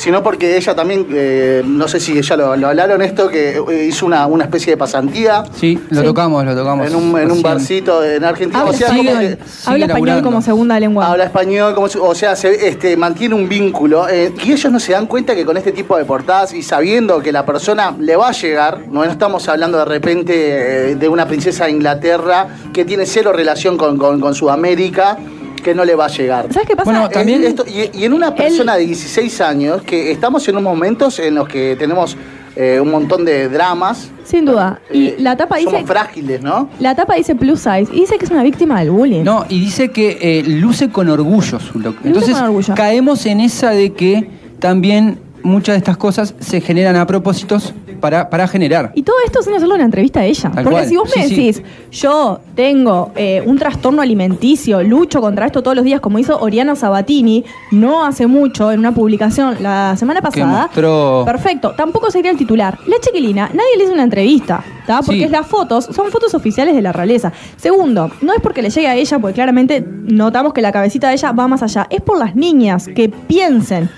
sino 0.00 0.22
porque 0.22 0.56
ella 0.56 0.74
también, 0.74 1.06
eh, 1.12 1.62
no 1.64 1.86
sé 1.86 2.00
si 2.00 2.20
ya 2.22 2.36
lo, 2.36 2.56
lo 2.56 2.68
hablaron 2.68 3.02
esto, 3.02 3.28
que 3.28 3.58
eh, 3.58 3.84
hizo 3.86 4.06
una, 4.06 4.26
una 4.26 4.44
especie 4.44 4.72
de 4.72 4.76
pasantía 4.78 5.44
Sí, 5.54 5.78
lo 5.90 6.00
Sí. 6.00 6.06
tocamos, 6.06 6.44
lo 6.44 6.56
tocamos. 6.56 6.86
en 6.86 6.94
un, 6.94 7.18
en 7.18 7.30
un 7.30 7.42
barcito 7.42 8.02
en 8.02 8.24
Argentina. 8.24 8.60
Habla 8.60 8.72
O 8.72 8.74
sea, 8.76 8.88
como 8.88 9.02
español, 9.02 9.20
que- 9.20 9.42
habla 9.66 9.84
español 9.86 9.88
laburando. 9.88 10.22
como 10.30 10.42
segunda 10.42 10.80
lengua. 10.80 11.06
Habla 11.10 11.24
español, 11.24 11.74
como, 11.74 11.86
o 11.86 12.14
sea, 12.14 12.34
se, 12.34 12.68
este, 12.68 12.96
mantiene 12.96 13.34
un 13.34 13.48
vínculo. 13.48 14.08
eh, 14.08 14.32
y 14.42 14.52
ellos 14.52 14.72
no 14.72 14.80
se 14.80 14.92
dan 14.92 15.06
cuenta 15.06 15.34
que 15.34 15.44
con 15.44 15.56
este 15.56 15.72
tipo 15.72 15.96
de 15.98 16.04
portadas 16.06 16.54
y 16.54 16.62
sabiendo 16.62 17.20
que 17.20 17.30
la 17.32 17.44
persona 17.44 17.94
le 17.98 18.16
va 18.16 18.28
a 18.28 18.32
llegar, 18.32 18.86
no 18.90 19.04
estamos 19.04 19.48
hablando 19.48 19.78
de 19.78 19.84
repente 19.84 20.90
eh, 20.92 20.94
de 20.96 21.08
una 21.08 21.26
princesa 21.26 21.66
de 21.66 21.72
Inglaterra 21.72 22.48
que 22.72 22.84
tiene 22.84 23.04
cero 23.06 23.32
relación 23.32 23.76
con, 23.76 23.98
con- 23.98 24.20
con 24.20 24.34
Sudamérica, 24.34 25.18
que 25.60 25.74
no 25.74 25.84
le 25.84 25.94
va 25.94 26.06
a 26.06 26.08
llegar. 26.08 26.46
¿Sabes 26.52 26.68
qué 26.68 26.76
pasa? 26.76 26.90
Bueno, 26.90 27.06
Eh, 27.06 27.10
también- 27.12 27.44
esto- 27.44 27.64
y, 27.66 27.90
y 27.98 28.04
en 28.04 28.12
una 28.12 28.34
persona 28.34 28.76
de 28.76 28.86
16 28.86 29.40
años, 29.40 29.82
que 29.82 30.10
estamos 30.12 30.46
en 30.48 30.56
unos 30.56 30.64
momentos 30.64 31.18
en 31.18 31.34
los 31.34 31.48
que 31.48 31.76
tenemos 31.78 32.16
eh, 32.56 32.80
un 32.80 32.90
montón 32.90 33.24
de 33.24 33.48
dramas. 33.48 34.10
Sin 34.24 34.44
duda. 34.44 34.80
Y 34.92 35.06
eh, 35.06 35.16
la 35.20 35.36
tapa 35.36 35.56
dice... 35.56 35.70
Somos 35.70 35.86
frágiles, 35.86 36.42
¿no? 36.42 36.68
La 36.80 36.94
tapa 36.96 37.14
dice 37.14 37.34
plus 37.36 37.60
size 37.60 37.86
y 37.92 38.00
dice 38.00 38.18
que 38.18 38.24
es 38.24 38.30
una 38.30 38.42
víctima 38.42 38.80
del 38.80 38.90
bullying. 38.90 39.22
No, 39.22 39.46
y 39.48 39.60
dice 39.60 39.90
que 39.90 40.18
eh, 40.20 40.42
luce 40.44 40.90
con 40.90 41.08
orgullo 41.08 41.60
su 41.60 41.78
look. 41.78 41.96
Entonces 42.02 42.34
con 42.34 42.44
orgullo. 42.46 42.74
caemos 42.74 43.24
en 43.26 43.40
esa 43.40 43.70
de 43.70 43.92
que 43.92 44.28
también 44.58 45.20
muchas 45.42 45.74
de 45.74 45.78
estas 45.78 45.96
cosas 45.96 46.34
se 46.40 46.60
generan 46.60 46.96
a 46.96 47.06
propósitos 47.06 47.72
para, 48.00 48.30
para 48.30 48.48
generar. 48.48 48.92
Y 48.94 49.02
todo 49.02 49.16
esto 49.26 49.42
sin 49.42 49.54
hacerlo 49.54 49.74
una 49.74 49.84
entrevista 49.84 50.20
a 50.20 50.24
ella. 50.24 50.50
Tal 50.50 50.64
Porque 50.64 50.70
cual. 50.80 50.88
si 50.88 50.96
vos 50.96 51.10
me 51.16 51.22
Sí, 51.24 51.28
sí. 51.34 51.46
decís, 51.46 51.62
yo 51.92 52.40
tengo 52.54 53.12
eh, 53.16 53.42
un 53.44 53.58
trastorno 53.58 54.00
alimenticio, 54.02 54.82
lucho 54.82 55.20
contra 55.20 55.46
esto 55.46 55.62
todos 55.62 55.76
los 55.76 55.84
días, 55.84 56.00
como 56.00 56.18
hizo 56.18 56.38
Oriana 56.40 56.74
Sabatini, 56.76 57.44
no 57.72 58.04
hace 58.04 58.26
mucho, 58.26 58.72
en 58.72 58.78
una 58.80 58.92
publicación 58.94 59.56
la 59.60 59.96
semana 59.96 60.22
pasada. 60.22 60.62
mostró. 60.62 61.22
Perfecto, 61.26 61.72
tampoco 61.76 62.10
sería 62.10 62.30
el 62.30 62.36
titular. 62.38 62.78
La 62.86 62.96
chiquilina, 63.00 63.46
nadie 63.52 63.76
le 63.76 63.84
hizo 63.84 63.92
una 63.92 64.04
entrevista, 64.04 64.64
¿tá? 64.86 65.00
Porque 65.04 65.24
Sí. 65.24 65.28
las 65.28 65.46
fotos, 65.46 65.84
son 65.86 66.10
fotos 66.10 66.34
oficiales 66.34 66.74
de 66.74 66.82
la 66.82 66.92
realeza. 66.92 67.32
Segundo, 67.56 68.10
no 68.22 68.32
es 68.32 68.40
porque 68.40 68.62
le 68.62 68.70
llegue 68.70 68.88
a 68.88 68.94
ella, 68.94 69.18
porque 69.18 69.34
claramente 69.34 69.84
notamos 69.86 70.52
que 70.52 70.62
la 70.62 70.72
cabecita 70.72 71.08
de 71.08 71.14
ella 71.14 71.32
va 71.32 71.48
más 71.48 71.62
allá. 71.62 71.86
Es 71.90 72.00
por 72.00 72.18
las 72.18 72.34
niñas 72.34 72.88
que 72.94 73.08
piensen 73.08 73.90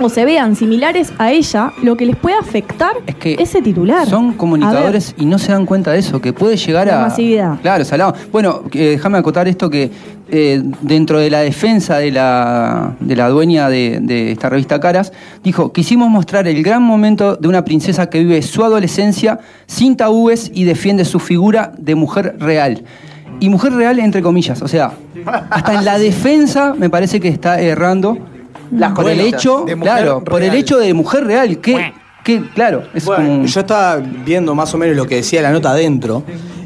o 0.00 0.08
se 0.08 0.24
vean 0.24 0.54
similares 0.56 1.12
a 1.18 1.32
ella, 1.32 1.72
lo 1.82 1.96
que 1.96 2.06
les 2.06 2.16
puede 2.16 2.36
afectar 2.36 2.92
ese 3.22 3.62
titular. 3.62 4.06
Son 4.06 4.30
A 4.30 4.36
comunicadores 4.36 5.14
y 5.18 5.24
no 5.26 5.38
se 5.38 5.52
dan 5.52 5.66
cuenta 5.66 5.92
de 5.92 5.98
eso, 5.98 6.20
que 6.20 6.32
puede 6.32 6.56
llegar 6.56 6.86
La 6.86 7.00
a. 7.00 7.08
masividad. 7.08 7.60
Claro, 7.60 7.84
salado. 7.84 8.14
Bueno, 8.30 8.62
eh, 8.72 8.90
déjame 8.90 9.18
acotar 9.18 9.48
esto 9.48 9.68
que 9.68 9.90
eh, 10.32 10.62
dentro 10.82 11.18
de 11.18 11.28
la 11.28 11.40
defensa 11.40 11.98
de 11.98 12.12
la, 12.12 12.94
de 13.00 13.16
la 13.16 13.28
dueña 13.28 13.68
de, 13.68 13.98
de 14.00 14.32
esta 14.32 14.48
revista 14.48 14.78
Caras, 14.78 15.12
dijo: 15.42 15.72
Quisimos 15.72 16.08
mostrar 16.08 16.46
el 16.46 16.62
gran 16.62 16.82
momento 16.82 17.34
de 17.36 17.48
una 17.48 17.64
princesa 17.64 18.08
que 18.08 18.20
vive 18.20 18.40
su 18.42 18.62
adolescencia 18.64 19.40
sin 19.66 19.96
tabúes 19.96 20.50
y 20.54 20.64
defiende 20.64 21.04
su 21.04 21.18
figura 21.18 21.72
de 21.76 21.94
mujer 21.96 22.36
real. 22.38 22.84
Y 23.40 23.48
mujer 23.48 23.72
real 23.72 23.98
entre 23.98 24.22
comillas, 24.22 24.60
o 24.62 24.68
sea, 24.68 24.92
hasta 25.50 25.74
en 25.74 25.84
la 25.84 25.98
defensa 25.98 26.74
me 26.78 26.90
parece 26.90 27.18
que 27.20 27.28
está 27.28 27.60
errando. 27.60 28.18
Las 28.70 28.92
por 28.92 29.10
el 29.10 29.20
hecho, 29.20 29.64
De 29.66 29.76
mujer 29.76 29.92
claro, 29.92 30.24
por 30.24 30.42
el 30.42 30.50
real. 30.50 30.60
hecho 30.60 30.78
de 30.78 30.94
mujer 30.94 31.24
real, 31.24 31.58
que, 31.58 31.92
que 32.22 32.42
claro, 32.54 32.84
es 32.94 33.04
Bueno, 33.04 33.26
como... 33.26 33.46
yo 33.46 33.60
estaba 33.60 33.96
viendo 33.96 34.54
más 34.54 34.72
o 34.74 34.78
menos 34.78 34.96
lo 34.96 35.06
que 35.06 35.16
decía 35.16 35.42
la 35.42 35.50
nota 35.50 35.70
adentro 35.72 36.22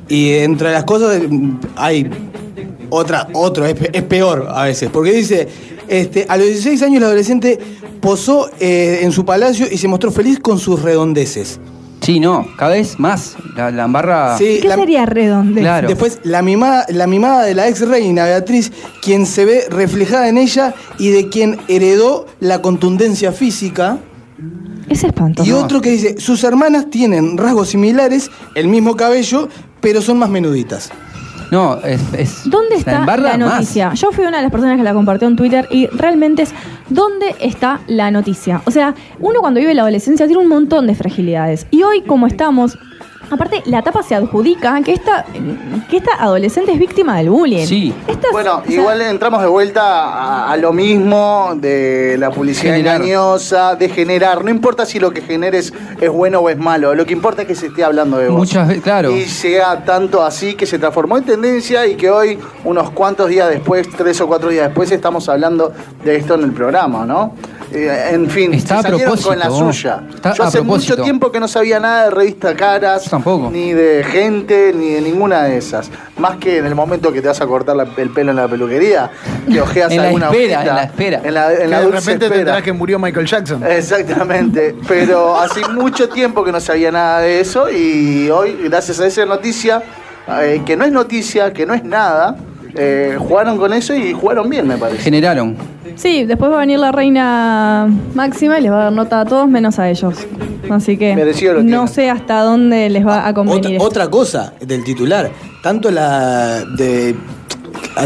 y 0.09 0.33
entre 0.33 0.73
las 0.73 0.85
cosas 0.85 1.23
hay 1.77 2.11
otra, 2.91 3.29
otro, 3.33 3.65
es 3.65 4.03
peor 4.03 4.47
a 4.51 4.65
veces, 4.65 4.91
porque 4.91 5.13
dice, 5.13 5.49
este, 5.89 6.27
a 6.29 6.37
los 6.37 6.47
16 6.47 6.83
años 6.83 6.99
el 6.99 7.05
adolescente 7.05 7.59
posó 8.01 8.51
eh, 8.61 9.01
en 9.03 9.13
su 9.13 9.25
palacio 9.25 9.67
y 9.71 9.79
se 9.79 9.89
mostró 9.89 10.11
feliz 10.11 10.39
con 10.39 10.59
sus 10.59 10.83
redondeces. 10.83 11.59
Sí, 12.05 12.21
no, 12.21 12.47
cada 12.57 12.73
vez 12.73 12.99
más. 12.99 13.37
La, 13.57 13.71
la 13.71 13.85
embarra. 13.85 14.37
Sí, 14.39 14.59
¿Qué 14.63 14.69
la- 14.69 14.77
sería 14.77 15.07
redondez? 15.07 15.63
Claro. 15.63 15.89
Después, 15.89 16.21
la 16.23 16.43
mimada, 16.43 16.85
la 16.91 17.07
mimada 17.07 17.43
de 17.45 17.55
la 17.55 17.69
ex 17.69 17.81
reina 17.87 18.25
Beatriz, 18.25 18.73
quien 19.03 19.27
se 19.27 19.45
ve 19.45 19.65
reflejada 19.71 20.29
en 20.29 20.39
ella 20.39 20.75
y 20.99 21.11
de 21.11 21.29
quien 21.29 21.59
heredó 21.69 22.27
la 22.41 22.61
contundencia 22.63 23.33
física. 23.33 23.99
Es 24.89 25.03
espantoso. 25.03 25.49
Y 25.49 25.53
otro 25.53 25.81
que 25.81 25.91
dice, 25.91 26.17
sus 26.21 26.45
hermanas 26.45 26.91
tienen 26.91 27.39
rasgos 27.39 27.71
similares, 27.71 28.31
el 28.55 28.69
mismo 28.69 28.97
cabello, 28.97 29.49
pero 29.81 30.03
son 30.03 30.19
más 30.19 30.29
menuditas. 30.29 30.91
No, 31.51 31.79
es. 31.85 32.01
es- 32.15 32.43
¿Dónde 32.51 32.77
está 32.77 33.05
la 33.05 33.17
más. 33.17 33.39
noticia? 33.39 33.93
Yo 33.95 34.11
fui 34.13 34.25
una 34.27 34.39
de 34.39 34.43
las 34.45 34.53
personas 34.53 34.77
que 34.77 34.83
la 34.83 34.93
compartió 34.95 35.29
en 35.29 35.37
Twitter 35.37 35.67
y 35.71 35.87
realmente 35.89 36.43
es 36.43 36.55
¿dónde 36.89 37.35
está 37.41 37.81
la 37.87 38.11
noticia? 38.11 38.63
O 38.67 38.71
sea, 38.71 38.95
uno 39.21 39.41
cuando 39.41 39.61
vive 39.61 39.75
la 39.75 39.83
adolescencia 39.83 40.27
tiene 40.27 40.43
un 40.43 40.49
montón 40.49 40.87
de 40.87 40.95
fragilidades. 40.95 41.67
Y 41.71 41.83
hoy, 41.83 42.03
como 42.03 42.27
estamos, 42.27 42.79
aparte 43.31 43.63
la 43.67 43.83
tapa 43.83 44.03
se 44.03 44.15
adjudica 44.15 44.81
que 44.83 44.93
esta, 44.93 45.25
que 45.91 45.97
esta 45.99 46.13
adolescente 46.23 46.73
es 46.73 46.79
víctima 46.79 47.17
del 47.19 47.31
bullying. 47.31 47.67
Sí. 47.67 47.93
Esta 48.07 48.29
es- 48.29 48.33
Bueno, 48.33 48.63
o 48.63 48.67
sea, 48.67 48.75
igual 48.75 49.01
entramos 49.03 49.41
de 49.43 49.49
vuelta 49.49 49.83
a, 49.85 50.53
a 50.53 50.57
lo 50.57 50.73
mismo 50.73 51.53
de 51.57 52.17
la 52.19 52.31
publicidad 52.31 52.73
Generar. 52.75 52.97
engañosa, 52.97 53.75
de 53.77 53.89
generar. 53.89 54.45
No 54.45 54.51
importa 54.51 54.85
si 54.87 54.99
lo 54.99 55.11
que 55.13 55.21
generes 55.23 55.73
es 56.01 56.11
bueno 56.11 56.41
o 56.41 56.49
es 56.49 56.59
malo, 56.59 56.95
lo 56.95 57.05
que 57.07 57.13
importa 57.13 57.43
es 57.43 57.49
que 57.49 57.55
se 57.55 57.67
esté 57.67 57.85
hablando 57.85 58.19
de 58.19 58.29
vos. 58.29 58.39
Muchas 58.39 58.69
veces, 58.69 58.83
claro. 58.83 59.11
Y 59.11 59.25
sea 59.27 59.85
tanto 59.85 60.23
así 60.23 60.55
que 60.55 60.67
se 60.67 60.79
transformó 60.79 61.19
en 61.19 61.25
tendencia 61.25 61.87
y 61.87 61.95
que 61.97 62.11
hoy, 62.11 62.39
unos 62.65 62.91
cuantos 62.91 63.29
días 63.29 63.49
después, 63.51 63.89
tres 63.97 64.21
o 64.21 64.27
cuatro 64.27 64.49
días 64.51 64.67
después, 64.69 64.91
estamos 64.91 65.29
hablando 65.29 65.73
de 66.05 66.17
esto 66.17 66.35
en 66.35 66.43
el 66.45 66.53
programa, 66.53 67.05
¿no? 67.07 67.35
Eh, 67.73 68.11
en 68.13 68.29
fin, 68.31 68.55
Está 68.55 68.75
se 68.75 68.75
a 68.75 68.83
salieron 68.83 69.01
propósito, 69.17 69.29
con 69.31 69.39
la 69.39 69.51
suya. 69.51 70.03
Está 70.15 70.33
Yo 70.35 70.45
a 70.45 70.47
hace 70.47 70.59
propósito. 70.59 70.93
mucho 70.95 71.03
tiempo 71.03 71.33
que 71.33 71.41
no 71.41 71.49
sabía 71.49 71.81
nada 71.81 72.05
de 72.05 72.11
revista 72.11 72.55
Caras, 72.55 73.05
tampoco. 73.15 73.51
ni 73.51 73.73
de 73.73 74.05
gente, 74.05 74.73
ni 74.75 74.91
de 74.91 75.01
ninguna 75.01 75.45
de 75.45 75.57
esas. 75.57 75.91
Más 76.19 76.37
que 76.37 76.59
en 76.59 76.67
el 76.67 76.75
momento 76.75 77.13
que 77.13 77.21
te 77.23 77.29
vas 77.29 77.41
a 77.41 77.47
cortar 77.47 77.77
la- 77.77 77.89
el 77.97 78.11
pelo 78.11 78.31
en 78.31 78.37
la 78.37 78.49
peluquería, 78.49 79.11
que 79.51 79.61
ojeas 79.61 79.91
En 79.93 79.99
la 79.99 80.05
alguna 80.09 80.27
espera, 80.31 80.57
hojita. 80.59 80.71
en 80.71 80.77
la 80.77 80.83
espera. 80.85 81.21
En 81.25 81.35
la, 81.35 81.53
en 81.53 81.59
Que 81.59 81.67
la 81.69 81.79
de 81.79 81.85
dulce 81.85 81.99
repente 82.01 82.19
te 82.19 82.25
espera. 82.27 82.41
enterás 82.41 82.63
que 82.63 82.73
murió 82.73 82.99
Michael 82.99 83.27
Jackson. 83.27 83.63
Exactamente, 83.67 84.75
pero 84.89 85.37
hace 85.39 85.67
mucho 85.69 86.09
tiempo 86.09 86.45
que 86.45 86.53
no 86.53 86.61
sabía 86.61 86.91
nada 86.91 87.21
de 87.21 87.41
eso 87.41 87.71
y 87.71 88.29
hoy, 88.31 88.57
gracias 88.65 89.01
a 89.01 89.07
esa 89.07 89.25
noticia, 89.27 89.83
eh, 90.41 90.63
que 90.67 90.77
no 90.77 90.85
es 90.85 90.93
noticia, 90.93 91.53
que 91.53 91.65
no 91.67 91.75
es 91.75 91.85
nada, 91.85 92.37
eh, 92.77 93.17
jugaron 93.19 93.57
con 93.59 93.73
eso 93.73 93.95
y 93.95 94.13
jugaron 94.13 94.49
bien, 94.51 94.67
me 94.67 94.77
parece. 94.77 95.03
Generaron. 95.03 95.57
Sí, 95.97 96.25
después 96.25 96.51
va 96.51 96.57
a 96.57 96.61
venir 96.61 96.79
la 96.79 96.93
reina 96.93 97.89
máxima 98.15 98.59
y 98.59 98.63
les 98.63 98.73
va 98.73 98.81
a 98.81 98.85
dar 98.85 98.93
nota 98.93 99.21
a 99.21 99.25
todos 99.25 99.49
menos 99.49 99.79
a 99.79 99.89
ellos. 99.89 100.27
Así 100.71 100.97
que 100.97 101.15
Merecido 101.15 101.55
lo 101.55 101.63
no 101.63 101.87
sé 101.87 102.11
hasta 102.11 102.41
dónde 102.41 102.89
les 102.91 103.07
va 103.07 103.29
a 103.29 103.35
convenir. 103.35 103.61
Otra, 103.61 103.73
esto. 103.73 103.85
otra 103.85 104.11
cosa 104.11 104.55
del 104.61 104.83
titular, 104.83 105.31
tanto 105.63 105.91
la 105.91 106.65
de 106.77 107.15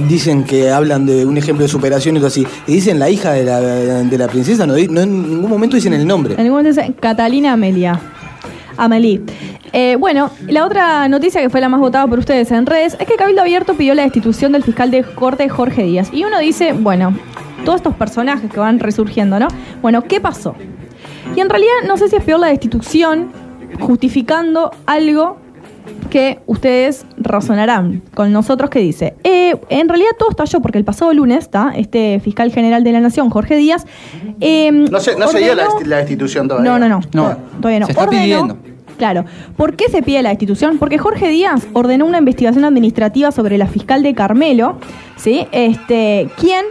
dicen 0.08 0.44
que 0.44 0.70
hablan 0.70 1.06
de 1.06 1.24
un 1.24 1.36
ejemplo 1.36 1.62
de 1.64 1.68
superación 1.68 2.16
y 2.16 2.18
todo 2.18 2.28
así, 2.28 2.46
y 2.66 2.72
dicen 2.74 2.98
la 2.98 3.08
hija 3.08 3.32
de 3.32 3.44
la, 3.44 3.60
de 3.60 4.18
la 4.18 4.28
princesa, 4.28 4.66
no, 4.66 4.74
no 4.74 5.00
en 5.00 5.30
ningún 5.30 5.50
momento 5.50 5.76
dicen 5.76 5.94
el 5.94 6.06
nombre. 6.06 6.34
En 6.34 6.42
ningún 6.42 6.58
momento 6.58 6.80
dice 6.80 6.94
Catalina 7.00 7.52
Amelia. 7.52 8.00
Amelie. 8.76 9.20
Eh, 9.72 9.96
bueno, 9.98 10.30
la 10.46 10.64
otra 10.64 11.08
noticia 11.08 11.40
que 11.40 11.50
fue 11.50 11.60
la 11.60 11.68
más 11.68 11.80
votada 11.80 12.06
por 12.06 12.18
ustedes 12.20 12.50
en 12.52 12.64
redes 12.64 12.96
es 12.98 13.06
que 13.06 13.16
Cabildo 13.16 13.42
Abierto 13.42 13.74
pidió 13.74 13.94
la 13.94 14.02
destitución 14.02 14.52
del 14.52 14.62
fiscal 14.62 14.90
de 14.90 15.02
corte 15.02 15.48
Jorge 15.48 15.82
Díaz. 15.82 16.10
Y 16.12 16.24
uno 16.24 16.38
dice, 16.38 16.72
bueno, 16.72 17.12
todos 17.64 17.76
estos 17.76 17.94
personajes 17.94 18.50
que 18.50 18.60
van 18.60 18.78
resurgiendo, 18.80 19.38
¿no? 19.38 19.48
Bueno, 19.82 20.02
¿qué 20.04 20.20
pasó? 20.20 20.54
Y 21.36 21.40
en 21.40 21.48
realidad 21.50 21.72
no 21.86 21.96
sé 21.96 22.08
si 22.08 22.16
es 22.16 22.24
peor 22.24 22.40
la 22.40 22.48
destitución 22.48 23.30
justificando 23.80 24.70
algo 24.86 25.36
que 26.10 26.38
ustedes 26.46 27.06
razonarán 27.16 28.02
con 28.14 28.30
nosotros 28.32 28.68
que 28.70 28.78
dice, 28.78 29.14
eh, 29.24 29.56
en 29.70 29.88
realidad 29.88 30.10
todo 30.18 30.30
estalló 30.30 30.60
porque 30.60 30.78
el 30.78 30.84
pasado 30.84 31.12
lunes, 31.14 31.38
¿está? 31.44 31.72
este 31.74 32.20
fiscal 32.20 32.50
general 32.52 32.84
de 32.84 32.92
la 32.92 33.00
Nación, 33.00 33.30
Jorge 33.30 33.56
Díaz, 33.56 33.86
eh, 34.40 34.70
No 34.70 35.00
se, 35.00 35.16
no 35.16 35.28
se 35.28 35.38
dio 35.38 35.54
la, 35.54 35.64
ordenó- 35.66 35.78
desti- 35.80 35.86
la 35.86 35.96
destitución 35.98 36.48
todavía. 36.48 36.70
no, 36.70 36.78
no, 36.78 36.88
no. 36.88 37.00
No, 37.12 37.36
Todavía 37.60 37.80
no. 37.80 37.86
se 37.86 37.92
está 37.92 38.04
Ordenó- 38.04 38.22
pidiendo. 38.22 38.56
Claro. 38.98 39.24
¿Por 39.56 39.76
qué 39.76 39.88
se 39.88 40.02
pide 40.02 40.22
la 40.22 40.30
destitución? 40.30 40.78
Porque 40.78 40.98
Jorge 40.98 41.28
Díaz 41.28 41.66
ordenó 41.72 42.04
una 42.04 42.18
investigación 42.18 42.64
administrativa 42.64 43.30
sobre 43.30 43.56
la 43.56 43.66
fiscal 43.68 44.02
de 44.02 44.12
Carmelo, 44.14 44.78
¿sí? 45.16 45.46
Este, 45.52 46.28
quien, 46.36 46.64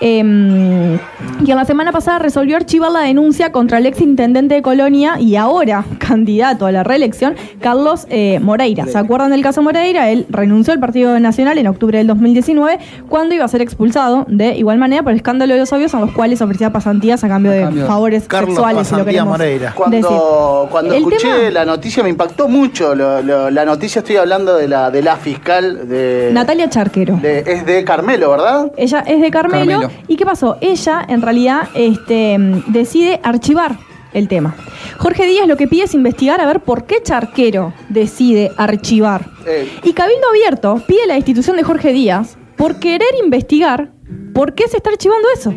em, 0.00 0.98
quien 1.44 1.56
la 1.56 1.64
semana 1.64 1.92
pasada 1.92 2.18
resolvió 2.18 2.56
archivar 2.56 2.90
la 2.92 3.00
denuncia 3.00 3.52
contra 3.52 3.78
el 3.78 3.86
ex 3.86 4.00
intendente 4.00 4.54
de 4.54 4.62
Colonia 4.62 5.18
y 5.18 5.36
ahora 5.36 5.84
candidato 5.98 6.66
a 6.66 6.72
la 6.72 6.84
reelección, 6.84 7.34
Carlos 7.60 8.06
eh, 8.10 8.38
Moreira. 8.40 8.86
¿Se 8.86 8.98
acuerdan 8.98 9.30
del 9.30 9.42
caso 9.42 9.62
Moreira? 9.62 10.10
Él 10.10 10.26
renunció 10.30 10.72
al 10.72 10.80
Partido 10.80 11.18
Nacional 11.20 11.58
en 11.58 11.66
octubre 11.66 11.98
del 11.98 12.06
2019 12.06 12.78
cuando 13.08 13.34
iba 13.34 13.44
a 13.44 13.48
ser 13.48 13.62
expulsado 13.62 14.24
de 14.28 14.56
igual 14.56 14.78
manera 14.78 15.02
por 15.02 15.12
el 15.12 15.16
escándalo 15.18 15.54
de 15.54 15.60
los 15.60 15.72
obvios 15.72 15.92
en 15.94 16.00
los 16.00 16.12
cuales 16.12 16.40
ofrecía 16.42 16.70
pasantías 16.72 17.22
a 17.24 17.28
cambio 17.28 17.52
de 17.52 17.62
cambio 17.62 17.86
favores 17.86 18.24
Carlos 18.28 18.50
sexuales. 18.54 18.88
si 18.88 18.96
lo 18.96 19.04
queremos 19.04 19.28
Moreira. 19.28 19.72
Cuando, 19.74 19.96
decir. 19.96 20.70
cuando 20.70 20.94
El 20.94 20.98
escuché 21.02 21.28
tema- 21.28 21.50
la 21.50 21.64
noticia 21.64 22.02
me 22.02 22.08
impactó 22.10 22.48
mucho. 22.48 22.94
lo- 22.94 23.22
lo- 23.22 23.50
la 23.50 23.64
noticia 23.64 24.00
estoy 24.00 24.16
hablando 24.16 24.56
de 24.56 24.68
la, 24.68 24.90
de 24.90 25.02
la 25.02 25.16
fiscal 25.16 25.88
de, 25.88 26.30
Natalia 26.32 26.68
Charquero. 26.68 27.16
de- 27.20 27.40
Es 27.46 27.64
de 27.66 27.84
Carmelo, 27.84 28.30
¿verdad? 28.30 28.70
Ella 28.76 29.00
es 29.06 29.20
de 29.20 29.30
Carmelo. 29.30 29.70
Carmelo. 29.72 29.87
¿Y 30.08 30.16
qué 30.16 30.24
pasó? 30.24 30.56
Ella, 30.60 31.04
en 31.08 31.22
realidad, 31.22 31.68
este, 31.74 32.36
decide 32.68 33.20
archivar 33.22 33.76
el 34.12 34.26
tema. 34.28 34.54
Jorge 34.98 35.26
Díaz 35.26 35.46
lo 35.46 35.56
que 35.56 35.68
pide 35.68 35.84
es 35.84 35.94
investigar 35.94 36.40
a 36.40 36.46
ver 36.46 36.60
por 36.60 36.84
qué 36.84 37.02
Charquero 37.02 37.72
decide 37.88 38.50
archivar. 38.56 39.26
Eh, 39.46 39.68
Y 39.84 39.92
Cabildo 39.92 40.28
Abierto 40.30 40.82
pide 40.86 41.06
la 41.06 41.14
destitución 41.14 41.56
de 41.56 41.62
Jorge 41.62 41.92
Díaz 41.92 42.36
por 42.56 42.76
querer 42.80 43.08
investigar 43.22 43.90
por 44.34 44.54
qué 44.54 44.66
se 44.68 44.78
está 44.78 44.90
archivando 44.90 45.28
eso. 45.36 45.54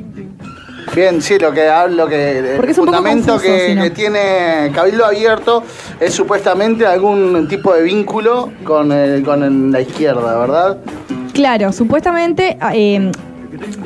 Bien, 0.95 1.21
sí, 1.21 1.37
lo 1.39 1.53
que 1.53 1.67
hablo 1.69 2.07
que 2.07 2.39
el 2.39 2.55
Porque 2.57 2.71
es 2.71 2.77
un 2.79 2.85
poco 2.85 2.97
fundamento 2.97 3.33
confuso, 3.33 3.51
que, 3.53 3.91
tiene 3.95 4.71
Cabildo 4.73 5.05
Abierto 5.05 5.63
es 5.99 6.13
supuestamente 6.13 6.85
algún 6.85 7.47
tipo 7.47 7.73
de 7.73 7.83
vínculo 7.83 8.51
con, 8.63 8.91
el- 8.91 9.23
con 9.23 9.43
el- 9.43 9.71
la 9.71 9.79
izquierda, 9.81 10.37
¿verdad? 10.39 10.77
Claro, 11.33 11.71
supuestamente 11.71 12.57
eh, 12.73 13.11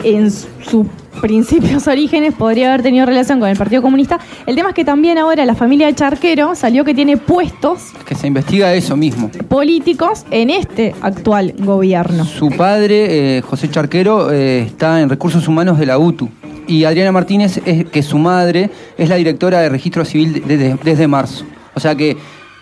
en 0.03 0.29
sus 0.31 0.85
principios 1.21 1.87
orígenes 1.87 2.33
podría 2.33 2.69
haber 2.69 2.83
tenido 2.83 3.05
relación 3.05 3.39
con 3.39 3.49
el 3.49 3.57
Partido 3.57 3.81
Comunista. 3.81 4.19
El 4.45 4.55
tema 4.55 4.69
es 4.69 4.75
que 4.75 4.85
también 4.85 5.17
ahora 5.17 5.45
la 5.45 5.55
familia 5.55 5.87
de 5.87 5.95
Charquero 5.95 6.55
salió 6.55 6.83
que 6.83 6.93
tiene 6.93 7.17
puestos 7.17 7.91
Que 8.05 8.15
se 8.15 8.27
investiga 8.27 8.73
eso 8.73 8.95
mismo. 8.97 9.29
políticos 9.47 10.25
en 10.31 10.49
este 10.49 10.93
actual 11.01 11.53
gobierno. 11.59 12.25
Su 12.25 12.49
padre, 12.49 13.37
eh, 13.37 13.41
José 13.41 13.69
Charquero, 13.69 14.31
eh, 14.31 14.61
está 14.63 15.01
en 15.01 15.09
recursos 15.09 15.47
humanos 15.47 15.79
de 15.79 15.85
la 15.85 15.97
UTU. 15.97 16.29
Y 16.67 16.83
Adriana 16.83 17.11
Martínez, 17.11 17.61
es, 17.65 17.85
que 17.85 18.01
su 18.01 18.17
madre 18.17 18.69
es 18.97 19.07
la 19.09 19.15
directora 19.15 19.61
de 19.61 19.69
registro 19.69 20.03
civil 20.03 20.43
de- 20.47 20.57
de- 20.57 20.77
desde 20.83 21.07
marzo. 21.07 21.45
O 21.75 21.79
sea 21.79 21.93
que 21.95 22.17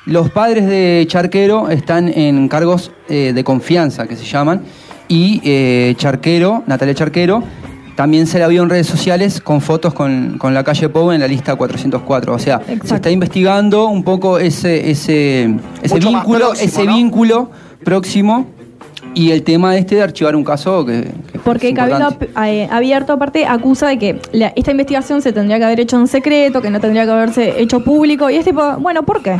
los 0.06 0.30
padres 0.30 0.68
de 0.68 1.06
Charquero 1.08 1.70
están 1.70 2.10
en 2.10 2.50
cargos 2.50 2.92
eh, 3.08 3.32
de 3.34 3.44
confianza, 3.46 4.06
que 4.06 4.18
se 4.18 4.26
llaman, 4.26 4.62
y 5.14 5.42
eh, 5.44 5.94
Charquero, 5.98 6.64
Natalia 6.66 6.96
Charquero, 6.96 7.44
también 7.96 8.26
se 8.26 8.40
la 8.40 8.48
vio 8.48 8.64
en 8.64 8.70
redes 8.70 8.88
sociales 8.88 9.40
con 9.42 9.62
fotos 9.62 9.94
con, 9.94 10.38
con 10.40 10.56
la 10.56 10.64
calle 10.64 10.90
Pou 10.90 11.12
en 11.12 11.20
la 11.22 11.28
lista 11.28 11.56
404. 11.56 12.34
O 12.34 12.40
sea, 12.40 12.60
se 12.84 12.96
está 12.96 13.12
investigando 13.12 13.88
un 13.88 14.04
poco 14.04 14.40
ese, 14.40 14.90
ese, 14.90 15.44
ese 15.84 15.96
Mucho 15.96 16.10
vínculo, 16.10 16.40
próximo, 16.40 16.66
ese 16.68 16.84
¿no? 16.86 16.96
vínculo 16.96 17.52
próximo 17.84 18.48
y 19.14 19.30
el 19.30 19.44
tema 19.44 19.78
este 19.78 19.96
de 19.98 20.02
archivar 20.02 20.36
un 20.36 20.44
caso 20.44 20.84
que, 20.84 21.04
que 21.32 21.38
Porque 21.38 21.70
es 21.70 21.76
Cabildo 21.76 22.18
eh, 22.44 22.68
Abierto, 22.72 23.14
aparte, 23.14 23.46
acusa 23.46 23.88
de 23.90 24.00
que 24.00 24.20
la- 24.32 24.54
esta 24.56 24.72
investigación 24.72 25.22
se 25.22 25.32
tendría 25.32 25.60
que 25.60 25.66
haber 25.66 25.80
hecho 25.80 26.00
en 26.00 26.08
secreto, 26.08 26.64
que 26.64 26.72
no 26.72 26.80
tendría 26.80 27.06
que 27.06 27.12
haberse 27.12 27.62
hecho 27.62 27.84
público. 27.84 28.32
Y 28.32 28.38
es 28.38 28.46
tipo, 28.46 28.78
bueno, 28.80 29.04
¿por 29.04 29.22
qué? 29.22 29.40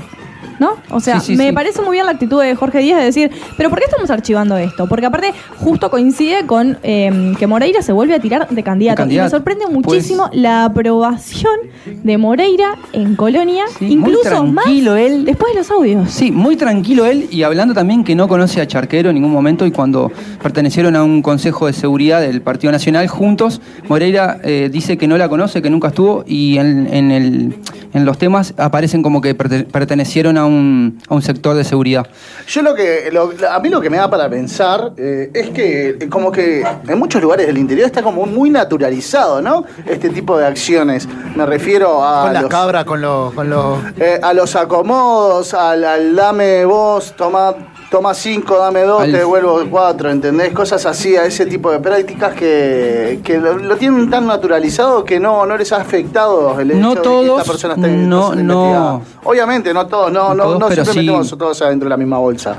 ¿No? 0.60 0.72
O 0.90 1.00
sea, 1.00 1.20
Sí, 1.20 1.34
sí, 1.34 1.36
me 1.38 1.48
sí. 1.50 1.52
parece 1.54 1.82
muy 1.82 1.94
bien 1.94 2.06
la 2.06 2.12
actitud 2.14 2.42
de 2.42 2.56
Jorge 2.56 2.80
Díaz 2.80 3.00
de 3.00 3.06
decir, 3.06 3.32
¿pero 3.58 3.70
por 3.70 3.80
qué 3.80 3.86
estamos 3.86 4.10
archivando 4.10 4.56
esto? 4.58 4.88
Porque 4.88 5.06
aparte, 5.06 5.34
justo 5.60 5.90
coincide 5.90 6.46
con 6.46 6.78
eh, 6.84 7.34
que 7.40 7.48
Moreira 7.48 7.82
se 7.82 7.92
vuelve 7.92 8.14
a 8.16 8.20
tirar 8.20 8.48
de 8.50 8.64
candidato. 8.64 9.06
De 9.06 9.14
Y 9.14 9.18
me 9.18 9.30
sorprende 9.30 9.66
Pues- 9.66 9.74
muchísimo 9.74 10.30
la 10.34 10.66
aprobación 10.66 11.54
de 11.86 12.18
Moreira 12.18 12.76
en 12.94 13.16
Colonia, 13.16 13.64
muy 13.80 13.92
incluso 13.92 14.44
más 14.46 14.64
tranquilo 14.66 14.96
él. 14.96 15.26
después 15.26 15.54
de 15.54 15.60
los 15.60 15.72
audios. 15.72 16.10
Sí, 16.12 16.32
muy 16.32 16.56
tranquilo 16.56 17.06
él 17.06 17.28
y 17.32 17.44
hablando 17.44 17.74
también 17.74 18.04
que 18.04 18.16
no 18.16 18.28
conoce 18.28 18.62
a 18.62 18.68
Charquero 18.68 19.10
en 19.10 19.16
ningún 19.16 19.32
momento 19.32 19.66
y 19.66 19.72
cuando 19.72 20.12
pertenecieron 20.42 20.96
a 20.96 21.04
un 21.04 21.22
consejo 21.22 21.68
de 21.68 21.74
seguridad 21.74 22.22
del 22.22 22.42
Partido 22.42 22.72
Nacional 22.72 23.08
juntos, 23.08 23.62
Moreira 23.90 24.40
eh, 24.44 24.70
dice 24.72 24.98
que 24.98 25.08
no 25.08 25.18
la 25.18 25.30
conoce, 25.30 25.62
que 25.62 25.70
nunca 25.70 25.90
estuvo 25.90 26.24
y 26.28 26.58
en, 26.58 26.88
en 26.94 27.12
el- 27.12 27.56
en 27.94 28.06
los 28.06 28.18
temas 28.18 28.54
aparecen 28.58 29.04
como 29.04 29.22
que 29.22 29.38
perte- 29.38 29.66
pertenecieron 29.66 30.38
a 30.38 30.43
un, 30.46 31.00
a 31.10 31.14
un 31.16 31.22
sector 31.22 31.56
de 31.56 31.64
seguridad. 31.64 32.06
Yo 32.48 32.62
lo 32.62 32.74
que, 32.76 33.10
lo- 33.12 33.32
a 33.50 33.60
mí 33.60 33.70
lo 33.70 33.80
que 33.82 33.90
me 33.90 33.98
da 33.98 34.10
para 34.10 34.30
pensar 34.30 34.92
eh, 34.98 35.32
es 35.34 35.50
que 35.50 35.90
eh, 36.00 36.10
como 36.10 36.32
que 36.32 36.64
en 36.88 37.00
muchos 37.00 37.22
lugares 37.22 37.48
del 37.48 37.58
interior 37.58 37.86
está 37.86 38.02
como 38.04 38.26
muy 38.26 38.50
naturalizado, 38.50 39.42
¿no? 39.42 39.64
Este 39.86 40.10
tipo 40.10 40.38
de 40.38 40.46
acciones. 40.48 41.08
Me 41.36 41.46
refiero 41.46 42.04
a 42.04 42.24
Con 42.24 42.34
las 42.34 42.42
los, 42.44 42.52
cabras, 42.52 42.84
con 42.86 43.02
los. 43.02 43.34
Con 43.34 43.50
los... 43.50 43.80
eh, 44.00 44.20
a 44.22 44.34
los 44.34 44.56
acomodos, 44.56 45.54
al, 45.54 45.84
al 45.84 46.16
dame 46.16 46.66
vos, 46.66 47.14
toma, 47.18 47.56
toma 47.94 48.16
cinco, 48.16 48.58
dame 48.58 48.82
dos, 48.82 49.04
Al- 49.04 49.12
te 49.12 49.20
devuelvo 49.20 49.62
cuatro, 49.70 50.10
¿entendés? 50.10 50.52
Cosas 50.52 50.84
así, 50.88 51.16
a 51.16 51.26
ese 51.26 51.46
tipo 51.46 51.70
de 51.72 51.78
prácticas 51.80 52.34
que, 52.34 53.20
que 53.24 53.38
lo, 53.38 53.54
lo 53.60 53.76
tienen 53.78 54.10
tan 54.10 54.26
naturalizado 54.26 55.06
que 55.06 55.20
no, 55.20 55.46
no 55.46 55.56
les 55.56 55.72
ha 55.74 55.78
afectado 55.78 56.60
el 56.60 56.72
hecho 56.72 56.80
No 56.80 56.90
de 56.90 56.96
que 56.96 57.02
todos, 57.04 57.40
esta 57.40 57.52
persona 57.52 57.74
esté, 57.76 57.88
no, 57.90 58.34
no. 58.34 58.42
investigada. 58.42 59.00
Obviamente, 59.26 59.74
no 59.76 59.86
todos, 59.86 60.12
no, 60.12 60.30
No 60.30 60.34
no, 60.34 60.44
todos, 60.44 60.60
no 60.62 60.68
pero 60.70 60.84
siempre 60.86 60.94
sí. 61.04 61.08
metemos 61.08 61.38
todos 61.38 61.62
adentro 61.62 61.86
de 61.86 61.90
la 61.92 61.98
misma 61.98 62.18
bolsa. 62.18 62.58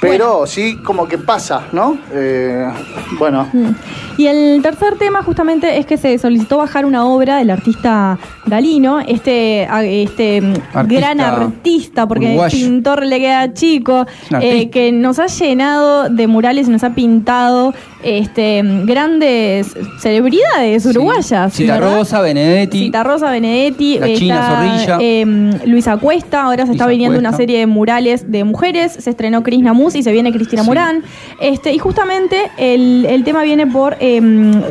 Pero 0.00 0.46
sí, 0.46 0.76
como 0.84 1.08
que 1.08 1.18
pasa, 1.18 1.62
¿no? 1.72 1.98
Eh, 2.12 2.64
bueno. 3.18 3.48
Mm. 3.52 3.70
Y 4.16 4.28
el 4.28 4.62
tercer 4.62 4.96
tema 4.96 5.24
justamente 5.24 5.76
es 5.76 5.86
que 5.86 5.96
se 5.96 6.16
solicitó 6.18 6.56
bajar 6.58 6.86
una 6.86 7.04
obra 7.04 7.38
del 7.38 7.50
artista 7.50 8.16
Galino, 8.48 9.00
este, 9.00 9.66
a- 9.70 9.84
este 9.84 10.40
mm, 10.40 10.54
Artista 10.74 11.00
gran 11.00 11.20
artista, 11.20 12.06
porque 12.08 12.34
el 12.34 12.50
pintor 12.50 13.04
le 13.04 13.18
queda 13.20 13.52
chico, 13.54 14.06
eh, 14.40 14.70
que 14.70 14.92
nos 14.92 15.18
ha 15.18 15.26
llenado 15.26 16.08
de 16.08 16.26
murales 16.26 16.68
y 16.68 16.70
nos 16.70 16.84
ha 16.84 16.94
pintado 16.94 17.74
este, 18.02 18.62
grandes 18.84 19.74
celebridades 20.00 20.86
uruguayas. 20.86 21.52
Cita 21.52 21.74
¿verdad? 21.78 21.96
Rosa, 21.98 22.20
Benedetti. 22.20 22.84
Cita 22.84 23.02
Rosa, 23.04 23.30
Benedetti, 23.30 23.98
La 23.98 24.06
China 24.14 24.48
Zorrilla. 24.48 24.98
eh, 25.00 25.58
Luisa 25.66 25.96
Cuesta, 25.96 26.42
ahora 26.44 26.64
se 26.66 26.72
está 26.72 26.86
viniendo 26.86 27.18
una 27.18 27.32
serie 27.32 27.58
de 27.58 27.66
murales 27.66 28.30
de 28.30 28.44
mujeres, 28.44 28.92
se 28.92 29.10
estrenó 29.10 29.42
Cris 29.42 29.60
Namus 29.60 29.94
y 29.96 30.02
se 30.02 30.12
viene 30.12 30.32
Cristina 30.32 30.62
Sí. 30.62 30.68
Morán. 30.68 31.02
Este, 31.40 31.72
y 31.72 31.78
justamente 31.78 32.50
el, 32.56 33.04
el 33.08 33.24
tema 33.24 33.42
viene 33.42 33.66
por 33.66 33.94
eh, 34.00 34.16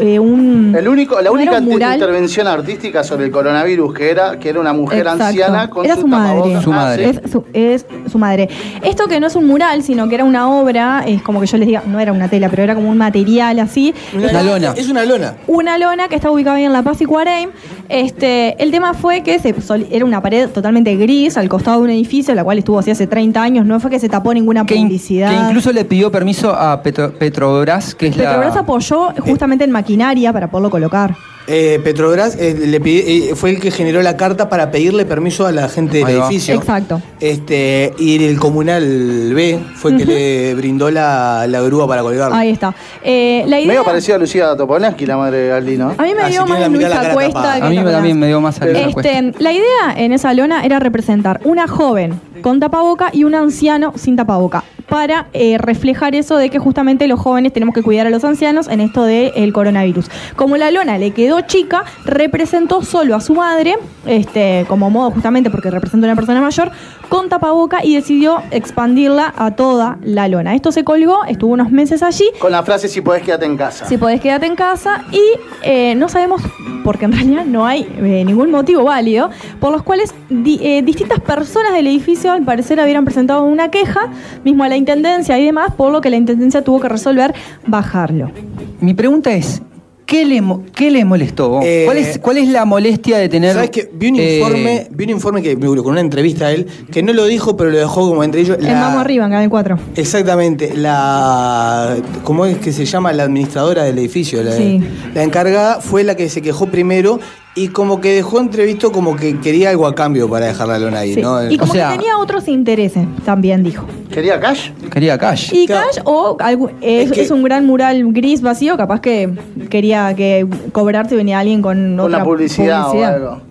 eh, 0.02 0.20
un... 0.20 0.74
El 0.78 0.88
único, 0.88 1.20
la 1.22 1.32
única 1.32 1.60
mural. 1.62 1.94
intervención 1.95 2.48
artística 2.48 3.04
sobre 3.04 3.26
el 3.26 3.32
coronavirus 3.32 3.66
que 3.94 4.10
era 4.10 4.39
que 4.39 4.49
era 4.49 4.60
una 4.60 4.72
mujer 4.73 4.99
Exacto. 4.99 5.23
anciana 5.26 5.69
con 5.69 5.85
Era 5.85 5.95
su, 5.95 6.02
su 6.02 6.07
madre. 6.07 6.61
Su 6.61 6.72
Ah. 6.73 6.95
Es 6.95 7.31
su, 7.31 7.44
es 7.53 7.85
su 8.11 8.18
madre. 8.18 8.49
Esto 8.84 9.07
que 9.07 9.19
no 9.19 9.27
es 9.27 9.35
un 9.35 9.45
mural, 9.48 9.84
sino 9.84 10.07
que 10.07 10.15
era 10.15 10.23
una 10.23 10.49
obra, 10.49 11.03
es 11.06 11.22
como 11.22 11.39
que 11.41 11.48
yo 11.48 11.57
les 11.57 11.68
diga, 11.68 11.84
no 11.85 11.99
era 11.99 12.14
una 12.14 12.27
tela, 12.30 12.49
pero 12.49 12.64
era 12.64 12.76
como 12.76 12.89
un 12.89 12.98
material 12.98 13.60
así. 13.60 13.94
Una 14.14 14.41
lona. 14.44 14.73
Es 14.77 14.89
una 14.89 15.03
lona. 15.06 15.35
Una 15.48 15.77
lona 15.77 16.07
que 16.07 16.15
está 16.15 16.31
ubicada 16.31 16.57
ahí 16.57 16.64
en 16.64 16.73
La 16.73 16.84
Paz 16.84 17.02
y 17.02 17.06
Cuareim. 17.06 17.49
Este, 17.89 18.61
el 18.61 18.72
tema 18.72 18.94
fue 18.94 19.22
que 19.23 19.39
se 19.39 19.56
era 19.91 20.06
una 20.06 20.22
pared 20.22 20.49
totalmente 20.49 20.95
gris 20.95 21.38
al 21.38 21.48
costado 21.49 21.77
de 21.80 21.84
un 21.85 21.89
edificio, 21.89 22.34
la 22.35 22.44
cual 22.44 22.57
estuvo 22.60 22.80
así 22.80 22.91
hace 22.91 23.07
30 23.07 23.41
años. 23.41 23.65
No 23.65 23.80
fue 23.80 23.89
que 23.89 23.99
se 23.99 24.10
tapó 24.10 24.34
ninguna 24.34 24.65
Que, 24.65 24.76
in- 24.76 24.88
publicidad. 24.88 25.30
que 25.30 25.45
incluso 25.49 25.72
le 25.72 25.85
pidió 25.85 26.11
permiso 26.11 26.52
a 26.53 26.81
Petro- 26.84 27.14
Petrobras, 27.18 27.95
que 27.95 28.07
es 28.07 28.15
Petrobras 28.15 28.56
la... 28.56 28.61
apoyó 28.61 29.10
justamente 29.26 29.64
en 29.64 29.72
maquinaria 29.72 30.31
para 30.34 30.49
poderlo 30.49 30.69
colocar. 30.69 31.15
Eh, 31.48 31.80
Petrobras 31.82 32.36
eh, 32.36 32.53
le 32.53 32.82
eh, 32.84 33.34
fue 33.36 33.52
el 33.52 33.60
que 33.61 33.72
generó 33.72 34.02
la 34.02 34.18
carta 34.18 34.49
para 34.49 34.69
pedirle 34.69 35.06
permiso 35.06 35.45
a 35.45 35.52
la 35.53 35.69
gente 35.69 35.99
del 35.99 36.10
edificio. 36.10 36.56
Exacto. 36.56 37.02
Este, 37.22 37.94
y 37.98 38.24
el 38.26 38.38
comunal 38.38 39.34
B 39.34 39.60
fue 39.76 39.91
el 39.91 39.98
que 39.98 40.06
le 40.06 40.56
brindó 40.56 40.91
la, 40.91 41.45
la 41.48 41.61
grúa 41.61 41.88
para 41.88 42.02
colgarlo. 42.02 42.36
Ahí 42.36 42.49
está. 42.49 42.76
Eh, 43.02 43.45
la 43.48 43.60
idea. 43.60 43.68
Medio 43.69 43.86
parecida 43.86 44.15
a 44.15 44.19
Lucía 44.19 44.56
Topolansky, 44.57 45.06
la 45.06 45.15
madre 45.15 45.38
de 45.38 45.48
Galdi, 45.49 45.78
¿no? 45.78 45.95
A 45.98 46.03
mí 46.03 46.14
me 46.14 46.24
Ah, 46.24 46.30
dio 46.30 46.44
tiene 46.44 46.69
más 46.69 46.90
cara 46.90 47.14
Cuesta 47.14 47.53
A 47.53 47.69
mí 47.69 47.78
también 47.78 48.19
me 48.19 48.28
dio 48.28 48.41
más 48.41 48.61
a. 48.61 48.68
Este, 48.68 49.34
la 49.40 49.53
idea 49.53 49.94
en 49.95 50.11
esa 50.11 50.34
lona 50.34 50.65
era 50.65 50.80
representar 50.80 51.40
una 51.45 51.68
joven 51.68 52.19
con 52.41 52.60
tapaboca 52.60 53.10
y 53.14 53.24
un 53.24 53.36
anciano 53.36 53.94
sin 53.95 54.15
tapaboca 54.15 54.64
para 54.90 55.28
eh, 55.34 55.57
reflejar 55.57 56.15
eso 56.15 56.38
de 56.38 56.49
que 56.49 56.60
justamente 56.60 57.07
los 57.07 57.19
jóvenes 57.19 57.53
tenemos 57.53 57.76
que 57.76 57.84
cuidar 57.84 58.07
a 58.07 58.10
los 58.10 58.24
ancianos 58.24 58.68
en 58.68 58.80
esto 58.80 59.03
del 59.03 59.52
coronavirus. 59.53 60.10
Como 60.36 60.57
la 60.57 60.72
lona 60.72 60.98
le 60.98 61.11
quedó 61.11 61.36
chica, 61.41 61.84
representó 62.05 62.81
solo 62.81 63.15
a 63.15 63.19
su 63.22 63.34
madre, 63.35 63.76
este, 64.05 64.65
como 64.68 64.89
modo 64.89 65.11
justamente 65.11 65.49
porque 65.49 65.69
representa 65.72 66.07
a 66.07 66.09
una 66.11 66.15
persona 66.15 66.41
mayor, 66.41 66.72
con 67.09 67.30
tapaboca 67.30 67.84
y 67.84 67.95
decidió 67.95 68.41
expandirla 68.51 69.34
a 69.38 69.51
toda 69.51 69.97
la 70.03 70.27
lona. 70.27 70.55
Esto 70.55 70.72
se 70.72 70.84
colgó, 70.84 71.23
estuvo 71.26 71.53
unos 71.53 71.72
meses 71.72 72.03
allí 72.03 72.26
Con 72.39 72.51
la 72.51 72.64
frase 72.64 72.88
si 72.88 73.01
podés 73.01 73.23
quedarte 73.23 73.45
en 73.45 73.57
casa. 73.57 73.85
si 73.85 73.97
podés 73.97 74.19
quedarte 74.22 74.45
en 74.45 74.55
casa 74.55 75.05
y 75.11 75.22
eh, 75.64 75.95
no 75.95 76.09
sabemos, 76.09 76.41
porque 76.84 77.05
en 77.05 77.11
realidad 77.14 77.45
no 77.45 77.65
hay 77.65 77.81
eh, 77.97 78.23
ningún 78.26 78.51
motivo 78.51 78.84
válido, 78.84 79.30
por 79.59 79.72
los 79.72 79.84
cuales 79.84 80.14
di- 80.30 80.59
eh, 80.61 80.81
distintas 80.81 81.19
personas 81.19 81.73
del 81.73 81.88
edificio 81.88 82.31
al 82.31 82.43
parecer 82.43 82.80
habían 82.80 83.05
presentado 83.05 83.43
una 83.43 83.69
queja, 83.69 84.07
mismo 84.43 84.64
a 84.64 84.69
la 84.69 84.76
Intendencia 84.77 85.38
y 85.39 85.45
demás, 85.45 85.73
por 85.76 85.91
lo 85.91 86.01
que 86.01 86.09
la 86.09 86.18
Intendencia 86.18 86.61
tuvo 86.64 86.80
que 86.80 86.89
resolver 86.89 87.34
bajarlo. 87.65 88.31
Mi 88.80 88.93
pregunta 88.93 89.31
es, 89.31 89.61
¿qué 90.08 90.26
le, 90.26 90.42
mo- 90.42 90.64
qué 90.74 90.90
le 90.90 91.06
molestó? 91.06 91.60
Eh, 91.62 91.84
¿Cuál, 91.86 91.98
es, 91.98 92.18
¿Cuál 92.18 92.38
es 92.38 92.48
la 92.48 92.66
molestia 92.66 93.20
de 93.20 93.30
tener... 93.30 93.54
¿Sabes 93.54 93.70
qué? 93.70 93.90
Vi 93.94 94.08
un 94.08 94.16
eh, 94.16 94.38
informe, 94.40 94.88
vi 94.90 95.04
un 95.04 95.10
informe 95.12 95.44
que 95.44 95.56
con 95.58 95.88
una 95.88 96.02
entrevista 96.02 96.48
a 96.48 96.52
él, 96.54 96.66
que 96.92 97.04
no 97.04 97.14
lo 97.14 97.26
dijo, 97.26 97.56
pero 97.56 97.70
lo 97.70 97.78
dejó 97.78 98.08
como 98.10 98.24
entre 98.24 98.42
ellos. 98.42 98.58
En 98.60 98.74
Vamos 98.74 99.02
Arriba, 99.02 99.26
en 99.26 99.32
Canal 99.32 99.50
4. 99.50 99.78
Exactamente, 99.96 100.74
la 100.76 101.98
¿cómo 102.24 102.46
es 102.46 102.58
que 102.58 102.72
se 102.72 102.86
llama? 102.86 103.12
La 103.14 103.24
administradora 103.24 103.84
del 103.84 104.00
edificio, 104.00 104.42
la, 104.42 104.54
Sí. 104.54 104.82
la 105.14 105.24
encargada 105.24 105.82
fue 105.82 106.04
la 106.04 106.16
que 106.16 106.30
se 106.30 106.42
quejó 106.42 106.68
primero 106.68 107.20
y 107.58 107.70
como 107.70 108.00
que 108.00 108.14
dejó 108.14 108.40
entrevisto 108.40 108.92
como 108.92 109.16
que 109.16 109.40
quería 109.40 109.72
algo 109.72 109.88
a 109.88 109.96
cambio 109.96 110.30
para 110.30 110.46
dejar 110.46 110.68
la 110.68 110.78
lona 110.80 111.00
ahí, 111.00 111.16
Sí. 111.16 111.22
¿no? 111.22 111.50
Y 111.50 111.58
como 111.58 111.72
O 111.72 111.76
sea- 111.76 111.90
que 111.92 111.98
tenía 111.98 112.18
otros 112.20 112.48
intereses, 112.48 113.06
también 113.26 113.64
dijo. 113.64 113.86
¿Quería 114.12 114.40
cash? 114.40 114.70
Quería 114.92 115.18
cash. 115.18 115.52
Y 115.54 115.66
Claro. 115.66 115.88
Cash 115.88 116.02
o 116.06 116.38
algo- 116.40 116.70
es, 116.82 117.08
Es 117.08 117.12
que- 117.12 117.22
es 117.22 117.32
un 117.32 117.44
gran 117.44 117.66
mural 117.66 118.04
gris 118.14 118.42
vacío, 118.42 118.78
capaz 118.78 119.02
que 119.02 119.30
quería 119.70 120.14
que 120.16 120.46
cobrarse 120.72 121.16
y 121.16 121.18
venía 121.18 121.40
alguien 121.40 121.62
con 121.62 121.78
Con 121.98 122.00
otra 122.00 122.20
la 122.20 122.24
publicidad, 122.24 122.90
o 122.96 123.04
algo. 123.04 123.42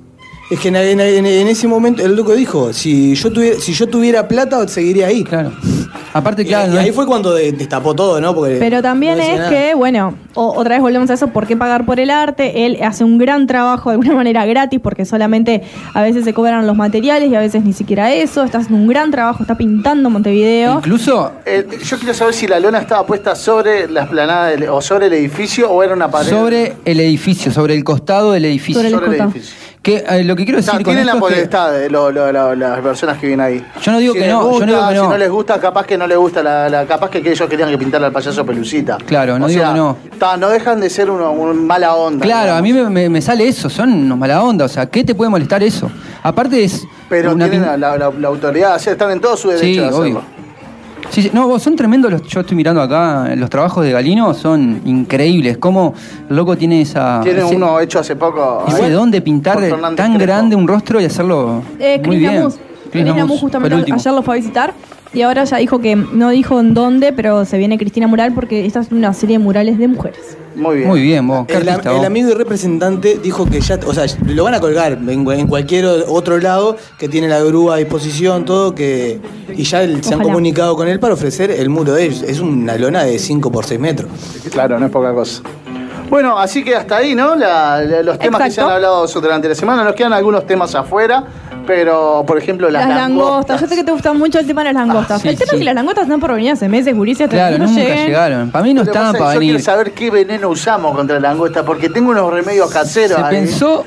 Es 0.48 0.60
que 0.60 0.68
en, 0.68 0.76
en- 0.76 1.00
en- 1.00 1.26
en 1.26 1.48
ese 1.48 1.66
momento 1.66 2.04
el 2.04 2.14
loco 2.14 2.32
dijo, 2.34 2.72
si 2.72 3.14
yo 3.16 3.32
tuviera, 3.32 3.58
si 3.60 3.72
yo 3.72 3.88
tuviera 3.88 4.28
plata 4.28 4.66
seguiría 4.68 5.08
ahí. 5.08 5.24
Claro. 5.24 5.52
Aparte, 6.12 6.46
claro, 6.46 6.70
y 6.72 6.74
no 6.76 6.80
ahí 6.80 6.92
fue 6.92 7.04
cuando 7.04 7.34
de- 7.34 7.52
destapó 7.52 7.94
todo, 7.94 8.20
¿no? 8.20 8.34
Porque 8.34 8.56
Pero 8.58 8.80
también 8.80 9.18
no 9.18 9.24
es 9.24 9.36
nada. 9.38 9.50
que, 9.50 9.74
bueno, 9.74 10.14
o- 10.34 10.52
otra 10.56 10.76
vez 10.76 10.82
volvemos 10.82 11.10
a 11.10 11.14
eso, 11.14 11.26
¿por 11.28 11.46
qué 11.48 11.56
pagar 11.56 11.84
por 11.84 11.98
el 12.00 12.10
arte? 12.10 12.64
Él 12.64 12.78
hace 12.82 13.02
un 13.04 13.18
gran 13.18 13.46
trabajo 13.48 13.90
de 13.90 13.94
alguna 13.94 14.14
manera 14.24 14.46
gratis 14.46 14.78
porque 14.80 15.04
solamente 15.04 15.62
a 15.94 16.02
veces 16.02 16.24
se 16.24 16.32
cobran 16.32 16.64
los 16.66 16.76
materiales 16.76 17.28
y 17.30 17.34
a 17.34 17.40
veces 17.40 17.64
ni 17.64 17.72
siquiera 17.72 18.12
eso. 18.14 18.44
Está 18.44 18.58
haciendo 18.58 18.80
un 18.80 18.86
gran 18.88 19.10
trabajo, 19.10 19.42
está 19.42 19.56
pintando 19.58 20.08
Montevideo. 20.10 20.76
incluso 20.78 21.32
Eh, 21.44 21.66
yo 21.84 21.98
quiero 21.98 22.14
saber 22.14 22.34
si 22.34 22.46
la 22.46 22.60
lona 22.60 22.78
estaba 22.78 23.04
puesta 23.04 23.34
sobre 23.34 23.88
la 23.88 24.04
esplanada 24.04 24.46
del- 24.50 24.68
o 24.68 24.80
sobre 24.80 25.06
el 25.06 25.12
edificio 25.14 25.68
o 25.70 25.82
era 25.82 25.92
una 25.92 26.08
pared. 26.10 26.30
sobre 26.30 26.74
el 26.84 27.00
edificio, 27.00 27.50
sobre 27.52 27.74
el 27.74 27.82
costado 27.82 28.30
del 28.32 28.44
edificio. 28.44 28.74
Sobre 28.80 28.88
el 28.88 28.94
Sobre 28.94 29.06
el 29.06 29.10
costado. 29.12 29.30
edificio. 29.32 29.56
Que, 29.86 30.04
eh, 30.08 30.24
lo 30.24 30.34
que 30.34 30.44
quiero 30.44 30.56
decir 30.56 30.72
con 30.74 30.82
tienen 30.82 31.06
la 31.06 31.14
potestad 31.14 31.70
de 31.70 31.88
lo- 31.88 32.10
lo- 32.10 32.32
lo- 32.32 32.56
las 32.56 32.80
personas 32.80 33.18
que 33.18 33.28
vienen 33.28 33.46
ahí. 33.46 33.64
Yo 33.80 33.92
no 33.92 33.98
digo 33.98 34.14
Si 34.14 34.18
que 34.18 34.26
no, 34.26 34.42
yo 34.42 34.66
no 34.66 34.66
digo 34.66 34.88
que 34.88 34.94
no. 34.96 35.02
Si 35.04 35.08
no 35.10 35.16
les 35.18 35.30
gusta, 35.30 35.60
capaz 35.60 35.86
que 35.86 35.96
no 35.96 36.08
les 36.08 36.18
gusta 36.18 36.42
la, 36.42 36.68
la- 36.68 36.86
capaz 36.86 37.08
que 37.08 37.18
ellos 37.18 37.48
querían 37.48 37.70
que 37.70 37.78
pintara 37.78 38.04
al 38.06 38.12
payaso 38.12 38.44
pelucita. 38.44 38.98
Claro, 39.06 39.38
no 39.38 39.44
O 39.44 39.48
digo 39.48 39.60
sea, 39.60 39.70
que 39.72 39.78
no. 39.78 39.96
ta, 40.18 40.36
no 40.36 40.48
dejan 40.48 40.80
de 40.80 40.90
ser 40.90 41.08
uno, 41.08 41.30
un 41.30 41.64
mala 41.68 41.94
onda. 41.94 42.24
Claro, 42.24 42.54
a 42.54 42.62
mí 42.62 42.72
me, 42.72 42.90
me- 42.90 43.08
me 43.08 43.22
sale 43.22 43.46
eso, 43.46 43.70
son 43.70 43.92
unos 43.92 44.18
mala 44.18 44.42
onda, 44.42 44.64
o 44.64 44.68
sea, 44.68 44.86
¿qué 44.86 45.04
te 45.04 45.14
puede 45.14 45.30
molestar 45.30 45.62
eso? 45.62 45.88
Aparte 46.24 46.64
es, 46.64 46.84
Pero 47.08 47.32
una 47.34 47.48
tienen 47.48 47.80
la, 47.80 47.96
la- 47.96 48.10
la 48.10 48.26
autoridad, 48.28 48.74
o 48.74 48.78
sea, 48.80 48.92
están 48.94 49.12
en 49.12 49.20
todo 49.20 49.36
su 49.36 49.50
derecho 49.50 49.64
Sí, 49.66 49.76
de 49.76 49.84
hacerlo. 49.86 50.00
obvio. 50.02 50.22
Sí, 51.10 51.22
sí, 51.22 51.30
no, 51.32 51.48
vos, 51.48 51.62
son 51.62 51.76
tremendos 51.76 52.10
los, 52.10 52.22
yo 52.22 52.40
estoy 52.40 52.56
mirando 52.56 52.80
acá, 52.80 53.34
los 53.36 53.48
trabajos 53.48 53.84
de 53.84 53.92
Galino 53.92 54.34
son 54.34 54.82
increíbles. 54.84 55.58
Cómo 55.58 55.94
el 56.28 56.36
loco 56.36 56.56
tiene 56.56 56.82
esa. 56.82 57.20
Tiene 57.22 57.42
ese, 57.44 57.56
uno 57.56 57.80
hecho 57.80 57.98
hace 57.98 58.16
poco. 58.16 58.64
ese 58.68 58.90
don 58.90 59.10
de 59.10 59.22
pintar 59.22 59.58
tan 59.96 60.18
grande 60.18 60.56
un 60.56 60.66
rostro 60.68 61.00
y 61.00 61.04
hacerlo 61.04 61.62
Eh, 61.78 62.00
muy 62.04 62.18
bien. 62.18 62.36
Namus. 62.36 62.58
Chris 62.90 63.04
Namus 63.04 63.40
justamente 63.40 63.92
ayer 63.92 64.12
lo 64.12 64.22
fue 64.22 64.36
a 64.36 64.38
visitar 64.38 64.74
y 65.16 65.22
ahora 65.22 65.44
ya 65.44 65.56
dijo 65.56 65.80
que 65.80 65.96
no 65.96 66.28
dijo 66.30 66.60
en 66.60 66.74
dónde, 66.74 67.12
pero 67.12 67.44
se 67.44 67.56
viene 67.58 67.78
Cristina 67.78 68.06
Mural 68.06 68.32
porque 68.34 68.66
esta 68.66 68.80
es 68.80 68.92
una 68.92 69.12
serie 69.14 69.38
de 69.38 69.44
murales 69.44 69.78
de 69.78 69.88
mujeres. 69.88 70.36
Muy 70.54 70.76
bien. 70.76 70.88
Muy 70.88 71.00
bien, 71.02 71.26
vos. 71.26 71.46
El, 71.48 71.68
artista, 71.68 71.90
el 71.90 71.96
vos. 71.98 72.06
amigo 72.06 72.30
y 72.30 72.34
representante 72.34 73.18
dijo 73.22 73.44
que 73.46 73.60
ya, 73.60 73.78
o 73.86 73.92
sea, 73.92 74.04
lo 74.26 74.44
van 74.44 74.54
a 74.54 74.60
colgar 74.60 74.92
en, 74.92 75.08
en 75.30 75.46
cualquier 75.46 75.84
otro 76.08 76.38
lado 76.38 76.76
que 76.98 77.08
tiene 77.08 77.28
la 77.28 77.40
grúa 77.40 77.74
a 77.74 77.78
disposición, 77.78 78.44
todo, 78.44 78.74
que 78.74 79.20
y 79.54 79.64
ya 79.64 79.82
el- 79.82 80.02
se 80.04 80.14
han 80.14 80.22
comunicado 80.22 80.76
con 80.76 80.88
él 80.88 80.98
para 81.00 81.14
ofrecer 81.14 81.50
el 81.50 81.68
muro 81.68 81.92
de 81.94 82.04
ellos. 82.04 82.22
Es 82.22 82.40
una 82.40 82.76
lona 82.76 83.04
de 83.04 83.18
5 83.18 83.50
por 83.52 83.64
6 83.66 83.80
metros. 83.80 84.10
Claro, 84.50 84.78
no 84.78 84.86
es 84.86 84.92
poca 84.92 85.12
cosa. 85.12 85.42
Bueno, 86.08 86.38
así 86.38 86.62
que 86.62 86.74
hasta 86.76 86.98
ahí, 86.98 87.14
¿no? 87.16 87.34
La- 87.34 87.82
la- 87.82 88.02
los 88.02 88.18
temas 88.18 88.40
que 88.42 88.50
se 88.52 88.60
han 88.60 88.68
Exacto. 88.68 88.70
hablado 88.86 89.06
durante 89.06 89.48
la 89.48 89.54
semana. 89.56 89.82
Nos 89.82 89.94
quedan 89.94 90.12
algunos 90.12 90.46
temas 90.46 90.74
afuera, 90.76 91.24
pero 91.66 92.24
por 92.26 92.38
ejemplo 92.38 92.70
las, 92.70 92.88
Las, 92.88 92.96
langostas. 92.96 93.60
Yo 93.60 93.66
sé 93.66 93.74
que 93.74 93.84
te 93.84 93.92
gusta 93.92 94.12
mucho 94.12 94.38
el 94.38 94.46
tema 94.46 94.62
de 94.62 94.72
las 94.72 94.86
langostas. 94.86 95.18
Ah, 95.18 95.22
sí, 95.22 95.28
el 95.28 95.36
tema 95.36 95.50
sí. 95.50 95.56
es 95.56 95.58
que 95.60 95.64
las 95.64 95.74
langostas 95.74 96.04
están 96.04 96.20
por 96.20 96.32
venir 96.34 96.52
hace 96.52 96.68
meses, 96.68 96.94
Guricia, 96.94 97.26
hasta 97.26 97.36
Claro, 97.36 97.58
no 97.58 97.66
nunca 97.66 97.80
lleguen. 97.80 98.06
llegaron. 98.06 98.50
Para 98.50 98.64
mí 98.64 98.74
no 98.74 98.82
estaban 98.82 99.12
para 99.12 99.34
Yo 99.34 99.40
quiero 99.40 99.52
venir. 99.54 99.60
saber 99.62 99.92
qué 99.92 100.10
veneno 100.10 100.48
usamos 100.48 100.94
contra 100.96 101.18
la 101.20 101.28
langosta, 101.30 101.64
porque 101.64 101.88
tengo 101.88 102.10
unos 102.10 102.32
remedios 102.32 102.70
caseros. 102.70 103.18
Se 103.18 103.22
ahí. 103.24 103.36
pensó 103.36 103.84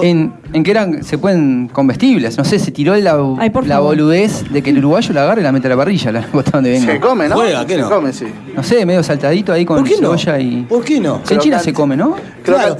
en, 0.00 0.32
en 0.54 0.62
que 0.64 0.70
eran, 0.70 1.04
se 1.04 1.18
pueden 1.18 1.68
comestibles. 1.68 2.38
No 2.38 2.44
sé, 2.44 2.58
se 2.58 2.70
tiró 2.70 2.96
la, 2.96 3.18
Ay, 3.38 3.52
la 3.66 3.80
boludez 3.80 4.50
de 4.50 4.62
que 4.62 4.70
el 4.70 4.78
uruguayo 4.78 5.12
la 5.12 5.22
agarre 5.24 5.42
y 5.42 5.44
la 5.44 5.52
mete 5.52 5.66
a 5.66 5.70
la 5.70 5.76
parrilla, 5.76 6.12
la 6.12 6.20
langosta 6.22 6.52
donde 6.52 6.70
venga. 6.70 6.92
Se 6.94 7.00
come, 7.00 7.28
¿no? 7.28 7.34
Juega, 7.36 7.66
¿qué 7.66 7.74
se 7.74 7.80
no? 7.82 7.90
come, 7.90 8.12
sí. 8.12 8.26
No 8.56 8.62
sé, 8.62 8.86
medio 8.86 9.02
saltadito 9.02 9.52
ahí 9.52 9.64
con 9.66 9.78
¿Por 9.78 9.88
qué 9.88 9.96
no? 10.00 10.16
cebolla 10.16 10.38
y. 10.38 10.62
¿Por 10.62 10.82
qué 10.82 10.98
no? 10.98 11.20
En 11.28 11.38
China 11.38 11.58
se 11.58 11.72
come, 11.74 11.96
¿no? 11.96 12.16
Claro. 12.42 12.76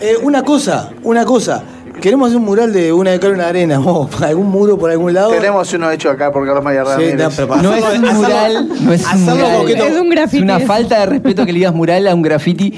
Eh, 0.00 0.16
una 0.22 0.42
cosa, 0.42 0.90
una 1.04 1.24
cosa. 1.24 1.62
Queremos 2.02 2.26
hacer 2.28 2.38
un 2.38 2.44
mural 2.44 2.72
de 2.72 2.92
una 2.92 3.12
de 3.12 3.20
cal 3.20 3.32
una 3.32 3.46
arena, 3.48 3.80
o 3.84 4.10
algún 4.22 4.48
muro 4.50 4.76
por 4.76 4.90
algún 4.90 5.14
lado. 5.14 5.30
Tenemos 5.30 5.72
uno 5.72 5.90
hecho 5.90 6.10
acá 6.10 6.30
por 6.32 6.44
Carlos 6.44 6.62
María 6.64 6.84
Sí, 6.84 6.90
Ramírez. 6.90 7.16
no, 7.16 7.30
pero 7.30 7.48
para 7.48 7.62
No 7.62 7.74
es 7.74 7.82
un 7.84 8.00
mural, 8.16 8.68
no 8.84 8.92
es 8.92 9.06
un 9.06 9.24
mural. 9.24 9.56
coqueto. 9.58 9.84
Es 9.84 9.96
un 10.00 10.08
graffiti. 10.10 10.36
Es 10.38 10.42
una 10.42 10.60
falta 10.60 10.98
de 11.00 11.06
respeto 11.06 11.46
que 11.46 11.52
le 11.52 11.58
digas 11.60 11.72
mural 11.74 12.06
a 12.08 12.14
un 12.14 12.22
graffiti. 12.22 12.70
que 12.72 12.76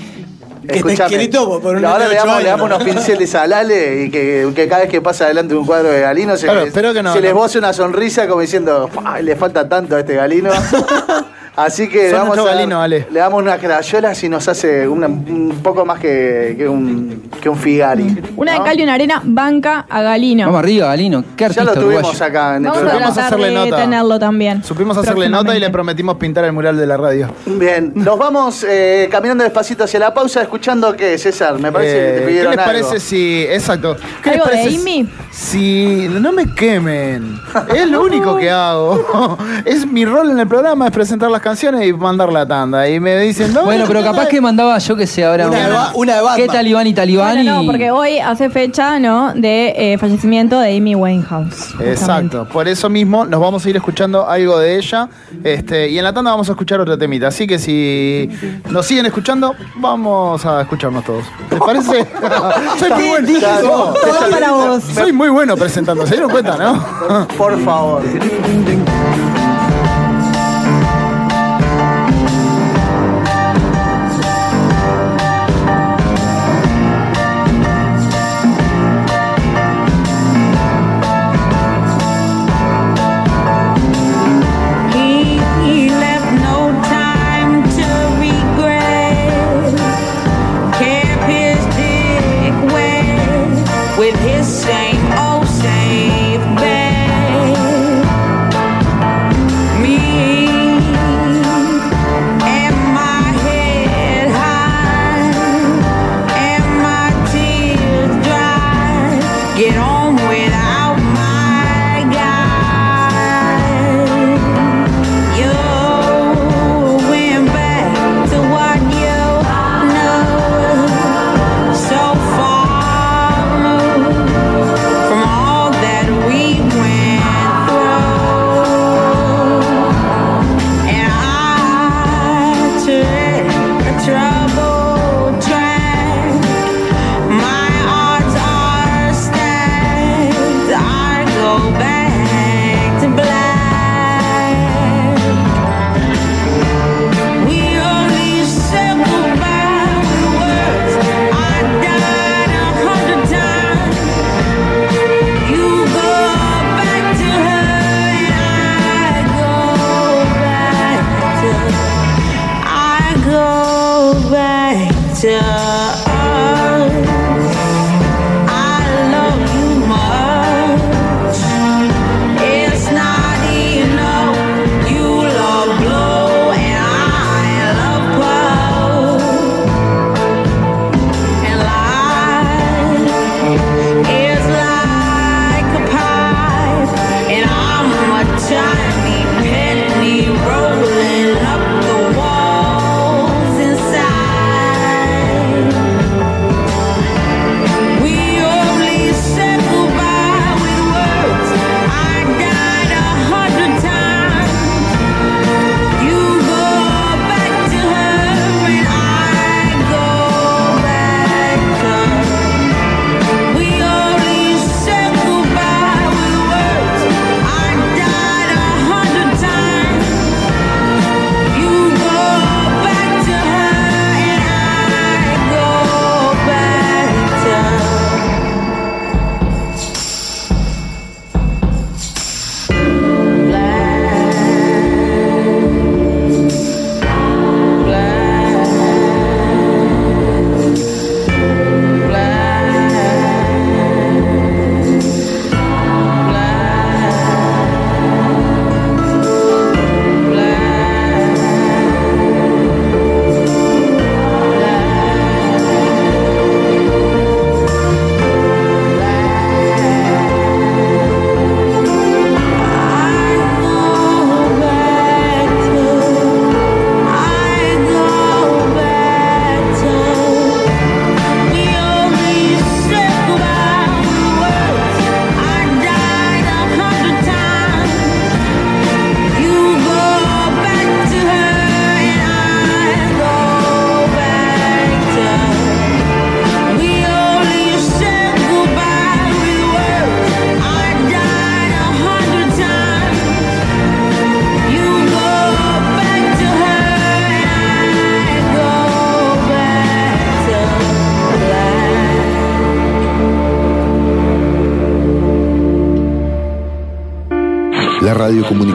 está 0.76 0.88
Escuchame, 0.88 1.14
escrito 1.16 1.46
por- 1.46 1.60
por 1.60 1.76
un 1.76 1.84
ahora 1.84 2.08
le 2.08 2.14
damos, 2.14 2.64
unos 2.66 2.82
pinceles 2.84 3.34
a 3.34 3.46
Lale 3.46 4.04
y 4.04 4.10
que, 4.10 4.50
que 4.54 4.66
cada 4.68 4.80
vez 4.82 4.90
que 4.90 5.02
pasa 5.02 5.26
delante 5.26 5.52
de 5.52 5.60
un 5.60 5.66
cuadro 5.66 5.90
de 5.90 6.00
Galino 6.00 6.36
se, 6.38 6.46
Claro, 6.46 6.64
les, 6.64 6.72
que 6.72 7.02
no, 7.02 7.12
se 7.12 7.20
les 7.20 7.32
no. 7.34 7.38
boce 7.38 7.58
una 7.58 7.72
sonrisa 7.74 8.26
como 8.26 8.40
diciendo, 8.40 8.88
"Ay, 9.04 9.24
le 9.24 9.36
falta 9.36 9.68
tanto 9.68 9.94
a 9.96 10.00
este 10.00 10.14
Galino. 10.14 10.50
Así 11.56 11.88
que 11.88 12.04
le 12.04 12.10
damos, 12.10 12.36
a 12.36 12.42
dar- 12.42 12.54
Galino, 12.56 12.80
Ale. 12.82 13.06
le 13.10 13.18
damos 13.20 13.40
unas 13.42 13.58
crayolas 13.60 14.22
y 14.24 14.28
nos 14.28 14.48
hace 14.48 14.88
una- 14.88 15.06
un 15.06 15.60
poco 15.62 15.84
más 15.84 16.00
que, 16.00 16.54
que 16.58 16.68
un, 16.68 17.30
que 17.40 17.48
un 17.48 17.56
Figari. 17.56 18.22
Una 18.36 18.54
de 18.54 18.62
cal 18.62 18.78
y 18.80 18.82
una 18.82 18.94
arena 18.94 19.20
banca 19.24 19.86
a 19.88 20.02
Galino. 20.02 20.46
Vamos 20.46 20.58
arriba, 20.60 20.88
Galino. 20.88 21.22
Qué 21.36 21.44
Ya 21.44 21.46
artista 21.46 21.64
lo 21.64 21.74
tuvimos 21.74 22.02
uruguayo. 22.10 22.24
acá 22.24 22.56
en 22.56 22.64
el 22.64 22.70
Vamos 22.70 22.76
a 22.76 22.80
programa. 22.80 23.06
Supimos 23.06 23.14
tratar 23.14 23.26
hacerle 23.40 23.48
de 23.60 23.70
nota. 23.70 23.82
tenerlo 23.82 24.18
también. 24.18 24.64
Supimos 24.64 24.96
hacerle 24.96 25.28
nota 25.28 25.56
y 25.56 25.60
le 25.60 25.70
prometimos 25.70 26.16
pintar 26.16 26.44
el 26.44 26.52
mural 26.52 26.76
de 26.76 26.86
la 26.86 26.96
radio. 26.96 27.28
Bien, 27.46 27.92
nos 27.94 28.18
vamos 28.18 28.64
eh, 28.68 29.08
caminando 29.10 29.44
despacito 29.44 29.84
hacia 29.84 30.00
la 30.00 30.12
pausa, 30.12 30.42
escuchando 30.42 30.96
qué, 30.96 31.16
César. 31.18 31.58
Me 31.60 31.70
parece 31.70 31.92
que 31.94 31.98
te 32.00 32.08
Eh, 32.16 32.20
¿Qué 32.20 32.26
pidieron 32.26 32.50
les 32.50 32.58
algo. 32.66 32.72
parece 32.72 33.00
si. 33.00 33.42
Exacto. 33.48 33.96
¿Qué 34.22 34.30
les 34.30 34.40
¿Algo 34.40 34.50
de 34.50 34.56
parece 34.56 34.76
Amy? 34.80 35.08
Si. 35.30 36.08
No 36.10 36.32
me 36.32 36.52
quemen. 36.54 37.38
Es 37.74 37.88
lo 37.88 38.02
único 38.02 38.36
que 38.36 38.50
hago. 38.50 39.38
Es 39.64 39.86
mi 39.86 40.04
rol 40.04 40.30
en 40.30 40.38
el 40.38 40.46
programa, 40.48 40.86
es 40.86 40.92
presentar 40.92 41.30
las 41.30 41.40
canciones 41.44 41.86
y 41.86 41.92
mandar 41.92 42.32
la 42.32 42.46
tanda. 42.46 42.88
Y 42.88 42.98
me 42.98 43.16
dicen, 43.20 43.52
no. 43.52 43.64
Bueno, 43.64 43.84
pero 43.86 44.02
capaz 44.02 44.26
que 44.26 44.40
mandaba 44.40 44.76
yo 44.78 44.96
que 44.96 45.06
sé 45.06 45.24
ahora. 45.24 45.48
Una 45.48 45.92
una 45.94 46.16
de 46.16 46.22
Batman. 46.22 46.36
¿Qué 46.36 46.46
talibán 46.52 46.86
y 46.86 46.94
talibán? 46.94 47.34
Bueno, 47.36 47.60
no, 47.60 47.66
porque 47.66 47.90
hoy 47.90 48.18
hace 48.18 48.50
fecha, 48.50 48.98
¿no? 48.98 49.32
De 49.34 49.74
eh, 49.76 49.98
fallecimiento 49.98 50.58
de 50.58 50.76
Amy 50.76 50.94
Winehouse. 50.94 51.72
justamente. 51.72 51.92
Exacto, 51.92 52.48
por 52.50 52.66
eso 52.66 52.88
mismo 52.88 53.24
nos 53.24 53.40
vamos 53.40 53.64
a 53.64 53.70
ir 53.70 53.76
escuchando 53.76 54.28
algo 54.28 54.58
de 54.58 54.78
ella 54.78 55.08
este, 55.42 55.90
y 55.90 55.98
en 55.98 56.04
la 56.04 56.12
tanda 56.12 56.30
vamos 56.30 56.48
a 56.48 56.52
escuchar 56.52 56.80
otra 56.80 56.96
temita. 56.96 57.28
Así 57.28 57.46
que 57.46 57.58
si 57.58 58.30
nos 58.70 58.86
siguen 58.86 59.06
escuchando, 59.06 59.54
vamos 59.76 60.44
a 60.46 60.62
escucharnos 60.62 61.04
todos. 61.04 61.24
¿Les 61.50 61.60
parece? 61.60 62.06
Soy 62.78 62.90
muy 62.90 63.08
bueno. 63.08 63.28
Todo 63.60 63.94
César, 63.96 64.30
para 64.30 64.52
vos. 64.52 64.82
Soy 64.94 65.12
muy 65.12 65.28
bueno 65.28 65.56
presentando, 65.56 66.06
¿se 66.06 66.14
dieron 66.14 66.30
cuenta, 66.30 66.56
no? 66.56 67.26
Por 67.36 67.62
favor. 67.62 68.02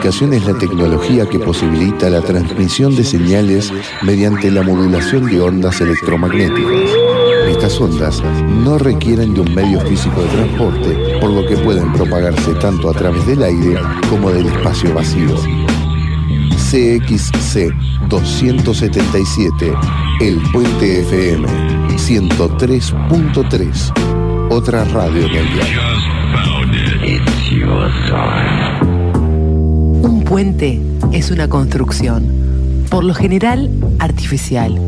radiocomunicación 0.00 0.32
es 0.32 0.46
la 0.46 0.56
tecnología 0.58 1.28
que 1.28 1.38
posibilita 1.38 2.08
la 2.08 2.22
transmisión 2.22 2.96
de 2.96 3.04
señales 3.04 3.70
mediante 4.02 4.50
la 4.50 4.62
modulación 4.62 5.26
de 5.26 5.38
ondas 5.40 5.82
electromagnéticas. 5.82 6.90
Estas 7.48 7.78
ondas 7.80 8.22
no 8.64 8.78
requieren 8.78 9.34
de 9.34 9.42
un 9.42 9.54
medio 9.54 9.78
físico 9.80 10.22
de 10.22 10.28
transporte, 10.28 11.18
por 11.20 11.30
lo 11.30 11.46
que 11.46 11.58
pueden 11.58 11.92
propagarse 11.92 12.54
tanto 12.54 12.88
a 12.88 12.94
través 12.94 13.26
del 13.26 13.42
aire 13.42 13.78
como 14.08 14.30
del 14.30 14.46
espacio 14.46 14.94
vacío. 14.94 15.36
CXC 16.70 17.74
277, 18.08 19.74
El 20.20 20.40
Puente 20.50 21.00
FM 21.00 21.46
103.3, 21.96 24.48
otra 24.50 24.84
radio 24.84 25.28
mundial. 25.28 25.68
Un 30.02 30.24
puente 30.24 30.80
es 31.12 31.30
una 31.30 31.48
construcción, 31.48 32.24
por 32.90 33.04
lo 33.04 33.14
general 33.14 33.70
artificial, 33.98 34.78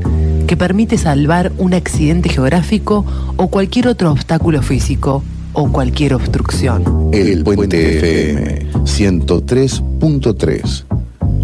que 0.47 0.57
permite 0.57 0.99
salvar 0.99 1.53
un 1.59 1.75
accidente 1.75 2.29
geográfico 2.29 3.05
o 3.37 3.49
cualquier 3.49 3.89
otro 3.89 4.11
obstáculo 4.11 4.63
físico 4.63 5.23
o 5.53 5.71
cualquier 5.71 6.15
obstrucción. 6.15 7.11
El 7.13 7.45
Puente 7.45 7.99
FM 7.99 8.73
103.3, 8.85 10.85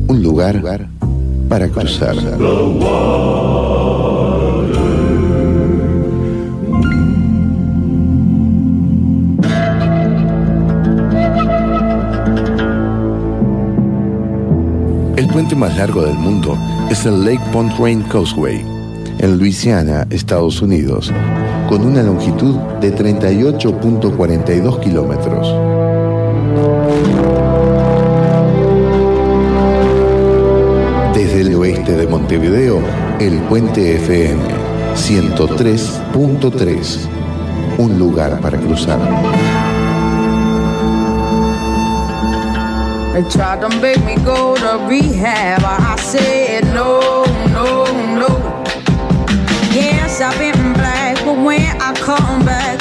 un 0.09 0.23
lugar 0.23 0.89
para 1.49 1.69
cruzar. 1.69 2.17
Puente 15.39 15.55
más 15.55 15.77
largo 15.77 16.03
del 16.03 16.19
mundo 16.19 16.59
es 16.91 17.07
el 17.07 17.25
Lake 17.25 17.41
Pontchartrain 17.53 18.03
Causeway, 18.03 18.67
en 19.21 19.39
Luisiana, 19.39 20.05
Estados 20.11 20.61
Unidos, 20.61 21.13
con 21.69 21.87
una 21.87 22.03
longitud 22.03 22.57
de 22.81 22.93
38.42 22.93 24.81
kilómetros. 24.81 25.47
Desde 31.15 31.43
el 31.43 31.55
oeste 31.55 31.93
de 31.93 32.09
Montevideo, 32.09 32.81
el 33.21 33.39
puente 33.43 33.95
FM 33.95 34.43
103.3, 34.97 36.99
un 37.79 37.97
lugar 37.97 38.41
para 38.41 38.59
cruzar. 38.59 38.99
They 43.19 43.29
tried 43.31 43.61
to 43.63 43.81
make 43.81 43.99
me 44.05 44.15
go 44.25 44.55
to 44.55 44.87
rehab. 44.87 45.63
I 45.65 45.97
said 45.97 46.63
no, 46.73 47.25
no, 47.51 47.85
no. 48.15 48.29
Yes, 49.75 50.21
I've 50.21 50.39
been 50.39 50.73
black, 50.75 51.17
but 51.25 51.37
when 51.37 51.83
I 51.83 51.95
come 51.95 52.45
back, 52.47 52.79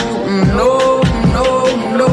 no, 0.53 1.01
no, 1.34 1.97
no. 1.97 2.07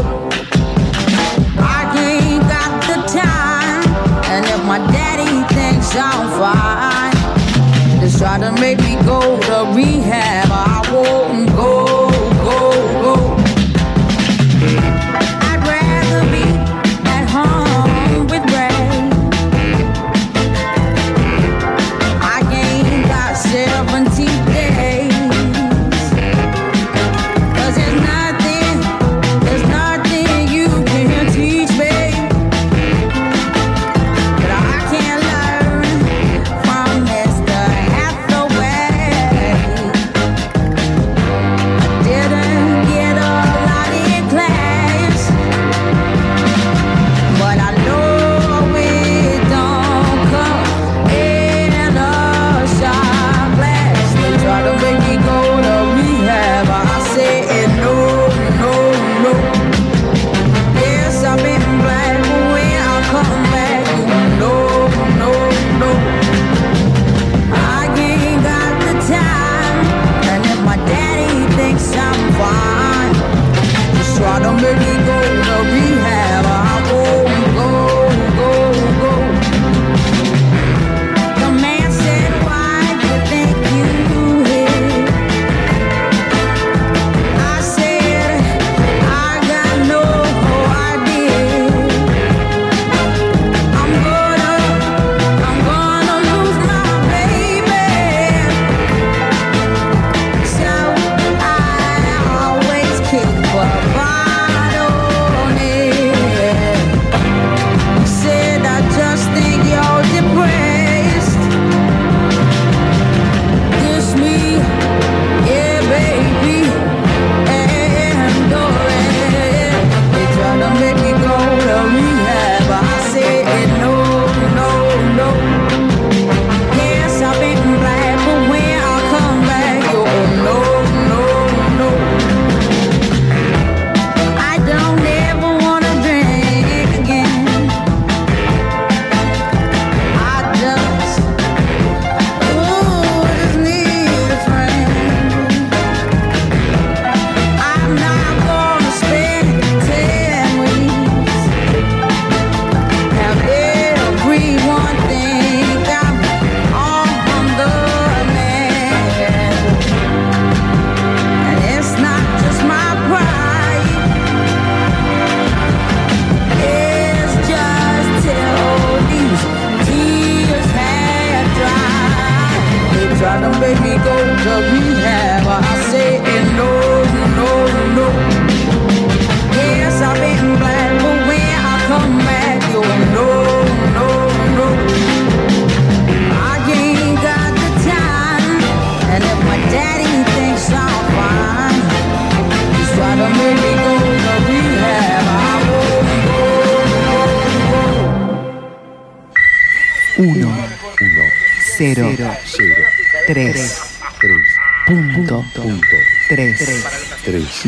I 1.59 1.85
ain't 2.01 2.43
got 2.49 2.73
the 2.89 3.03
time, 3.13 3.85
and 4.33 4.47
if 4.47 4.65
my 4.65 4.79
daddy 4.91 5.45
thinks 5.55 5.95
I'm 5.95 6.27
fine, 6.41 8.01
just 8.01 8.21
try 8.21 8.39
to 8.39 8.53
make 8.59 8.79
me 8.79 8.97
go 9.05 9.39
to 9.39 9.71
rehab. 9.77 10.44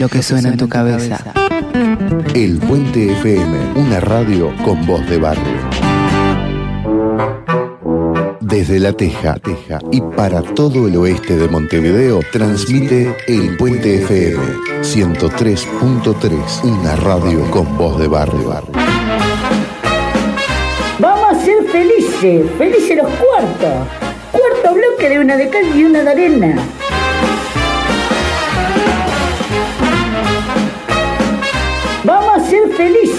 Lo 0.06 0.10
que 0.10 0.22
suena 0.22 0.50
en 0.50 0.56
tu 0.56 0.68
cabeza. 0.68 1.18
El 2.32 2.58
Puente 2.58 3.10
FM, 3.10 3.72
una 3.74 3.98
radio 3.98 4.54
con 4.64 4.86
voz 4.86 5.04
de 5.10 5.18
barrio. 5.18 5.68
Desde 8.38 8.78
La 8.78 8.92
Teja, 8.92 9.34
Teja 9.34 9.80
y 9.90 10.00
para 10.00 10.42
todo 10.42 10.86
el 10.86 10.96
oeste 10.96 11.36
de 11.36 11.48
Montevideo 11.48 12.20
transmite 12.30 13.16
El 13.26 13.56
Puente 13.56 13.96
FM 13.96 14.44
103.3, 14.82 16.62
una 16.62 16.94
radio 16.94 17.50
con 17.50 17.76
voz 17.76 17.98
de 17.98 18.06
barrio. 18.06 18.62
Vamos 21.00 21.32
a 21.32 21.44
ser 21.44 21.64
felices, 21.64 22.48
felices 22.56 22.96
los 22.96 23.10
cuartos. 23.10 23.88
Cuarto 24.30 24.72
bloque 24.72 25.08
de 25.08 25.18
una 25.18 25.36
de 25.36 25.48
cal 25.48 25.64
y 25.76 25.82
una 25.82 26.04
de 26.04 26.10
arena. 26.10 26.62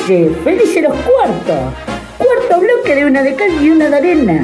Ser 0.07 0.33
felices, 0.35 0.83
los 0.83 0.95
cuartos. 1.01 1.73
Cuarto 2.17 2.61
bloque 2.61 2.95
de 2.95 3.05
una 3.05 3.21
de 3.23 3.35
cal 3.35 3.51
y 3.61 3.69
una 3.69 3.89
de 3.89 3.97
arena. 3.97 4.41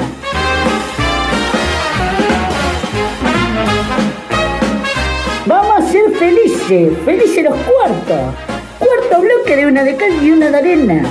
Vamos 5.46 5.78
a 5.78 5.90
ser 5.90 6.10
felices, 6.18 6.92
felices 7.06 7.44
los 7.44 7.56
cuartos. 7.56 8.34
Cuarto 8.78 9.22
bloque 9.22 9.56
de 9.56 9.66
una 9.66 9.84
de 9.84 9.96
cal 9.96 10.12
y 10.22 10.30
una 10.32 10.50
de 10.50 10.58
arena. 10.58 11.02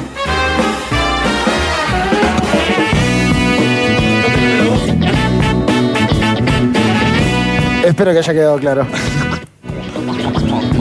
Espero 7.83 8.11
que 8.11 8.19
haya 8.19 8.33
quedado 8.33 8.59
claro. 8.59 8.85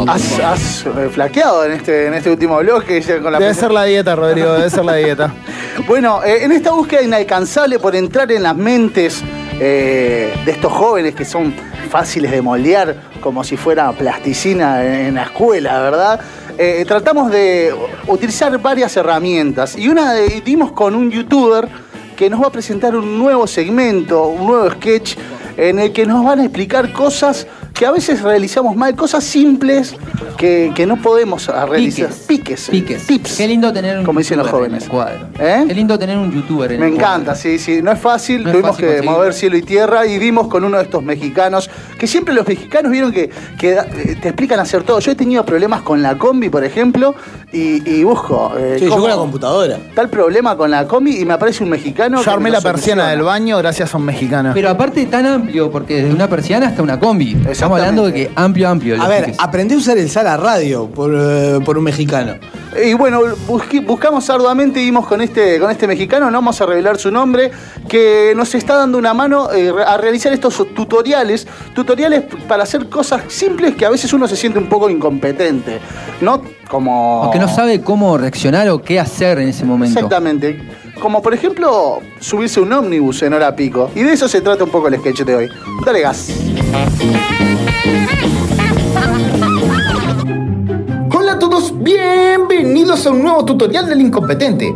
Has, 0.09 0.40
has, 0.40 0.86
eh, 0.86 1.09
flaqueado 1.10 1.64
en 1.64 1.73
este, 1.73 2.06
en 2.06 2.14
este 2.14 2.31
último 2.31 2.59
bloque 2.59 3.01
ya 3.01 3.20
con 3.20 3.32
la 3.32 3.39
Debe 3.39 3.55
ser 3.55 3.70
la 3.70 3.85
dieta, 3.85 4.16
Rodrigo, 4.16 4.52
debe 4.52 4.70
ser 4.70 4.85
la 4.85 4.94
dieta. 4.94 5.32
Bueno, 5.86 6.23
eh, 6.23 6.44
en 6.44 6.52
esta 6.52 6.73
búsqueda 6.73 7.02
inalcanzable 7.02 7.78
por 7.78 7.97
entrar 7.97 8.31
en 8.31 8.43
las 8.43 8.55
mentes 8.55 9.23
eh, 9.59 10.35
de 10.44 10.52
estos 10.52 10.70
jóvenes 10.70 11.14
que 11.14 11.24
son 11.24 11.55
fáciles 11.90 12.31
de 12.31 12.43
moldear 12.43 12.94
como 13.23 13.43
si 13.43 13.56
fuera 13.56 13.90
plasticina 13.93 14.85
en, 14.85 15.06
en 15.06 15.14
la 15.14 15.23
escuela, 15.24 15.81
¿verdad? 15.81 16.20
Eh, 16.59 16.85
tratamos 16.86 17.31
de 17.31 17.74
utilizar 18.06 18.56
varias 18.59 18.94
herramientas 18.97 19.77
y 19.77 19.89
una 19.89 20.12
de, 20.12 20.43
dimos 20.43 20.73
con 20.73 20.94
un 20.94 21.10
youtuber 21.10 21.66
que 22.14 22.28
nos 22.28 22.43
va 22.43 22.48
a 22.48 22.52
presentar 22.52 22.94
un 22.94 23.19
nuevo 23.19 23.47
segmento, 23.47 24.27
un 24.27 24.47
nuevo 24.47 24.70
sketch 24.70 25.16
en 25.56 25.78
el 25.78 25.93
que 25.93 26.05
nos 26.05 26.23
van 26.24 26.40
a 26.40 26.44
explicar 26.44 26.93
cosas 26.93 27.47
que 27.82 27.86
a 27.86 27.90
veces 27.90 28.22
realizamos 28.22 28.76
mal, 28.76 28.94
cosas 28.94 29.24
simples 29.24 29.96
que, 30.36 30.70
que 30.72 30.86
no 30.86 31.02
podemos 31.02 31.48
realizar. 31.68 32.10
Piques. 32.28 32.68
Piques. 32.70 33.06
Tips. 33.09 33.36
Qué 33.38 33.48
lindo 33.48 33.72
tener 33.72 33.98
un 33.98 34.04
Como 34.04 34.20
dicen 34.20 34.38
los 34.38 34.46
youtuber 34.46 34.66
en 34.66 34.78
jóvenes. 34.78 34.84
el 34.84 34.88
cuadro. 34.88 35.26
¿Eh? 35.40 35.64
Qué 35.66 35.74
lindo 35.74 35.98
tener 35.98 36.16
un 36.16 36.30
youtuber 36.32 36.70
en 36.70 36.78
Me 36.78 36.86
el 36.86 36.92
cuadro. 36.92 37.09
encanta, 37.14 37.34
sí, 37.34 37.59
sí. 37.59 37.82
No 37.82 37.90
es 37.90 37.98
fácil, 37.98 38.44
No 38.44 38.50
es 38.50 38.52
tuvimos 38.52 38.76
fácil 38.76 38.86
que 38.86 39.02
mover 39.02 39.34
cielo 39.34 39.56
y 39.56 39.62
tierra 39.62 40.06
y 40.06 40.16
dimos 40.20 40.46
con 40.46 40.62
uno 40.62 40.76
de 40.76 40.84
estos 40.84 41.02
mexicanos, 41.02 41.68
que 41.98 42.06
siempre 42.06 42.32
los 42.34 42.46
mexicanos 42.46 42.92
vieron 42.92 43.10
que, 43.10 43.30
que 43.59 43.72
eh, 43.72 44.16
te 44.22 44.28
explican 44.28 44.60
hacer 44.60 44.84
todo. 44.84 45.00
Yo 45.00 45.10
he 45.10 45.16
tenido 45.16 45.44
problemas 45.44 45.82
con 45.82 46.02
la 46.02 46.16
combi, 46.16 46.50
por 46.50 46.62
ejemplo, 46.62 47.16
y, 47.52 47.82
y 47.90 48.04
busco. 48.04 48.52
eh, 48.59 48.76
Sí, 48.78 48.84
yo 48.84 48.96
con 48.96 49.10
la 49.10 49.16
computadora. 49.16 49.78
Tal 49.92 50.09
problema 50.09 50.56
con 50.56 50.70
la 50.70 50.86
combi 50.86 51.18
y 51.20 51.24
me 51.24 51.34
aparece 51.34 51.64
un 51.64 51.70
mexicano. 51.70 52.22
Yo 52.22 52.30
armé 52.30 52.48
la 52.50 52.60
persiana 52.60 53.09
del 53.09 53.22
baño 53.22 53.59
gracias 53.59 53.92
a 53.92 53.98
un 53.98 54.04
mexicano. 54.04 54.52
Pero 54.54 54.70
aparte 54.70 55.04
tan 55.06 55.26
amplio, 55.26 55.68
porque 55.68 55.96
desde 55.96 56.14
una 56.14 56.28
persiana 56.28 56.68
hasta 56.68 56.80
una 56.80 57.00
combi. 57.00 57.36
Estamos 57.77 58.01
hablando 58.03 58.07
de 58.07 58.12
que 58.12 58.31
amplio, 58.36 58.69
amplio. 58.69 59.03
A 59.03 59.09
ver, 59.09 59.32
aprendí 59.39 59.74
a 59.74 59.78
usar 59.78 59.99
el 59.99 60.09
Sara 60.11 60.36
Radio 60.36 60.86
por, 60.89 61.12
eh, 61.15 61.59
por 61.65 61.78
un 61.78 61.85
mexicano. 61.85 62.35
Y 62.85 62.94
bueno, 62.94 63.20
busqui- 63.47 63.85
buscamos 63.85 64.28
arduamente 64.31 64.81
y 64.81 64.85
dimos 64.86 65.07
con 65.07 65.20
este, 65.20 65.59
con 65.61 65.70
este 65.70 65.86
mexicano, 65.86 66.31
no 66.31 66.39
vamos 66.39 66.59
a 66.61 66.66
revelar 66.66 66.97
su 66.99 67.11
nombre, 67.11 67.51
que 67.89 68.32
nos 68.35 68.55
está 68.55 68.77
dando 68.77 68.97
una 68.97 69.12
mano 69.12 69.53
eh, 69.53 69.70
a 69.86 69.97
realizar 69.99 70.32
estos 70.32 70.57
tutoriales, 70.74 71.47
tutoriales 71.74 72.24
para 72.49 72.62
hacer 72.62 72.89
cosas 72.89 73.23
simples 73.28 73.74
que 73.74 73.85
a 73.85 73.90
veces 73.90 74.12
uno 74.15 74.27
se 74.27 74.36
siente 74.36 74.59
un 74.59 74.69
poco 74.69 74.89
incompetente, 74.89 75.81
¿no? 76.23 76.43
Como... 76.70 77.23
O 77.24 77.31
que 77.31 77.39
no 77.39 77.49
sabe 77.49 77.82
cómo 77.82 78.16
reaccionar 78.16 78.66
o 78.70 78.81
qué 78.81 78.99
hacer 78.99 79.39
en 79.40 79.49
ese 79.49 79.66
momento. 79.66 79.99
Exactamente. 79.99 80.59
Como 81.02 81.20
por 81.20 81.34
ejemplo 81.34 81.98
subirse 82.20 82.60
un 82.60 82.72
ómnibus 82.72 83.24
en 83.24 83.34
hora 83.34 83.56
pico. 83.56 83.90
Y 83.92 84.04
de 84.04 84.12
eso 84.12 84.28
se 84.28 84.40
trata 84.40 84.62
un 84.62 84.70
poco 84.70 84.86
el 84.86 85.00
sketch 85.00 85.22
de 85.22 85.34
hoy. 85.34 85.48
Dale 85.84 86.00
gas. 86.00 86.30
Hola 91.12 91.32
a 91.32 91.38
todos, 91.40 91.76
bienvenidos 91.82 93.04
a 93.04 93.10
un 93.10 93.20
nuevo 93.20 93.44
tutorial 93.44 93.88
del 93.88 94.00
incompetente. 94.00 94.72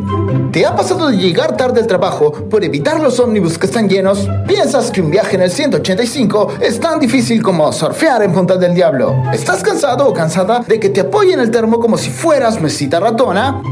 ¿Te 0.50 0.66
ha 0.66 0.74
pasado 0.74 1.10
de 1.10 1.16
llegar 1.16 1.56
tarde 1.56 1.82
al 1.82 1.86
trabajo 1.86 2.32
por 2.32 2.64
evitar 2.64 2.98
los 2.98 3.20
ómnibus 3.20 3.56
que 3.56 3.66
están 3.66 3.88
llenos? 3.88 4.28
¿Piensas 4.48 4.90
que 4.90 5.00
un 5.00 5.12
viaje 5.12 5.36
en 5.36 5.42
el 5.42 5.50
185 5.52 6.54
es 6.60 6.80
tan 6.80 6.98
difícil 6.98 7.40
como 7.40 7.72
surfear 7.72 8.24
en 8.24 8.32
Punta 8.32 8.56
del 8.56 8.74
Diablo? 8.74 9.14
¿Estás 9.32 9.62
cansado 9.62 10.08
o 10.08 10.12
cansada 10.12 10.58
de 10.66 10.80
que 10.80 10.88
te 10.88 11.02
apoyen 11.02 11.38
el 11.38 11.52
termo 11.52 11.78
como 11.78 11.96
si 11.96 12.10
fueras 12.10 12.60
mesita 12.60 12.98
ratona? 12.98 13.62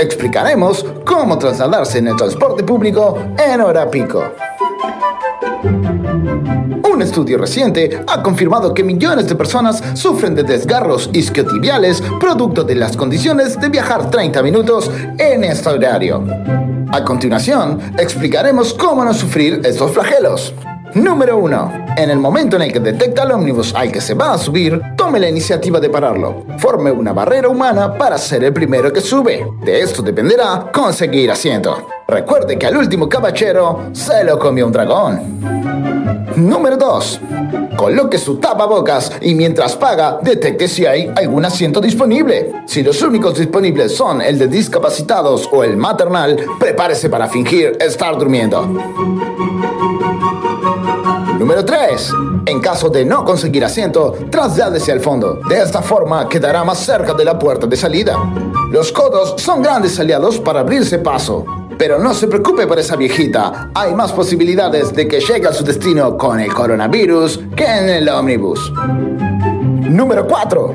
Explicaremos 0.00 0.82
cómo 1.04 1.36
trasladarse 1.36 1.98
en 1.98 2.08
el 2.08 2.16
transporte 2.16 2.64
público 2.64 3.18
en 3.36 3.60
hora 3.60 3.90
pico. 3.90 4.32
Un 6.90 7.02
estudio 7.02 7.36
reciente 7.36 8.02
ha 8.06 8.22
confirmado 8.22 8.72
que 8.72 8.82
millones 8.82 9.28
de 9.28 9.34
personas 9.34 9.82
sufren 9.92 10.34
de 10.34 10.42
desgarros 10.42 11.10
isquiotibiales 11.12 12.02
producto 12.18 12.64
de 12.64 12.76
las 12.76 12.96
condiciones 12.96 13.60
de 13.60 13.68
viajar 13.68 14.10
30 14.10 14.42
minutos 14.42 14.90
en 15.18 15.44
este 15.44 15.68
horario. 15.68 16.24
A 16.92 17.04
continuación, 17.04 17.78
explicaremos 17.98 18.72
cómo 18.72 19.04
no 19.04 19.12
sufrir 19.12 19.60
estos 19.64 19.92
flagelos. 19.92 20.54
Número 20.94 21.38
1. 21.38 21.86
En 21.96 22.10
el 22.10 22.18
momento 22.18 22.56
en 22.56 22.62
el 22.62 22.72
que 22.72 22.80
detecta 22.80 23.22
el 23.22 23.30
ómnibus 23.30 23.74
al 23.74 23.92
que 23.92 24.00
se 24.00 24.14
va 24.14 24.32
a 24.32 24.38
subir, 24.38 24.80
tome 24.96 25.20
la 25.20 25.28
iniciativa 25.28 25.78
de 25.78 25.88
pararlo. 25.88 26.44
Forme 26.58 26.90
una 26.90 27.12
barrera 27.12 27.48
humana 27.48 27.96
para 27.96 28.18
ser 28.18 28.42
el 28.42 28.52
primero 28.52 28.92
que 28.92 29.00
sube. 29.00 29.46
De 29.62 29.80
esto 29.80 30.02
dependerá 30.02 30.66
conseguir 30.72 31.30
asiento. 31.30 31.86
Recuerde 32.08 32.58
que 32.58 32.66
al 32.66 32.76
último 32.76 33.08
caballero 33.08 33.90
se 33.92 34.24
lo 34.24 34.38
comió 34.38 34.66
un 34.66 34.72
dragón. 34.72 35.40
Número 36.34 36.76
2. 36.76 37.20
Coloque 37.76 38.18
su 38.18 38.38
tapabocas 38.38 39.12
y 39.20 39.34
mientras 39.34 39.76
paga, 39.76 40.18
detecte 40.20 40.66
si 40.66 40.86
hay 40.86 41.10
algún 41.16 41.44
asiento 41.44 41.80
disponible. 41.80 42.52
Si 42.66 42.82
los 42.82 43.00
únicos 43.02 43.38
disponibles 43.38 43.94
son 43.94 44.20
el 44.20 44.38
de 44.38 44.48
discapacitados 44.48 45.48
o 45.52 45.62
el 45.62 45.76
maternal, 45.76 46.36
prepárese 46.58 47.08
para 47.08 47.28
fingir 47.28 47.76
estar 47.80 48.18
durmiendo. 48.18 48.68
Número 51.38 51.64
3. 51.64 52.12
En 52.46 52.60
caso 52.60 52.90
de 52.90 53.04
no 53.04 53.24
conseguir 53.24 53.64
asiento, 53.64 54.14
trasládese 54.30 54.92
al 54.92 55.00
fondo. 55.00 55.40
De 55.48 55.60
esta 55.60 55.82
forma 55.82 56.28
quedará 56.28 56.64
más 56.64 56.78
cerca 56.78 57.14
de 57.14 57.24
la 57.24 57.38
puerta 57.38 57.66
de 57.66 57.76
salida. 57.76 58.16
Los 58.70 58.92
codos 58.92 59.34
son 59.38 59.62
grandes 59.62 59.98
aliados 59.98 60.38
para 60.38 60.60
abrirse 60.60 60.98
paso. 60.98 61.44
Pero 61.78 61.98
no 61.98 62.12
se 62.12 62.28
preocupe 62.28 62.66
por 62.66 62.78
esa 62.78 62.94
viejita. 62.94 63.70
Hay 63.74 63.94
más 63.94 64.12
posibilidades 64.12 64.92
de 64.92 65.08
que 65.08 65.20
llegue 65.20 65.48
a 65.48 65.52
su 65.52 65.64
destino 65.64 66.18
con 66.18 66.38
el 66.38 66.52
coronavirus 66.52 67.40
que 67.56 67.64
en 67.64 67.88
el 67.88 68.08
ómnibus. 68.08 68.70
Número 69.90 70.26
4. 70.26 70.74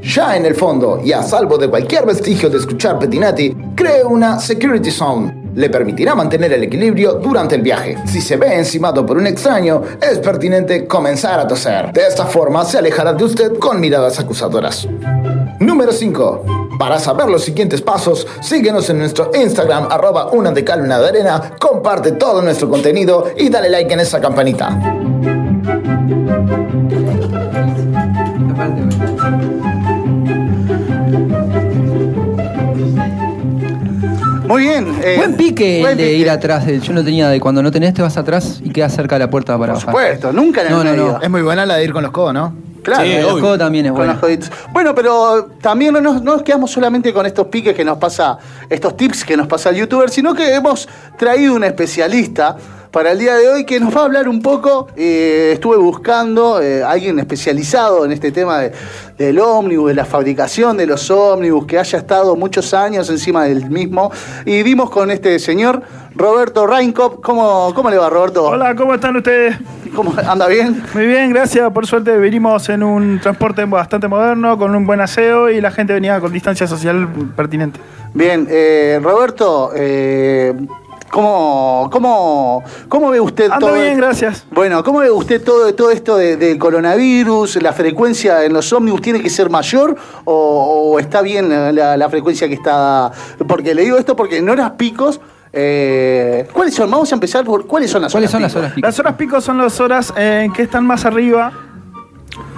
Ya 0.00 0.36
en 0.36 0.46
el 0.46 0.54
fondo 0.54 1.00
y 1.04 1.12
a 1.12 1.22
salvo 1.22 1.58
de 1.58 1.68
cualquier 1.68 2.06
vestigio 2.06 2.48
de 2.48 2.58
escuchar 2.58 2.98
Pettinati, 2.98 3.54
cree 3.74 4.04
una 4.04 4.38
Security 4.38 4.90
Zone. 4.90 5.43
Le 5.54 5.70
permitirá 5.70 6.14
mantener 6.14 6.52
el 6.52 6.64
equilibrio 6.64 7.14
durante 7.14 7.54
el 7.54 7.62
viaje. 7.62 7.96
Si 8.06 8.20
se 8.20 8.36
ve 8.36 8.54
encimado 8.54 9.06
por 9.06 9.16
un 9.16 9.26
extraño, 9.26 9.82
es 10.00 10.18
pertinente 10.18 10.86
comenzar 10.86 11.38
a 11.38 11.46
toser. 11.46 11.92
De 11.92 12.06
esta 12.06 12.26
forma 12.26 12.64
se 12.64 12.78
alejará 12.78 13.12
de 13.12 13.24
usted 13.24 13.58
con 13.58 13.80
miradas 13.80 14.18
acusadoras. 14.18 14.88
Número 15.60 15.92
5. 15.92 16.44
Para 16.78 16.98
saber 16.98 17.28
los 17.28 17.44
siguientes 17.44 17.80
pasos, 17.80 18.26
síguenos 18.40 18.90
en 18.90 18.98
nuestro 18.98 19.30
Instagram, 19.32 19.86
arroba 19.90 20.32
una 20.32 20.50
de 20.50 20.64
cal, 20.64 20.82
una 20.82 20.98
de 20.98 21.08
arena, 21.08 21.52
comparte 21.60 22.12
todo 22.12 22.42
nuestro 22.42 22.68
contenido 22.68 23.30
y 23.36 23.48
dale 23.48 23.70
like 23.70 23.92
en 23.92 24.00
esa 24.00 24.20
campanita. 24.20 24.76
Muy 34.46 34.62
bien. 34.64 34.94
eh, 35.02 35.14
Buen 35.16 35.36
pique 35.36 35.80
buen 35.80 35.92
el 35.92 35.98
de 35.98 36.04
pique. 36.04 36.16
ir 36.18 36.30
atrás. 36.30 36.66
Yo 36.82 36.92
no 36.92 37.02
tenía 37.04 37.28
de 37.28 37.40
cuando 37.40 37.62
no 37.62 37.70
tenés, 37.70 37.94
te 37.94 38.02
vas 38.02 38.16
atrás 38.16 38.60
y 38.62 38.70
quedas 38.70 38.94
cerca 38.94 39.14
de 39.16 39.20
la 39.20 39.30
puerta 39.30 39.58
para 39.58 39.72
Por 39.74 39.82
bajar. 39.86 39.94
supuesto, 39.94 40.32
nunca 40.32 40.60
en 40.62 40.66
el 40.68 40.72
No, 40.72 40.84
no, 40.84 40.90
medio. 40.90 41.12
no. 41.12 41.22
Es 41.22 41.30
muy 41.30 41.42
buena 41.42 41.64
la 41.66 41.76
de 41.76 41.84
ir 41.84 41.92
con 41.92 42.02
los 42.02 42.12
codos, 42.12 42.34
¿no? 42.34 42.54
Claro, 42.82 43.02
Sí, 43.04 43.12
eh, 43.12 43.22
los 43.22 43.40
codos 43.40 43.58
también 43.58 43.86
es 43.86 43.92
bueno. 43.92 44.18
Bueno, 44.72 44.94
pero 44.94 45.48
también 45.62 45.94
no 45.94 46.02
nos, 46.02 46.22
no 46.22 46.32
nos 46.34 46.42
quedamos 46.42 46.70
solamente 46.70 47.14
con 47.14 47.24
estos 47.24 47.46
piques 47.46 47.74
que 47.74 47.82
nos 47.82 47.96
pasa, 47.96 48.36
estos 48.68 48.94
tips 48.94 49.24
que 49.24 49.38
nos 49.38 49.46
pasa 49.46 49.70
el 49.70 49.76
youtuber, 49.76 50.10
sino 50.10 50.34
que 50.34 50.54
hemos 50.54 50.86
traído 51.16 51.54
un 51.54 51.64
especialista 51.64 52.56
para 52.94 53.10
el 53.10 53.18
día 53.18 53.34
de 53.34 53.48
hoy 53.48 53.64
que 53.64 53.80
nos 53.80 53.92
va 53.94 54.02
a 54.02 54.04
hablar 54.04 54.28
un 54.28 54.40
poco. 54.40 54.86
eh, 54.96 55.50
estuve 55.54 55.76
buscando 55.78 56.62
eh, 56.62 56.84
a 56.84 56.92
alguien 56.92 57.18
especializado 57.18 58.04
en 58.04 58.12
este 58.12 58.30
tema 58.30 58.60
de- 58.60 58.72
del 59.18 59.40
ómnibus, 59.40 59.88
de 59.88 59.94
la 59.94 60.04
fabricación 60.04 60.76
de 60.76 60.86
los 60.86 61.10
ómnibus, 61.10 61.66
que 61.66 61.76
haya 61.76 61.98
estado 61.98 62.36
muchos 62.36 62.72
años 62.72 63.10
encima 63.10 63.46
del 63.46 63.68
mismo. 63.68 64.12
Y 64.46 64.62
dimos 64.62 64.90
con 64.90 65.10
este 65.10 65.40
señor, 65.40 65.82
Roberto 66.14 66.68
Reinkop. 66.68 67.20
¿Cómo, 67.20 67.72
cómo 67.74 67.90
le 67.90 67.98
va, 67.98 68.08
Roberto? 68.10 68.44
Hola, 68.44 68.76
¿cómo 68.76 68.94
están 68.94 69.16
ustedes? 69.16 69.56
¿Cómo 69.96 70.14
anda 70.28 70.46
bien? 70.46 70.80
Muy 70.94 71.06
bien, 71.06 71.30
gracias. 71.30 71.68
Por 71.72 71.88
suerte 71.88 72.16
venimos 72.16 72.68
en 72.68 72.84
un 72.84 73.18
transporte 73.20 73.64
bastante 73.64 74.06
moderno, 74.06 74.56
con 74.56 74.72
un 74.74 74.86
buen 74.86 75.00
aseo 75.00 75.50
y 75.50 75.60
la 75.60 75.72
gente 75.72 75.92
venía 75.94 76.20
con 76.20 76.32
distancia 76.32 76.68
social 76.68 77.08
pertinente. 77.34 77.80
Bien, 78.12 78.46
eh, 78.48 79.00
Roberto, 79.02 79.72
eh, 79.74 80.54
¿cómo, 81.14 81.88
cómo, 81.92 82.64
¿cómo 82.88 83.10
ve 83.10 83.20
usted 83.20 83.48
Ando 83.50 83.68
todo? 83.68 83.76
bien, 83.76 83.96
gracias. 83.96 84.44
Bueno, 84.50 84.82
¿cómo 84.82 84.98
ve 84.98 85.10
usted 85.12 85.42
todo, 85.42 85.72
todo 85.74 85.92
esto 85.92 86.16
de- 86.16 86.36
del 86.36 86.58
coronavirus? 86.58 87.62
¿La 87.62 87.72
frecuencia 87.72 88.44
en 88.44 88.52
los 88.52 88.72
ómnibus 88.72 89.00
tiene 89.00 89.20
que 89.22 89.30
ser 89.30 89.48
mayor 89.48 89.94
o, 90.24 90.34
o 90.92 90.98
está 90.98 91.22
bien 91.22 91.48
la, 91.74 91.96
la 91.96 92.10
frecuencia 92.10 92.48
que 92.48 92.54
está? 92.54 93.12
Porque 93.46 93.74
le 93.74 93.82
digo 93.82 93.96
esto 93.96 94.16
porque 94.16 94.38
en 94.38 94.48
horas 94.50 94.72
picos, 94.72 95.20
eh, 95.52 96.48
¿cuáles 96.52 96.74
son? 96.74 96.90
Vamos 96.90 97.12
a 97.12 97.14
empezar 97.14 97.44
por 97.44 97.64
cuáles 97.66 97.90
son 97.92 98.02
las 98.02 98.10
¿Cuáles 98.12 98.30
horas 98.30 98.32
son 98.32 98.42
las 98.42 98.56
horas 98.56 98.72
picos? 98.72 98.88
Las 98.88 98.98
horas 98.98 99.14
pico 99.14 99.40
son 99.40 99.58
las 99.58 99.80
horas 99.80 100.12
eh, 100.16 100.42
en 100.46 100.52
que 100.52 100.62
están 100.62 100.84
más 100.84 101.04
arriba. 101.04 101.52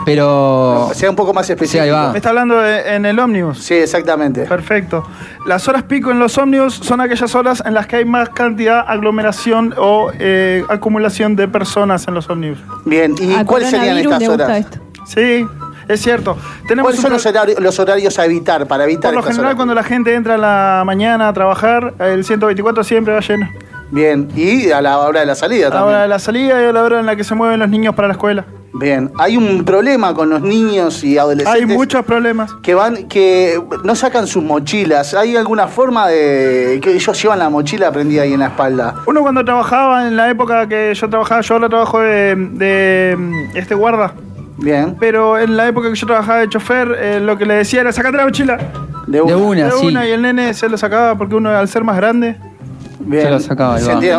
Pero. 0.05 0.91
Sea 0.95 1.11
un 1.11 1.17
poco 1.17 1.33
más 1.35 1.49
específico. 1.49 1.83
Sí, 1.83 1.89
ahí 1.89 1.91
va. 1.91 2.11
Me 2.13 2.19
está 2.19 2.29
hablando 2.31 2.59
de- 2.61 2.95
en 2.97 3.07
el 3.07 3.19
ómnibus. 3.19 3.59
Sí, 3.59 3.75
exactamente. 3.75 4.43
Perfecto. 4.45 5.05
Las 5.47 5.67
horas 5.69 5.83
pico 5.85 6.11
en 6.11 6.19
los 6.19 6.37
ómnibus 6.39 6.75
son 6.75 7.01
aquellas 7.01 7.35
horas 7.35 7.63
en 7.65 7.75
las 7.75 7.87
que 7.87 7.97
hay 7.97 8.05
más 8.05 8.29
cantidad, 8.31 8.85
aglomeración 8.87 9.75
o 9.79 10.11
eh, 10.19 10.65
acumulación 10.69 11.37
de 11.37 11.49
personas 11.49 12.07
en 12.09 12.15
los 12.15 12.29
ómnibus. 12.31 12.59
Bien, 12.85 13.15
¿y 13.21 13.35
Al 13.35 13.47
cuáles 13.47 13.71
serían 13.71 14.03
coronavirus 14.03 14.13
estas 14.13 14.21
le 14.21 14.29
gusta 14.29 14.45
horas? 14.45 14.59
esto. 14.59 14.79
Sí, 15.07 15.47
es 15.89 16.01
cierto. 16.03 16.37
Tenemos 16.67 16.87
¿Cuáles 16.89 16.99
un 16.99 17.03
son 17.03 17.09
pro- 17.11 17.17
los 17.17 17.27
horarios, 17.27 17.61
los 17.61 17.79
horarios 17.79 18.19
a 18.19 18.25
evitar 18.25 18.67
para 18.67 18.85
evitar 18.85 19.11
Por 19.11 19.15
lo 19.15 19.21
estas 19.21 19.37
general, 19.37 19.47
horas? 19.51 19.57
cuando 19.57 19.75
la 19.75 19.83
gente 19.85 20.15
entra 20.15 20.35
a 20.35 20.39
la 20.39 20.83
mañana 20.85 21.29
a 21.29 21.33
trabajar, 21.33 21.95
el 22.01 22.25
124 22.25 22.83
siempre 22.85 23.15
va 23.15 23.21
lleno. 23.21 23.49
Bien, 23.91 24.29
y 24.35 24.71
a 24.73 24.81
la 24.83 24.99
hora 24.99 25.21
de 25.21 25.27
la 25.27 25.37
salida 25.37 25.69
A 25.69 25.71
la 25.71 25.77
también. 25.77 25.95
hora 25.95 26.03
de 26.03 26.09
la 26.09 26.19
salida 26.19 26.61
y 26.61 26.65
a 26.67 26.73
la 26.73 26.83
hora 26.83 26.99
en 26.99 27.07
la 27.07 27.15
que 27.15 27.23
se 27.23 27.37
mueven 27.37 27.61
los 27.61 27.69
niños 27.69 27.95
para 27.95 28.09
la 28.09 28.13
escuela. 28.15 28.45
Bien, 28.79 29.11
hay 29.19 29.39
un 29.39 29.65
problema 29.65 30.13
con 30.13 30.29
los 30.29 30.43
niños 30.43 31.03
y 31.03 31.17
adolescentes. 31.17 31.63
Hay 31.63 31.67
muchos 31.67 32.05
problemas. 32.05 32.53
que 32.63 32.75
van, 32.75 33.09
que 33.09 33.59
no 33.85 33.95
sacan 33.95 34.27
sus 34.27 34.43
mochilas. 34.43 35.15
¿Hay 35.15 35.35
alguna 35.35 35.67
forma 35.67 36.09
de 36.09 36.79
que 36.83 36.93
ellos 36.93 37.23
llevan 37.23 37.39
la 37.39 37.49
mochila 37.49 37.91
prendida 37.91 38.23
ahí 38.23 38.35
en 38.35 38.41
la 38.41 38.49
espalda? 38.49 38.97
Uno 39.07 39.23
cuando 39.23 39.45
trabajaba, 39.45 40.07
en 40.07 40.17
la 40.17 40.29
época 40.29 40.69
que 40.69 40.93
yo 40.95 41.09
trabajaba, 41.09 41.41
yo 41.41 41.55
ahora 41.55 41.69
trabajo 41.71 42.01
de, 42.01 42.35
de, 42.37 43.19
este 43.55 43.75
guarda. 43.75 44.13
Bien. 44.59 44.95
Pero 45.01 45.39
en 45.39 45.57
la 45.57 45.69
época 45.69 45.89
que 45.89 45.95
yo 45.95 46.07
trabajaba 46.07 46.41
de 46.41 46.49
chofer, 46.49 46.97
eh, 46.99 47.21
lo 47.21 47.39
que 47.39 47.47
le 47.47 47.55
decía 47.55 47.81
era 47.81 47.93
sacate 47.93 48.17
la 48.19 48.25
mochila. 48.25 48.59
De 49.07 49.23
una. 49.23 49.33
De 49.33 49.41
una, 49.41 49.65
de 49.65 49.71
sí. 49.73 49.87
una, 49.87 50.07
y 50.07 50.11
el 50.11 50.21
nene 50.21 50.53
se 50.53 50.69
lo 50.69 50.77
sacaba 50.77 51.17
porque 51.17 51.35
uno 51.35 51.49
al 51.51 51.69
ser 51.69 51.83
más 51.83 51.97
grande. 51.97 52.37
Bien. 52.99 53.25
Se 53.25 53.31
lo 53.31 53.41
sacaba, 53.41 53.79
Se 53.79 53.85
se 53.85 53.93
hacía 53.93 54.19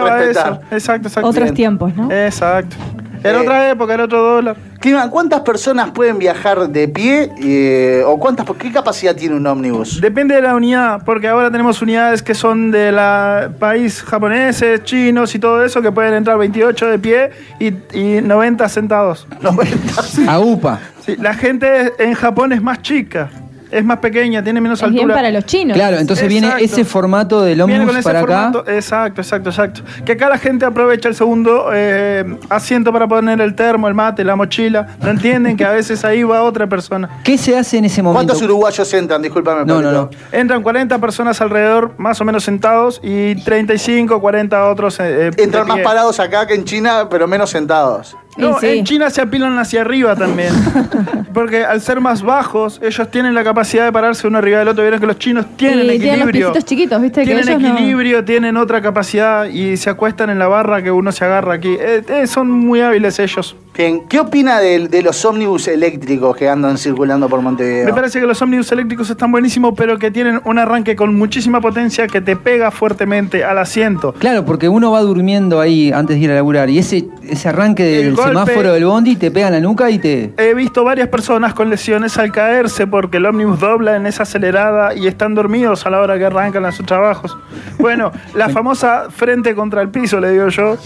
respetar. 0.00 0.52
eso. 0.52 0.60
Exacto, 0.70 1.08
exacto. 1.08 1.28
Otros 1.28 1.44
Bien. 1.44 1.54
tiempos, 1.54 1.94
¿no? 1.96 2.10
Exacto. 2.10 2.76
Era 3.24 3.38
Eh, 3.38 3.42
otra 3.42 3.70
época, 3.70 3.94
era 3.94 4.04
otro 4.04 4.22
dólar. 4.22 4.56
Clima, 4.80 5.08
¿cuántas 5.08 5.40
personas 5.40 5.90
pueden 5.92 6.18
viajar 6.18 6.68
de 6.68 6.86
pie? 6.88 7.30
eh, 7.42 8.02
¿O 8.06 8.18
cuántas, 8.18 8.46
qué 8.58 8.70
capacidad 8.70 9.16
tiene 9.16 9.34
un 9.34 9.46
ómnibus? 9.46 9.98
Depende 10.00 10.34
de 10.34 10.42
la 10.42 10.54
unidad, 10.54 11.02
porque 11.06 11.26
ahora 11.26 11.50
tenemos 11.50 11.80
unidades 11.80 12.22
que 12.22 12.34
son 12.34 12.70
de 12.70 12.92
la 12.92 13.50
país 13.58 14.02
japoneses, 14.02 14.84
chinos 14.84 15.34
y 15.34 15.38
todo 15.38 15.64
eso, 15.64 15.80
que 15.80 15.90
pueden 15.90 16.12
entrar 16.14 16.36
28 16.36 16.86
de 16.86 16.98
pie 16.98 17.30
y, 17.58 17.68
y 17.98 18.20
90 18.22 18.68
sentados. 18.68 19.26
90. 19.40 20.30
A 20.30 20.38
UPA. 20.40 20.80
Sí, 21.04 21.16
la 21.16 21.32
gente 21.34 21.92
en 21.98 22.14
Japón 22.14 22.52
es 22.52 22.60
más 22.62 22.82
chica, 22.82 23.30
es 23.74 23.84
más 23.84 23.98
pequeña, 23.98 24.42
tiene 24.42 24.60
menos 24.60 24.80
Es 24.82 24.88
bien 24.90 25.00
altura. 25.02 25.14
para 25.16 25.30
los 25.30 25.44
chinos. 25.44 25.76
Claro, 25.76 25.98
entonces 25.98 26.28
viene 26.28 26.50
ese 26.60 26.84
formato 26.84 27.42
del 27.42 27.56
Viene 27.56 27.74
ómnibus 27.74 27.86
con 27.88 27.96
ese 27.98 28.04
para 28.08 28.20
acá. 28.20 28.26
formato, 28.52 28.70
exacto, 28.70 29.20
exacto, 29.20 29.50
exacto. 29.50 29.80
Que 30.04 30.12
acá 30.12 30.28
la 30.28 30.38
gente 30.38 30.64
aprovecha 30.64 31.08
el 31.08 31.14
segundo 31.14 31.70
eh, 31.72 32.24
asiento 32.48 32.92
para 32.92 33.06
poner 33.08 33.40
el 33.40 33.54
termo, 33.54 33.88
el 33.88 33.94
mate, 33.94 34.24
la 34.24 34.36
mochila. 34.36 34.96
No 35.02 35.10
entienden 35.10 35.56
que 35.56 35.64
a 35.64 35.70
veces 35.72 36.04
ahí 36.04 36.22
va 36.22 36.42
otra 36.42 36.66
persona. 36.66 37.08
¿Qué 37.24 37.36
se 37.38 37.56
hace 37.56 37.78
en 37.78 37.84
ese 37.86 38.02
momento? 38.02 38.26
¿Cuántos 38.28 38.42
uruguayos 38.42 38.92
entran? 38.94 39.20
Discúlpame, 39.22 39.64
No, 39.64 39.80
no, 39.82 39.90
no. 39.92 40.10
Entran 40.32 40.62
40 40.62 40.98
personas 40.98 41.40
alrededor, 41.40 41.92
más 41.98 42.20
o 42.20 42.24
menos 42.24 42.44
sentados, 42.44 43.00
y 43.02 43.34
35, 43.36 44.20
40 44.20 44.70
otros. 44.70 44.98
eh, 45.00 45.28
eh, 45.28 45.30
Entran 45.38 45.66
más 45.66 45.76
pie. 45.76 45.84
parados 45.84 46.20
acá 46.20 46.46
que 46.46 46.54
en 46.54 46.64
China, 46.64 47.08
pero 47.10 47.26
menos 47.26 47.50
sentados. 47.50 48.16
No, 48.36 48.58
sí. 48.58 48.66
en 48.66 48.84
China 48.84 49.10
se 49.10 49.20
apilan 49.20 49.56
hacia 49.58 49.80
arriba 49.82 50.16
también. 50.16 50.52
Porque 51.34 51.64
al 51.64 51.80
ser 51.80 52.00
más 52.00 52.22
bajos, 52.22 52.80
ellos 52.82 53.10
tienen 53.10 53.34
la 53.34 53.42
capacidad 53.44 53.84
de 53.84 53.92
pararse 53.92 54.26
uno 54.26 54.38
arriba 54.38 54.58
del 54.60 54.68
otro. 54.68 54.82
Vieron 54.82 55.00
que 55.00 55.06
los 55.06 55.18
chinos 55.18 55.46
tienen 55.56 55.86
y 55.86 55.98
tienen 55.98 56.20
los 56.20 56.28
equilibrio. 56.28 56.62
chiquitos, 56.62 57.00
¿viste? 57.02 57.20
Que 57.20 57.26
Tienen 57.26 57.48
ellos 57.48 57.60
no- 57.62 57.68
equilibrio, 57.74 58.24
tienen 58.24 58.56
otra 58.56 58.80
capacidad 58.82 59.44
y 59.46 59.76
se 59.76 59.90
acuestan 59.90 60.30
en 60.30 60.38
la 60.38 60.46
barra 60.48 60.82
que 60.82 60.90
uno 60.90 61.10
se 61.12 61.24
agarra 61.24 61.54
aquí. 61.54 61.76
Eh, 61.78 62.02
eh, 62.08 62.26
son 62.26 62.50
muy 62.50 62.80
hábiles 62.80 63.18
ellos. 63.18 63.56
Bien, 63.76 64.02
¿qué 64.08 64.20
opina 64.20 64.60
de, 64.60 64.86
de 64.86 65.02
los 65.02 65.24
ómnibus 65.24 65.66
eléctricos 65.66 66.36
que 66.36 66.48
andan 66.48 66.78
circulando 66.78 67.28
por 67.28 67.40
Montevideo? 67.40 67.86
Me 67.86 67.92
parece 67.92 68.20
que 68.20 68.26
los 68.26 68.40
ómnibus 68.40 68.70
eléctricos 68.70 69.10
están 69.10 69.32
buenísimos, 69.32 69.74
pero 69.76 69.98
que 69.98 70.12
tienen 70.12 70.40
un 70.44 70.60
arranque 70.60 70.94
con 70.94 71.12
muchísima 71.16 71.60
potencia 71.60 72.06
que 72.06 72.20
te 72.20 72.36
pega 72.36 72.70
fuertemente 72.70 73.42
al 73.44 73.58
asiento. 73.58 74.12
Claro, 74.12 74.44
porque 74.44 74.68
uno 74.68 74.92
va 74.92 75.00
durmiendo 75.00 75.60
ahí 75.60 75.90
antes 75.90 76.16
de 76.18 76.22
ir 76.22 76.30
a 76.30 76.34
laburar 76.36 76.70
y 76.70 76.78
ese, 76.78 77.08
ese 77.28 77.48
arranque 77.48 77.98
El 77.98 78.04
del 78.04 78.14
golpe- 78.16 78.28
semáforo 78.28 78.72
del 78.72 78.84
bondi 78.84 79.16
te 79.16 79.32
pega 79.32 79.48
en 79.48 79.54
la 79.54 79.60
nuca 79.60 79.90
y 79.90 79.98
te... 79.98 80.32
He 80.36 80.54
visto 80.54 80.84
varias 80.84 81.08
personas 81.08 81.52
con 81.52 81.68
lesiones 81.68 82.16
al 82.16 82.30
caerse 82.30 82.86
porque 82.86 83.16
el 83.16 83.26
ómnibus 83.26 83.58
dobla 83.58 83.96
en 83.96 84.06
esa 84.06 84.22
acelerada 84.22 84.94
y 84.94 85.08
están 85.08 85.34
dormidos 85.34 85.84
a 85.84 85.90
la 85.90 86.00
hora 86.00 86.16
que 86.16 86.24
arrancan 86.26 86.64
a 86.64 86.70
sus 86.70 86.86
trabajos. 86.86 87.36
Bueno, 87.80 88.12
la 88.36 88.48
famosa 88.50 89.06
frente 89.10 89.52
contra 89.56 89.82
el 89.82 89.88
piso, 89.88 90.20
le 90.20 90.30
digo 90.30 90.46
yo, 90.48 90.76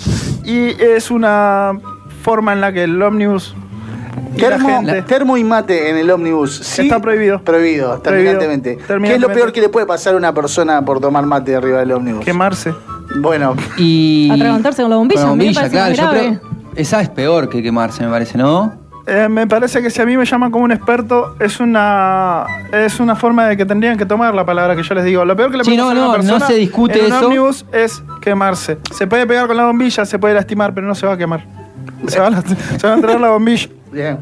y 0.43 0.69
es 0.82 1.10
una 1.10 1.78
forma 2.23 2.53
en 2.53 2.61
la 2.61 2.73
que 2.73 2.85
el 2.85 3.01
ómnibus 3.03 3.55
y 4.35 4.39
Termo, 4.39 4.69
gente... 4.69 5.03
termo 5.03 5.36
y 5.36 5.45
mate 5.45 5.90
en 5.90 5.97
el 5.97 6.12
¿sí? 6.49 6.82
Está 6.82 7.01
prohibido. 7.01 7.40
Prohibido, 7.43 7.99
terminantemente. 8.01 8.77
¿Qué 8.77 9.15
es 9.15 9.20
lo 9.20 9.28
peor 9.32 9.53
que 9.53 9.61
le 9.61 9.69
puede 9.69 9.86
pasar 9.86 10.15
a 10.15 10.16
una 10.16 10.32
persona 10.35 10.85
por 10.85 11.01
tomar 11.01 11.24
mate 11.27 11.57
arriba 11.57 11.78
del 11.78 11.93
ómnibus? 11.93 12.24
Quemarse. 12.24 12.74
Bueno, 13.16 13.55
Y... 13.77 14.28
Atragantarse 14.32 14.82
con 14.82 14.90
la 14.90 14.97
bombilla, 14.97 15.20
Con 15.23 15.31
la 15.31 15.36
me 15.36 15.45
bombilla, 15.45 15.69
claro. 15.70 15.95
yo 15.95 16.11
creo- 16.11 16.40
esa 16.77 17.01
es 17.01 17.09
peor 17.09 17.49
que 17.49 17.62
quemarse, 17.62 18.05
me 18.05 18.11
parece, 18.11 18.39
¿no? 18.39 18.73
Eh, 19.07 19.27
me 19.28 19.47
parece 19.47 19.81
que 19.81 19.89
si 19.89 20.03
a 20.03 20.07
mí 20.07 20.16
me 20.19 20.27
llaman 20.27 20.51
como 20.51 20.65
un 20.65 20.70
experto, 20.73 21.35
es 21.40 21.59
una 21.61 22.45
es 22.70 23.01
una 23.01 23.16
forma 23.16 23.47
de 23.49 23.57
que 23.57 23.65
tendrían 23.65 23.97
que 23.97 24.05
tomar 24.05 24.35
la 24.35 24.45
palabra 24.45 24.77
que 24.77 24.82
yo 24.82 24.95
les 24.95 25.05
digo. 25.05 25.24
Lo 25.24 25.35
peor 25.35 25.51
que 25.51 25.57
le 25.57 25.65
Sí, 25.65 25.70
puede 25.70 25.78
no, 25.78 25.89
pasar 25.89 25.97
a 25.97 26.01
no, 26.01 26.09
una 26.11 26.19
no 26.19 26.23
persona 26.23 26.47
se 26.47 26.55
discute 26.55 26.99
en 27.01 27.07
un 27.07 27.12
eso. 27.15 27.27
ómnibus 27.27 27.66
es 27.73 28.03
quemarse. 28.20 28.77
Se 28.95 29.07
puede 29.07 29.27
pegar 29.27 29.47
con 29.47 29.57
la 29.57 29.65
bombilla, 29.65 30.05
se 30.05 30.19
puede 30.19 30.35
lastimar, 30.35 30.74
pero 30.74 30.86
no 30.86 30.95
se 30.95 31.07
va 31.07 31.15
a 31.15 31.16
quemar. 31.16 31.47
Se 32.07 32.20
va 32.20 32.29
a, 32.29 32.43
se 32.43 32.87
va 32.87 32.93
a 32.93 32.97
entrar 32.97 33.20
la 33.20 33.31
bombilla. 33.31 33.69
bien. 33.91 34.19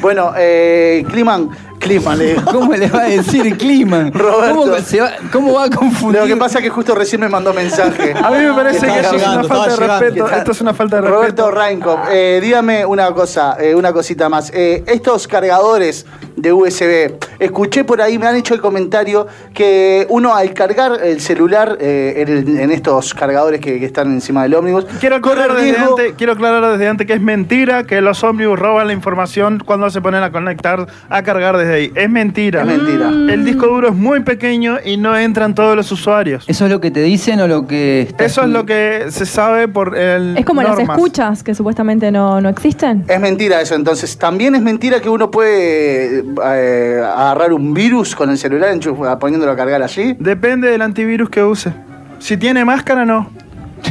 Bueno, 0.00 0.32
eh, 0.36 1.04
Climan, 1.10 1.50
Climan 1.80 2.18
le 2.18 2.26
digo. 2.34 2.42
¿Cómo 2.52 2.72
le 2.74 2.88
va 2.88 3.00
a 3.00 3.08
decir 3.08 3.56
Kliman? 3.56 4.12
Roberto. 4.12 4.60
¿Cómo, 4.60 4.76
se 4.76 5.00
va, 5.00 5.10
¿Cómo 5.32 5.54
va 5.54 5.64
a 5.64 5.70
confundir? 5.70 6.20
Lo 6.20 6.26
que 6.26 6.36
pasa 6.36 6.58
es 6.58 6.64
que 6.64 6.70
justo 6.70 6.94
recién 6.94 7.20
me 7.20 7.28
mandó 7.28 7.52
mensaje. 7.52 8.14
A 8.22 8.30
mí 8.30 8.38
me 8.38 8.52
parece 8.52 8.86
que, 8.86 9.00
esto 9.00 9.16
es 9.16 9.26
una 9.26 9.44
falta 9.44 9.68
de 9.68 9.76
respeto. 9.76 10.30
Esto 10.30 10.52
es 10.52 10.60
una 10.60 10.74
falta 10.74 10.96
de 10.96 11.02
Roberto 11.08 11.50
respeto. 11.50 11.50
Reinkop, 11.50 11.98
eh, 12.10 12.38
dígame 12.40 12.86
una 12.86 13.12
cosa, 13.12 13.56
eh, 13.58 13.74
una 13.74 13.92
cosita 13.92 14.28
más. 14.28 14.50
Eh, 14.54 14.84
estos 14.86 15.26
cargadores 15.26 16.06
de 16.40 16.52
USB, 16.52 17.14
escuché 17.38 17.84
por 17.84 18.00
ahí, 18.00 18.18
me 18.18 18.26
han 18.26 18.36
hecho 18.36 18.54
el 18.54 18.60
comentario 18.60 19.26
que 19.54 20.06
uno 20.08 20.34
al 20.34 20.52
cargar 20.54 21.00
el 21.02 21.20
celular 21.20 21.78
eh, 21.80 22.24
en, 22.26 22.70
estos 22.70 23.14
cargadores 23.14 23.60
que, 23.60 23.78
que 23.78 23.86
están 23.86 24.12
encima 24.12 24.42
del 24.42 24.54
ómnibus, 24.54 24.86
Quiero 25.00 25.16
aclarar, 25.16 25.54
desde 25.54 25.72
riesgo. 25.72 25.98
antes, 25.98 26.14
quiero 26.16 26.32
aclarar 26.32 26.72
desde 26.72 26.88
antes 26.88 27.06
que 27.06 27.14
es 27.14 27.20
mentira 27.20 27.84
que 27.84 28.00
los 28.00 28.22
ómnibus 28.22 28.58
roban 28.58 28.86
la 28.86 28.92
información 28.92 29.62
cuando 29.64 29.90
se 29.90 30.00
ponen 30.00 30.22
a 30.22 30.30
conectar, 30.30 30.86
a 31.08 31.22
cargar 31.22 31.56
desde 31.56 31.74
ahí. 31.74 31.92
Es 31.94 32.10
mentira. 32.10 32.62
Es 32.62 32.66
mentira. 32.66 33.08
El 33.08 33.44
disco 33.44 33.66
duro 33.66 33.88
es 33.88 33.94
muy 33.94 34.20
pequeño 34.20 34.78
y 34.84 34.96
no 34.96 35.16
entran 35.16 35.54
todos 35.54 35.76
los 35.76 35.90
usuarios. 35.92 36.44
¿Eso 36.48 36.64
es 36.66 36.70
lo 36.70 36.80
que 36.80 36.90
te 36.90 37.02
dicen 37.02 37.40
o 37.40 37.48
lo 37.48 37.66
que 37.66 38.12
Eso 38.18 38.42
es 38.42 38.48
lo 38.48 38.66
que 38.66 39.06
se 39.10 39.26
sabe 39.26 39.68
por 39.68 39.96
el 39.96 40.36
Es 40.36 40.44
como 40.44 40.62
las 40.62 40.78
escuchas 40.78 41.42
que 41.42 41.54
supuestamente 41.54 42.10
no, 42.10 42.40
no 42.40 42.48
existen. 42.48 43.04
Es 43.08 43.20
mentira 43.20 43.60
eso, 43.60 43.74
entonces. 43.74 44.16
También 44.18 44.54
es 44.54 44.62
mentira 44.62 45.00
que 45.00 45.08
uno 45.08 45.30
puede 45.30 46.22
eh, 46.44 47.02
agarrar 47.04 47.52
un 47.52 47.72
virus 47.74 48.14
con 48.14 48.30
el 48.30 48.38
celular 48.38 48.70
poniéndolo 49.18 49.52
a 49.52 49.56
cargar 49.56 49.82
allí. 49.82 50.16
Depende 50.18 50.70
del 50.70 50.82
antivirus 50.82 51.28
que 51.30 51.42
use. 51.42 51.72
Si 52.18 52.36
tiene 52.36 52.64
máscara, 52.64 53.04
no. 53.04 53.30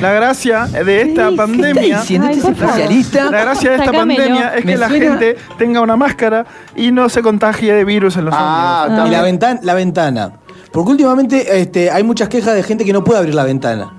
La 0.02 0.14
gracia 0.14 0.66
de 0.68 1.02
esta 1.02 1.32
pandemia. 1.36 1.74
¿Qué 1.74 1.88
está 1.88 2.00
diciendo 2.02 2.28
Ay, 2.28 2.34
este 2.38 2.46
por 2.48 2.56
favor. 2.58 2.76
especialista? 2.76 3.32
La 3.32 3.42
gracia 3.42 3.70
de 3.72 3.76
esta 3.78 3.92
pandemia 3.92 4.50
es 4.56 4.66
Me 4.66 4.72
que 4.74 4.78
la 4.78 4.88
suena- 4.88 5.06
gente 5.06 5.38
tenga 5.58 5.82
una 5.82 5.96
máscara 5.96 6.46
y 6.76 6.92
no 6.92 7.10
se 7.10 7.22
contagie 7.24 7.74
de 7.74 7.84
virus 7.86 8.16
en 8.18 8.26
los 8.26 8.34
Ah. 8.38 8.88
Ah. 8.88 9.06
Y 9.08 9.10
la, 9.10 9.24
ventan- 9.24 9.60
la 9.64 9.74
ventana. 9.74 10.32
Porque 10.72 10.92
últimamente 10.92 11.60
este, 11.60 11.90
hay 11.90 12.04
muchas 12.04 12.30
quejas 12.30 12.54
de 12.54 12.62
gente 12.62 12.86
que 12.86 12.94
no 12.94 13.04
puede 13.04 13.18
abrir 13.20 13.34
la 13.34 13.44
ventana. 13.44 13.92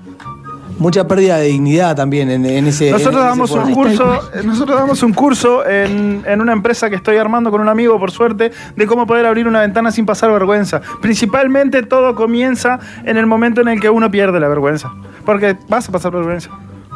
Mucha 0.81 1.07
pérdida 1.07 1.37
de 1.37 1.45
dignidad 1.45 1.95
también 1.95 2.29
en, 2.29 2.45
en 2.45 2.67
ese. 2.67 2.87
en 2.87 2.93
Nosotros 2.93 3.21
ese 3.21 3.29
damos 3.29 3.51
un 3.51 3.73
curso, 3.73 4.13
eh, 4.33 4.41
nosotros 4.43 4.77
damos 4.79 5.03
un 5.03 5.13
curso 5.13 5.65
en, 5.67 6.23
en 6.25 6.41
una 6.41 6.53
empresa 6.53 6.89
que 6.89 6.95
estoy 6.95 7.17
armando 7.17 7.51
con 7.51 7.61
un 7.61 7.69
amigo, 7.69 7.99
por 7.99 8.11
suerte, 8.11 8.51
de 8.75 8.87
cómo 8.87 9.05
poder 9.07 9.25
abrir 9.25 9.47
una 9.47 9.61
ventana 9.61 9.91
sin 9.91 10.05
pasar 10.05 10.31
vergüenza. 10.31 10.81
Principalmente 11.01 11.83
todo 11.83 12.15
comienza 12.15 12.79
en 13.05 13.15
el 13.17 13.25
momento 13.27 13.61
en 13.61 13.67
el 13.67 13.79
que 13.79 13.89
uno 13.89 14.09
pierde 14.11 14.39
la 14.39 14.47
vergüenza. 14.47 14.91
Porque 15.25 15.55
vas 15.69 15.87
a 15.87 15.91
pasar 15.91 16.11
vergüenza. 16.11 16.49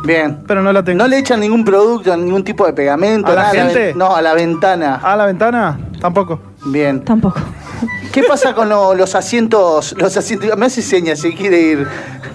Bien. 0.03 0.39
Pero 0.47 0.61
no 0.61 0.73
la 0.73 0.83
tengo. 0.83 0.97
No 0.97 1.07
le 1.07 1.17
echan 1.19 1.39
ningún 1.39 1.63
producto, 1.63 2.15
ningún 2.17 2.43
tipo 2.43 2.65
de 2.65 2.73
pegamento, 2.73 3.31
¿A 3.31 3.35
la 3.35 3.41
nada 3.43 3.53
gente? 3.53 3.79
ven- 3.87 3.97
no, 3.97 4.15
a 4.15 4.21
la 4.21 4.33
ventana. 4.33 4.95
¿A 5.01 5.15
la 5.15 5.25
ventana? 5.25 5.79
Tampoco. 6.01 6.39
Bien. 6.65 7.03
Tampoco. 7.03 7.39
¿Qué 8.11 8.23
pasa 8.23 8.53
con 8.53 8.69
lo- 8.69 8.93
los 8.95 9.15
asientos? 9.15 9.95
Los 9.97 10.15
asientos. 10.17 10.57
Me 10.57 10.65
hace 10.67 10.81
señas 10.81 11.19
si 11.19 11.33
quiere 11.33 11.61
ir. 11.61 11.87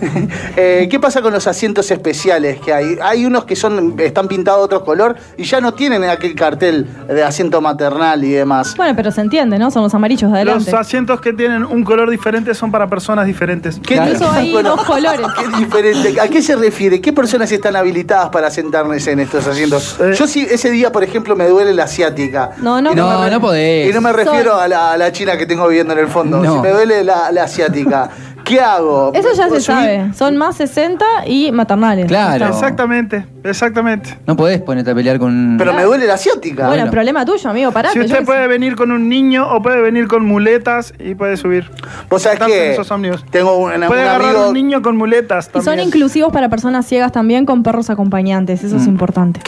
Eh, 0.57 0.89
¿Qué 0.91 0.99
pasa 0.99 1.21
con 1.21 1.33
los 1.33 1.47
asientos 1.47 1.91
especiales 1.91 2.59
que 2.61 2.73
hay? 2.73 2.97
Hay 3.03 3.27
unos 3.27 3.45
que 3.45 3.55
son 3.55 3.97
están 4.01 4.29
pintados 4.29 4.61
de 4.61 4.65
otro 4.77 4.85
color 4.85 5.17
y 5.37 5.45
ya 5.45 5.61
no 5.61 5.75
tienen 5.75 6.05
aquel 6.05 6.35
cartel 6.35 6.87
de 7.07 7.23
asiento 7.23 7.61
maternal 7.61 8.25
y 8.25 8.31
demás. 8.33 8.75
Bueno, 8.77 8.95
pero 8.97 9.11
se 9.11 9.21
entiende, 9.21 9.59
¿no? 9.59 9.71
Son 9.71 9.83
los 9.83 9.95
amarillos 9.95 10.31
de 10.31 10.39
adelante. 10.39 10.71
Los 10.71 10.81
asientos 10.81 11.21
que 11.21 11.33
tienen 11.35 11.65
un 11.65 11.85
color 11.85 12.09
diferente 12.11 12.55
son 12.55 12.71
para 12.71 12.89
personas 12.89 13.27
diferentes. 13.27 13.79
¿Qué 13.87 13.97
Incluso 13.97 14.31
hay 14.31 14.53
Bueno, 14.53 14.77
dos 14.77 14.85
colores. 14.87 15.27
¿Qué 15.39 15.59
diferente? 15.59 16.21
¿A 16.21 16.29
qué 16.29 16.41
se 16.43 16.57
refiere? 16.57 17.01
¿Qué 17.01 17.13
personas 17.13 17.53
están 17.53 17.77
habilitadas 17.77 18.31
para 18.31 18.51
sentarse 18.51 19.11
en 19.13 19.21
estos 19.21 19.47
asientos? 19.47 19.99
Yo 20.17 20.27
sí, 20.27 20.47
ese 20.51 20.71
día, 20.71 20.91
por 20.93 21.05
ejemplo, 21.05 21.37
me 21.37 21.47
duele 21.47 21.75
la 21.75 21.85
asiática. 21.85 22.53
No, 22.59 22.81
no, 22.81 22.93
Y 22.93 22.97
No, 22.97 23.29
no 23.29 23.41
podés. 23.41 23.91
Y 23.91 23.93
no 23.93 24.01
me 24.01 24.13
refiero 24.13 24.57
a 24.59 24.67
la, 24.67 24.93
a 24.93 24.97
la 24.97 25.13
china 25.13 25.37
que 25.41 25.47
tengo 25.47 25.67
viviendo 25.67 25.95
en 25.95 26.01
el 26.01 26.09
fondo. 26.09 26.39
No. 26.39 26.53
Si 26.53 26.61
me 26.61 26.69
duele 26.69 27.03
la, 27.03 27.33
la 27.33 27.45
asiática, 27.45 28.11
¿qué 28.51 28.61
hago? 28.61 29.13
Eso 29.15 29.29
ya 29.35 29.47
¿Puedo 29.49 29.61
se 29.61 29.67
subir? 29.67 29.79
sabe. 29.81 30.15
Son 30.15 30.37
más 30.37 30.57
60 30.57 31.05
y 31.27 31.53
maternales. 31.53 32.07
Claro. 32.07 32.47
Exactamente, 32.49 33.25
exactamente. 33.45 34.19
No 34.27 34.37
podés 34.37 34.61
ponerte 34.61 34.91
a 34.91 34.95
pelear 34.95 35.19
con. 35.19 35.57
Pero 35.59 35.73
me 35.73 35.85
duele 35.85 36.07
la 36.07 36.15
asiática. 36.15 36.67
Bueno, 36.67 36.85
el 36.85 36.91
problema 36.91 37.25
tuyo, 37.25 37.49
amigo, 37.51 37.73
pará. 37.73 37.91
Si 37.91 37.95
que 37.95 38.01
yo 38.01 38.07
usted 38.07 38.19
qué 38.21 38.25
puede 38.27 38.47
venir 38.47 38.77
con 38.77 38.91
un 38.91 39.09
niño 39.09 39.49
o 39.55 39.63
puede 39.63 39.81
venir 39.81 40.09
con 40.09 40.25
muletas 40.27 40.93
y 40.99 41.15
puede 41.15 41.37
subir. 41.37 41.71
Vos 42.09 42.23
sabés 42.23 42.41
en 42.41 42.47
que 42.49 42.73
esos 42.73 42.91
ómnibus. 42.91 43.25
tengo 43.31 43.57
un, 43.57 43.73
un 43.73 43.87
Puede 43.87 44.03
agarrar 44.03 44.31
amigo 44.31 44.49
un 44.49 44.55
niño 44.55 44.83
con 44.83 44.97
muletas. 44.97 45.51
Y 45.55 45.61
son 45.63 45.79
inclusivos 45.81 46.33
para 46.33 46.49
personas 46.49 46.87
ciegas 46.87 47.13
también 47.13 47.47
con 47.47 47.63
perros 47.63 47.91
acompañantes. 47.91 48.65
Eso 48.65 48.77
es 48.77 48.87
importante. 48.87 49.41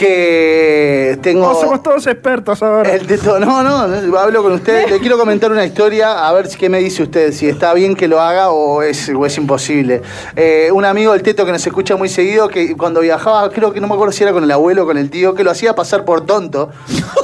que 0.43 1.17
tengo. 1.21 1.41
No, 1.53 1.55
somos 1.59 1.81
todos 1.83 2.05
expertos 2.07 2.61
ahora. 2.63 2.93
El 2.93 3.05
de 3.07 3.17
to- 3.17 3.39
no, 3.39 3.63
no, 3.63 3.87
no, 3.87 4.17
hablo 4.17 4.43
con 4.43 4.53
usted. 4.53 4.87
Le 4.89 4.99
quiero 4.99 5.17
comentar 5.17 5.51
una 5.51 5.65
historia, 5.65 6.27
a 6.27 6.33
ver 6.33 6.47
si- 6.47 6.57
qué 6.57 6.69
me 6.69 6.79
dice 6.79 7.03
usted, 7.03 7.31
si 7.33 7.47
está 7.47 7.73
bien 7.73 7.95
que 7.95 8.07
lo 8.07 8.19
haga 8.21 8.49
o 8.49 8.81
es, 8.93 9.09
o 9.09 9.25
es 9.25 9.37
imposible. 9.37 10.01
Eh, 10.35 10.69
un 10.73 10.85
amigo 10.85 11.11
del 11.11 11.21
Teto 11.21 11.45
que 11.45 11.51
nos 11.51 11.65
escucha 11.65 11.95
muy 11.95 12.07
seguido, 12.09 12.47
que 12.47 12.75
cuando 12.77 13.01
viajaba, 13.01 13.49
creo 13.49 13.73
que 13.73 13.81
no 13.81 13.87
me 13.87 13.93
acuerdo 13.93 14.11
si 14.13 14.23
era 14.23 14.31
con 14.31 14.43
el 14.43 14.51
abuelo 14.51 14.83
o 14.83 14.85
con 14.85 14.97
el 14.97 15.09
tío, 15.09 15.33
que 15.35 15.43
lo 15.43 15.51
hacía 15.51 15.75
pasar 15.75 16.05
por 16.05 16.25
tonto. 16.25 16.69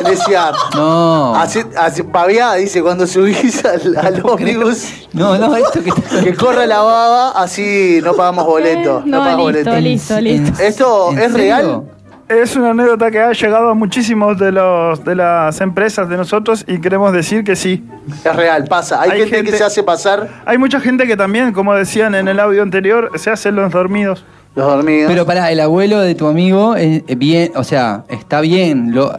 Le 0.04 0.10
decía, 0.12 0.52
No. 0.76 1.36
hace, 1.36 1.66
hace 1.78 2.04
paviada, 2.04 2.56
dice, 2.56 2.82
cuando 2.82 3.08
subís 3.08 3.64
al, 3.66 3.96
al 3.98 4.22
ómnibus, 4.26 4.86
No, 5.14 5.38
no, 5.38 5.56
esto 5.56 5.82
que 5.84 5.90
está. 5.90 6.24
que 6.24 6.36
corra 6.36 6.66
la 6.66 6.82
baba, 6.82 7.32
así 7.32 8.00
no 8.04 8.14
pagamos 8.14 8.46
boleto. 8.46 9.02
No, 9.06 9.18
no, 9.18 9.24
pagamos 9.24 9.54
listo, 9.54 9.70
boleto. 9.72 9.82
listo, 9.82 10.22
listo. 10.22 10.62
¿Esto 10.64 11.12
¿En 11.12 11.20
es 11.20 11.32
serio? 11.32 11.38
real? 11.38 11.84
Es 12.30 12.56
una 12.56 12.69
anécdota 12.69 13.10
que 13.10 13.19
ha 13.19 13.31
llegado 13.31 13.69
a 13.69 13.73
muchísimos 13.73 14.38
de 14.38 14.51
los 14.51 15.03
de 15.03 15.15
las 15.15 15.60
empresas 15.61 16.07
de 16.07 16.15
nosotros 16.15 16.64
y 16.68 16.80
queremos 16.80 17.11
decir 17.11 17.43
que 17.43 17.56
sí. 17.56 17.84
Es 18.23 18.35
real, 18.35 18.65
pasa. 18.65 19.01
Hay, 19.01 19.27
gente, 19.27 19.43
que 19.45 19.57
se 19.57 19.64
hace 19.64 19.81
pasar 19.81 20.30
Hay 20.45 20.60
mucha 20.60 20.80
gente 20.80 21.07
que 21.07 21.18
también, 21.18 21.53
como 21.53 21.73
decían 21.73 22.14
en 22.14 22.27
el 22.27 22.39
audio 22.39 22.61
anterior, 22.61 23.10
se 23.15 23.31
hacen 23.31 23.56
los 23.56 23.72
dormidos. 23.72 24.23
los 24.53 24.68
dormidos. 24.68 25.11
Pero 25.11 25.26
pará, 25.26 25.51
el 25.51 25.60
abuelo 25.60 25.99
de 26.01 26.14
tu 26.14 26.27
amigo 26.27 26.76
es 26.76 27.01
es 27.07 27.18
bien, 27.18 27.51
o 27.56 27.64
sea, 27.64 28.03
está 28.10 28.41
bien, 28.41 28.93
lo 28.93 29.11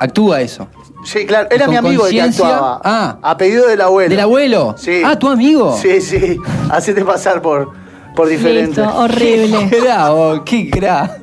actúa 0.00 0.40
eso. 0.40 0.68
Sí, 1.04 1.24
claro, 1.24 1.46
era 1.52 1.68
mi 1.68 1.76
amigo 1.76 2.04
el 2.04 2.14
que 2.14 2.22
actuaba. 2.22 2.80
Ah. 2.82 3.18
A 3.22 3.36
pedido 3.36 3.68
del 3.68 3.80
abuelo. 3.80 4.10
¿Del 4.10 4.20
abuelo? 4.20 4.74
Sí. 4.76 5.02
Ah, 5.04 5.16
tu 5.16 5.28
amigo. 5.28 5.78
Sí, 5.80 6.00
sí. 6.00 6.36
Hacete 6.70 7.04
pasar 7.04 7.40
por, 7.40 7.70
por 8.16 8.26
diferente. 8.26 8.80
Listo, 8.80 8.98
horrible. 8.98 9.68
Qué 9.70 9.88
oh, 10.08 10.42
qué 10.44 10.68
cra. 10.68 11.18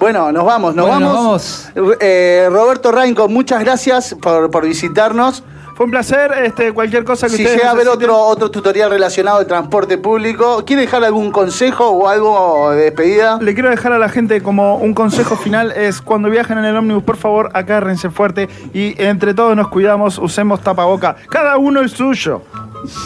Bueno, 0.00 0.32
nos 0.32 0.44
vamos, 0.46 0.74
nos 0.74 0.88
Bueno, 0.88 1.12
vamos. 1.12 1.68
nos 1.74 1.96
Eh, 2.00 2.48
Roberto 2.50 2.90
Rainco, 2.90 3.28
muchas 3.28 3.60
gracias 3.62 4.16
por, 4.20 4.50
por 4.50 4.64
visitarnos. 4.64 5.44
Fue 5.76 5.84
un 5.86 5.92
placer, 5.92 6.32
este, 6.44 6.72
cualquier 6.72 7.04
cosa 7.04 7.26
que 7.26 7.36
Si 7.36 7.42
ustedes 7.42 7.58
llega 7.58 7.70
a 7.70 7.74
necesiten. 7.74 8.02
otro, 8.10 8.18
otro 8.22 8.50
tutorial 8.50 8.90
relacionado 8.90 9.38
al 9.38 9.46
transporte 9.46 9.96
público, 9.96 10.62
¿quiere 10.66 10.82
dejar 10.82 11.04
algún 11.04 11.30
consejo 11.30 11.86
o 11.88 12.06
algo 12.08 12.70
de 12.72 12.82
despedida? 12.84 13.38
Le 13.40 13.54
quiero 13.54 13.70
dejar 13.70 13.92
a 13.92 13.98
la 13.98 14.10
gente 14.10 14.42
como 14.42 14.76
un 14.76 14.92
consejo 14.92 15.36
final 15.36 15.72
es 15.72 16.02
cuando 16.02 16.28
viajen 16.28 16.58
en 16.58 16.66
el 16.66 16.76
ómnibus, 16.76 17.02
por 17.02 17.16
favor, 17.16 17.50
agárrense 17.54 18.10
fuerte 18.10 18.48
y 18.74 18.94
entre 19.02 19.32
todos 19.32 19.56
nos 19.56 19.68
cuidamos, 19.68 20.18
usemos 20.18 20.60
tapaboca. 20.60 21.16
Cada 21.30 21.56
uno 21.56 21.80
el 21.80 21.88
suyo. 21.88 22.42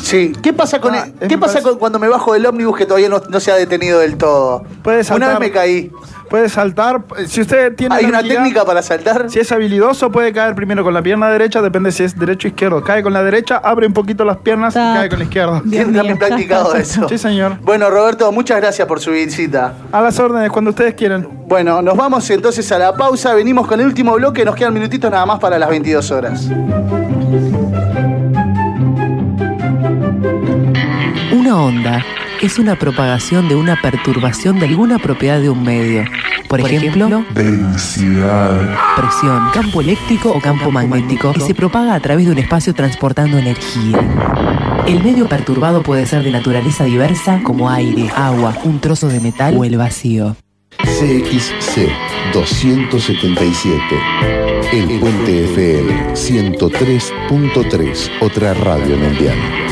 Sí. 0.03 0.33
¿Qué 0.43 0.53
pasa 0.53 0.81
con 0.81 0.95
Ah, 0.97 1.07
el- 1.21 1.29
¿Qué 1.29 1.37
pasa 1.39 1.55
parece- 1.55 1.69
con- 1.71 1.79
cuando 1.79 1.99
me 2.01 2.09
bajo 2.09 2.33
del 2.33 2.47
ómnibus 2.47 2.77
que 2.77 2.87
todavía 2.87 3.09
no, 3.09 3.21
no 3.29 3.41
se 3.41 3.51
ha 3.53 3.57
detenido 3.57 4.01
del 4.01 4.17
todo? 4.17 4.65
Puede 4.83 4.99
Una 4.99 5.05
saltar. 5.05 5.31
vez 5.31 5.41
me 5.41 5.51
caí. 5.53 5.93
Puede 6.35 6.49
saltar. 6.49 7.01
Si 7.29 7.43
usted 7.43 7.77
tiene 7.77 7.95
¿Hay 7.95 8.07
una 8.07 8.21
técnica 8.21 8.65
para 8.65 8.83
saltar? 8.83 9.31
Si 9.31 9.39
es 9.39 9.53
habilidoso, 9.53 10.11
puede 10.11 10.33
caer 10.33 10.57
primero 10.57 10.83
con 10.83 10.93
la 10.93 11.01
pierna 11.01 11.31
derecha, 11.31 11.63
depende 11.63 11.93
si 11.93 12.03
es 12.03 12.19
derecho 12.19 12.49
o 12.49 12.51
izquierdo. 12.51 12.83
Cae 12.83 13.05
con 13.05 13.13
la 13.13 13.23
derecha, 13.23 13.59
abre 13.59 13.87
un 13.87 13.93
poquito 13.93 14.25
las 14.25 14.39
piernas 14.39 14.75
y 14.75 14.79
cae 14.79 15.09
con 15.09 15.21
la 15.21 15.27
izquierda. 15.27 15.63
Mío, 15.65 15.89
ya 15.93 16.03
practicado 16.19 16.75
eso. 16.75 17.09
Sí, 17.09 17.19
señor. 17.19 17.59
Bueno, 17.61 17.89
Roberto, 17.89 18.33
muchas 18.33 18.61
gracias 18.61 18.89
por 18.89 18.99
su 18.99 19.13
visita. 19.13 19.75
A 19.93 20.01
las 20.01 20.19
órdenes, 20.19 20.51
cuando 20.51 20.71
ustedes 20.71 20.95
quieran. 20.95 21.29
Bueno, 21.47 21.81
nos 21.83 21.97
vamos 21.97 22.29
entonces 22.31 22.73
a 22.73 22.81
la 22.81 22.97
pausa. 22.97 23.33
Venimos 23.33 23.69
con 23.69 23.79
el 23.79 23.87
último 23.87 24.15
bloque. 24.15 24.45
Nos 24.45 24.57
quedan 24.57 24.75
minutitos 24.75 25.09
nada 25.13 25.25
más 25.27 25.39
para 25.39 25.57
las 25.57 25.69
22 25.69 26.11
horas. 26.11 26.51
Una 31.31 31.63
onda 31.63 32.05
es 32.45 32.59
una 32.59 32.79
propagación 32.79 33.49
de 33.49 33.55
una 33.55 33.81
perturbación 33.81 34.59
de 34.61 34.67
alguna 34.67 34.99
propiedad 34.99 35.41
de 35.41 35.49
un 35.49 35.63
medio. 35.63 36.05
Por, 36.47 36.61
ejemplo, 36.61 37.25
densidad, 37.35 38.77
presión, 38.97 39.49
campo 39.55 39.81
eléctrico 39.81 40.31
o 40.31 40.41
campo 40.41 40.71
magnético, 40.71 41.33
y 41.35 41.41
se 41.41 41.55
propaga 41.55 41.95
a 41.95 42.01
través 42.01 42.27
de 42.27 42.33
un 42.33 42.39
espacio 42.39 42.75
transportando 42.75 43.39
energía. 43.39 43.99
El 44.87 45.03
medio 45.03 45.27
perturbado 45.27 45.83
puede 45.83 46.05
ser 46.05 46.23
de 46.23 46.31
naturaleza 46.31 46.85
diversa 46.85 47.41
como 47.43 47.71
aire, 47.71 48.11
agua, 48.15 48.55
un 48.65 48.79
trozo 48.79 49.09
de 49.09 49.21
metal 49.21 49.57
o 49.57 49.65
el 49.65 49.79
vacío. 49.79 50.37
CXC 50.79 51.89
277. 52.35 53.79
El 54.73 55.01
Puente 55.01 55.45
FM 55.45 56.13
103.3. 56.13 58.11
Otra 58.21 58.53
radio 58.53 58.97
mundial. 58.99 59.39
Don't 59.39 59.64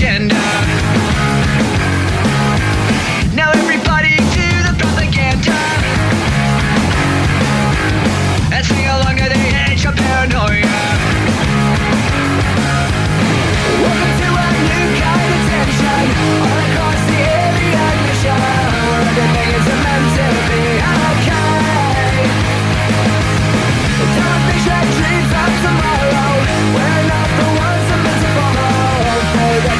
agenda. 0.00 0.77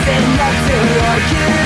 nothing 0.08 0.36
left 0.38 0.68
to 0.68 0.78
argue 1.04 1.57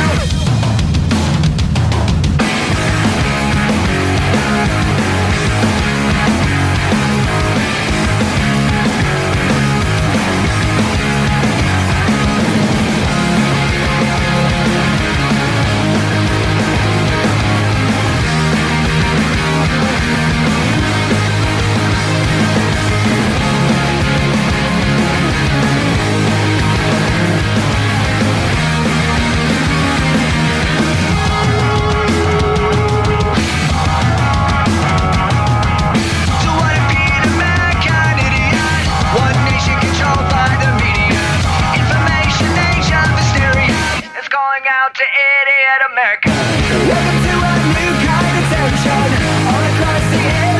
Calling 44.43 44.66
out 44.69 44.93
to 44.93 45.05
idiot 45.05 45.82
America. 45.93 46.28
Welcome 46.28 47.19
to 47.23 47.35
a 47.39 47.55
new 47.78 47.93
kind 48.02 48.27
of 48.27 48.44
tension 48.51 49.09
all 49.47 49.62
across 49.70 50.10
the 50.10 50.19
air. 50.19 50.51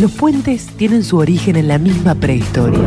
Los 0.00 0.12
puentes 0.12 0.66
tienen 0.78 1.04
su 1.04 1.18
origen 1.18 1.56
en 1.56 1.68
la 1.68 1.76
misma 1.76 2.14
prehistoria. 2.14 2.80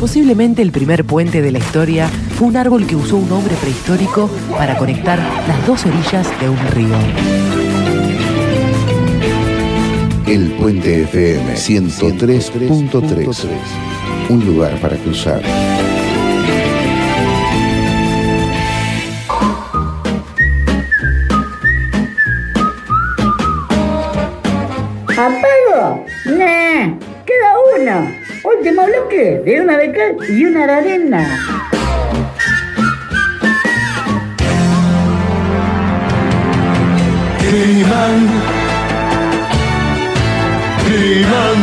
Posiblemente 0.00 0.62
el 0.62 0.72
primer 0.72 1.04
puente 1.04 1.42
de 1.42 1.52
la 1.52 1.58
historia 1.58 2.08
fue 2.08 2.48
un 2.48 2.56
árbol 2.56 2.86
que 2.86 2.96
usó 2.96 3.18
un 3.18 3.30
hombre 3.30 3.54
prehistórico 3.56 4.30
para 4.56 4.78
conectar 4.78 5.18
las 5.18 5.66
dos 5.66 5.84
orillas 5.84 6.28
de 6.40 6.48
un 6.48 6.56
río. 6.68 6.96
El 10.26 10.50
Puente 10.52 11.02
FM 11.02 11.54
103.3. 11.54 13.46
Un 14.30 14.46
lugar 14.46 14.80
para 14.80 14.96
cruzar. 14.96 15.42
De 29.46 29.60
una 29.60 29.78
de 29.78 29.92
cal 29.92 30.16
y 30.28 30.44
una 30.44 30.66
de 30.66 30.72
arena. 30.72 31.38
Climan. 37.38 38.28
Climan. 40.84 41.58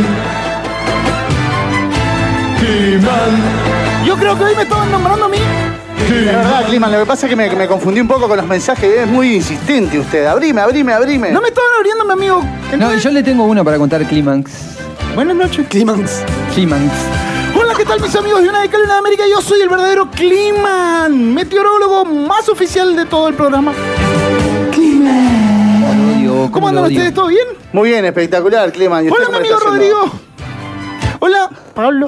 Climan. 2.57 4.05
Yo 4.05 4.15
creo 4.15 4.37
que 4.37 4.43
hoy 4.45 4.55
me 4.55 4.63
estaban 4.63 4.89
nombrando 4.89 5.25
a 5.25 5.27
mí. 5.27 5.37
La 6.25 6.31
verdad, 6.37 6.65
Clima, 6.67 6.87
lo 6.87 6.99
que 6.99 7.05
pasa 7.05 7.25
es 7.25 7.29
que 7.31 7.35
me, 7.35 7.49
me 7.53 7.67
confundí 7.67 7.99
un 7.99 8.07
poco 8.07 8.29
con 8.29 8.37
los 8.37 8.47
mensajes. 8.47 8.99
Es 8.99 9.07
muy 9.07 9.35
insistente 9.35 9.99
usted. 9.99 10.25
Abrime, 10.25 10.61
abrime, 10.61 10.93
abrime. 10.93 11.31
No 11.31 11.41
me 11.41 11.49
estaban 11.49 11.71
abriendo, 11.77 12.05
mi 12.05 12.13
amigo. 12.13 12.41
No, 12.77 12.95
yo 12.95 13.11
le 13.11 13.23
tengo 13.23 13.43
uno 13.43 13.65
para 13.65 13.77
contar 13.77 14.05
Clímax. 14.05 14.51
Buenas 15.15 15.35
noches. 15.35 15.67
Clímax. 15.67 16.23
Clímax. 16.53 17.32
Hola, 17.93 18.01
¿qué 18.01 18.09
tal 18.09 18.09
mis 18.09 18.15
amigos 18.15 18.41
de 18.41 18.49
una 18.49 18.61
de 18.61 18.69
Cal 18.69 18.81
y 18.81 18.83
una 18.85 18.93
de 18.93 18.99
América? 18.99 19.23
Yo 19.29 19.39
soy 19.39 19.61
el 19.61 19.69
verdadero 19.69 20.09
Climan, 20.09 21.31
meteorólogo 21.31 22.05
más 22.05 22.49
oficial 22.49 22.95
de 22.95 23.05
todo 23.05 23.27
el 23.27 23.35
programa. 23.35 23.71
¿Cómo 26.51 26.67
andan 26.69 26.85
ustedes? 26.85 27.13
¿Todo 27.13 27.27
bien? 27.27 27.47
Muy 27.71 27.89
bien, 27.89 28.03
espectacular, 28.05 28.71
Clima. 28.71 29.03
¿Y 29.03 29.09
usted 29.09 29.23
Hola, 29.27 29.29
mi 29.29 29.37
amigo? 29.37 29.59
Rodrigo. 29.59 30.11
Hola, 31.19 31.49
Pablo. 31.75 32.07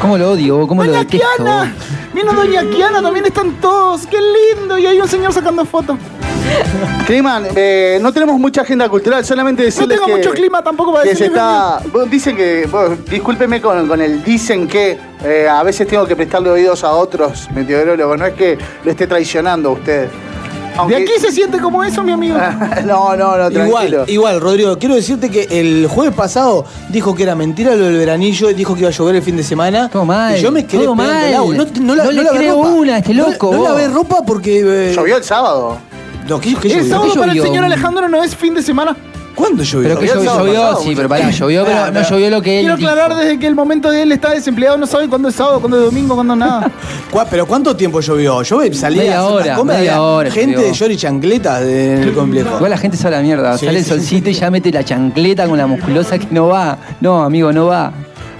¿Cómo 0.00 0.18
lo 0.18 0.32
odio? 0.32 0.66
¿Cómo 0.66 0.82
lo 0.82 0.90
Doña 0.90 1.04
detesto? 1.04 1.36
Kiana. 1.36 1.72
Vino 2.12 2.32
Doña 2.32 2.64
Kiana, 2.68 3.00
también 3.00 3.26
están 3.26 3.60
todos. 3.60 4.08
Qué 4.08 4.18
lindo. 4.20 4.76
Y 4.76 4.86
hay 4.86 5.00
un 5.00 5.06
señor 5.06 5.32
sacando 5.32 5.64
fotos. 5.64 5.98
Climan, 7.06 7.46
eh, 7.56 7.98
no 8.00 8.12
tenemos 8.12 8.38
mucha 8.38 8.62
agenda 8.62 8.88
cultural, 8.88 9.24
solamente 9.24 9.62
decirles 9.64 9.96
tengo 9.98 10.06
que, 10.06 10.12
mucho 10.16 10.30
clima 10.30 10.62
tampoco 10.62 10.92
para 10.92 11.04
que 11.04 11.10
se 11.16 11.24
decirles 11.24 11.36
está, 11.42 11.80
bueno, 11.92 12.10
dicen 12.10 12.36
que, 12.36 12.66
bueno, 12.70 12.96
discúlpeme 13.10 13.60
con, 13.60 13.86
con 13.88 14.00
el 14.00 14.22
dicen 14.22 14.66
que 14.68 14.98
eh, 15.24 15.48
a 15.48 15.62
veces 15.62 15.86
tengo 15.86 16.06
que 16.06 16.16
prestarle 16.16 16.50
oídos 16.50 16.84
a 16.84 16.92
otros 16.92 17.48
meteorólogos, 17.54 18.18
no 18.18 18.26
es 18.26 18.34
que 18.34 18.56
lo 18.84 18.90
esté 18.90 19.06
traicionando 19.06 19.70
a 19.70 19.72
usted. 19.72 20.08
De 20.88 20.96
aquí 20.96 21.12
se 21.20 21.30
siente 21.30 21.58
como 21.58 21.84
eso, 21.84 22.02
mi 22.02 22.12
amigo. 22.12 22.38
no, 22.86 23.14
no, 23.14 23.36
no, 23.36 23.50
tranquilo. 23.50 23.66
Igual, 23.66 24.04
igual, 24.06 24.40
Rodrigo, 24.40 24.78
quiero 24.78 24.94
decirte 24.94 25.28
que 25.28 25.46
el 25.50 25.86
jueves 25.86 26.14
pasado 26.14 26.64
dijo 26.88 27.14
que 27.14 27.24
era 27.24 27.34
mentira 27.34 27.74
lo 27.74 27.84
del 27.84 27.98
veranillo 27.98 28.48
y 28.48 28.54
dijo 28.54 28.72
que 28.72 28.80
iba 28.80 28.88
a 28.88 28.92
llover 28.92 29.16
el 29.16 29.22
fin 29.22 29.36
de 29.36 29.42
semana. 29.42 29.90
Todo 29.90 30.06
mal, 30.06 30.38
Y 30.38 30.40
yo 30.40 30.50
me 30.50 30.64
quedé 30.64 30.84
todo 30.84 30.94
mal. 30.94 31.24
el 31.28 31.34
agua. 31.34 31.54
No, 31.56 31.66
no, 31.82 31.94
la- 31.94 32.04
No 32.04 32.10
le 32.12 32.26
creo 32.26 32.54
ropa. 32.56 32.68
una 32.70 32.98
este 32.98 33.12
No- 33.12 33.28
loco, 33.28 33.52
No, 33.52 33.58
vos. 33.58 33.68
lavé 33.68 33.88
ropa 33.88 34.22
porque. 34.26 34.60
eh, 34.64 34.92
Llovió 34.96 35.18
el 35.18 35.24
sábado. 35.24 35.76
No, 36.28 36.40
¿qué, 36.40 36.54
qué 36.60 36.72
El 36.78 36.88
sábado 36.88 37.12
¿Qué 37.12 37.18
para 37.18 37.32
el 37.32 37.42
señor 37.42 37.64
Alejandro 37.64 38.08
no 38.08 38.22
es 38.22 38.34
fin 38.36 38.54
de 38.54 38.62
semana. 38.62 38.96
¿Cuándo 39.34 39.62
llovió? 39.62 39.88
Pero 39.88 40.00
que 40.00 40.06
llovió, 40.08 40.38
llovió, 40.38 40.76
sí, 40.76 40.92
pero 40.94 41.08
pará, 41.08 41.30
llovió, 41.30 41.64
pero 41.64 41.90
no 41.90 42.02
llovió 42.02 42.28
lo 42.30 42.42
que 42.42 42.58
él 42.60 42.64
Quiero 42.66 42.76
dijo. 42.76 42.90
aclarar 42.90 43.16
desde 43.16 43.38
que 43.38 43.46
el 43.46 43.54
momento 43.54 43.90
de 43.90 44.02
él 44.02 44.12
está 44.12 44.30
desempleado, 44.32 44.76
no 44.76 44.86
sabe 44.86 45.08
cuándo 45.08 45.30
es 45.30 45.34
sábado, 45.34 45.58
cuándo 45.58 45.78
es 45.78 45.84
domingo, 45.86 46.14
cuándo 46.14 46.36
nada. 46.36 46.70
¿Cuá- 47.10 47.26
¿Pero 47.30 47.46
cuánto 47.46 47.74
tiempo 47.74 48.00
llovió? 48.00 48.42
Yo 48.42 48.60
salí 48.74 48.98
Media 48.98 49.20
a 49.20 49.24
hacer 49.26 49.52
hora, 49.52 49.64
media 49.64 50.02
hora 50.02 50.30
Gente 50.30 50.52
llovió. 50.56 50.68
de 50.68 50.74
short 50.74 50.92
y 50.92 50.96
chancletas 50.98 51.60
de- 51.62 51.94
en 51.96 52.02
el 52.02 52.12
complejo. 52.12 52.56
Igual 52.56 52.70
la 52.70 52.76
gente 52.76 52.98
sabe 52.98 53.16
la 53.16 53.22
mierda. 53.22 53.56
Sí, 53.56 53.64
Sale 53.64 53.78
el 53.78 53.84
sí, 53.84 53.90
solcito 53.90 54.28
y 54.28 54.34
ya 54.34 54.50
mete 54.50 54.70
la 54.70 54.84
chancleta 54.84 55.46
con 55.48 55.56
la 55.56 55.66
musculosa 55.66 56.18
que 56.18 56.26
no 56.30 56.48
va. 56.48 56.76
No, 57.00 57.22
amigo, 57.24 57.50
no 57.54 57.66
va. 57.66 57.90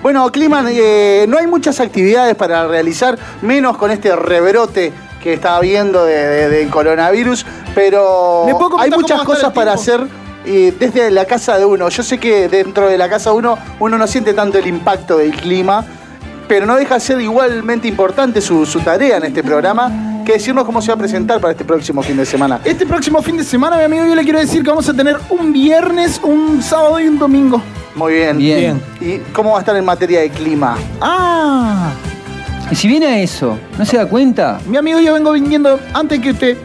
Bueno, 0.02 0.30
Climan, 0.30 0.66
eh, 0.70 1.24
no 1.26 1.38
hay 1.38 1.46
muchas 1.46 1.80
actividades 1.80 2.34
para 2.34 2.66
realizar, 2.68 3.16
menos 3.40 3.78
con 3.78 3.90
este 3.90 4.14
rebrote 4.14 4.92
que 5.22 5.32
está 5.32 5.56
habiendo 5.56 6.04
de, 6.04 6.68
coronavirus, 6.70 7.46
pero 7.74 8.44
¿Me 8.46 8.52
puedo 8.54 8.70
comentar 8.70 8.92
hay 8.92 9.00
muchas 9.00 9.22
cosas 9.22 9.52
para 9.52 9.72
hacer 9.72 10.06
desde 10.44 11.10
la 11.10 11.24
casa 11.24 11.56
de 11.56 11.64
uno. 11.64 11.88
Yo 11.88 12.02
sé 12.02 12.18
que 12.18 12.48
dentro 12.48 12.88
de 12.88 12.98
la 12.98 13.08
casa 13.08 13.30
de 13.30 13.36
uno 13.36 13.58
uno 13.78 13.96
no 13.96 14.06
siente 14.06 14.34
tanto 14.34 14.58
el 14.58 14.66
impacto 14.66 15.18
del 15.18 15.30
clima, 15.32 15.84
pero 16.48 16.66
no 16.66 16.76
deja 16.76 16.94
de 16.94 17.00
ser 17.00 17.20
igualmente 17.20 17.86
importante 17.88 18.40
su, 18.40 18.66
su 18.66 18.80
tarea 18.80 19.18
en 19.18 19.24
este 19.24 19.42
programa 19.42 20.12
que 20.24 20.32
decirnos 20.34 20.64
cómo 20.64 20.80
se 20.80 20.88
va 20.88 20.94
a 20.94 20.98
presentar 20.98 21.40
para 21.40 21.52
este 21.52 21.64
próximo 21.64 22.02
fin 22.02 22.16
de 22.16 22.26
semana. 22.26 22.60
Este 22.64 22.86
próximo 22.86 23.22
fin 23.22 23.36
de 23.36 23.44
semana, 23.44 23.76
mi 23.76 23.84
amigo, 23.84 24.06
yo 24.06 24.14
le 24.14 24.22
quiero 24.22 24.38
decir 24.38 24.62
que 24.62 24.68
vamos 24.68 24.88
a 24.88 24.94
tener 24.94 25.16
un 25.30 25.52
viernes, 25.52 26.20
un 26.22 26.62
sábado 26.62 27.00
y 27.00 27.08
un 27.08 27.18
domingo. 27.18 27.62
Muy 27.94 28.14
bien. 28.14 28.38
Bien. 28.38 28.82
¿Y 29.00 29.18
cómo 29.32 29.52
va 29.52 29.58
a 29.58 29.60
estar 29.60 29.76
en 29.76 29.84
materia 29.84 30.20
de 30.20 30.30
clima? 30.30 30.76
Ah, 31.00 31.92
Y 32.70 32.74
si 32.74 32.88
viene 32.88 33.06
a 33.06 33.20
eso, 33.20 33.58
¿no 33.78 33.84
se 33.84 33.96
da 33.98 34.06
cuenta? 34.06 34.58
mi 34.66 34.76
amigo, 34.78 34.98
yo 35.00 35.12
vengo 35.14 35.32
viniendo 35.32 35.78
antes 35.92 36.20
que 36.20 36.30
usted. 36.30 36.56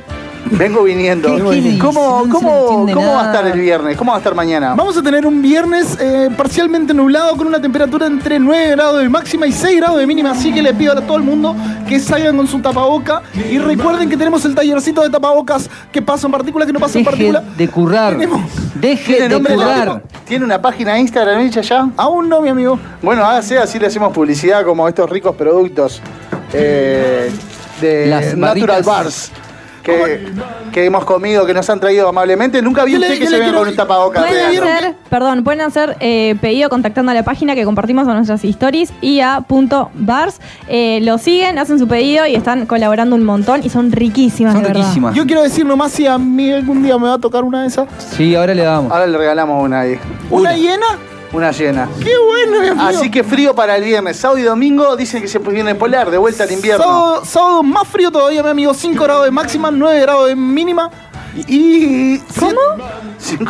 Vengo 0.50 0.84
viniendo. 0.84 1.28
¿Qué- 1.36 1.62
qué? 1.74 1.78
¿Cómo, 1.78 2.24
No 2.26 2.34
cómo- 2.34 2.86
cómo 2.94 3.14
va 3.16 3.24
a 3.24 3.26
estar 3.34 3.46
el 3.48 3.60
viernes? 3.60 3.98
¿Cómo 3.98 4.12
va 4.12 4.16
a 4.18 4.20
estar 4.20 4.34
mañana? 4.34 4.76
Vamos 4.76 4.96
a 4.96 5.02
tener 5.04 5.26
un 5.26 5.42
viernes 5.42 5.98
eh, 6.00 6.30
parcialmente 6.38 6.94
nublado 6.94 7.36
con 7.36 7.48
una 7.48 7.60
temperatura 7.62 8.06
entre 8.08 8.40
9 8.40 8.72
grados 8.72 9.02
de 9.02 9.10
máxima 9.10 9.46
y 9.46 9.52
6 9.52 9.76
grados 9.82 10.00
de 10.00 10.08
mínima. 10.08 10.32
Así 10.32 10.54
que 10.54 10.62
le 10.62 10.74
pido 10.74 10.94
a 10.94 11.02
todo 11.02 11.18
el 11.18 11.24
mundo 11.24 11.54
que 11.90 12.00
salgan 12.00 12.38
con 12.38 12.48
su 12.48 12.60
tapaboca. 12.60 13.24
Y 13.52 13.58
recuerden 13.58 14.08
que 14.08 14.16
tenemos 14.16 14.46
el 14.46 14.56
tallercito 14.56 15.02
de 15.02 15.10
tapabocas 15.10 15.70
que 15.92 16.02
pasan 16.02 16.32
partículas, 16.32 16.66
que 16.66 16.72
no 16.74 16.80
pasan 16.80 17.04
Deje 17.04 17.10
partículas. 17.10 17.58
de 17.58 17.68
currar. 17.68 18.18
Deje 18.76 19.16
¿Tiene 19.18 19.40
de 19.40 19.44
currar. 19.54 20.02
¿Tiene 20.28 20.44
una 20.44 20.62
página 20.62 20.94
de 20.96 21.00
Instagram 21.00 21.40
hecha 21.42 21.62
ya? 21.62 21.90
Aún 21.96 22.28
no, 22.28 22.42
mi 22.42 22.50
amigo. 22.50 22.78
Bueno, 23.02 23.24
hágase, 23.24 23.58
así 23.58 23.80
le 23.80 23.88
hacemos 23.88 24.12
publicidad 24.14 24.66
como 24.66 24.88
estos 24.88 25.10
ricos 25.10 25.36
productos 25.36 26.02
eh, 26.52 27.32
de 27.80 28.08
Las 28.08 28.36
Natural 28.36 28.84
barritas. 28.84 28.86
Bars. 28.86 29.32
Que, 29.96 30.20
que 30.72 30.86
hemos 30.86 31.06
comido, 31.06 31.46
que 31.46 31.54
nos 31.54 31.70
han 31.70 31.80
traído 31.80 32.08
amablemente. 32.10 32.62
Nunca 32.62 32.84
vi 32.84 32.92
le- 32.98 33.08
usted 33.08 33.20
que 33.20 33.28
se 33.28 33.40
venga 33.40 33.58
con 33.58 33.68
un 33.68 33.76
tapabocas. 33.76 34.26
Pueden 34.26 34.64
hacer, 34.64 34.96
perdón, 35.10 35.44
pueden 35.44 35.62
hacer 35.62 35.96
eh, 36.00 36.36
pedido 36.42 36.70
contactando 36.70 37.12
a 37.12 37.16
la 37.16 37.24
página 37.24 37.56
que 37.56 37.64
compartimos 37.66 38.08
en 38.08 38.14
nuestras 38.16 38.44
stories 38.44 38.92
y 39.02 39.22
a 39.22 39.42
punto 39.48 39.90
bars. 39.94 40.40
Eh, 40.68 41.00
lo 41.04 41.18
siguen, 41.18 41.58
hacen 41.58 41.80
su 41.80 41.88
pedido 41.88 42.26
y 42.28 42.36
están 42.36 42.66
colaborando 42.66 43.16
un 43.16 43.24
montón 43.24 43.62
y 43.64 43.70
son 43.70 43.92
riquísimas, 43.92 44.54
Son 44.54 44.62
de 44.64 44.68
verdad. 44.68 44.82
riquísimas. 44.84 45.16
Yo 45.16 45.26
quiero 45.26 45.42
decir 45.42 45.66
nomás 45.66 45.92
si 45.94 46.06
a 46.06 46.18
mí 46.18 46.52
algún 46.52 46.84
día 46.84 46.98
me 46.98 47.08
va 47.08 47.14
a 47.16 47.20
tocar 47.20 47.44
una 47.44 47.62
de 47.62 47.68
esas. 47.70 47.88
Sí, 48.16 48.36
ahora 48.36 48.54
le 48.54 48.64
damos. 48.64 48.92
Ahora 48.92 49.08
le 49.08 49.18
regalamos 49.18 49.64
una 49.64 49.80
ahí. 49.82 49.98
¿Una 50.30 50.54
llena? 50.56 50.86
Una 51.34 51.52
llena. 51.52 51.90
¡Qué 52.02 52.14
bueno, 52.26 52.62
mi 52.62 52.68
amigo! 52.70 52.88
Así 52.88 53.12
que 53.12 53.24
frío 53.24 53.54
para 53.54 53.76
el 53.76 53.84
viernes. 53.84 54.16
Sábado 54.18 54.40
y 54.40 54.44
domingo 54.44 54.96
dicen 54.96 55.22
que 55.22 55.28
se 55.28 55.40
viene 55.40 55.76
polar, 55.76 56.10
de 56.10 56.18
vuelta 56.18 56.44
al 56.44 56.52
invierno. 56.52 56.84
Sábado, 56.84 57.26
sábado 57.26 57.64
más 57.64 57.88
frío 57.88 58.10
todavía, 58.12 58.42
mi 58.44 58.50
amigo. 58.50 58.74
5 58.74 59.04
grados 59.04 59.26
de 59.26 59.32
máxima, 59.32 59.70
9 59.70 60.00
grados 60.02 60.28
de 60.28 60.36
mínima. 60.36 60.90
Y. 61.48 62.18
¿Cómo? 62.40 62.56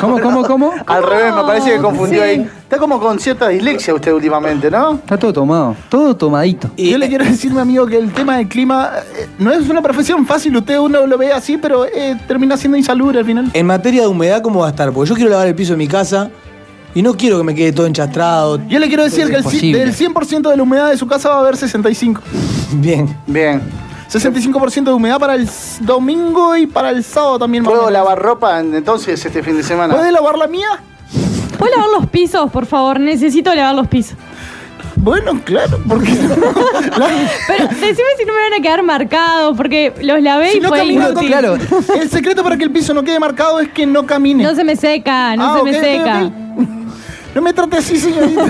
¿Cómo, 0.01 0.19
cómo, 0.19 0.43
cómo? 0.43 0.73
Al 0.87 1.03
revés, 1.03 1.33
me 1.33 1.43
parece 1.43 1.71
que 1.71 1.77
confundió 1.77 2.21
Sí. 2.23 2.27
ahí. 2.29 2.49
Está 2.63 2.77
como 2.79 2.99
con 2.99 3.17
cierta 3.19 3.47
dislexia 3.47 3.93
usted 3.93 4.11
últimamente, 4.11 4.69
¿no? 4.69 4.95
Está 4.95 5.17
todo 5.17 5.31
tomado. 5.31 5.75
Todo 5.87 6.15
tomadito. 6.17 6.69
Y- 6.75 6.89
Yo 6.91 6.97
le 6.97 7.07
quiero 7.07 7.23
decir, 7.23 7.53
mi 7.53 7.61
amigo, 7.61 7.85
que 7.85 7.97
el 7.97 8.11
tema 8.11 8.37
del 8.37 8.49
clima 8.49 8.91
eh, 9.17 9.29
no 9.37 9.53
es 9.53 9.69
una 9.69 9.81
profesión 9.81 10.25
fácil. 10.25 10.57
Usted 10.57 10.77
uno 10.79 11.05
lo 11.07 11.17
ve 11.17 11.31
así, 11.31 11.57
pero 11.57 11.85
eh, 11.85 12.19
termina 12.27 12.57
siendo 12.57 12.77
insalubre 12.77 13.19
al 13.19 13.25
final. 13.25 13.49
En 13.53 13.65
materia 13.67 14.01
de 14.01 14.07
humedad, 14.07 14.41
¿cómo 14.41 14.61
va 14.61 14.67
a 14.67 14.69
estar? 14.71 14.91
Porque 14.91 15.09
yo 15.09 15.15
quiero 15.15 15.29
lavar 15.29 15.47
el 15.47 15.55
piso 15.55 15.71
de 15.73 15.77
mi 15.77 15.87
casa 15.87 16.29
y 16.97 17.01
no 17.03 17.15
quiero 17.15 17.37
que 17.37 17.43
me 17.43 17.53
quede 17.53 17.71
todo 17.73 17.85
enchastrado. 17.85 18.59
Yo 18.67 18.79
le 18.79 18.87
quiero 18.87 19.03
decir 19.03 19.27
que 19.27 19.35
el, 19.35 19.43
ci- 19.43 19.53
Imposible. 19.53 19.79
del 19.79 19.93
100% 19.95 20.49
de 20.49 20.57
la 20.57 20.63
humedad 20.63 20.89
de 20.89 20.97
su 20.97 21.05
casa 21.07 21.29
va 21.29 21.35
a 21.35 21.39
haber 21.41 21.55
65. 21.57 22.21
Bien. 22.73 23.15
Bien. 23.27 23.61
65% 24.11 24.83
de 24.85 24.93
humedad 24.93 25.19
para 25.19 25.35
el 25.35 25.43
s- 25.43 25.83
domingo 25.83 26.55
y 26.55 26.65
para 26.65 26.89
el 26.91 27.03
sábado 27.03 27.39
también. 27.39 27.63
más 27.63 27.69
o 27.69 27.75
¿Puedo 27.75 27.87
menos. 27.87 27.93
lavar 27.93 28.19
ropa 28.21 28.59
en- 28.59 28.73
entonces 28.73 29.23
este 29.23 29.43
fin 29.43 29.55
de 29.57 29.63
semana? 29.63 29.93
¿Puede 29.93 30.11
lavar 30.11 30.37
la 30.37 30.47
mía? 30.47 30.67
¿Puedo 31.59 31.75
lavar 31.75 31.89
los 31.99 32.07
pisos, 32.09 32.49
por 32.51 32.65
favor? 32.65 32.99
Necesito 32.99 33.53
lavar 33.53 33.75
los 33.75 33.87
pisos. 33.87 34.17
Bueno, 34.99 35.39
claro, 35.45 35.79
porque 35.87 36.11
Pero 36.11 37.67
decime 37.69 38.07
si 38.17 38.25
no 38.25 38.33
me 38.33 38.41
van 38.41 38.53
a 38.59 38.61
quedar 38.61 38.83
marcados, 38.83 39.55
porque 39.55 39.93
los 40.01 40.21
lavé 40.21 40.51
si 40.51 40.57
y 40.57 40.61
no 40.61 40.69
fue 40.69 40.85
inútil. 40.85 41.27
claro. 41.27 41.55
El 41.99 42.09
secreto 42.09 42.43
para 42.43 42.57
que 42.57 42.63
el 42.65 42.71
piso 42.71 42.93
no 42.93 43.03
quede 43.03 43.19
marcado 43.19 43.59
es 43.59 43.69
que 43.69 43.85
no 43.85 44.05
camine. 44.05 44.43
No 44.43 44.53
se 44.55 44.63
me 44.63 44.75
seca, 44.75 45.35
no 45.35 45.45
Ah, 45.45 45.57
se 45.59 45.63
me 45.63 45.79
seca. 45.79 46.31
No 47.35 47.41
me 47.43 47.53
trate 47.53 47.77
así, 47.77 47.97
señorita. 47.97 48.41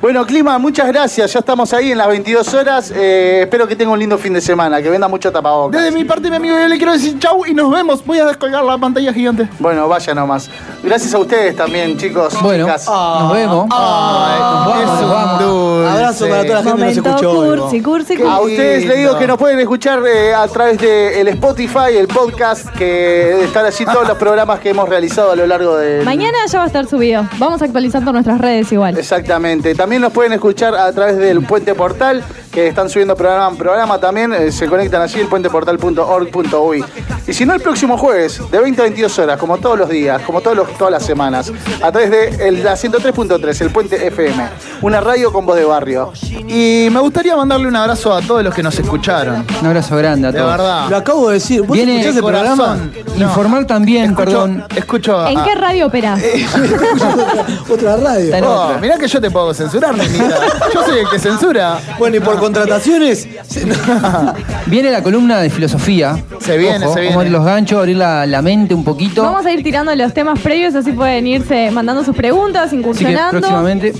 Bueno, 0.00 0.24
Clima, 0.24 0.56
muchas 0.58 0.86
gracias. 0.86 1.30
Ya 1.34 1.40
estamos 1.40 1.74
ahí 1.74 1.92
en 1.92 1.98
las 1.98 2.08
22 2.08 2.54
horas. 2.54 2.90
Eh, 2.96 3.40
espero 3.42 3.68
que 3.68 3.76
tenga 3.76 3.92
un 3.92 3.98
lindo 3.98 4.16
fin 4.16 4.32
de 4.32 4.40
semana, 4.40 4.80
que 4.80 4.88
venda 4.88 5.08
mucho 5.08 5.30
tapabocas. 5.30 5.78
Desde 5.78 5.94
mi 5.94 6.04
parte, 6.04 6.30
mi 6.30 6.36
amigo, 6.36 6.56
yo 6.58 6.68
le 6.68 6.78
quiero 6.78 6.92
decir 6.94 7.18
chau 7.18 7.44
y 7.44 7.52
nos 7.52 7.70
vemos. 7.70 8.02
Voy 8.06 8.18
a 8.18 8.24
descolgar 8.24 8.64
la 8.64 8.78
pantalla 8.78 9.12
gigante. 9.12 9.46
Bueno, 9.58 9.86
vaya 9.88 10.14
nomás. 10.14 10.48
Gracias 10.82 11.12
a 11.12 11.18
ustedes 11.18 11.54
también, 11.54 11.98
chicos. 11.98 12.32
Bueno, 12.40 12.64
chicas. 12.64 12.86
nos 12.88 13.32
vemos. 13.34 13.66
Ay, 13.70 14.38
nos 14.40 14.66
vamos, 14.66 15.00
nos 15.02 15.10
vamos. 15.10 15.90
Abrazo 15.90 16.28
para 16.28 16.42
toda 16.46 16.54
la 16.54 16.62
gente 16.62 16.76
que 16.80 16.94
nos 16.94 16.96
Momento 16.96 17.10
escuchó 17.10 17.30
hoy. 17.38 17.58
cursi, 17.58 17.82
cursi, 17.82 18.14
A 18.14 18.38
cursi. 18.38 18.52
ustedes 18.54 18.86
les 18.86 18.96
digo 19.00 19.18
que 19.18 19.26
nos 19.26 19.36
pueden 19.36 19.60
escuchar 19.60 20.00
eh, 20.06 20.32
a 20.32 20.48
través 20.48 20.78
del 20.78 21.28
Spotify, 21.28 21.94
el 21.98 22.08
podcast, 22.08 22.70
que 22.70 23.44
están 23.44 23.66
allí 23.66 23.84
todos 23.84 24.08
los 24.08 24.16
programas 24.16 24.60
que 24.60 24.70
hemos 24.70 24.88
realizado 24.88 25.32
a 25.32 25.36
lo 25.36 25.46
largo 25.46 25.76
de. 25.76 26.02
Mañana 26.04 26.38
ya 26.50 26.56
va 26.58 26.64
a 26.64 26.68
estar 26.68 26.86
subido. 26.86 27.26
Vamos 27.36 27.60
actualizando 27.60 28.12
nuestras 28.12 28.40
redes 28.40 28.72
igual. 28.72 28.96
Exactamente. 28.96 29.74
También 29.74 29.89
nos 29.98 30.12
pueden 30.12 30.32
escuchar 30.32 30.74
a 30.74 30.92
través 30.92 31.16
del 31.16 31.42
Puente 31.44 31.74
Portal, 31.74 32.22
que 32.52 32.66
están 32.68 32.88
subiendo 32.90 33.16
programa 33.16 33.48
en 33.48 33.56
programa 33.56 33.98
también. 33.98 34.32
eh, 34.32 34.52
se 34.52 34.66
conectan 34.66 35.02
allí, 35.02 35.20
el 35.20 35.26
puenteportal.org.uy. 35.28 36.84
Y 37.26 37.32
si 37.32 37.44
no, 37.46 37.54
el 37.54 37.60
próximo 37.60 37.96
jueves, 37.96 38.40
de 38.50 38.58
20 38.58 38.80
a 38.80 38.84
22 38.84 39.18
horas, 39.20 39.38
como 39.38 39.58
todos 39.58 39.78
los 39.78 39.88
días, 39.88 40.20
como 40.22 40.40
todos 40.40 40.56
los, 40.56 40.68
todas 40.76 40.90
las 40.92 41.04
semanas, 41.04 41.52
a 41.82 41.92
través 41.92 42.10
de 42.10 42.48
el- 42.48 42.64
la 42.64 42.76
103.3, 42.76 43.60
el 43.60 43.70
Puente 43.70 44.04
FM. 44.06 44.48
Una 44.82 45.00
radio 45.00 45.32
con 45.32 45.46
voz 45.46 45.56
de 45.56 45.64
barrio. 45.64 46.12
Y 46.48 46.88
me 46.90 46.98
gustaría 47.00 47.36
mandarle 47.36 47.68
un 47.68 47.76
abrazo 47.76 48.12
a 48.12 48.20
todos 48.22 48.42
los 48.42 48.54
que 48.54 48.62
nos 48.62 48.76
escucharon. 48.78 49.46
Un 49.60 49.66
abrazo 49.66 49.96
grande 49.96 50.28
a 50.28 50.32
De 50.32 50.38
todos. 50.38 50.50
verdad. 50.52 50.88
Lo 50.90 50.96
acabo 50.96 51.28
de 51.28 51.34
decir. 51.34 51.62
¿Vos 51.62 51.76
Viene 51.76 52.00
escuchás 52.00 52.16
el 52.16 52.24
programa? 52.24 52.78
Informar 53.16 53.64
también, 53.66 54.14
perdón. 54.16 54.64
Escucho. 54.74 55.26
¿En 55.28 55.38
a- 55.38 55.44
qué 55.44 55.54
radio 55.54 55.86
operás? 55.86 56.20
Otra 57.70 57.96
radio. 57.96 58.34
Oh, 58.42 58.64
otra. 58.66 58.78
mirá 58.80 58.98
que 58.98 59.06
yo 59.06 59.20
te 59.20 59.30
puedo 59.30 59.52
censurar, 59.54 59.79
nenita. 59.92 60.36
Yo 60.74 60.84
soy 60.84 60.98
el 61.00 61.08
que 61.08 61.18
censura. 61.18 61.78
Bueno, 61.98 62.16
y 62.16 62.20
por 62.20 62.38
contrataciones. 62.38 63.26
Viene 64.66 64.90
la 64.90 65.02
columna 65.02 65.40
de 65.40 65.50
filosofía. 65.50 66.22
Se 66.40 66.56
viene, 66.56 66.86
Ojo, 66.86 66.94
se 66.94 67.00
Vamos 67.00 67.16
a 67.16 67.16
abrir 67.16 67.16
viene. 67.18 67.30
los 67.30 67.44
ganchos, 67.44 67.78
abrir 67.78 67.96
la, 67.96 68.26
la 68.26 68.42
mente 68.42 68.74
un 68.74 68.84
poquito. 68.84 69.22
Vamos 69.22 69.44
a 69.46 69.50
ir 69.52 69.62
tirando 69.62 69.94
los 69.94 70.14
temas 70.14 70.38
previos, 70.40 70.74
así 70.74 70.92
pueden 70.92 71.26
irse 71.26 71.70
mandando 71.70 72.04
sus 72.04 72.14
preguntas, 72.16 72.66
Así 72.66 72.76
que 72.76 72.80
incursionando. 72.82 73.30
próximamente, 73.40 73.92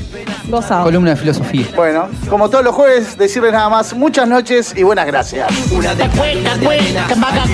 Gozado. 0.48 0.85
columna 0.85 1.11
de 1.11 1.16
filosofía. 1.16 1.66
Bueno, 1.77 2.09
como 2.28 2.48
todos 2.48 2.65
los 2.65 2.74
jueves, 2.74 3.16
decirles 3.19 3.52
nada 3.52 3.69
más 3.69 3.94
muchas 3.94 4.28
noches 4.28 4.74
y 4.77 4.82
buenas 4.82 5.07
gracias. 5.07 5.48
Una 5.73 5.94
de 5.94 6.09
cuenta, 6.09 6.52
cuenta, 6.62 7.07
que 7.07 7.16
paga 7.16 7.44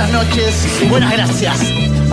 Muchas 0.00 0.12
noches 0.12 0.82
y 0.82 0.86
buenas 0.86 1.12
gracias. 1.12 1.60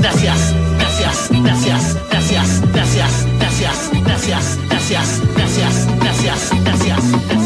Gracias, 0.01 0.53
gracias, 0.77 1.31
gracias, 1.31 1.97
gracias, 2.09 2.61
gracias, 2.75 3.25
gracias, 3.39 3.89
gracias, 4.03 4.59
gracias, 4.59 4.59
gracias, 4.67 5.23
gracias, 5.33 5.87
gracias, 6.01 6.63
gracias. 6.65 7.36